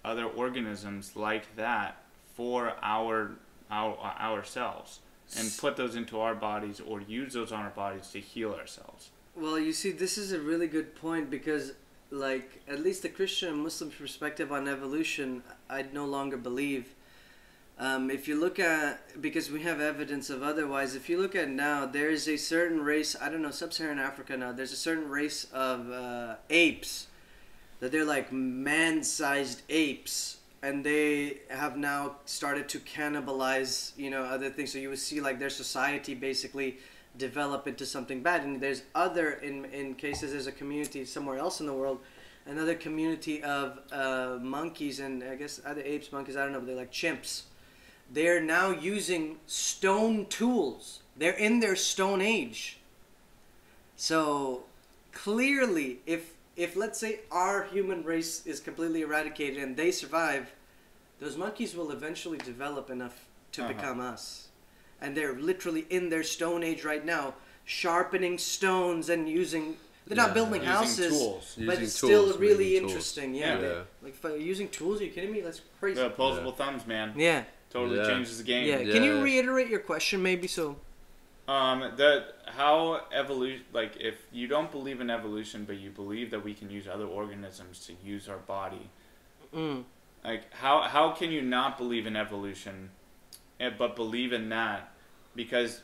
other 0.03 0.25
organisms 0.25 1.15
like 1.15 1.55
that 1.55 2.01
for 2.37 2.73
our 2.83 3.31
our 3.69 3.97
ourselves 3.97 4.99
and 5.37 5.51
put 5.57 5.75
those 5.75 5.95
into 5.95 6.19
our 6.21 6.35
bodies 6.35 6.79
or 6.79 7.01
use 7.01 7.33
those 7.33 7.51
on 7.51 7.63
our 7.63 7.71
bodies 7.71 8.07
to 8.11 8.19
heal 8.19 8.53
ourselves? 8.53 9.09
Well, 9.35 9.59
you 9.59 9.73
see, 9.73 9.91
this 9.91 10.17
is 10.17 10.31
a 10.31 10.39
really 10.39 10.67
good 10.67 10.95
point 10.95 11.29
because, 11.29 11.73
like, 12.09 12.61
at 12.67 12.79
least 12.79 13.01
the 13.01 13.09
Christian 13.09 13.49
and 13.49 13.63
Muslim 13.63 13.91
perspective 13.91 14.51
on 14.51 14.67
evolution, 14.67 15.43
I'd 15.69 15.93
no 15.93 16.05
longer 16.05 16.37
believe. 16.37 16.93
Um, 17.79 18.09
if 18.09 18.27
you 18.27 18.39
look 18.39 18.57
at 18.57 19.21
because 19.21 19.51
we 19.51 19.61
have 19.61 19.79
evidence 19.79 20.31
of 20.31 20.41
otherwise, 20.41 20.95
if 20.95 21.09
you 21.09 21.21
look 21.21 21.35
at 21.35 21.49
now, 21.49 21.85
there 21.85 22.09
is 22.09 22.27
a 22.27 22.37
certain 22.37 22.81
race. 22.81 23.15
I 23.19 23.29
don't 23.29 23.41
know 23.41 23.51
sub-Saharan 23.51 23.99
Africa 23.99 24.37
now. 24.37 24.51
There's 24.51 24.71
a 24.71 24.77
certain 24.77 25.09
race 25.09 25.45
of 25.53 25.91
uh, 25.91 26.35
apes 26.49 27.07
that 27.79 27.91
they're 27.91 28.05
like 28.05 28.31
man-sized 28.31 29.61
apes, 29.69 30.36
and 30.63 30.83
they 30.83 31.39
have 31.49 31.77
now 31.77 32.17
started 32.25 32.67
to 32.69 32.79
cannibalize 32.79 33.91
you 33.97 34.09
know 34.09 34.23
other 34.23 34.49
things. 34.49 34.71
So 34.71 34.79
you 34.79 34.89
would 34.89 34.99
see 34.99 35.21
like 35.21 35.39
their 35.39 35.49
society 35.49 36.13
basically 36.13 36.77
develop 37.17 37.67
into 37.67 37.85
something 37.85 38.21
bad. 38.21 38.43
And 38.43 38.61
there's 38.61 38.83
other 38.95 39.31
in 39.31 39.65
in 39.65 39.95
cases 39.95 40.31
there's 40.31 40.47
a 40.47 40.51
community 40.51 41.05
somewhere 41.05 41.37
else 41.37 41.59
in 41.59 41.65
the 41.65 41.73
world 41.73 41.99
another 42.47 42.75
community 42.75 43.43
of 43.43 43.79
uh, 43.91 44.37
monkeys 44.41 44.99
and 44.99 45.23
I 45.23 45.35
guess 45.35 45.61
other 45.65 45.81
apes, 45.81 46.11
monkeys, 46.11 46.35
I 46.37 46.43
don't 46.43 46.53
know, 46.53 46.59
but 46.59 46.67
they're 46.67 46.75
like 46.75 46.91
chimps. 46.91 47.43
They're 48.11 48.41
now 48.41 48.71
using 48.71 49.37
stone 49.47 50.27
tools. 50.27 51.01
They're 51.17 51.33
in 51.33 51.59
their 51.59 51.75
stone 51.75 52.21
age. 52.21 52.79
So 53.97 54.63
clearly, 55.11 55.99
if 56.05 56.33
if 56.57 56.75
let's 56.75 56.99
say 56.99 57.19
our 57.31 57.63
human 57.65 58.03
race 58.03 58.45
is 58.45 58.59
completely 58.59 59.01
eradicated 59.01 59.61
and 59.63 59.77
they 59.77 59.91
survive, 59.91 60.51
those 61.19 61.37
monkeys 61.37 61.75
will 61.75 61.91
eventually 61.91 62.39
develop 62.39 62.89
enough 62.89 63.25
to 63.53 63.63
Uh-huh. 63.63 63.73
become 63.73 63.99
us. 64.01 64.47
And 64.99 65.15
they're 65.15 65.33
literally 65.39 65.85
in 65.89 66.09
their 66.09 66.23
stone 66.23 66.63
age 66.63 66.83
right 66.83 67.05
now, 67.05 67.35
sharpening 67.63 68.37
stones 68.39 69.09
and 69.09 69.29
using. 69.29 69.77
They're 70.07 70.15
not 70.17 70.29
Yeah. 70.29 70.33
building 70.33 70.61
Using 70.61 70.67
houses, 70.67 71.09
tools. 71.19 71.53
but 71.57 71.61
Using 71.65 71.83
it's 71.83 71.93
still 71.95 72.37
really 72.37 72.77
interesting. 72.77 73.35
Yeah, 73.35 73.59
Yeah. 73.59 73.83
like 74.01 74.15
using 74.41 74.69
tools. 74.69 75.01
Are 75.01 75.03
you 75.05 75.11
kidding 75.11 75.31
me? 75.31 75.41
That's 75.41 75.61
crazy. 75.79 75.95
The 75.99 76.07
opposable 76.07 76.53
thumbs, 76.53 76.87
man. 76.87 77.13
Yeah, 77.15 77.43
Totally 77.69 77.97
Yeah. 77.97 78.07
changes 78.07 78.37
the 78.37 78.45
game. 78.45 78.65
yeah. 78.65 78.91
Can 78.93 79.03
you 79.03 79.21
reiterate 79.21 79.67
your 79.67 79.81
question, 79.81 80.23
maybe? 80.23 80.47
So 80.47 80.77
Um, 81.47 81.79
the 81.95 82.25
how 82.45 83.01
evolution 83.13 83.63
like 83.71 83.95
if 84.01 84.15
you 84.33 84.47
don't 84.47 84.69
believe 84.69 84.99
in 84.99 85.09
evolution, 85.09 85.63
but 85.63 85.77
you 85.77 85.89
believe 85.91 86.31
that 86.31 86.43
we 86.43 86.53
can 86.53 86.69
use 86.69 86.87
other 86.89 87.05
organisms 87.05 87.85
to 87.87 87.93
use 88.05 88.27
our 88.27 88.37
body, 88.39 88.89
mm, 89.55 89.83
like 90.25 90.53
how 90.53 90.81
how 90.81 91.11
can 91.11 91.31
you 91.31 91.41
not 91.41 91.77
believe 91.77 92.05
in 92.05 92.17
evolution, 92.17 92.89
eh, 93.61 93.69
but 93.77 93.95
believe 93.95 94.33
in 94.33 94.49
that, 94.49 94.91
because 95.35 95.81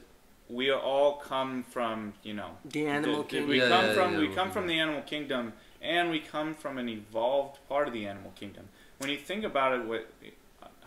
we 0.49 0.69
all 0.69 1.13
come 1.13 1.63
from 1.63 2.13
you 2.23 2.33
know 2.33 2.57
the 2.65 2.85
animal 2.85 3.17
the- 3.17 3.21
the- 3.23 3.27
kingdom. 3.29 3.49
we 3.49 3.59
Yeah, 3.61 3.69
come 3.69 3.85
yeah, 3.85 3.93
from 3.93 4.11
yeah, 4.11 4.17
we 4.17 4.23
animal 4.25 4.35
come 4.35 4.51
from 4.51 4.67
the 4.67 4.79
animal 4.79 5.01
kingdom, 5.03 5.53
and 5.81 6.09
we 6.11 6.19
come 6.19 6.53
from 6.53 6.77
an 6.77 6.89
evolved 6.89 7.59
part 7.69 7.87
of 7.87 7.93
the 7.93 8.05
animal 8.05 8.33
kingdom. 8.35 8.67
When 8.97 9.09
you 9.09 9.17
think 9.17 9.45
about 9.45 9.79
it, 9.79 9.85
what 9.85 10.09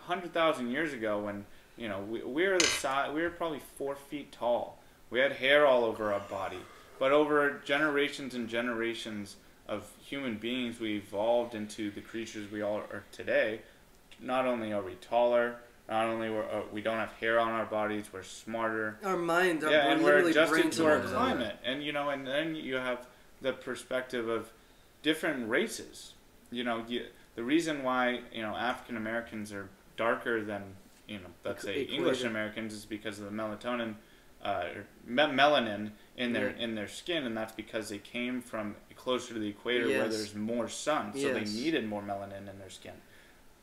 hundred 0.01 0.33
thousand 0.33 0.69
years 0.69 0.93
ago, 0.93 1.19
when 1.19 1.45
you 1.77 1.87
know 1.87 1.99
we, 1.99 2.21
we 2.23 2.47
were 2.47 2.57
the 2.57 2.65
size, 2.65 3.13
we 3.13 3.21
were 3.21 3.29
probably 3.29 3.61
four 3.77 3.95
feet 3.95 4.31
tall. 4.31 4.79
We 5.09 5.19
had 5.19 5.33
hair 5.33 5.65
all 5.65 5.85
over 5.85 6.11
our 6.13 6.19
body, 6.21 6.59
but 6.99 7.11
over 7.11 7.61
generations 7.63 8.35
and 8.35 8.49
generations 8.49 9.37
of 9.67 9.89
human 9.99 10.37
beings, 10.37 10.79
we 10.79 10.97
evolved 10.97 11.55
into 11.55 11.91
the 11.91 12.01
creatures 12.01 12.49
we 12.51 12.61
all 12.61 12.77
are 12.77 13.03
today. 13.11 13.61
Not 14.19 14.45
only 14.45 14.73
are 14.73 14.81
we 14.81 14.95
taller, 14.95 15.57
not 15.89 16.05
only 16.05 16.29
we're, 16.29 16.43
uh, 16.43 16.61
we 16.71 16.81
don't 16.81 16.97
have 16.97 17.13
hair 17.13 17.39
on 17.39 17.49
our 17.49 17.65
bodies, 17.65 18.05
we're 18.11 18.23
smarter 18.23 18.97
Our 19.03 19.17
minds 19.17 19.63
are 19.63 19.71
yeah, 19.71 19.91
and 19.91 20.03
we're 20.03 20.27
adjusted 20.27 20.71
to 20.73 20.85
our 20.85 20.97
our 20.97 21.01
climate, 21.01 21.57
and 21.63 21.83
you 21.83 21.91
know, 21.91 22.09
and 22.09 22.25
then 22.25 22.55
you 22.55 22.75
have 22.75 23.05
the 23.41 23.53
perspective 23.53 24.27
of 24.27 24.51
different 25.03 25.49
races. 25.49 26.13
You 26.51 26.63
know, 26.63 26.83
you, 26.87 27.05
the 27.35 27.43
reason 27.43 27.83
why 27.83 28.21
you 28.33 28.41
know 28.41 28.55
African 28.55 28.97
Americans 28.97 29.53
are 29.53 29.69
darker 29.95 30.43
than 30.43 30.63
you 31.07 31.17
know, 31.19 31.29
let's 31.45 31.63
say 31.63 31.81
Equator. 31.81 31.93
English 31.93 32.23
Americans 32.23 32.73
is 32.73 32.85
because 32.85 33.19
of 33.19 33.25
the 33.25 33.31
melatonin, 33.31 33.95
uh, 34.43 34.65
me- 35.05 35.23
melanin 35.23 35.91
in 36.17 36.33
their 36.33 36.49
Yeah. 36.51 36.63
in 36.63 36.75
their 36.75 36.87
skin, 36.87 37.25
and 37.25 37.35
that's 37.35 37.53
because 37.53 37.89
they 37.89 37.97
came 37.99 38.41
from 38.41 38.75
closer 38.95 39.33
to 39.33 39.39
the 39.39 39.47
equator 39.49 39.87
where 39.87 40.07
there's 40.09 40.35
more 40.35 40.67
sun, 40.67 41.13
so 41.13 41.19
Yes. 41.19 41.33
they 41.53 41.59
needed 41.61 41.87
more 41.87 42.01
melanin 42.01 42.49
in 42.49 42.59
their 42.59 42.69
skin. 42.69 42.93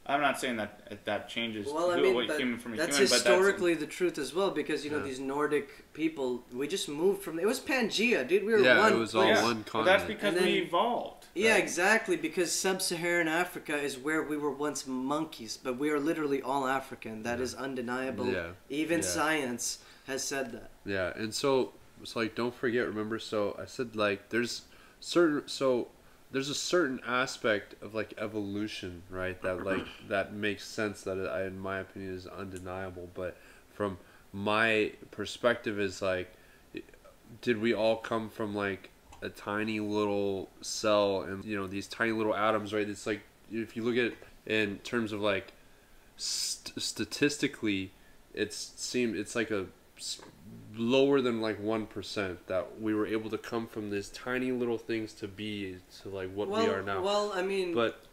I'm 0.07 0.21
not 0.21 0.39
saying 0.39 0.57
that 0.57 1.05
that 1.07 1.29
changes 1.31 1.66
Well, 1.66 1.91
I 1.91 1.97
who- 1.97 2.03
mean, 2.03 2.15
what 2.15 2.29
that- 2.29 2.39
human 2.39 2.59
from 2.59 2.75
a 2.75 2.77
that's 2.77 2.97
human, 2.99 3.09
but 3.09 3.11
that's 3.11 3.25
historically 3.27 3.73
the 3.75 3.87
truth 3.87 4.19
as 4.19 4.35
well, 4.35 4.51
because 4.51 4.85
you 4.85 4.91
know 4.91 4.99
Yeah. 4.99 5.05
these 5.05 5.19
Nordic 5.21 5.93
people, 5.95 6.45
we 6.53 6.69
just 6.69 6.89
moved 6.91 7.23
from. 7.23 7.39
It 7.39 7.47
was 7.47 7.59
Pangea, 7.61 8.27
dude. 8.29 8.45
We 8.45 8.53
were 8.53 8.59
Yeah, 8.59 8.81
one. 8.81 8.93
it 8.93 8.97
was 8.97 9.12
that's, 9.12 9.23
all 9.23 9.27
yeah, 9.27 9.43
one 9.43 9.65
but 9.73 9.85
that's 9.85 10.05
because 10.05 10.35
And 10.35 10.45
we 10.45 10.53
then- 10.59 10.66
evolved. 10.66 11.14
Yeah, 11.35 11.52
right? 11.52 11.62
exactly. 11.62 12.16
Because 12.16 12.52
sub-Saharan 12.52 13.28
Africa 13.28 13.77
is 13.77 13.98
where 13.98 14.23
we 14.23 14.36
were 14.36 14.51
once 14.51 14.86
monkeys, 14.86 15.56
but 15.56 15.77
we 15.78 15.90
are 15.90 15.98
literally 15.98 16.40
all 16.40 16.66
African. 16.66 17.23
That 17.24 17.40
is 17.40 17.55
undeniable. 17.55 18.27
Yeah. 18.31 18.51
Even 18.69 19.01
Yeah. 19.01 19.06
science 19.06 19.78
has 20.06 20.23
said 20.24 20.52
that. 20.52 20.70
Yeah, 20.85 21.12
and 21.16 21.35
so 21.35 21.73
it's 22.01 22.15
like 22.15 22.35
don't 22.35 22.55
forget. 22.55 22.86
Remember, 22.86 23.19
so 23.19 23.56
I 23.61 23.65
said 23.66 23.97
like 23.97 24.28
there's 24.28 24.62
certain 25.01 25.48
so 25.48 25.89
there's 26.31 26.48
a 26.48 26.55
certain 26.55 27.01
aspect 27.06 27.81
of 27.82 27.94
like 27.94 28.15
evolution, 28.19 29.02
right? 29.11 29.40
That 29.43 29.65
like 29.65 29.86
that 30.09 30.32
makes 30.35 30.65
sense. 30.66 31.02
That 31.02 31.19
I, 31.28 31.44
in 31.44 31.59
my 31.59 31.78
opinion, 31.78 32.15
is 32.15 32.27
undeniable. 32.27 33.09
But 33.15 33.36
from 33.73 33.98
my 34.32 34.93
perspective, 35.11 35.78
is 35.78 36.02
like, 36.02 36.32
did 37.40 37.61
we 37.61 37.73
all 37.74 37.97
come 37.97 38.28
from 38.31 38.55
like 38.55 38.90
a 39.25 39.31
tiny 39.31 39.81
little 39.81 40.51
cell 40.61 41.23
and 41.23 41.45
you 41.45 41.57
know 41.57 41.67
these 41.67 41.89
tiny 41.89 42.13
little 42.13 42.37
atoms, 42.37 42.73
right? 42.75 42.89
It's 42.89 43.07
like 43.07 43.23
if 43.51 43.77
you 43.77 43.83
look 43.83 43.97
at 43.97 44.05
it 44.05 44.17
in 44.47 44.79
terms 44.79 45.13
of 45.13 45.21
like 45.21 45.53
st- 46.17 46.81
statistically, 46.81 47.91
it's 48.35 48.73
seem 48.77 49.17
it's 49.17 49.35
like 49.35 49.51
a 49.51 49.67
lower 50.77 51.21
than 51.21 51.41
like 51.41 51.59
one 51.59 51.87
percent 51.87 52.47
that 52.49 52.81
we 52.81 52.95
were 52.95 53.07
able 53.07 53.31
to 53.31 53.39
come 53.39 53.67
from 53.67 53.91
these 53.91 54.11
tiny 54.11 54.53
little 54.53 54.79
things 54.79 55.15
to 55.15 55.27
be 55.27 55.79
to 56.03 56.09
like 56.11 56.31
what 56.35 56.49
well, 56.49 56.63
we 56.63 56.71
are 56.71 56.83
now. 56.83 57.01
well, 57.03 57.33
I 57.35 57.43
mean, 57.43 57.75
but 57.75 58.03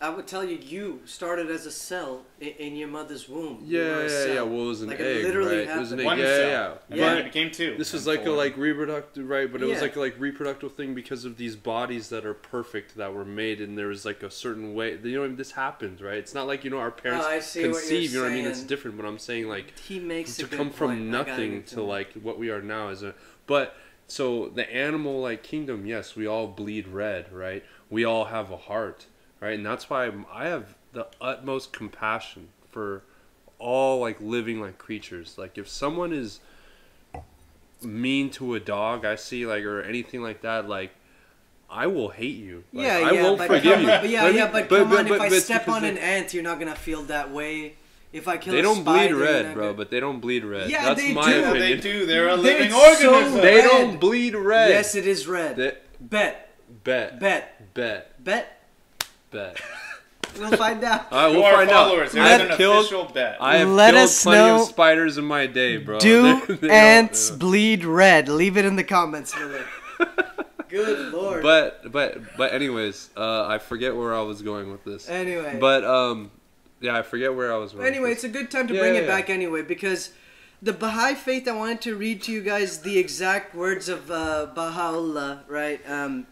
I 0.00 0.10
would 0.10 0.26
tell 0.26 0.44
you, 0.44 0.58
you 0.58 1.00
started 1.04 1.50
as 1.50 1.66
a 1.66 1.70
cell 1.70 2.22
in, 2.40 2.48
in 2.48 2.76
your 2.76 2.88
mother's 2.88 3.28
womb. 3.28 3.62
Yeah, 3.64 3.80
were 3.80 4.06
yeah, 4.08 4.34
yeah. 4.34 4.42
Well, 4.42 4.62
it 4.62 4.66
was 4.66 4.82
an 4.82 4.88
Like, 4.88 5.00
it 5.00 5.18
egg, 5.18 5.24
literally 5.24 5.58
right? 5.58 5.68
It 5.68 5.78
was 5.78 5.92
an 5.92 6.00
egg. 6.00 6.06
One 6.06 6.18
yeah, 6.18 6.24
cell. 6.24 6.48
yeah, 6.48 6.72
And 6.88 6.98
Yeah. 6.98 7.06
then 7.06 7.16
But 7.16 7.20
it 7.20 7.24
became 7.32 7.50
two. 7.50 7.76
This 7.78 7.92
was 7.92 8.06
and 8.06 8.16
like 8.16 8.26
a 8.26 8.30
like 8.30 8.56
reproductive, 8.56 9.28
right? 9.28 9.50
But 9.50 9.62
it 9.62 9.66
was 9.66 9.80
like 9.80 9.96
a 9.96 10.00
like 10.00 10.18
reproductive 10.18 10.74
thing 10.74 10.94
because 10.94 11.24
of 11.24 11.36
these 11.36 11.56
bodies 11.56 12.08
that 12.08 12.24
are 12.26 12.34
perfect 12.34 12.96
that 12.96 13.14
were 13.14 13.24
made, 13.24 13.60
and 13.60 13.76
there 13.78 13.88
was 13.88 14.04
like 14.04 14.22
a 14.22 14.30
certain 14.30 14.74
way. 14.74 14.98
You 15.02 15.28
know, 15.28 15.34
this 15.34 15.52
happens, 15.52 16.02
right? 16.02 16.18
It's 16.18 16.34
not 16.34 16.46
like 16.46 16.64
you 16.64 16.70
know 16.70 16.78
our 16.78 16.88
oh, 16.88 17.02
parents 17.02 17.26
Oh, 17.26 17.30
I 17.30 17.40
see 17.40 17.62
conceive. 17.62 18.12
You 18.12 18.18
know 18.18 18.24
what 18.24 18.32
I 18.32 18.36
mean? 18.36 18.46
It's 18.46 18.62
different. 18.62 18.96
But 18.96 19.06
I'm 19.06 19.18
saying 19.18 19.48
like 19.48 19.78
He 19.78 19.98
makes 19.98 20.36
to 20.36 20.46
good 20.46 20.56
come 20.56 20.70
from 20.70 20.88
point. 20.88 21.00
Nothing 21.02 21.62
to 21.64 21.80
him. 21.80 21.86
like 21.86 22.12
what 22.14 22.38
we 22.38 22.50
are 22.50 22.62
now 22.62 22.88
is 22.88 23.02
a 23.02 23.14
but 23.46 23.76
so 24.06 24.48
the 24.48 24.72
animal 24.74 25.20
like 25.20 25.42
kingdom 25.42 25.86
yes 25.86 26.16
we 26.16 26.26
all 26.26 26.46
bleed 26.48 26.88
red 26.88 27.32
right 27.32 27.64
we 27.88 28.04
all 28.04 28.26
have 28.26 28.50
a 28.50 28.56
heart 28.56 29.06
right 29.40 29.54
and 29.54 29.64
that's 29.66 29.88
why 29.90 30.04
I'm- 30.04 30.26
i 30.32 30.46
have 30.46 30.74
the 30.92 31.06
utmost 31.20 31.72
compassion 31.72 32.48
for 32.70 33.02
all 33.58 34.00
like 34.00 34.20
living 34.20 34.60
like 34.60 34.78
creatures 34.78 35.36
like 35.38 35.56
if 35.58 35.68
someone 35.68 36.12
is 36.12 36.40
mean 37.82 38.30
to 38.30 38.54
a 38.54 38.60
dog 38.60 39.04
i 39.04 39.14
see 39.16 39.46
like 39.46 39.64
or 39.64 39.82
anything 39.82 40.22
like 40.22 40.42
that 40.42 40.68
like 40.68 40.92
I 41.72 41.86
will 41.86 42.08
hate 42.08 42.34
you. 42.34 42.64
Like, 42.72 42.84
yeah, 42.84 42.96
I 42.96 43.12
yeah, 43.12 43.22
won't 43.22 43.38
but 43.38 43.46
forgive 43.46 43.74
come 43.74 43.80
you. 43.82 43.86
but 43.86 44.08
yeah, 44.08 44.24
Let 44.24 44.32
me- 44.32 44.38
yeah, 44.40 44.50
but, 44.50 44.68
come 44.68 44.92
on. 44.92 45.06
if 45.06 45.20
I 45.20 45.28
step 45.38 45.66
because 45.66 45.76
on 45.76 45.82
they- 45.82 45.90
an 45.90 45.98
ant, 45.98 46.34
you're 46.34 46.42
not 46.42 46.58
gonna 46.58 46.74
feel 46.74 47.02
that 47.02 47.30
way. 47.30 47.74
If 48.12 48.26
I 48.26 48.38
kill 48.38 48.54
They 48.54 48.58
a 48.58 48.62
don't 48.62 48.80
spider, 48.80 49.14
bleed 49.14 49.24
red, 49.24 49.54
bro, 49.54 49.64
gonna- 49.66 49.76
but 49.76 49.90
they 49.92 50.00
don't 50.00 50.18
bleed 50.18 50.42
red. 50.44 50.68
Yeah, 50.68 50.86
That's 50.86 51.00
they 51.00 51.12
my 51.14 51.30
do. 51.32 51.38
Opinion. 51.44 51.60
they 51.60 51.76
do. 51.76 52.06
They're 52.06 52.26
a 52.26 52.36
They're 52.36 52.36
living 52.38 52.70
so 52.72 52.88
organism. 53.14 53.40
They 53.40 53.54
Red. 53.58 53.68
don't 53.68 54.00
bleed 54.00 54.34
red. 54.34 54.70
Yes, 54.70 54.96
it 54.96 55.06
is 55.06 55.28
red. 55.28 55.54
They- 55.54 55.76
Bet, 56.00 56.50
bet, 56.82 57.20
bet, 57.20 57.20
bet, 57.20 57.74
bet. 57.74 58.24
bet. 58.24 58.59
We'll 59.32 60.56
find 60.56 60.82
out. 60.84 61.10
All 61.12 61.26
right, 61.26 61.32
we'll 61.32 61.44
our 61.44 61.52
find 61.54 61.70
followers, 61.70 62.08
out. 62.10 62.14
here's 62.28 62.40
I've 62.40 62.50
an 62.50 62.56
killed. 62.56 62.84
official 62.84 63.04
bet. 63.06 63.36
I 63.40 63.58
have 63.58 63.68
Let 63.68 63.94
killed 63.94 64.04
us 64.04 64.22
plenty 64.22 64.38
know- 64.48 64.62
of 64.62 64.68
spiders 64.68 65.18
in 65.18 65.24
my 65.24 65.46
day, 65.46 65.76
bro. 65.76 65.98
Do 65.98 66.40
They- 66.46 66.54
they 66.68 66.70
ants 66.70 67.30
bleed 67.30 67.84
red? 67.84 68.28
Leave 68.28 68.56
it 68.56 68.64
in 68.64 68.76
the 68.76 68.84
comments 68.84 69.34
below. 69.34 69.64
Good 70.68 71.12
lord. 71.12 71.42
But 71.42 71.90
but 71.90 72.36
but 72.36 72.52
anyways, 72.52 73.10
uh, 73.16 73.46
I 73.48 73.58
forget 73.58 73.96
where 73.96 74.14
I 74.14 74.20
was 74.22 74.40
going 74.40 74.70
with 74.70 74.84
this. 74.84 75.08
anyway, 75.08 75.58
But 75.60 75.82
um, 75.84 76.30
yeah, 76.80 76.96
I 76.96 77.02
forget 77.02 77.34
where 77.34 77.52
I 77.52 77.56
was. 77.56 77.72
Going 77.72 77.86
anyway, 77.86 78.12
it's 78.12 78.22
a 78.22 78.28
good 78.28 78.52
time 78.52 78.68
to 78.68 78.74
Yeah, 78.74 78.80
bring 78.80 78.94
yeah, 78.94 79.00
it 79.00 79.06
yeah. 79.06 79.16
back 79.16 79.30
anyway 79.30 79.62
because 79.62 80.12
the 80.62 80.72
Baha'i 80.72 81.14
faith. 81.16 81.48
I 81.48 81.52
wanted 81.52 81.80
to 81.82 81.96
read 81.96 82.22
to 82.22 82.32
you 82.32 82.40
guys 82.40 82.82
the 82.82 82.98
exact 82.98 83.52
words 83.56 83.88
of 83.88 84.12
uh, 84.12 84.46
Baha'u'llah, 84.54 85.40
right? 85.48 85.80
Um, 85.90 86.28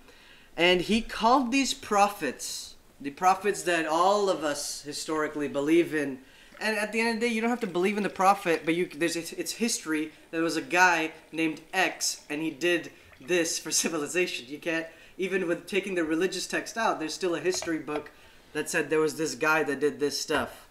and 0.57 0.83
he 0.83 1.01
called 1.01 1.51
these 1.51 1.75
prophets, 1.75 2.68
the 3.01 3.11
prophets 3.11 3.63
that 3.63 3.87
all 3.87 4.29
of 4.29 4.45
us 4.45 4.83
historically 4.83 5.49
believe 5.49 5.95
in. 5.95 6.19
And 6.61 6.77
at 6.77 6.93
the 6.93 7.01
end 7.01 7.11
of 7.11 7.21
the 7.21 7.29
day, 7.29 7.33
you 7.33 7.41
don't 7.41 7.51
have 7.51 7.61
to 7.61 7.67
believe 7.69 7.97
in 7.97 8.03
the 8.03 8.09
prophet, 8.09 8.63
but 8.65 8.75
you 8.75 8.87
there's 8.87 9.17
it's 9.17 9.53
history. 9.53 10.13
There 10.33 10.43
was 10.43 10.57
a 10.57 10.63
guy 10.63 11.13
named 11.31 11.61
X, 11.73 12.23
and 12.29 12.43
he 12.43 12.51
did 12.51 12.91
this 13.21 13.59
for 13.59 13.71
civilization. 13.85 14.47
You 14.49 14.59
can't 14.59 14.87
even 15.17 15.47
with 15.47 15.67
taking 15.67 15.95
the 15.95 16.05
religious 16.05 16.47
text 16.47 16.77
out. 16.77 16.99
There's 16.99 17.15
still 17.15 17.35
a 17.35 17.41
history 17.41 17.79
book 17.79 18.11
that 18.53 18.69
said 18.69 18.91
there 18.91 19.01
was 19.01 19.17
this 19.17 19.35
guy 19.35 19.63
that 19.65 19.81
did 19.81 20.01
this 20.01 20.21
stuff. 20.21 20.69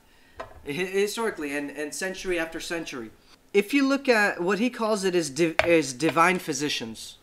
historically 0.65 1.55
and, 1.55 1.69
and 1.71 1.93
century 1.93 2.37
after 2.39 2.59
century. 2.59 3.09
If 3.53 3.73
you 3.73 3.87
look 3.87 4.09
at 4.09 4.41
what 4.41 4.59
he 4.59 4.69
calls 4.69 5.03
it 5.03 5.15
is 5.15 5.29
div- 5.29 5.55
is 5.65 5.93
divine 5.93 6.39
physicians, 6.39 7.17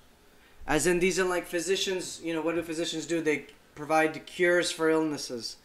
as 0.67 0.87
in 0.87 0.99
these 1.01 1.19
are 1.19 1.25
like 1.25 1.47
physicians. 1.47 2.21
You 2.25 2.33
know 2.35 2.41
what 2.41 2.55
do 2.55 2.63
physicians 2.63 3.05
do? 3.07 3.21
They 3.21 3.47
provide 3.75 4.27
cures 4.27 4.71
for 4.71 4.89
illnesses. 4.89 5.57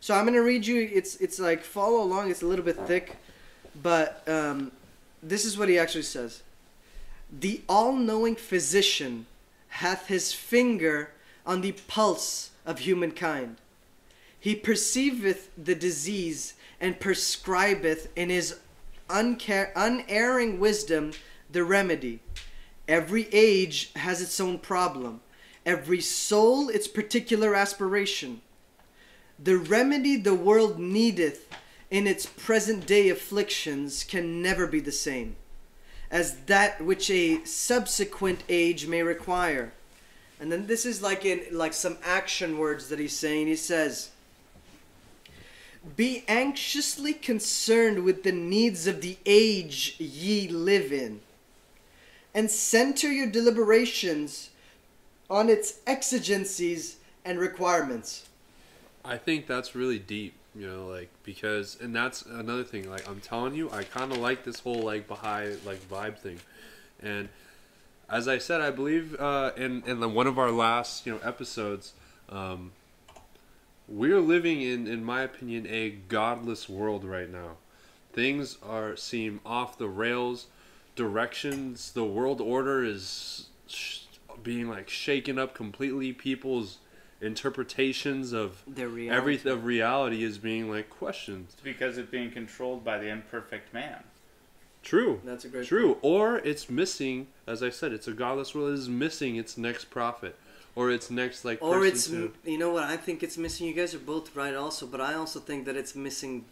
So 0.00 0.14
I'm 0.14 0.24
gonna 0.24 0.42
read 0.42 0.66
you. 0.66 0.88
It's 0.92 1.16
it's 1.16 1.38
like 1.38 1.62
follow 1.62 2.02
along. 2.02 2.30
It's 2.30 2.42
a 2.42 2.46
little 2.46 2.64
bit 2.64 2.76
thick, 2.86 3.16
but 3.82 4.22
um, 4.28 4.72
this 5.22 5.44
is 5.44 5.58
what 5.58 5.68
he 5.68 5.78
actually 5.78 6.02
says. 6.02 6.42
The 7.30 7.60
all-knowing 7.68 8.36
physician 8.36 9.26
hath 9.68 10.06
his 10.06 10.32
finger 10.32 11.10
on 11.44 11.60
the 11.60 11.72
pulse 11.72 12.50
of 12.64 12.80
humankind. 12.80 13.56
He 14.40 14.54
perceiveth 14.54 15.50
the 15.62 15.74
disease 15.74 16.54
and 16.80 17.00
prescribeth 17.00 18.08
in 18.14 18.30
his 18.30 18.58
unerring 19.10 20.60
wisdom 20.60 21.12
the 21.50 21.64
remedy. 21.64 22.20
Every 22.86 23.28
age 23.32 23.90
has 23.96 24.22
its 24.22 24.38
own 24.40 24.58
problem, 24.58 25.20
every 25.68 26.00
soul 26.00 26.70
its 26.70 26.88
particular 26.88 27.54
aspiration. 27.54 28.40
The 29.38 29.58
remedy 29.58 30.16
the 30.16 30.34
world 30.34 30.78
needeth 30.78 31.46
in 31.90 32.06
its 32.06 32.24
present 32.24 32.86
day 32.86 33.10
afflictions 33.10 34.02
can 34.02 34.40
never 34.40 34.66
be 34.66 34.80
the 34.80 34.92
same 34.92 35.36
as 36.10 36.36
that 36.46 36.80
which 36.80 37.10
a 37.10 37.44
subsequent 37.44 38.42
age 38.48 38.86
may 38.86 39.02
require. 39.02 39.72
And 40.40 40.50
then 40.50 40.66
this 40.66 40.86
is 40.86 41.02
like 41.02 41.26
in 41.26 41.44
like 41.52 41.74
some 41.74 41.98
action 42.02 42.56
words 42.56 42.88
that 42.88 42.98
he's 42.98 43.16
saying. 43.16 43.46
He 43.46 43.56
says, 43.56 44.08
"Be 45.96 46.24
anxiously 46.26 47.12
concerned 47.12 48.04
with 48.04 48.22
the 48.22 48.32
needs 48.32 48.86
of 48.86 49.02
the 49.02 49.18
age 49.26 49.96
ye 49.98 50.48
live 50.48 50.92
in, 50.92 51.20
and 52.32 52.50
center 52.50 53.12
your 53.12 53.26
deliberations 53.26 54.48
on 55.30 55.48
its 55.48 55.80
exigencies 55.86 56.96
and 57.24 57.38
requirements." 57.38 58.28
I 59.04 59.16
think 59.16 59.46
that's 59.46 59.74
really 59.74 59.98
deep, 59.98 60.34
you 60.54 60.66
know, 60.66 60.86
like 60.86 61.08
because 61.22 61.78
and 61.80 61.94
that's 61.94 62.22
another 62.22 62.64
thing. 62.64 62.90
Like 62.90 63.08
I'm 63.08 63.20
telling 63.20 63.54
you, 63.54 63.70
I 63.70 63.84
kind 63.84 64.12
of 64.12 64.18
like 64.18 64.44
this 64.44 64.60
whole 64.60 64.82
like 64.82 65.08
Baha'i 65.08 65.56
like 65.64 65.80
vibe 65.88 66.18
thing, 66.18 66.38
and 67.02 67.28
as 68.10 68.26
I 68.26 68.38
said, 68.38 68.60
I 68.60 68.70
believe 68.70 69.18
uh, 69.20 69.52
in 69.56 69.82
in 69.86 70.00
the, 70.00 70.08
one 70.08 70.26
of 70.26 70.38
our 70.38 70.50
last 70.50 71.06
you 71.06 71.12
know 71.12 71.20
episodes, 71.22 71.92
um, 72.30 72.72
we're 73.86 74.20
living 74.20 74.62
in, 74.62 74.86
in 74.86 75.04
my 75.04 75.22
opinion, 75.22 75.66
a 75.68 75.90
godless 75.90 76.68
world 76.68 77.04
right 77.04 77.30
now. 77.30 77.56
Things 78.12 78.58
are 78.62 78.96
seem 78.96 79.40
off 79.44 79.78
the 79.78 79.88
rails. 79.88 80.46
Directions, 80.96 81.92
the 81.92 82.04
world 82.04 82.40
order 82.40 82.82
is 82.82 83.46
sh- 83.68 84.00
being 84.42 84.68
like 84.68 84.88
shaken 84.88 85.38
up 85.38 85.54
completely. 85.54 86.12
People's 86.12 86.78
interpretations 87.20 88.32
of 88.32 88.62
Their 88.66 88.86
every 88.86 89.06
reality. 89.36 89.50
of 89.50 89.64
reality 89.64 90.22
is 90.24 90.38
being 90.38 90.70
like 90.70 90.90
questioned. 90.90 91.46
It's 91.52 91.60
because 91.60 91.98
it's 91.98 92.10
being 92.10 92.30
controlled 92.30 92.84
by 92.84 92.98
the 92.98 93.08
imperfect 93.08 93.72
man. 93.72 94.02
True. 94.82 95.20
That's 95.24 95.44
a 95.44 95.48
great 95.48 95.66
True. 95.66 95.98
Or 96.02 96.38
it's 96.38 96.70
missing, 96.70 97.26
as 97.46 97.62
I 97.62 97.70
said, 97.70 97.92
it's 97.92 98.06
a 98.08 98.12
godless 98.12 98.54
world. 98.54 98.70
It 98.70 98.74
is 98.74 98.88
missing 98.88 99.36
its 99.36 99.58
next 99.58 99.86
prophet, 99.90 100.36
or 100.76 100.90
its 100.90 101.10
next 101.10 101.44
like. 101.44 101.58
Or 101.60 101.80
person 101.80 101.88
it's 101.88 102.06
to- 102.06 102.50
you 102.50 102.58
know 102.58 102.70
what 102.72 102.84
I 102.84 102.96
think 102.96 103.22
it's 103.22 103.36
missing. 103.36 103.66
You 103.66 103.74
guys 103.74 103.94
are 103.94 103.98
both 103.98 104.34
right 104.36 104.54
also, 104.54 104.86
but 104.86 105.00
I 105.00 105.14
also 105.14 105.40
think 105.40 105.64
that 105.66 105.76
it's 105.76 105.94
missing 105.96 106.44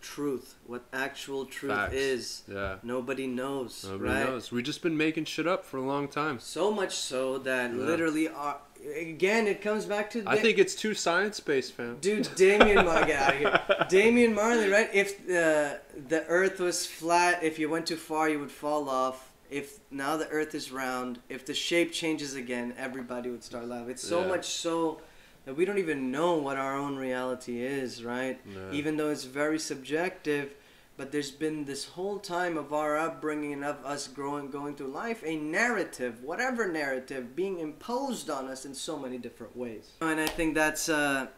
truth. 0.00 0.54
What 0.66 0.84
actual 0.92 1.44
truth 1.46 1.72
Facts. 1.72 1.94
is. 1.94 2.42
yeah. 2.48 2.76
Nobody 2.82 3.26
knows, 3.26 3.84
Nobody 3.88 4.10
right? 4.10 4.24
knows. 4.26 4.52
We've 4.52 4.64
just 4.64 4.82
been 4.82 4.96
making 4.96 5.24
shit 5.26 5.46
up 5.46 5.64
for 5.64 5.76
a 5.78 5.82
long 5.82 6.08
time. 6.08 6.38
So 6.40 6.70
much 6.70 6.94
so 6.94 7.38
that 7.38 7.72
Yeah. 7.72 7.76
literally, 7.84 8.28
are, 8.28 8.58
again, 8.96 9.46
it 9.46 9.60
comes 9.60 9.84
back 9.86 10.10
to. 10.10 10.22
I 10.26 10.36
think 10.36 10.58
it's 10.58 10.74
too 10.74 10.94
science 10.94 11.40
based, 11.40 11.72
fam. 11.74 11.98
Dude, 12.00 12.28
Damian 12.36 12.84
Mar- 12.86 13.04
get 13.04 13.20
out 13.22 13.32
of 13.34 13.38
here. 13.38 13.86
Damian 13.88 14.34
Marley, 14.34 14.68
right? 14.68 14.88
If 14.92 15.20
uh, 15.28 15.78
the 16.08 16.24
Earth 16.28 16.60
was 16.60 16.86
flat, 16.86 17.42
if 17.42 17.58
you 17.58 17.68
went 17.68 17.86
too 17.86 17.96
far, 17.96 18.28
you 18.28 18.38
would 18.38 18.52
fall 18.52 18.88
off. 18.88 19.24
If 19.50 19.78
now 19.90 20.18
the 20.18 20.28
Earth 20.28 20.54
is 20.54 20.70
round, 20.70 21.20
if 21.30 21.46
the 21.46 21.54
shape 21.54 21.90
changes 21.90 22.34
again, 22.34 22.74
everybody 22.76 23.30
would 23.30 23.42
start 23.42 23.66
laughing. 23.66 23.90
It's 23.90 24.06
so 24.06 24.20
Yeah. 24.20 24.28
much 24.28 24.44
so 24.46 25.00
that 25.48 25.56
we 25.56 25.64
don't 25.64 25.78
even 25.78 26.10
know 26.10 26.34
what 26.34 26.58
our 26.58 26.76
own 26.76 26.96
reality 26.96 27.62
is, 27.62 28.04
right? 28.04 28.38
No. 28.46 28.70
Even 28.70 28.98
though 28.98 29.08
it's 29.08 29.24
very 29.24 29.58
subjective, 29.58 30.54
but 30.98 31.10
there's 31.10 31.30
been 31.30 31.64
this 31.64 31.86
whole 31.86 32.18
time 32.18 32.58
of 32.58 32.74
our 32.74 32.98
upbringing 32.98 33.54
and 33.54 33.64
of 33.64 33.82
us 33.82 34.08
growing, 34.08 34.50
going 34.50 34.74
through 34.74 34.88
life, 34.88 35.22
a 35.24 35.36
narrative, 35.36 36.22
whatever 36.22 36.70
narrative, 36.70 37.34
being 37.34 37.60
imposed 37.60 38.28
on 38.28 38.46
us 38.46 38.66
in 38.66 38.74
so 38.74 38.98
many 38.98 39.16
different 39.16 39.56
ways. 39.56 39.92
And 40.02 40.20
I 40.20 40.26
think 40.26 40.54
that's 40.54 40.90
a 40.90 41.30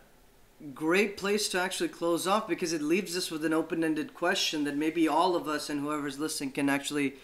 great 0.74 1.16
place 1.16 1.48
to 1.50 1.60
actually 1.60 1.90
close 1.90 2.26
off 2.26 2.48
because 2.48 2.72
it 2.72 2.82
leaves 2.82 3.16
us 3.16 3.30
with 3.30 3.44
an 3.44 3.52
open-ended 3.52 4.12
question 4.14 4.64
that 4.64 4.76
maybe 4.76 5.06
all 5.06 5.36
of 5.36 5.46
us 5.46 5.70
and 5.70 5.82
whoever's 5.82 6.18
listening 6.18 6.50
can 6.50 6.68
actually 6.68 7.14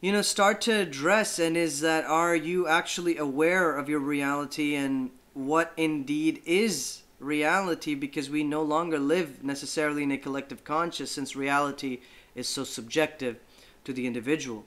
you 0.00 0.12
know 0.12 0.22
start 0.22 0.60
to 0.60 0.72
address 0.72 1.40
and 1.40 1.56
is 1.56 1.80
that 1.80 2.04
are 2.04 2.36
you 2.36 2.68
actually 2.68 3.18
aware 3.18 3.76
of 3.76 3.88
your 3.88 3.98
reality 3.98 4.76
and 4.76 5.10
what 5.38 5.72
indeed 5.76 6.42
is 6.44 7.02
reality 7.20 7.94
because 7.94 8.28
we 8.28 8.42
no 8.42 8.62
longer 8.62 8.98
live 8.98 9.42
necessarily 9.44 10.02
in 10.02 10.10
a 10.10 10.18
collective 10.18 10.64
conscious 10.64 11.12
since 11.12 11.36
reality 11.36 12.00
is 12.34 12.48
so 12.48 12.64
subjective 12.64 13.38
to 13.84 13.92
the 13.92 14.06
individual 14.06 14.64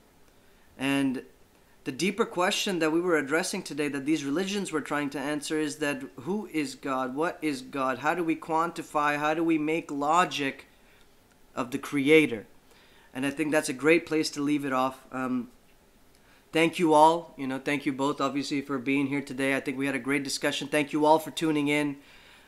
and 0.78 1.22
the 1.84 1.92
deeper 1.92 2.24
question 2.24 2.78
that 2.78 2.92
we 2.92 3.00
were 3.00 3.18
addressing 3.18 3.62
today 3.62 3.88
that 3.88 4.06
these 4.06 4.24
religions 4.24 4.70
were 4.70 4.80
trying 4.80 5.10
to 5.10 5.18
answer 5.18 5.58
is 5.58 5.76
that 5.76 6.02
who 6.20 6.48
is 6.52 6.76
God? 6.76 7.14
What 7.16 7.38
is 7.42 7.60
God? 7.60 7.98
How 7.98 8.14
do 8.14 8.22
we 8.22 8.36
quantify? 8.36 9.18
How 9.18 9.34
do 9.34 9.42
we 9.42 9.58
make 9.58 9.90
logic 9.90 10.66
of 11.56 11.72
the 11.72 11.78
Creator? 11.78 12.46
And 13.12 13.26
I 13.26 13.30
think 13.30 13.50
that's 13.50 13.68
a 13.68 13.74
great 13.74 14.06
place 14.06 14.30
to 14.30 14.42
leave 14.42 14.64
it 14.64 14.72
off. 14.72 15.04
Um, 15.10 15.48
thank 16.52 16.78
you 16.78 16.94
all. 16.94 17.34
You 17.36 17.46
know, 17.46 17.58
thank 17.58 17.86
you 17.86 17.92
both, 17.92 18.20
obviously, 18.20 18.60
for 18.60 18.78
being 18.78 19.06
here 19.06 19.20
today. 19.20 19.56
I 19.56 19.60
think 19.60 19.78
we 19.78 19.86
had 19.86 19.94
a 19.94 20.00
great 20.00 20.22
discussion. 20.22 20.68
Thank 20.68 20.92
you 20.92 21.04
all 21.04 21.18
for 21.18 21.30
tuning 21.30 21.68
in. 21.68 21.96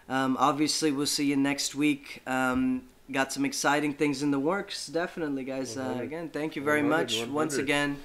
Um, 0.09 0.37
obviously, 0.39 0.93
we'll 0.93 1.07
see 1.07 1.27
you 1.27 1.37
next 1.37 1.75
week. 1.75 2.23
Um, 2.27 2.83
got 3.11 3.33
some 3.33 3.45
exciting 3.45 3.95
things 3.95 4.23
in 4.23 4.31
the 4.31 4.39
works, 4.39 4.87
definitely, 4.87 5.45
guys. 5.45 5.77
Uh, 5.77 5.99
again, 6.01 6.29
thank 6.29 6.57
you 6.57 6.63
very 6.63 6.83
100, 6.83 6.97
much 6.97 7.29
once 7.29 7.57
again. 7.57 7.97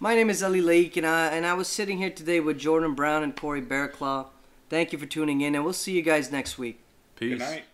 My 0.00 0.14
name 0.14 0.30
is 0.30 0.42
Ali 0.42 0.60
Lake, 0.60 0.96
and 0.96 1.06
I, 1.06 1.28
and 1.28 1.46
I 1.46 1.54
was 1.54 1.68
sitting 1.68 1.98
here 1.98 2.10
today 2.10 2.40
with 2.40 2.58
Jordan 2.58 2.94
Brown 2.94 3.22
and 3.22 3.36
Corey 3.36 3.62
Bearclaw. 3.62 4.26
Thank 4.68 4.92
you 4.92 4.98
for 4.98 5.06
tuning 5.06 5.42
in, 5.42 5.54
and 5.54 5.64
we'll 5.64 5.72
see 5.72 5.92
you 5.92 6.02
guys 6.02 6.32
next 6.32 6.58
week. 6.58 6.80
Peace. 7.16 7.38
Good 7.38 7.38
night. 7.38 7.64